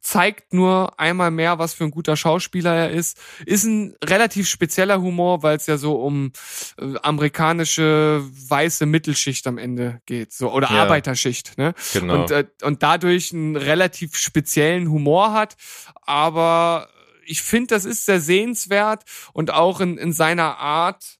Zeigt 0.00 0.52
nur 0.52 0.98
einmal 0.98 1.30
mehr, 1.30 1.58
was 1.58 1.74
für 1.74 1.84
ein 1.84 1.90
guter 1.90 2.16
Schauspieler 2.16 2.74
er 2.74 2.90
ist. 2.90 3.18
Ist 3.46 3.64
ein 3.64 3.94
relativ 4.04 4.48
spezieller 4.48 5.00
Humor, 5.00 5.42
weil 5.42 5.56
es 5.56 5.66
ja 5.66 5.76
so 5.78 5.96
um 5.96 6.32
äh, 6.80 6.94
amerikanische 7.02 8.22
weiße 8.48 8.86
Mittelschicht 8.86 9.46
am 9.46 9.58
Ende 9.58 10.00
geht, 10.06 10.32
so 10.32 10.52
oder 10.52 10.70
Ja. 10.70 10.82
Arbeiterschicht, 10.82 11.58
ne? 11.58 11.74
Genau. 11.92 12.22
Und 12.22 12.30
äh, 12.30 12.46
und 12.62 12.82
dadurch 12.82 13.32
einen 13.32 13.56
relativ 13.56 14.16
speziellen 14.16 14.90
Humor 14.90 15.32
hat, 15.32 15.56
aber 16.02 16.88
ich 17.26 17.42
finde, 17.42 17.74
das 17.74 17.84
ist 17.84 18.06
sehr 18.06 18.20
sehenswert 18.20 19.04
und 19.32 19.52
auch 19.52 19.80
in 19.80 19.98
in 19.98 20.12
seiner 20.12 20.58
Art 20.58 21.18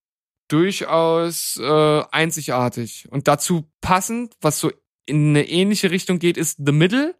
durchaus 0.49 1.59
äh, 1.63 2.03
einzigartig 2.11 3.07
und 3.11 3.29
dazu 3.29 3.71
passend, 3.81 4.35
was 4.41 4.59
so 4.61 4.73
in 5.07 5.31
eine 5.31 5.49
ähnliche 5.49 5.91
Richtung 5.91 6.19
geht, 6.19 6.37
ist 6.37 6.59
The 6.65 6.73
Middle 6.73 7.15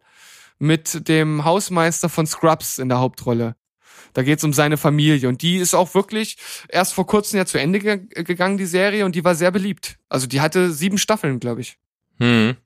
mit 0.59 1.07
dem 1.07 1.45
Hausmeister 1.45 2.09
von 2.09 2.27
Scrubs 2.27 2.77
in 2.77 2.89
der 2.89 2.99
Hauptrolle. 2.99 3.55
Da 4.13 4.23
geht's 4.23 4.43
um 4.43 4.53
seine 4.53 4.77
Familie 4.77 5.29
und 5.29 5.41
die 5.41 5.57
ist 5.57 5.73
auch 5.73 5.93
wirklich 5.93 6.37
erst 6.67 6.93
vor 6.93 7.05
kurzem 7.05 7.37
ja 7.37 7.45
zu 7.45 7.59
Ende 7.59 7.79
ge 7.79 8.07
gegangen, 8.23 8.57
die 8.57 8.65
Serie, 8.65 9.05
und 9.05 9.15
die 9.15 9.23
war 9.23 9.35
sehr 9.35 9.51
beliebt. 9.51 9.97
Also 10.09 10.27
die 10.27 10.41
hatte 10.41 10.71
sieben 10.71 10.97
Staffeln, 10.97 11.39
glaube 11.39 11.61
ich. 11.61 11.77
Hm. 12.17 12.57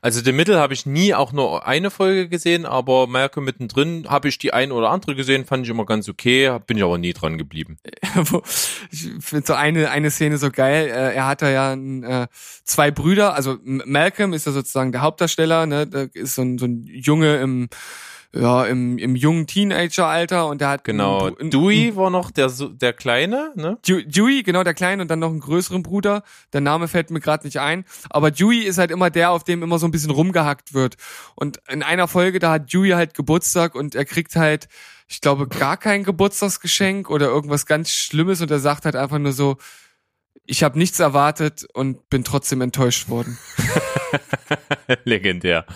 Also 0.00 0.20
The 0.22 0.32
Middle 0.32 0.58
habe 0.58 0.74
ich 0.74 0.86
nie 0.86 1.14
auch 1.14 1.32
nur 1.32 1.66
eine 1.66 1.90
Folge 1.90 2.28
gesehen, 2.28 2.66
aber 2.66 3.06
Malcolm 3.06 3.44
mittendrin 3.44 4.06
habe 4.08 4.28
ich 4.28 4.38
die 4.38 4.52
ein 4.52 4.72
oder 4.72 4.90
andere 4.90 5.14
gesehen, 5.14 5.44
fand 5.44 5.64
ich 5.64 5.70
immer 5.70 5.86
ganz 5.86 6.08
okay, 6.08 6.58
bin 6.66 6.76
ich 6.76 6.84
aber 6.84 6.98
nie 6.98 7.12
dran 7.12 7.38
geblieben. 7.38 7.78
Ich 8.90 9.08
finde 9.20 9.46
so 9.46 9.54
eine, 9.54 9.90
eine 9.90 10.10
Szene 10.10 10.38
so 10.38 10.50
geil. 10.50 10.86
Äh, 10.86 11.14
er 11.14 11.26
hat 11.26 11.42
da 11.42 11.50
ja 11.50 11.72
äh, 11.74 12.26
zwei 12.64 12.90
Brüder, 12.90 13.34
also 13.34 13.58
Malcolm 13.62 14.32
ist 14.32 14.46
ja 14.46 14.52
sozusagen 14.52 14.92
der 14.92 15.00
Hauptdarsteller, 15.00 15.66
ne? 15.66 15.86
Da 15.86 16.06
ist 16.12 16.34
so 16.34 16.42
ein, 16.42 16.58
so 16.58 16.66
ein 16.66 16.84
Junge 16.84 17.36
im, 17.36 17.68
ja, 18.34 18.64
im, 18.64 18.96
im 18.98 19.14
jungen 19.14 19.46
Teenager-Alter 19.46 20.46
und 20.46 20.60
der 20.62 20.68
hat 20.70 20.84
Genau. 20.84 21.26
einen 21.36 21.50
Dewey 21.50 21.94
war 21.96 22.08
noch 22.08 22.30
der 22.30 22.50
der 22.50 22.92
Kleine, 22.94 23.52
ne? 23.56 23.78
Dew- 23.86 24.02
Dewey, 24.06 24.42
genau, 24.42 24.64
der 24.64 24.72
Kleine 24.74 25.02
und 25.02 25.08
dann 25.10 25.18
noch 25.18 25.28
einen 25.30 25.40
größeren 25.40 25.82
Bruder. 25.82 26.22
Der 26.54 26.62
Name 26.62 26.88
fällt 26.88 27.10
mir 27.10 27.20
gerade 27.20 27.44
nicht 27.46 27.60
ein. 27.60 27.84
Aber 28.08 28.30
Dewey 28.30 28.60
ist 28.60 28.78
halt 28.78 28.90
immer 28.90 29.10
der, 29.10 29.32
auf 29.32 29.44
dem 29.44 29.62
immer 29.62 29.78
so 29.78 29.86
ein 29.86 29.90
bisschen 29.90 30.10
rumgehackt 30.10 30.72
wird. 30.72 30.96
Und 31.34 31.58
in 31.68 31.82
einer 31.82 32.08
Folge, 32.08 32.38
da 32.38 32.52
hat 32.52 32.72
Dewey 32.72 32.90
halt 32.90 33.12
Geburtstag 33.14 33.74
und 33.74 33.94
er 33.94 34.06
kriegt 34.06 34.34
halt, 34.34 34.68
ich 35.08 35.20
glaube, 35.20 35.46
gar 35.46 35.76
kein 35.76 36.02
Geburtstagsgeschenk 36.04 37.10
oder 37.10 37.26
irgendwas 37.26 37.66
ganz 37.66 37.90
Schlimmes 37.92 38.40
und 38.40 38.50
er 38.50 38.60
sagt 38.60 38.86
halt 38.86 38.96
einfach 38.96 39.18
nur 39.18 39.32
so, 39.32 39.58
ich 40.46 40.62
habe 40.64 40.78
nichts 40.78 40.98
erwartet 41.00 41.66
und 41.74 42.08
bin 42.08 42.24
trotzdem 42.24 42.62
enttäuscht 42.62 43.08
worden. 43.10 43.36
Legendär. 45.04 45.66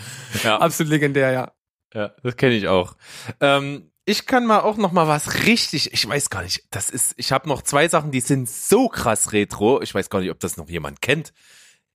Ja, 0.42 0.58
Absolut 0.58 0.90
legendär, 0.90 1.30
ja. 1.32 1.52
Ja 1.96 2.12
das 2.22 2.36
kenne 2.36 2.54
ich 2.54 2.68
auch. 2.68 2.96
Ähm, 3.40 3.90
ich 4.04 4.26
kann 4.26 4.46
mal 4.46 4.60
auch 4.60 4.76
noch 4.76 4.92
mal 4.92 5.08
was 5.08 5.46
richtig, 5.46 5.92
ich 5.92 6.08
weiß 6.08 6.30
gar 6.30 6.42
nicht, 6.42 6.64
das 6.70 6.90
ist, 6.90 7.14
ich 7.16 7.32
habe 7.32 7.48
noch 7.48 7.62
zwei 7.62 7.88
Sachen, 7.88 8.12
die 8.12 8.20
sind 8.20 8.48
so 8.48 8.88
krass 8.88 9.32
retro, 9.32 9.82
ich 9.82 9.92
weiß 9.92 10.10
gar 10.10 10.20
nicht, 10.20 10.30
ob 10.30 10.38
das 10.38 10.56
noch 10.56 10.68
jemand 10.68 11.02
kennt. 11.02 11.32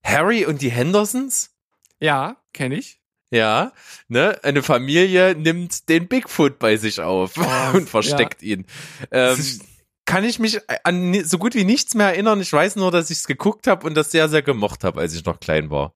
Harry 0.03 0.45
und 0.45 0.61
die 0.61 0.71
Hendersons? 0.71 1.51
Ja, 1.99 2.37
kenne 2.53 2.75
ich. 2.75 2.99
Ja, 3.29 3.71
ne, 4.09 4.37
eine 4.43 4.61
Familie 4.61 5.35
nimmt 5.35 5.87
den 5.87 6.09
Bigfoot 6.09 6.59
bei 6.59 6.75
sich 6.75 6.99
auf 6.99 7.37
und 7.73 7.87
versteckt 7.87 8.41
ihn. 8.43 8.65
Ähm, 9.09 9.37
kann 10.05 10.25
ich 10.25 10.37
mich 10.39 10.59
an 10.83 11.23
so 11.23 11.37
gut 11.37 11.55
wie 11.55 11.63
nichts 11.63 11.95
mehr 11.95 12.07
erinnern. 12.07 12.41
Ich 12.41 12.51
weiß 12.51 12.75
nur, 12.75 12.91
dass 12.91 13.09
ich 13.09 13.19
es 13.19 13.27
geguckt 13.27 13.67
habe 13.67 13.87
und 13.87 13.95
das 13.95 14.11
sehr, 14.11 14.27
sehr 14.27 14.41
gemocht 14.41 14.83
habe, 14.83 14.99
als 14.99 15.13
ich 15.13 15.23
noch 15.23 15.39
klein 15.39 15.69
war. 15.69 15.93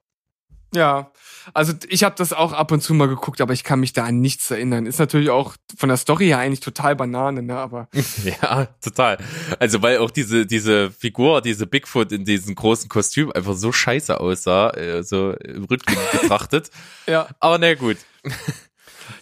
Ja, 0.74 1.12
also 1.54 1.74
ich 1.88 2.04
habe 2.04 2.16
das 2.18 2.34
auch 2.34 2.52
ab 2.52 2.72
und 2.72 2.82
zu 2.82 2.94
mal 2.94 3.08
geguckt, 3.08 3.40
aber 3.40 3.54
ich 3.54 3.64
kann 3.64 3.80
mich 3.80 3.94
da 3.94 4.04
an 4.06 4.20
nichts 4.20 4.50
erinnern. 4.52 4.86
Ist 4.86 5.00
natürlich 5.00 5.30
auch 5.30 5.56
von 5.78 5.88
der 5.90 5.98
Story 5.98 6.26
her 6.28 6.40
eigentlich 6.40 6.60
total 6.60 6.96
Banane, 6.96 7.44
ne? 7.44 7.56
Aber 7.58 7.88
Ja, 8.42 8.66
total. 8.82 9.18
Also 9.60 9.82
weil 9.82 10.00
auch 10.00 10.12
diese 10.12 10.46
diese 10.46 10.92
Figur, 10.92 11.42
diese 11.42 11.66
Bigfoot 11.68 12.12
in 12.12 12.26
diesem 12.26 12.56
großen 12.56 12.90
Kostüm 12.90 13.32
einfach 13.32 13.54
so 13.54 13.72
scheiße 13.72 14.20
aussah, 14.20 14.72
äh, 14.72 15.04
so 15.04 15.32
im 15.34 15.64
Rückblick 15.66 16.00
betrachtet. 16.22 16.72
ja. 17.08 17.28
Aber 17.40 17.58
na 17.58 17.74
gut. 17.76 17.98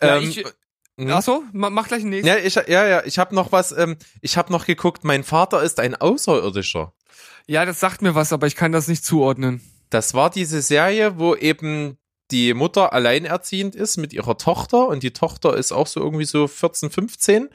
ja 0.02 0.18
Ähm, 0.18 0.24
ich, 0.30 0.44
mhm. 0.98 1.12
ach 1.12 1.22
so, 1.22 1.44
ma- 1.52 1.70
mach 1.70 1.88
gleich 1.88 2.02
einen 2.02 2.12
nächsten. 2.12 2.28
Ja, 2.28 2.38
ich, 2.38 2.56
ja, 2.56 2.88
ja, 2.88 3.04
ich 3.06 3.20
habe 3.20 3.36
noch 3.36 3.52
was, 3.52 3.72
ähm, 3.74 3.98
ich 4.22 4.38
habe 4.38 4.52
noch 4.52 4.66
geguckt, 4.66 5.04
mein 5.04 5.24
Vater 5.24 5.62
ist 5.62 5.80
ein 5.80 5.94
Außerirdischer. 5.96 6.94
Ja, 7.46 7.66
das 7.66 7.80
sagt 7.82 8.02
mir 8.02 8.16
was, 8.16 8.32
aber 8.32 8.48
ich 8.48 8.56
kann 8.56 8.72
das 8.72 8.88
nicht 8.88 9.04
zuordnen. 9.06 9.62
Das 9.94 10.14
war 10.14 10.30
diese 10.30 10.62
Serie, 10.62 11.18
wo 11.20 11.36
eben 11.36 11.98
die 12.32 12.54
Mutter 12.54 12.94
alleinerziehend 12.94 13.76
ist 13.76 13.98
mit 13.98 14.14
ihrer 14.14 14.38
Tochter 14.38 14.88
und 14.88 15.04
die 15.04 15.12
Tochter 15.12 15.56
ist 15.56 15.72
auch 15.72 15.88
so 15.88 16.00
irgendwie 16.00 16.26
so 16.26 16.48
14, 16.48 16.89
15. 16.89 17.50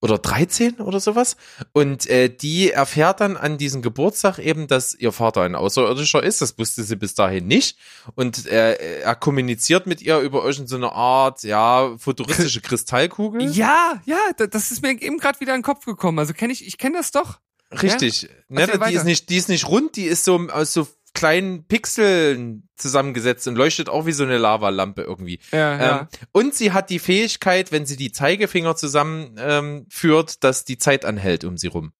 oder 0.00 0.18
13 0.18 0.76
oder 0.80 0.98
sowas. 1.00 1.36
Und 1.72 2.06
äh, 2.08 2.28
die 2.28 2.70
erfährt 2.70 3.20
dann 3.20 3.36
an 3.36 3.58
diesem 3.58 3.82
Geburtstag 3.82 4.38
eben, 4.38 4.66
dass 4.66 4.94
ihr 4.94 5.12
Vater 5.12 5.42
ein 5.42 5.54
Außerirdischer 5.54 6.22
ist. 6.22 6.40
Das 6.40 6.58
wusste 6.58 6.82
sie 6.84 6.96
bis 6.96 7.14
dahin 7.14 7.46
nicht. 7.46 7.78
Und 8.14 8.46
äh, 8.46 9.00
er 9.02 9.14
kommuniziert 9.16 9.86
mit 9.86 10.00
ihr 10.02 10.18
über 10.20 10.44
irgendeine 10.44 10.92
Art, 10.92 11.42
ja, 11.42 11.96
futuristische 11.98 12.60
Kristallkugel. 12.60 13.50
Ja, 13.52 14.00
ja, 14.04 14.18
da- 14.36 14.46
das 14.46 14.70
ist 14.70 14.82
mir 14.82 14.90
eben 15.00 15.18
gerade 15.18 15.38
wieder 15.40 15.52
in 15.54 15.58
den 15.60 15.64
Kopf 15.64 15.84
gekommen. 15.84 16.18
Also 16.18 16.32
kenne 16.32 16.52
ich, 16.52 16.66
ich 16.66 16.78
kenne 16.78 16.96
das 16.98 17.10
doch. 17.10 17.38
Richtig. 17.70 18.28
Ne, 18.48 18.62
Erzähl 18.62 18.74
die 18.76 18.80
weiter. 18.80 18.92
ist 18.98 19.04
nicht, 19.04 19.28
die 19.28 19.36
ist 19.36 19.48
nicht 19.50 19.68
rund, 19.68 19.96
die 19.96 20.04
ist 20.04 20.24
so 20.24 20.38
aus 20.50 20.72
so 20.72 20.86
kleinen 21.18 21.66
Pixeln 21.66 22.68
zusammengesetzt 22.76 23.48
und 23.48 23.56
leuchtet 23.56 23.88
auch 23.88 24.06
wie 24.06 24.12
so 24.12 24.22
eine 24.22 24.38
Lavalampe 24.38 25.02
irgendwie. 25.02 25.40
Ja, 25.50 25.76
ja. 25.76 26.00
Ähm, 26.00 26.06
und 26.30 26.54
sie 26.54 26.72
hat 26.72 26.90
die 26.90 27.00
Fähigkeit, 27.00 27.72
wenn 27.72 27.86
sie 27.86 27.96
die 27.96 28.12
Zeigefinger 28.12 28.76
zusammen 28.76 29.34
ähm, 29.38 29.86
führt, 29.90 30.44
dass 30.44 30.64
die 30.64 30.78
Zeit 30.78 31.04
anhält 31.04 31.42
um 31.44 31.56
sie 31.56 31.66
rum. 31.66 31.92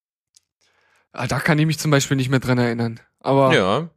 Ah, 1.12 1.27
da 1.27 1.40
kann 1.40 1.59
ich 1.59 1.66
mich 1.66 1.78
zum 1.78 1.90
Beispiel 1.90 2.16
nicht 2.16 2.31
mehr 2.31 2.39
dran 2.39 2.59
erinnern. 2.59 3.01
Aber 3.19 3.55
Ja. 3.55 3.90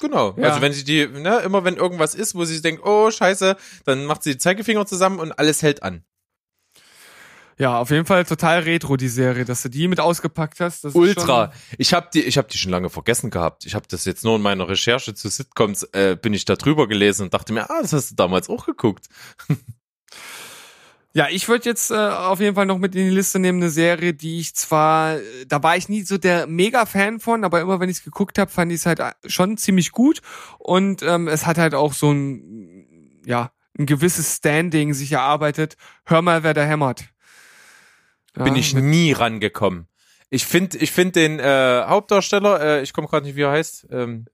Genau. 0.00 0.34
Ja. 0.38 0.48
Also 0.48 0.62
wenn 0.62 0.72
sie 0.72 0.84
die, 0.84 1.06
ne, 1.06 1.40
immer 1.40 1.64
wenn 1.64 1.76
irgendwas 1.76 2.14
ist, 2.14 2.34
wo 2.34 2.44
sie 2.44 2.60
denkt, 2.60 2.82
oh 2.84 3.10
scheiße, 3.10 3.56
dann 3.84 4.06
macht 4.06 4.22
sie 4.22 4.32
die 4.32 4.38
Zeigefinger 4.38 4.86
zusammen 4.86 5.20
und 5.20 5.38
alles 5.38 5.62
hält 5.62 5.82
an. 5.82 6.04
Ja, 7.58 7.78
auf 7.78 7.90
jeden 7.90 8.06
Fall 8.06 8.24
total 8.24 8.60
retro, 8.60 8.96
die 8.96 9.08
Serie, 9.08 9.44
dass 9.44 9.62
du 9.62 9.68
die 9.68 9.86
mit 9.86 10.00
ausgepackt 10.00 10.60
hast. 10.60 10.84
Ultra. 10.94 11.52
Ich 11.78 11.94
habe 11.94 12.08
die, 12.12 12.22
ich 12.22 12.36
habe 12.36 12.48
die 12.50 12.58
schon 12.58 12.72
lange 12.72 12.90
vergessen 12.90 13.30
gehabt. 13.30 13.64
Ich 13.66 13.74
habe 13.74 13.86
das 13.88 14.04
jetzt 14.04 14.24
nur 14.24 14.36
in 14.36 14.42
meiner 14.42 14.68
Recherche 14.68 15.14
zu 15.14 15.28
Sitcoms 15.28 15.84
äh, 15.92 16.16
bin 16.20 16.34
ich 16.34 16.44
da 16.44 16.56
drüber 16.56 16.88
gelesen 16.88 17.24
und 17.24 17.34
dachte 17.34 17.52
mir, 17.52 17.70
ah, 17.70 17.80
das 17.80 17.92
hast 17.92 18.10
du 18.10 18.14
damals 18.16 18.48
auch 18.48 18.66
geguckt. 18.66 19.06
ja, 21.12 21.28
ich 21.30 21.48
würde 21.48 21.68
jetzt 21.68 21.92
äh, 21.92 21.94
auf 21.94 22.40
jeden 22.40 22.56
Fall 22.56 22.66
noch 22.66 22.78
mit 22.78 22.96
in 22.96 23.08
die 23.08 23.14
Liste 23.14 23.38
nehmen, 23.38 23.62
eine 23.62 23.70
Serie, 23.70 24.14
die 24.14 24.40
ich 24.40 24.56
zwar, 24.56 25.16
äh, 25.18 25.46
da 25.46 25.62
war 25.62 25.76
ich 25.76 25.88
nie 25.88 26.02
so 26.02 26.18
der 26.18 26.48
Mega-Fan 26.48 27.20
von, 27.20 27.44
aber 27.44 27.60
immer 27.60 27.78
wenn 27.78 27.88
ich 27.88 27.98
es 27.98 28.04
geguckt 28.04 28.38
habe, 28.38 28.50
fand 28.50 28.72
ich 28.72 28.78
es 28.80 28.86
halt 28.86 28.98
äh, 28.98 29.12
schon 29.26 29.56
ziemlich 29.56 29.92
gut. 29.92 30.22
Und 30.58 31.02
ähm, 31.02 31.28
es 31.28 31.46
hat 31.46 31.58
halt 31.58 31.74
auch 31.74 31.92
so 31.92 32.10
ein, 32.10 33.20
ja, 33.24 33.52
ein 33.78 33.86
gewisses 33.86 34.36
Standing 34.36 34.92
sich 34.92 35.12
erarbeitet. 35.12 35.76
Hör 36.04 36.22
mal, 36.22 36.42
wer 36.42 36.54
da 36.54 36.64
hämmert. 36.64 37.13
Ja, 38.36 38.44
bin 38.44 38.56
ich 38.56 38.74
nie 38.74 39.12
rangekommen. 39.12 39.86
Ich 40.30 40.44
finde, 40.46 40.78
ich 40.78 40.90
finde 40.90 41.12
den 41.12 41.38
äh, 41.38 41.84
Hauptdarsteller, 41.86 42.60
äh, 42.60 42.82
ich 42.82 42.92
komme 42.92 43.06
gerade 43.06 43.24
nicht, 43.26 43.36
wie 43.36 43.42
er 43.42 43.52
heißt, 43.52 43.86
ähm, 43.90 44.26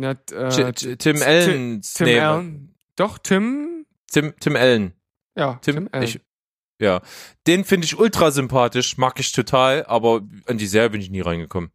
Ja, 0.00 0.12
äh, 0.32 0.48
J- 0.72 0.98
Tim 0.98 1.22
Allen. 1.22 1.82
Tim 1.82 2.06
Allen. 2.20 2.74
Doch, 2.96 3.18
Tim. 3.18 3.86
Tim, 4.12 4.34
Tim 4.38 4.54
Allen. 4.56 4.92
Ja, 5.36 5.58
Tim, 5.62 5.74
Tim, 5.76 5.88
Allen. 5.90 6.04
ich, 6.04 6.20
ja, 6.78 7.00
den 7.46 7.64
finde 7.64 7.84
ich 7.86 7.98
ultra 7.98 8.30
sympathisch, 8.30 8.96
mag 8.98 9.18
ich 9.18 9.32
total, 9.32 9.84
aber 9.86 10.22
an 10.46 10.58
die 10.58 10.66
Serie 10.66 10.90
bin 10.90 11.00
ich 11.00 11.10
nie 11.10 11.20
reingekommen. 11.20 11.70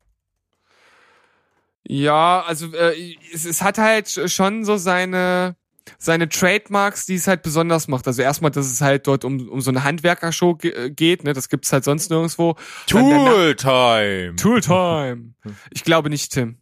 Ja, 1.88 2.44
also 2.48 2.74
äh, 2.74 3.16
es, 3.34 3.46
es 3.46 3.62
hat 3.62 3.78
halt 3.78 4.10
schon 4.10 4.66
so 4.66 4.78
seine 4.78 5.56
seine 5.98 6.30
Trademarks, 6.30 7.06
die 7.06 7.16
es 7.16 7.28
halt 7.28 7.44
besonders 7.44 7.88
macht. 7.88 8.08
Also 8.08 8.22
erstmal, 8.22 8.52
dass 8.52 8.66
es 8.68 8.82
halt 8.82 9.08
dort 9.08 9.26
um, 9.26 9.48
um 9.50 9.62
so 9.62 9.72
eine 9.72 9.84
Handwerkershow 9.84 10.56
ge 10.56 10.72
äh, 10.72 10.90
geht, 10.90 11.24
ne? 11.24 11.34
Das 11.34 11.50
gibt's 11.50 11.72
halt 11.72 11.84
sonst 11.84 12.10
nirgendwo. 12.10 12.56
Tooltime. 12.88 14.36
Tooltime. 14.36 15.34
Ich 15.72 15.84
glaube 15.84 16.10
nicht, 16.10 16.32
Tim. 16.32 16.58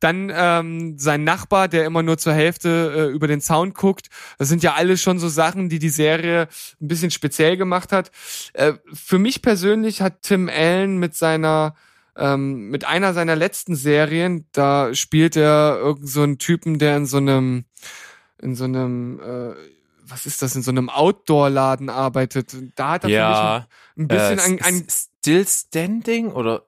Dann 0.00 0.32
ähm, 0.34 0.98
sein 0.98 1.24
Nachbar, 1.24 1.68
der 1.68 1.86
immer 1.86 2.02
nur 2.02 2.18
zur 2.18 2.32
Hälfte 2.32 3.08
äh, 3.10 3.12
über 3.12 3.26
den 3.26 3.40
Sound 3.40 3.74
guckt. 3.74 4.08
Das 4.38 4.48
sind 4.48 4.62
ja 4.62 4.74
alles 4.74 5.02
schon 5.02 5.18
so 5.18 5.28
Sachen, 5.28 5.68
die 5.68 5.78
die 5.78 5.88
Serie 5.88 6.48
ein 6.80 6.88
bisschen 6.88 7.10
speziell 7.10 7.56
gemacht 7.56 7.92
hat. 7.92 8.10
Äh, 8.52 8.74
für 8.92 9.18
mich 9.18 9.42
persönlich 9.42 10.02
hat 10.02 10.22
Tim 10.22 10.48
Allen 10.48 10.98
mit 10.98 11.14
seiner 11.14 11.74
ähm, 12.18 12.70
mit 12.70 12.84
einer 12.84 13.14
seiner 13.14 13.36
letzten 13.36 13.76
Serien, 13.76 14.46
da 14.52 14.92
spielt 14.92 15.36
er 15.36 15.78
irgend 15.80 16.08
so 16.08 16.22
einen 16.22 16.38
Typen, 16.38 16.78
der 16.78 16.96
in 16.96 17.06
so 17.06 17.18
einem 17.18 17.64
in 18.40 18.54
so 18.54 18.64
einem 18.64 19.20
äh, 19.20 19.54
was 20.10 20.24
ist 20.26 20.40
das 20.40 20.56
in 20.56 20.62
so 20.62 20.70
einem 20.70 20.88
Outdoor-Laden 20.88 21.90
arbeitet. 21.90 22.56
Da 22.76 22.92
hat 22.92 23.04
er 23.04 23.10
Ja, 23.10 23.68
für 23.96 24.04
mich 24.04 24.04
ein, 24.04 24.04
ein 24.04 24.08
bisschen 24.08 24.38
äh, 24.38 24.42
ein, 24.42 24.62
ein 24.62 24.86
Still 24.88 25.46
Standing 25.46 26.32
oder 26.32 26.66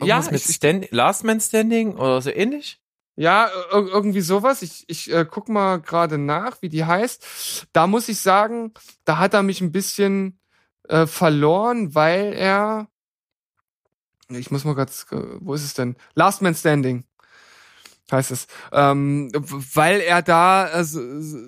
Ja, 0.00 0.20
mit 0.30 0.34
ich- 0.34 0.54
Stand 0.54 0.90
Last 0.92 1.24
Man 1.24 1.40
Standing 1.40 1.96
oder 1.96 2.20
so 2.22 2.30
ähnlich? 2.30 2.80
Ja, 3.16 3.48
ir- 3.72 3.88
irgendwie 3.88 4.20
sowas. 4.20 4.62
Ich, 4.62 4.84
ich 4.88 5.12
äh, 5.12 5.26
guck 5.28 5.48
mal 5.48 5.80
gerade 5.80 6.18
nach, 6.18 6.62
wie 6.62 6.68
die 6.68 6.84
heißt. 6.84 7.66
Da 7.72 7.88
muss 7.88 8.08
ich 8.08 8.20
sagen, 8.20 8.72
da 9.04 9.18
hat 9.18 9.34
er 9.34 9.42
mich 9.42 9.60
ein 9.60 9.72
bisschen 9.72 10.38
äh, 10.88 11.04
verloren, 11.06 11.96
weil 11.96 12.32
er. 12.32 12.86
Ich 14.28 14.50
muss 14.52 14.64
mal 14.64 14.74
ganz, 14.76 15.04
äh, 15.10 15.16
wo 15.40 15.54
ist 15.54 15.64
es 15.64 15.74
denn? 15.74 15.96
Last 16.14 16.42
Man 16.42 16.54
Standing 16.54 17.02
heißt 18.10 18.30
es. 18.30 18.46
Ähm, 18.72 19.30
weil 19.34 20.00
er 20.00 20.22
da 20.22 20.80
äh, 20.80 20.84
so, 20.84 21.00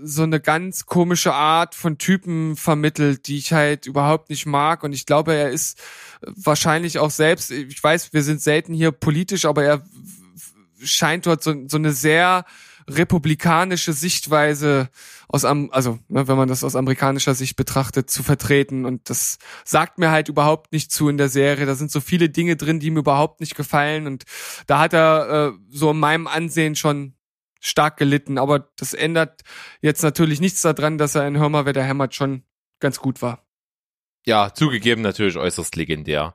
so 0.04 0.22
eine 0.22 0.40
ganz 0.40 0.86
komische 0.86 1.32
Art 1.32 1.74
von 1.74 1.98
Typen 1.98 2.56
vermittelt, 2.56 3.26
die 3.26 3.38
ich 3.38 3.52
halt 3.52 3.86
überhaupt 3.86 4.30
nicht 4.30 4.46
mag. 4.46 4.82
Und 4.82 4.92
ich 4.92 5.06
glaube, 5.06 5.34
er 5.34 5.50
ist 5.50 5.78
wahrscheinlich 6.22 6.98
auch 6.98 7.10
selbst, 7.10 7.50
ich 7.50 7.82
weiß, 7.82 8.12
wir 8.12 8.22
sind 8.22 8.42
selten 8.42 8.74
hier 8.74 8.92
politisch, 8.92 9.44
aber 9.44 9.64
er 9.64 9.82
scheint 10.82 11.26
dort 11.26 11.42
so, 11.42 11.54
so 11.68 11.76
eine 11.76 11.92
sehr 11.92 12.44
republikanische 12.96 13.92
Sichtweise 13.92 14.88
aus 15.28 15.44
am 15.44 15.70
also 15.72 15.98
ne, 16.08 16.28
wenn 16.28 16.36
man 16.36 16.48
das 16.48 16.64
aus 16.64 16.76
amerikanischer 16.76 17.34
Sicht 17.34 17.56
betrachtet 17.56 18.10
zu 18.10 18.22
vertreten. 18.22 18.84
Und 18.84 19.08
das 19.10 19.38
sagt 19.64 19.98
mir 19.98 20.10
halt 20.10 20.28
überhaupt 20.28 20.72
nicht 20.72 20.92
zu 20.92 21.08
in 21.08 21.18
der 21.18 21.28
Serie. 21.28 21.66
Da 21.66 21.74
sind 21.74 21.90
so 21.90 22.00
viele 22.00 22.28
Dinge 22.28 22.56
drin 22.56 22.80
die 22.80 22.90
mir 22.90 23.00
überhaupt 23.00 23.40
nicht 23.40 23.54
gefallen. 23.54 24.06
Und 24.06 24.24
da 24.66 24.78
hat 24.80 24.92
er 24.92 25.52
äh, 25.54 25.58
so 25.70 25.90
in 25.92 25.98
meinem 25.98 26.26
Ansehen 26.26 26.76
schon 26.76 27.14
stark 27.60 27.96
gelitten. 27.96 28.38
Aber 28.38 28.70
das 28.76 28.94
ändert 28.94 29.42
jetzt 29.80 30.02
natürlich 30.02 30.40
nichts 30.40 30.62
daran 30.62 30.98
dass 30.98 31.14
er 31.14 31.26
in 31.26 31.38
Hör 31.38 31.48
mal 31.48 31.66
wer 31.66 31.72
der 31.72 31.84
hämmert 31.84 32.14
schon 32.14 32.42
ganz 32.80 32.98
gut 32.98 33.22
war. 33.22 33.46
Ja, 34.26 34.52
zugegeben 34.52 35.02
natürlich 35.02 35.36
äußerst 35.36 35.76
legendär. 35.76 36.34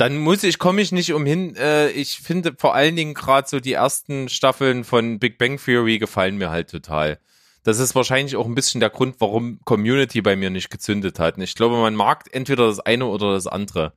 Dann 0.00 0.16
muss 0.16 0.44
ich, 0.44 0.58
komme 0.58 0.80
ich 0.80 0.92
nicht 0.92 1.12
umhin. 1.12 1.54
Äh, 1.56 1.90
ich 1.90 2.20
finde 2.20 2.54
vor 2.56 2.74
allen 2.74 2.96
Dingen 2.96 3.12
gerade 3.12 3.46
so 3.46 3.60
die 3.60 3.74
ersten 3.74 4.30
Staffeln 4.30 4.82
von 4.82 5.18
Big 5.18 5.36
Bang 5.36 5.58
Theory 5.62 5.98
gefallen 5.98 6.38
mir 6.38 6.48
halt 6.48 6.70
total. 6.70 7.18
Das 7.64 7.78
ist 7.78 7.94
wahrscheinlich 7.94 8.34
auch 8.36 8.46
ein 8.46 8.54
bisschen 8.54 8.80
der 8.80 8.88
Grund, 8.88 9.16
warum 9.18 9.60
Community 9.66 10.22
bei 10.22 10.36
mir 10.36 10.48
nicht 10.48 10.70
gezündet 10.70 11.18
hat. 11.18 11.36
Und 11.36 11.42
ich 11.42 11.54
glaube, 11.54 11.76
man 11.76 11.94
mag 11.94 12.30
entweder 12.32 12.66
das 12.66 12.80
eine 12.80 13.04
oder 13.04 13.34
das 13.34 13.46
andere. 13.46 13.92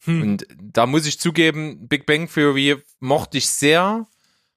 Hm. 0.00 0.20
Und 0.20 0.46
da 0.60 0.84
muss 0.84 1.06
ich 1.06 1.20
zugeben, 1.20 1.86
Big 1.86 2.06
Bang 2.06 2.28
Theory 2.28 2.82
mochte 2.98 3.38
ich 3.38 3.46
sehr, 3.46 4.08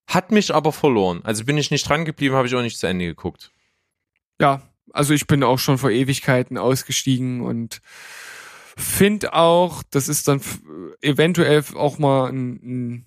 hat 0.07 0.31
mich 0.31 0.55
aber 0.55 0.71
verloren. 0.71 1.21
Also 1.23 1.45
bin 1.45 1.59
ich 1.59 1.69
nicht 1.69 1.87
dran 1.87 2.03
geblieben, 2.03 2.33
habe 2.33 2.47
ich 2.47 2.55
auch 2.55 2.63
nicht 2.63 2.79
zu 2.79 2.87
Ende 2.87 3.05
geguckt. 3.05 3.51
ja, 4.41 4.63
also 4.91 5.13
ich 5.13 5.27
bin 5.27 5.43
auch 5.43 5.59
schon 5.59 5.77
vor 5.77 5.91
Ewigkeiten 5.91 6.57
ausgestiegen 6.57 7.41
und 7.41 7.79
finde 8.81 9.33
auch, 9.33 9.83
das 9.91 10.07
ist 10.07 10.27
dann 10.27 10.41
eventuell 11.01 11.63
auch 11.75 11.97
mal 11.99 12.31
ein, 12.31 13.05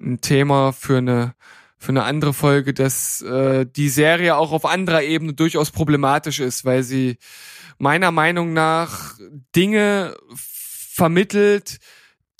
ein, 0.00 0.20
Thema 0.20 0.72
für 0.72 0.98
eine 0.98 1.34
für 1.78 1.90
eine 1.90 2.04
andere 2.04 2.32
Folge, 2.32 2.74
dass 2.74 3.22
äh, 3.22 3.66
die 3.66 3.88
Serie 3.88 4.36
auch 4.36 4.52
auf 4.52 4.64
anderer 4.64 5.02
Ebene 5.02 5.34
durchaus 5.34 5.72
problematisch 5.72 6.38
ist, 6.38 6.64
weil 6.64 6.84
sie 6.84 7.18
meiner 7.78 8.12
Meinung 8.12 8.52
nach 8.52 9.18
Dinge 9.56 10.16
vermittelt, 10.36 11.78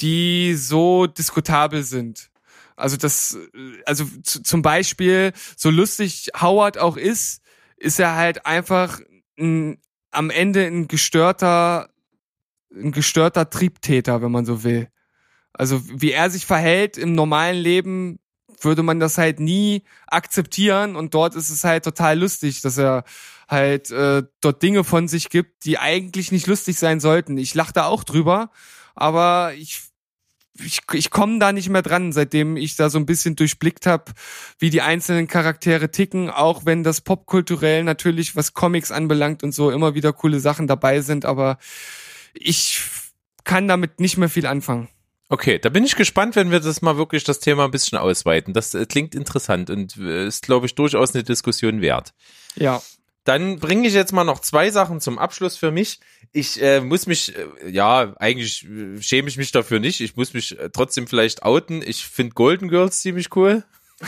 die 0.01 0.55
so 0.55 1.09
diskutabel 1.09 1.83
sind. 1.83 2.31
Also 2.77 2.97
das, 2.97 3.37
also 3.85 4.05
zum 4.23 4.63
Beispiel, 4.63 5.33
so 5.57 5.71
lustig 5.71 6.31
Howard 6.41 6.79
auch 6.79 6.97
ist, 6.97 7.43
ist 7.77 7.99
er 7.99 8.17
halt 8.17 8.47
einfach 8.47 9.01
ein, 9.39 9.79
am 10.11 10.31
Ende 10.31 10.67
ein 10.67 10.89
gestörter, 10.89 11.89
ein 12.75 12.93
gestörter 12.93 13.51
Triebtäter, 13.51 14.23
wenn 14.23 14.33
man 14.33 14.45
so 14.45 14.65
will. 14.65 14.89
Also 15.53 15.83
wie 15.89 16.13
er 16.13 16.31
sich 16.31 16.47
verhält 16.47 16.97
im 16.97 17.15
normalen 17.15 17.59
Leben, 17.59 18.19
würde 18.61 18.83
man 18.83 19.01
das 19.01 19.19
halt 19.19 19.41
nie 19.41 19.83
akzeptieren 20.07 20.97
und 20.97 21.15
dort 21.15 21.35
ist 21.35 21.51
es 21.51 21.65
halt 21.65 21.85
total 21.85 22.19
lustig, 22.19 22.61
dass 22.61 22.79
er 22.79 23.05
halt 23.49 23.91
äh, 23.91 24.23
dort 24.41 24.63
Dinge 24.63 24.85
von 24.85 25.09
sich 25.09 25.29
gibt, 25.31 25.65
die 25.65 25.79
eigentlich 25.79 26.33
nicht 26.33 26.47
lustig 26.47 26.79
sein 26.79 27.01
sollten. 27.01 27.37
Ich 27.39 27.55
lache 27.55 27.73
da 27.73 27.87
auch 27.87 28.05
drüber, 28.05 28.51
aber 28.95 29.53
ich 29.55 29.83
ich, 30.61 30.81
ich 30.93 31.11
komme 31.11 31.39
da 31.39 31.53
nicht 31.53 31.71
mehr 31.71 31.83
dran, 31.83 32.13
seitdem 32.13 32.57
ich 32.57 32.77
da 32.77 32.91
so 32.91 32.99
ein 32.99 33.07
bisschen 33.07 33.37
durchblickt 33.37 33.87
habe, 33.87 34.13
wie 34.59 34.71
die 34.71 34.83
einzelnen 34.83 35.27
Charaktere 35.27 35.91
ticken, 35.91 36.31
auch 36.31 36.67
wenn 36.67 36.85
das 36.85 37.01
popkulturell 37.01 37.85
natürlich, 37.85 38.37
was 38.37 38.53
Comics 38.53 38.93
anbelangt 38.93 39.43
und 39.43 39.53
so, 39.53 39.71
immer 39.71 39.95
wieder 39.95 40.13
coole 40.13 40.41
Sachen 40.41 40.67
dabei 40.67 41.01
sind, 41.01 41.25
aber 41.25 41.59
ich 42.35 42.81
kann 43.45 43.69
damit 43.69 44.01
nicht 44.01 44.17
mehr 44.17 44.29
viel 44.29 44.47
anfangen. 44.47 44.89
Okay, 45.29 45.59
da 45.59 45.71
bin 45.71 45.85
ich 45.85 45.97
gespannt, 45.97 46.37
wenn 46.37 46.51
wir 46.51 46.61
das 46.61 46.83
mal 46.83 46.97
wirklich 46.99 47.25
das 47.25 47.41
Thema 47.41 47.65
ein 47.65 47.71
bisschen 47.71 47.97
ausweiten. 47.99 48.53
Das 48.53 48.75
äh, 48.75 48.85
klingt 48.87 49.15
interessant 49.15 49.71
und 49.71 49.97
äh, 49.97 50.27
ist, 50.27 50.43
glaube 50.45 50.67
ich, 50.67 50.75
durchaus 50.75 51.15
eine 51.15 51.25
Diskussion 51.25 51.81
wert. 51.81 52.13
Ja. 52.55 52.83
Dann 53.25 53.59
bringe 53.59 53.87
ich 53.89 53.95
jetzt 53.95 54.13
mal 54.13 54.25
noch 54.25 54.41
zwei 54.41 54.71
Sachen 54.71 55.01
zum 55.01 55.19
Abschluss 55.19 55.57
für 55.57 55.71
mich. 55.71 56.01
Ich 56.33 56.61
äh, 56.61 56.81
muss 56.81 57.07
mich, 57.07 57.35
äh, 57.37 57.71
ja, 57.71 58.13
eigentlich 58.19 58.67
äh, 58.69 59.01
schäme 59.01 59.29
ich 59.29 59.39
mich 59.39 59.53
dafür 59.53 59.81
nicht. 59.81 60.01
Ich 60.01 60.17
muss 60.17 60.35
mich 60.35 60.57
trotzdem 60.73 61.07
vielleicht 61.07 61.45
outen. 61.45 61.83
Ich 61.83 62.05
finde 62.07 62.35
Golden 62.35 62.69
Girls 62.69 63.01
ziemlich 63.01 63.35
cool. 63.37 63.65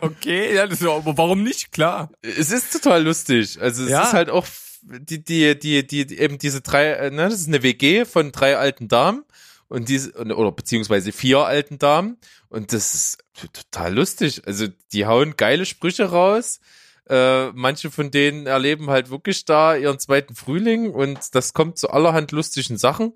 Okay, 0.00 0.54
ja, 0.54 0.66
das, 0.66 0.82
aber 0.82 1.16
warum 1.16 1.42
nicht? 1.44 1.70
Klar. 1.72 2.10
Es 2.20 2.50
ist 2.50 2.72
total 2.72 3.04
lustig. 3.04 3.60
Also 3.60 3.84
es 3.84 3.90
Ja. 3.90 4.02
ist 4.02 4.12
halt 4.12 4.28
auch 4.28 4.44
die, 4.86 5.22
die, 5.22 5.58
die, 5.58 5.86
die, 5.86 6.18
eben 6.18 6.38
diese 6.38 6.60
drei, 6.60 6.92
äh, 6.92 7.10
ne, 7.10 7.28
das 7.28 7.40
ist 7.40 7.48
eine 7.48 7.62
WG 7.62 8.04
von 8.04 8.32
drei 8.32 8.56
alten 8.56 8.88
Damen 8.88 9.24
und 9.68 9.88
diese, 9.88 10.12
oder 10.12 10.52
beziehungsweise 10.52 11.12
vier 11.12 11.40
alten 11.40 11.78
Damen 11.78 12.18
und 12.48 12.72
das 12.72 12.94
ist 12.94 13.18
total 13.52 13.94
lustig. 13.94 14.42
Also 14.46 14.68
die 14.92 15.06
hauen 15.06 15.36
geile 15.36 15.66
Sprüche 15.66 16.04
raus. 16.10 16.60
Äh, 17.08 17.50
manche 17.52 17.90
von 17.90 18.10
denen 18.10 18.46
erleben 18.46 18.90
halt 18.90 19.10
wirklich 19.10 19.44
da 19.44 19.76
ihren 19.76 19.98
zweiten 19.98 20.34
Frühling 20.34 20.90
und 20.90 21.34
das 21.34 21.52
kommt 21.52 21.78
zu 21.78 21.90
allerhand 21.90 22.32
lustigen 22.32 22.78
Sachen. 22.78 23.14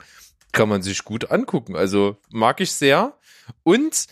Kann 0.52 0.68
man 0.68 0.82
sich 0.82 1.05
gut 1.05 1.30
angucken. 1.30 1.76
Also 1.76 2.16
mag 2.30 2.60
ich 2.60 2.72
sehr. 2.72 3.16
Und 3.62 4.06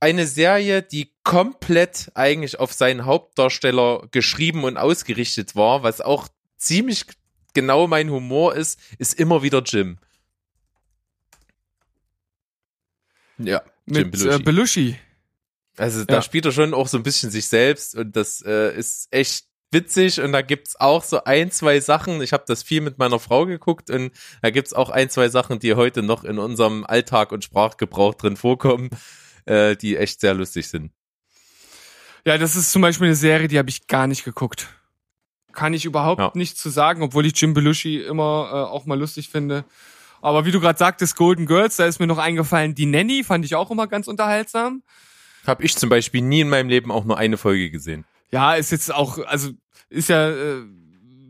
eine 0.00 0.26
Serie, 0.26 0.82
die 0.82 1.12
komplett 1.24 2.10
eigentlich 2.14 2.60
auf 2.60 2.72
seinen 2.72 3.04
Hauptdarsteller 3.04 4.06
geschrieben 4.10 4.64
und 4.64 4.76
ausgerichtet 4.76 5.56
war, 5.56 5.82
was 5.82 6.00
auch 6.00 6.28
ziemlich 6.58 7.04
genau 7.54 7.86
mein 7.86 8.10
Humor 8.10 8.54
ist, 8.54 8.78
ist 8.98 9.18
immer 9.18 9.42
wieder 9.42 9.62
Jim. 9.62 9.98
Ja, 13.38 13.62
Jim 13.86 14.10
Mit 14.10 14.20
äh, 14.24 14.38
Belushi. 14.38 14.96
also 15.76 16.04
da 16.04 16.16
Ja. 16.16 16.22
spielt 16.22 16.44
er 16.46 16.52
schon 16.52 16.74
auch 16.74 16.88
so 16.88 16.96
ein 16.96 17.02
bisschen 17.02 17.30
sich 17.30 17.46
selbst 17.46 17.94
und 17.94 18.16
das 18.16 18.42
äh, 18.44 18.76
ist 18.76 19.08
echt 19.12 19.46
witzig 19.70 20.20
und 20.20 20.32
da 20.32 20.42
gibt's 20.42 20.76
auch 20.80 21.04
so 21.04 21.22
ein, 21.24 21.50
zwei 21.50 21.78
Sachen. 21.80 22.20
Ich 22.22 22.32
habe 22.32 22.44
das 22.46 22.62
viel 22.62 22.80
mit 22.80 22.98
meiner 22.98 23.18
Frau 23.20 23.46
geguckt 23.46 23.90
und 23.90 24.12
da 24.42 24.50
gibt's 24.50 24.72
auch 24.72 24.90
ein, 24.90 25.10
zwei 25.10 25.28
Sachen, 25.28 25.58
die 25.60 25.74
heute 25.74 26.02
noch 26.02 26.24
in 26.24 26.38
unserem 26.38 26.84
Alltag 26.84 27.32
und 27.32 27.44
Sprachgebrauch 27.44 28.14
drin 28.14 28.36
vorkommen, 28.36 28.90
äh, 29.44 29.76
die 29.76 29.96
echt 29.96 30.20
sehr 30.20 30.34
lustig 30.34 30.68
sind. 30.68 30.90
Ja, 32.24 32.38
das 32.38 32.56
ist 32.56 32.72
zum 32.72 32.82
Beispiel 32.82 33.06
eine 33.06 33.16
Serie, 33.16 33.46
die 33.48 33.58
habe 33.58 33.70
ich 33.70 33.86
gar 33.86 34.06
nicht 34.06 34.24
geguckt. 34.24 34.68
Kann 35.58 35.74
ich 35.74 35.84
überhaupt 35.84 36.20
Ja. 36.20 36.30
nichts 36.34 36.60
zu 36.60 36.70
sagen, 36.70 37.02
obwohl 37.02 37.26
ich 37.26 37.40
Jim 37.40 37.52
Belushi 37.52 37.98
immer 37.98 38.48
äh, 38.52 38.56
auch 38.72 38.86
mal 38.86 38.96
lustig 38.98 39.28
finde. 39.28 39.64
Aber 40.22 40.44
wie 40.44 40.52
du 40.52 40.60
gerade 40.60 40.78
sagtest, 40.78 41.16
Golden 41.16 41.46
Girls, 41.46 41.76
da 41.76 41.86
ist 41.86 41.98
mir 41.98 42.06
noch 42.06 42.18
eingefallen, 42.18 42.76
die 42.76 42.86
Nanny 42.86 43.24
fand 43.24 43.44
ich 43.44 43.56
auch 43.56 43.70
immer 43.72 43.88
ganz 43.88 44.06
unterhaltsam. 44.06 44.82
Habe 45.46 45.64
ich 45.64 45.76
zum 45.76 45.88
Beispiel 45.88 46.22
nie 46.22 46.40
in 46.42 46.48
meinem 46.48 46.68
Leben 46.68 46.92
auch 46.92 47.04
nur 47.04 47.18
eine 47.18 47.36
Folge 47.38 47.70
gesehen. 47.70 48.04
Ja, 48.30 48.54
ist 48.54 48.70
jetzt 48.70 48.94
auch, 48.94 49.18
also 49.26 49.50
ist 49.88 50.08
ja, 50.08 50.28
äh, 50.30 50.62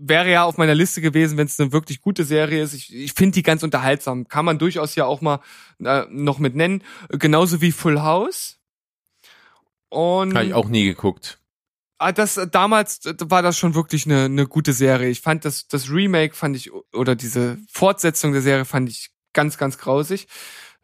wäre 0.01 0.31
ja 0.31 0.45
auf 0.45 0.59
meiner 0.59 0.75
Liste 0.75 1.01
gewesen, 1.01 1.39
wenn 1.39 1.47
es 1.47 1.59
eine 1.59 1.73
wirklich 1.73 2.01
gute 2.03 2.25
Serie 2.25 2.63
ist. 2.63 2.75
Ich, 2.75 2.95
ich 2.95 3.13
finde 3.15 3.35
die 3.35 3.43
ganz 3.43 3.63
unterhaltsam. 3.63 4.29
Kann 4.29 4.45
man 4.45 4.59
durchaus 4.59 4.95
ja 4.95 5.07
auch 5.07 5.21
mal 5.23 5.41
äh, 5.83 6.05
noch 6.11 6.39
mit 6.39 6.55
nennen. 6.55 6.83
Genauso 7.09 7.61
wie 7.61 7.73
Full 7.73 8.01
House. 8.03 8.59
Und 9.89 10.35
Habe 10.35 10.47
ich 10.47 10.55
auch 10.55 10.69
nie 10.69 10.85
geguckt. 10.85 11.39
Ah, 11.99 12.13
das 12.13 12.37
äh, 12.37 12.47
damals 12.47 13.05
äh, 13.07 13.15
war 13.25 13.43
das 13.43 13.59
schon 13.59 13.75
wirklich 13.75 14.07
eine, 14.07 14.25
eine 14.27 14.47
gute 14.47 14.73
Serie. 14.73 15.09
Ich 15.09 15.21
fand 15.21 15.45
das 15.45 15.67
das 15.69 15.91
Remake 15.91 16.35
fand 16.35 16.57
ich 16.57 16.71
oder 16.93 17.15
diese 17.17 17.59
Fortsetzung 17.73 18.33
der 18.33 18.43
Serie 18.43 18.65
fand 18.65 18.89
ich 18.89 19.11
ganz 19.33 19.59
ganz 19.59 19.79
grausig. 19.79 20.29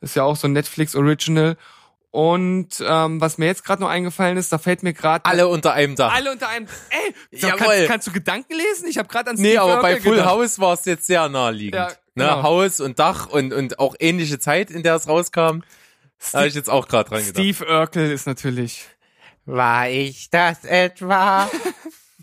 Das 0.00 0.10
ist 0.10 0.16
ja 0.16 0.24
auch 0.24 0.36
so 0.36 0.48
ein 0.48 0.52
Netflix 0.52 0.94
Original. 0.96 1.56
Und 2.10 2.68
ähm, 2.86 3.20
was 3.20 3.38
mir 3.38 3.46
jetzt 3.46 3.64
gerade 3.64 3.82
noch 3.82 3.88
eingefallen 3.88 4.36
ist, 4.36 4.52
da 4.52 4.58
fällt 4.58 4.84
mir 4.84 4.92
gerade 4.92 5.24
Alle 5.24 5.48
unter 5.48 5.72
einem 5.72 5.96
Dach. 5.96 6.14
alle 6.14 6.30
unter 6.30 6.48
einem. 6.48 6.68
Ey, 6.90 7.40
so, 7.40 7.48
Jawohl. 7.48 7.58
kannst, 7.66 7.86
kannst 7.88 8.06
du 8.06 8.12
Gedanken 8.12 8.52
lesen? 8.54 8.86
Ich 8.88 8.98
habe 8.98 9.08
gerade 9.08 9.30
an 9.30 9.36
Nee, 9.36 9.50
Steve 9.50 9.62
aber 9.62 9.82
bei 9.82 9.94
Urkel 9.94 10.02
Full 10.02 10.16
gedacht. 10.18 10.30
House 10.30 10.58
war 10.60 10.74
es 10.74 10.84
jetzt 10.84 11.06
sehr 11.08 11.28
naheliegend. 11.28 11.74
Ja, 11.74 11.88
ne? 11.88 11.94
genau. 12.14 12.42
Haus 12.44 12.78
und 12.78 13.00
Dach 13.00 13.26
und, 13.26 13.52
und 13.52 13.80
auch 13.80 13.96
ähnliche 13.98 14.38
Zeit, 14.38 14.70
in 14.70 14.84
der 14.84 14.94
es 14.94 15.08
rauskam. 15.08 15.62
Da 16.30 16.38
habe 16.38 16.46
ich 16.46 16.54
jetzt 16.54 16.70
auch 16.70 16.86
gerade 16.86 17.08
dran 17.08 17.18
gedacht. 17.26 17.34
Steve 17.34 17.66
Urkel 17.66 18.12
ist 18.12 18.26
natürlich. 18.26 18.86
War 19.46 19.88
ich 19.90 20.30
das 20.30 20.64
etwa? 20.64 21.50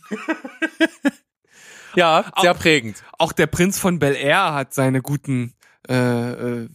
ja, 1.95 2.31
sehr 2.41 2.53
prägend. 2.53 3.03
Auch 3.17 3.31
der 3.31 3.47
Prinz 3.47 3.77
von 3.77 3.99
Bel 3.99 4.15
Air 4.15 4.53
hat 4.53 4.73
seine 4.73 5.01
guten 5.01 5.53
äh, 5.87 5.93
äh, 5.93 6.69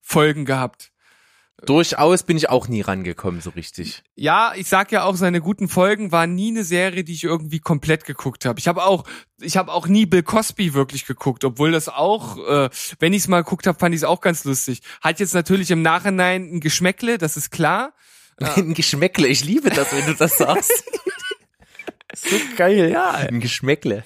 Folgen 0.00 0.44
gehabt. 0.44 0.90
Durchaus 1.66 2.22
bin 2.22 2.38
ich 2.38 2.48
auch 2.48 2.68
nie 2.68 2.80
rangekommen, 2.80 3.42
so 3.42 3.50
richtig. 3.50 4.02
Ja, 4.14 4.52
ich 4.56 4.66
sag 4.68 4.92
ja 4.92 5.04
auch, 5.04 5.16
seine 5.16 5.42
guten 5.42 5.68
Folgen 5.68 6.10
waren 6.10 6.34
nie 6.34 6.48
eine 6.48 6.64
Serie, 6.64 7.04
die 7.04 7.12
ich 7.12 7.24
irgendwie 7.24 7.58
komplett 7.58 8.04
geguckt 8.04 8.46
habe. 8.46 8.58
Ich 8.58 8.66
habe 8.66 8.82
auch, 8.82 9.04
ich 9.40 9.58
habe 9.58 9.72
auch 9.72 9.86
nie 9.86 10.06
Bill 10.06 10.22
Cosby 10.22 10.72
wirklich 10.72 11.06
geguckt, 11.06 11.44
obwohl 11.44 11.70
das 11.70 11.90
auch, 11.90 12.38
äh, 12.48 12.70
wenn 12.98 13.12
ich 13.12 13.22
es 13.22 13.28
mal 13.28 13.42
geguckt 13.42 13.66
habe, 13.66 13.78
fand 13.78 13.94
ich 13.94 14.00
es 14.00 14.04
auch 14.04 14.22
ganz 14.22 14.44
lustig. 14.44 14.80
Hat 15.02 15.20
jetzt 15.20 15.34
natürlich 15.34 15.70
im 15.70 15.82
Nachhinein 15.82 16.50
ein 16.50 16.60
Geschmäckle, 16.60 17.18
das 17.18 17.36
ist 17.36 17.50
klar. 17.50 17.92
Ein 18.40 18.74
Geschmäckle, 18.74 19.28
ich 19.28 19.44
liebe 19.44 19.70
das, 19.70 19.92
wenn 19.92 20.06
du 20.06 20.14
das 20.14 20.38
sagst. 20.38 20.84
so 22.14 22.36
geil, 22.56 22.90
ja. 22.90 23.10
Ein 23.10 23.40
Geschmäckle. 23.40 24.04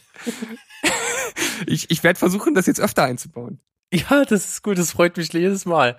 Ich, 1.67 1.91
ich 1.91 2.03
werde 2.03 2.19
versuchen, 2.19 2.55
das 2.55 2.67
jetzt 2.67 2.81
öfter 2.81 3.05
einzubauen. 3.05 3.61
Ja, 3.93 4.25
das 4.25 4.47
ist 4.47 4.63
gut, 4.63 4.79
das 4.79 4.93
freut 4.93 5.17
mich 5.17 5.33
jedes 5.33 5.65
Mal. 5.65 5.97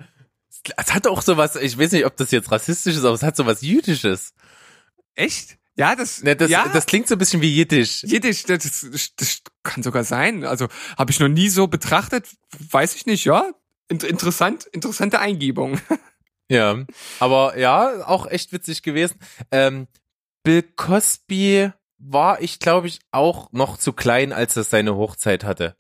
Es 0.78 0.94
hat 0.94 1.08
auch 1.08 1.22
sowas, 1.22 1.56
ich 1.56 1.78
weiß 1.78 1.92
nicht, 1.92 2.06
ob 2.06 2.18
das 2.18 2.32
jetzt 2.32 2.52
rassistisch 2.52 2.96
ist, 2.96 3.06
aber 3.06 3.14
es 3.14 3.24
hat 3.24 3.36
sowas 3.36 3.62
Jüdisches. 3.62 4.34
Echt? 5.16 5.58
Ja, 5.78 5.96
das, 5.96 6.24
Ne, 6.24 6.36
das, 6.36 6.50
ja, 6.50 6.68
das 6.70 6.86
klingt 6.86 7.08
so 7.08 7.16
ein 7.16 7.18
bisschen 7.18 7.42
wie 7.42 7.54
Jiddisch. 7.54 8.04
Jiddisch, 8.04 8.44
das, 8.44 8.64
das, 8.64 9.16
das 9.16 9.42
kann 9.64 9.84
sogar 9.84 10.04
sein. 10.04 10.46
Also 10.46 10.68
habe 10.98 11.12
ich 11.12 11.20
noch 11.20 11.28
nie 11.28 11.50
so 11.50 11.68
betrachtet. 11.68 12.28
Weiß 12.72 12.96
ich 12.96 13.06
nicht, 13.06 13.26
ja. 13.26 13.52
In, 13.90 14.00
interessant, 14.00 14.66
interessante 14.72 15.20
Eingebung. 15.20 15.80
Ja, 16.50 16.86
aber 17.20 17.58
ja, 17.58 18.06
auch 18.06 18.28
echt 18.28 18.52
witzig 18.52 18.84
gewesen. 18.84 19.20
Ähm, 19.52 19.88
Bill 20.44 20.62
Cosby 20.62 21.72
war 21.98 22.42
ich, 22.42 22.60
glaube 22.60 22.88
ich, 22.88 23.00
auch 23.12 23.52
noch 23.52 23.78
zu 23.78 23.94
klein, 23.94 24.32
als 24.32 24.56
es 24.56 24.70
seine 24.70 24.96
Hochzeit 24.96 25.44
hatte. 25.44 25.76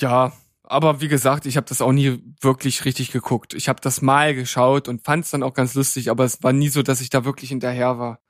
Ja, 0.00 0.32
aber 0.64 1.00
wie 1.00 1.08
gesagt, 1.08 1.46
ich 1.46 1.56
habe 1.56 1.66
das 1.68 1.80
auch 1.80 1.92
nie 1.92 2.22
wirklich 2.40 2.84
richtig 2.84 3.12
geguckt. 3.12 3.54
Ich 3.54 3.68
habe 3.68 3.80
das 3.80 4.02
mal 4.02 4.34
geschaut 4.34 4.88
und 4.88 5.04
fand 5.04 5.24
es 5.24 5.30
dann 5.30 5.42
auch 5.42 5.54
ganz 5.54 5.74
lustig, 5.74 6.10
aber 6.10 6.24
es 6.24 6.42
war 6.42 6.52
nie 6.52 6.68
so, 6.68 6.82
dass 6.82 7.00
ich 7.00 7.10
da 7.10 7.24
wirklich 7.24 7.50
hinterher 7.50 7.98
war. 7.98 8.20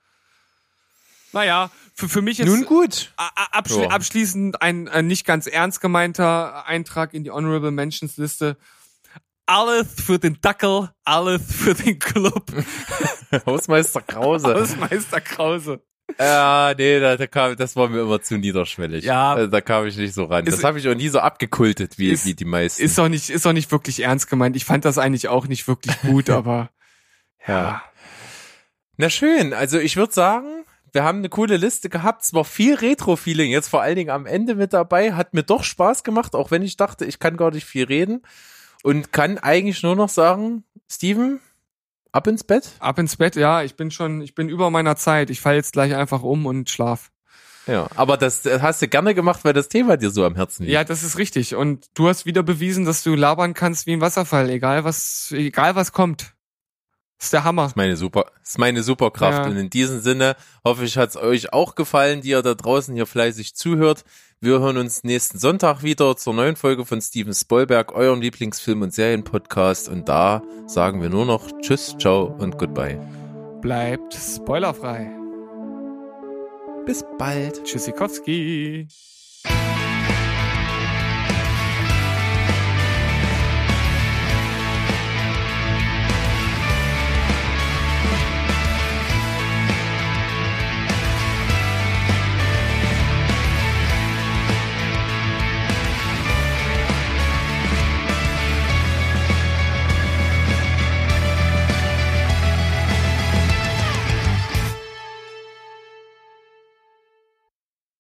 Naja, 1.33 1.71
für, 1.95 2.09
für 2.09 2.23
mich 2.23 2.41
ist 2.41 2.47
Nun 2.47 2.65
gut. 2.65 3.13
abschli 3.17 3.87
abschließend 3.87 4.63
ein, 4.63 4.89
ein 4.89 5.07
nicht 5.07 5.25
ganz 5.25 5.47
ernst 5.47 5.81
gemeinter 5.81 6.67
Eintrag 6.67 7.15
in 7.15 7.25
die 7.25 7.31
Honorable 7.31 7.71
Mentions 7.71 8.17
Liste. 8.17 8.57
Alles 9.53 9.89
für 10.07 10.21
den 10.21 10.39
Dackel, 10.41 10.91
alles 11.05 11.43
für 11.53 11.75
den 11.75 11.99
Club. 11.99 12.45
Hausmeister 13.47 14.01
Krause. 14.01 14.55
Hausmeister 14.55 15.21
Krause. 15.21 15.81
Ja, 16.19 16.73
nee, 16.79 17.01
da, 17.01 17.17
da 17.17 17.27
kam, 17.27 17.57
das 17.57 17.75
war 17.75 17.89
mir 17.89 18.03
immer 18.03 18.23
zu 18.23 18.37
niederschwellig. 18.39 19.05
Ja. 19.05 19.35
Also, 19.35 19.49
da 19.51 19.61
kam 19.61 19.87
ich 19.87 19.97
nicht 19.97 20.15
so 20.15 20.25
ran. 20.27 20.47
Ist- 20.47 20.59
das 20.59 20.65
habe 20.65 20.79
ich 20.79 20.89
auch 20.89 20.95
nie 20.95 21.09
so 21.09 21.19
abgekultet 21.19 21.99
wie, 21.99 22.11
Ist- 22.11 22.27
wie 22.27 22.35
die 22.35 22.45
meisten. 22.45 22.81
Ist 22.81 22.97
doch 22.97 23.09
nicht, 23.09 23.29
ist 23.29 23.45
doch 23.45 23.53
nicht 23.53 23.73
wirklich 23.73 24.01
ernst 24.05 24.31
gemeint. 24.31 24.55
Ich 24.55 24.65
fand 24.65 24.85
das 24.85 24.99
eigentlich 24.99 25.27
auch 25.27 25.49
nicht 25.49 25.67
wirklich 25.67 26.01
gut, 26.03 26.31
aber 26.31 26.71
ja. 27.47 27.83
Na 28.99 29.11
schön, 29.11 29.53
also 29.53 29.81
ich 29.81 29.97
würde 29.97 30.13
sagen, 30.13 30.65
wir 30.93 31.03
haben 31.03 31.19
eine 31.19 31.29
coole 31.29 31.57
Liste 31.57 31.89
gehabt. 31.89 32.23
Es 32.23 32.35
war 32.35 32.45
viel 32.45 32.75
Retro-Feeling, 32.77 33.51
jetzt 33.51 33.69
vor 33.69 33.83
allen 33.83 33.97
Dingen 33.97 34.11
am 34.11 34.27
Ende 34.27 34.55
mit 34.55 34.73
dabei. 34.73 35.15
Hat 35.15 35.35
mir 35.35 35.43
doch 35.43 35.65
Spaß 35.65 36.05
gemacht, 36.05 36.37
auch 36.37 36.53
wenn 36.53 36.63
ich 36.63 36.77
dachte, 36.77 37.05
ich 37.05 37.19
kann 37.19 37.37
gar 37.37 37.51
nicht 37.51 37.65
viel 37.67 37.85
reden. 37.85 38.23
Und 38.83 39.13
kann 39.13 39.39
eigentlich 39.39 39.83
nur 39.83 39.97
noch 39.97 40.09
sagen, 40.09 40.65
Steven, 40.91 41.41
ab 42.13 42.27
ins 42.27 42.45
Bett. 42.45 42.71
ab 42.79 42.99
ins 42.99 43.17
Bett. 43.17 43.37
Ja, 43.37 43.63
ich 43.63 43.77
bin 43.77 43.91
schon, 43.91 44.21
ich 44.21 44.35
bin 44.35 44.49
über 44.49 44.71
meiner 44.71 44.97
Zeit. 44.97 45.31
Ich 45.31 45.41
falle 45.41 45.57
jetzt 45.57 45.73
gleich 45.73 45.95
einfach 45.95 46.23
um 46.23 46.47
und 46.47 46.71
schlaf. 46.71 47.11
Ja, 47.67 47.89
aber 47.95 48.17
das, 48.17 48.43
das 48.43 48.63
hast 48.63 48.83
du 48.83 48.89
gerne 48.89 49.15
gemacht, 49.15 49.45
weil 49.45 49.53
das 49.53 49.69
Thema 49.69 49.97
dir 49.97 50.11
so 50.11 50.25
am 50.25 50.35
Herzen 50.35 50.65
liegt. 50.65 50.73
Ja, 50.73 50.83
das 50.83 51.03
ist 51.03 51.19
richtig. 51.19 51.55
Und 51.55 51.87
du 51.95 52.09
hast 52.09 52.27
wieder 52.27 52.43
bewiesen, 52.43 52.85
dass 52.85 53.03
du 53.03 53.15
labern 53.15 53.55
kannst 53.55 53.87
wie 53.87 53.93
ein 53.93 54.01
Wasserfall, 54.01 54.49
egal 54.51 54.85
was, 54.85 55.31
egal 55.33 55.77
was 55.77 55.93
kommt. 55.93 56.35
Ist 57.21 57.35
der 57.35 57.45
Hammer. 57.45 57.67
ist 57.67 57.77
meine 57.77 57.97
super, 57.97 58.33
ist 58.43 58.59
meine 58.59 58.83
Superkraft. 58.83 59.45
Ja. 59.45 59.45
Und 59.45 59.57
in 59.59 59.69
diesem 59.69 60.01
Sinne 60.01 60.37
hoffe 60.65 60.85
ich, 60.85 60.97
hat's 60.97 61.19
euch 61.19 61.53
auch 61.53 61.75
gefallen, 61.75 62.23
die 62.23 62.31
ihr 62.31 62.41
da 62.41 62.55
draußen 62.55 62.95
hier 62.95 63.07
fleißig 63.07 63.55
zuhört. 63.55 64.05
Wir 64.43 64.59
hören 64.59 64.79
uns 64.79 65.05
nächsten 65.05 65.39
Sonntag 65.39 65.83
wieder 65.83 66.17
zur 66.17 66.33
neuen 66.33 66.57
Folge 66.57 66.87
von 66.87 67.03
Steven 67.03 67.35
Spoilberg, 67.35 67.93
eurem 67.93 68.23
Lieblingsfilm- 68.23 68.83
und 68.83 68.95
Serienpodcast. 68.95 69.91
Und 69.91 70.09
da 70.09 70.41
sagen 70.67 71.03
wir 71.03 71.11
nur 71.11 71.27
noch 71.27 71.53
Tschüss, 71.61 71.95
ciao 71.99 72.35
und 72.39 72.57
goodbye. 72.57 72.99
Bleibt 73.61 74.15
spoilerfrei. 74.15 75.11
Bis 76.87 77.05
bald. 77.19 77.65
Tschüssikowski. 77.65 78.89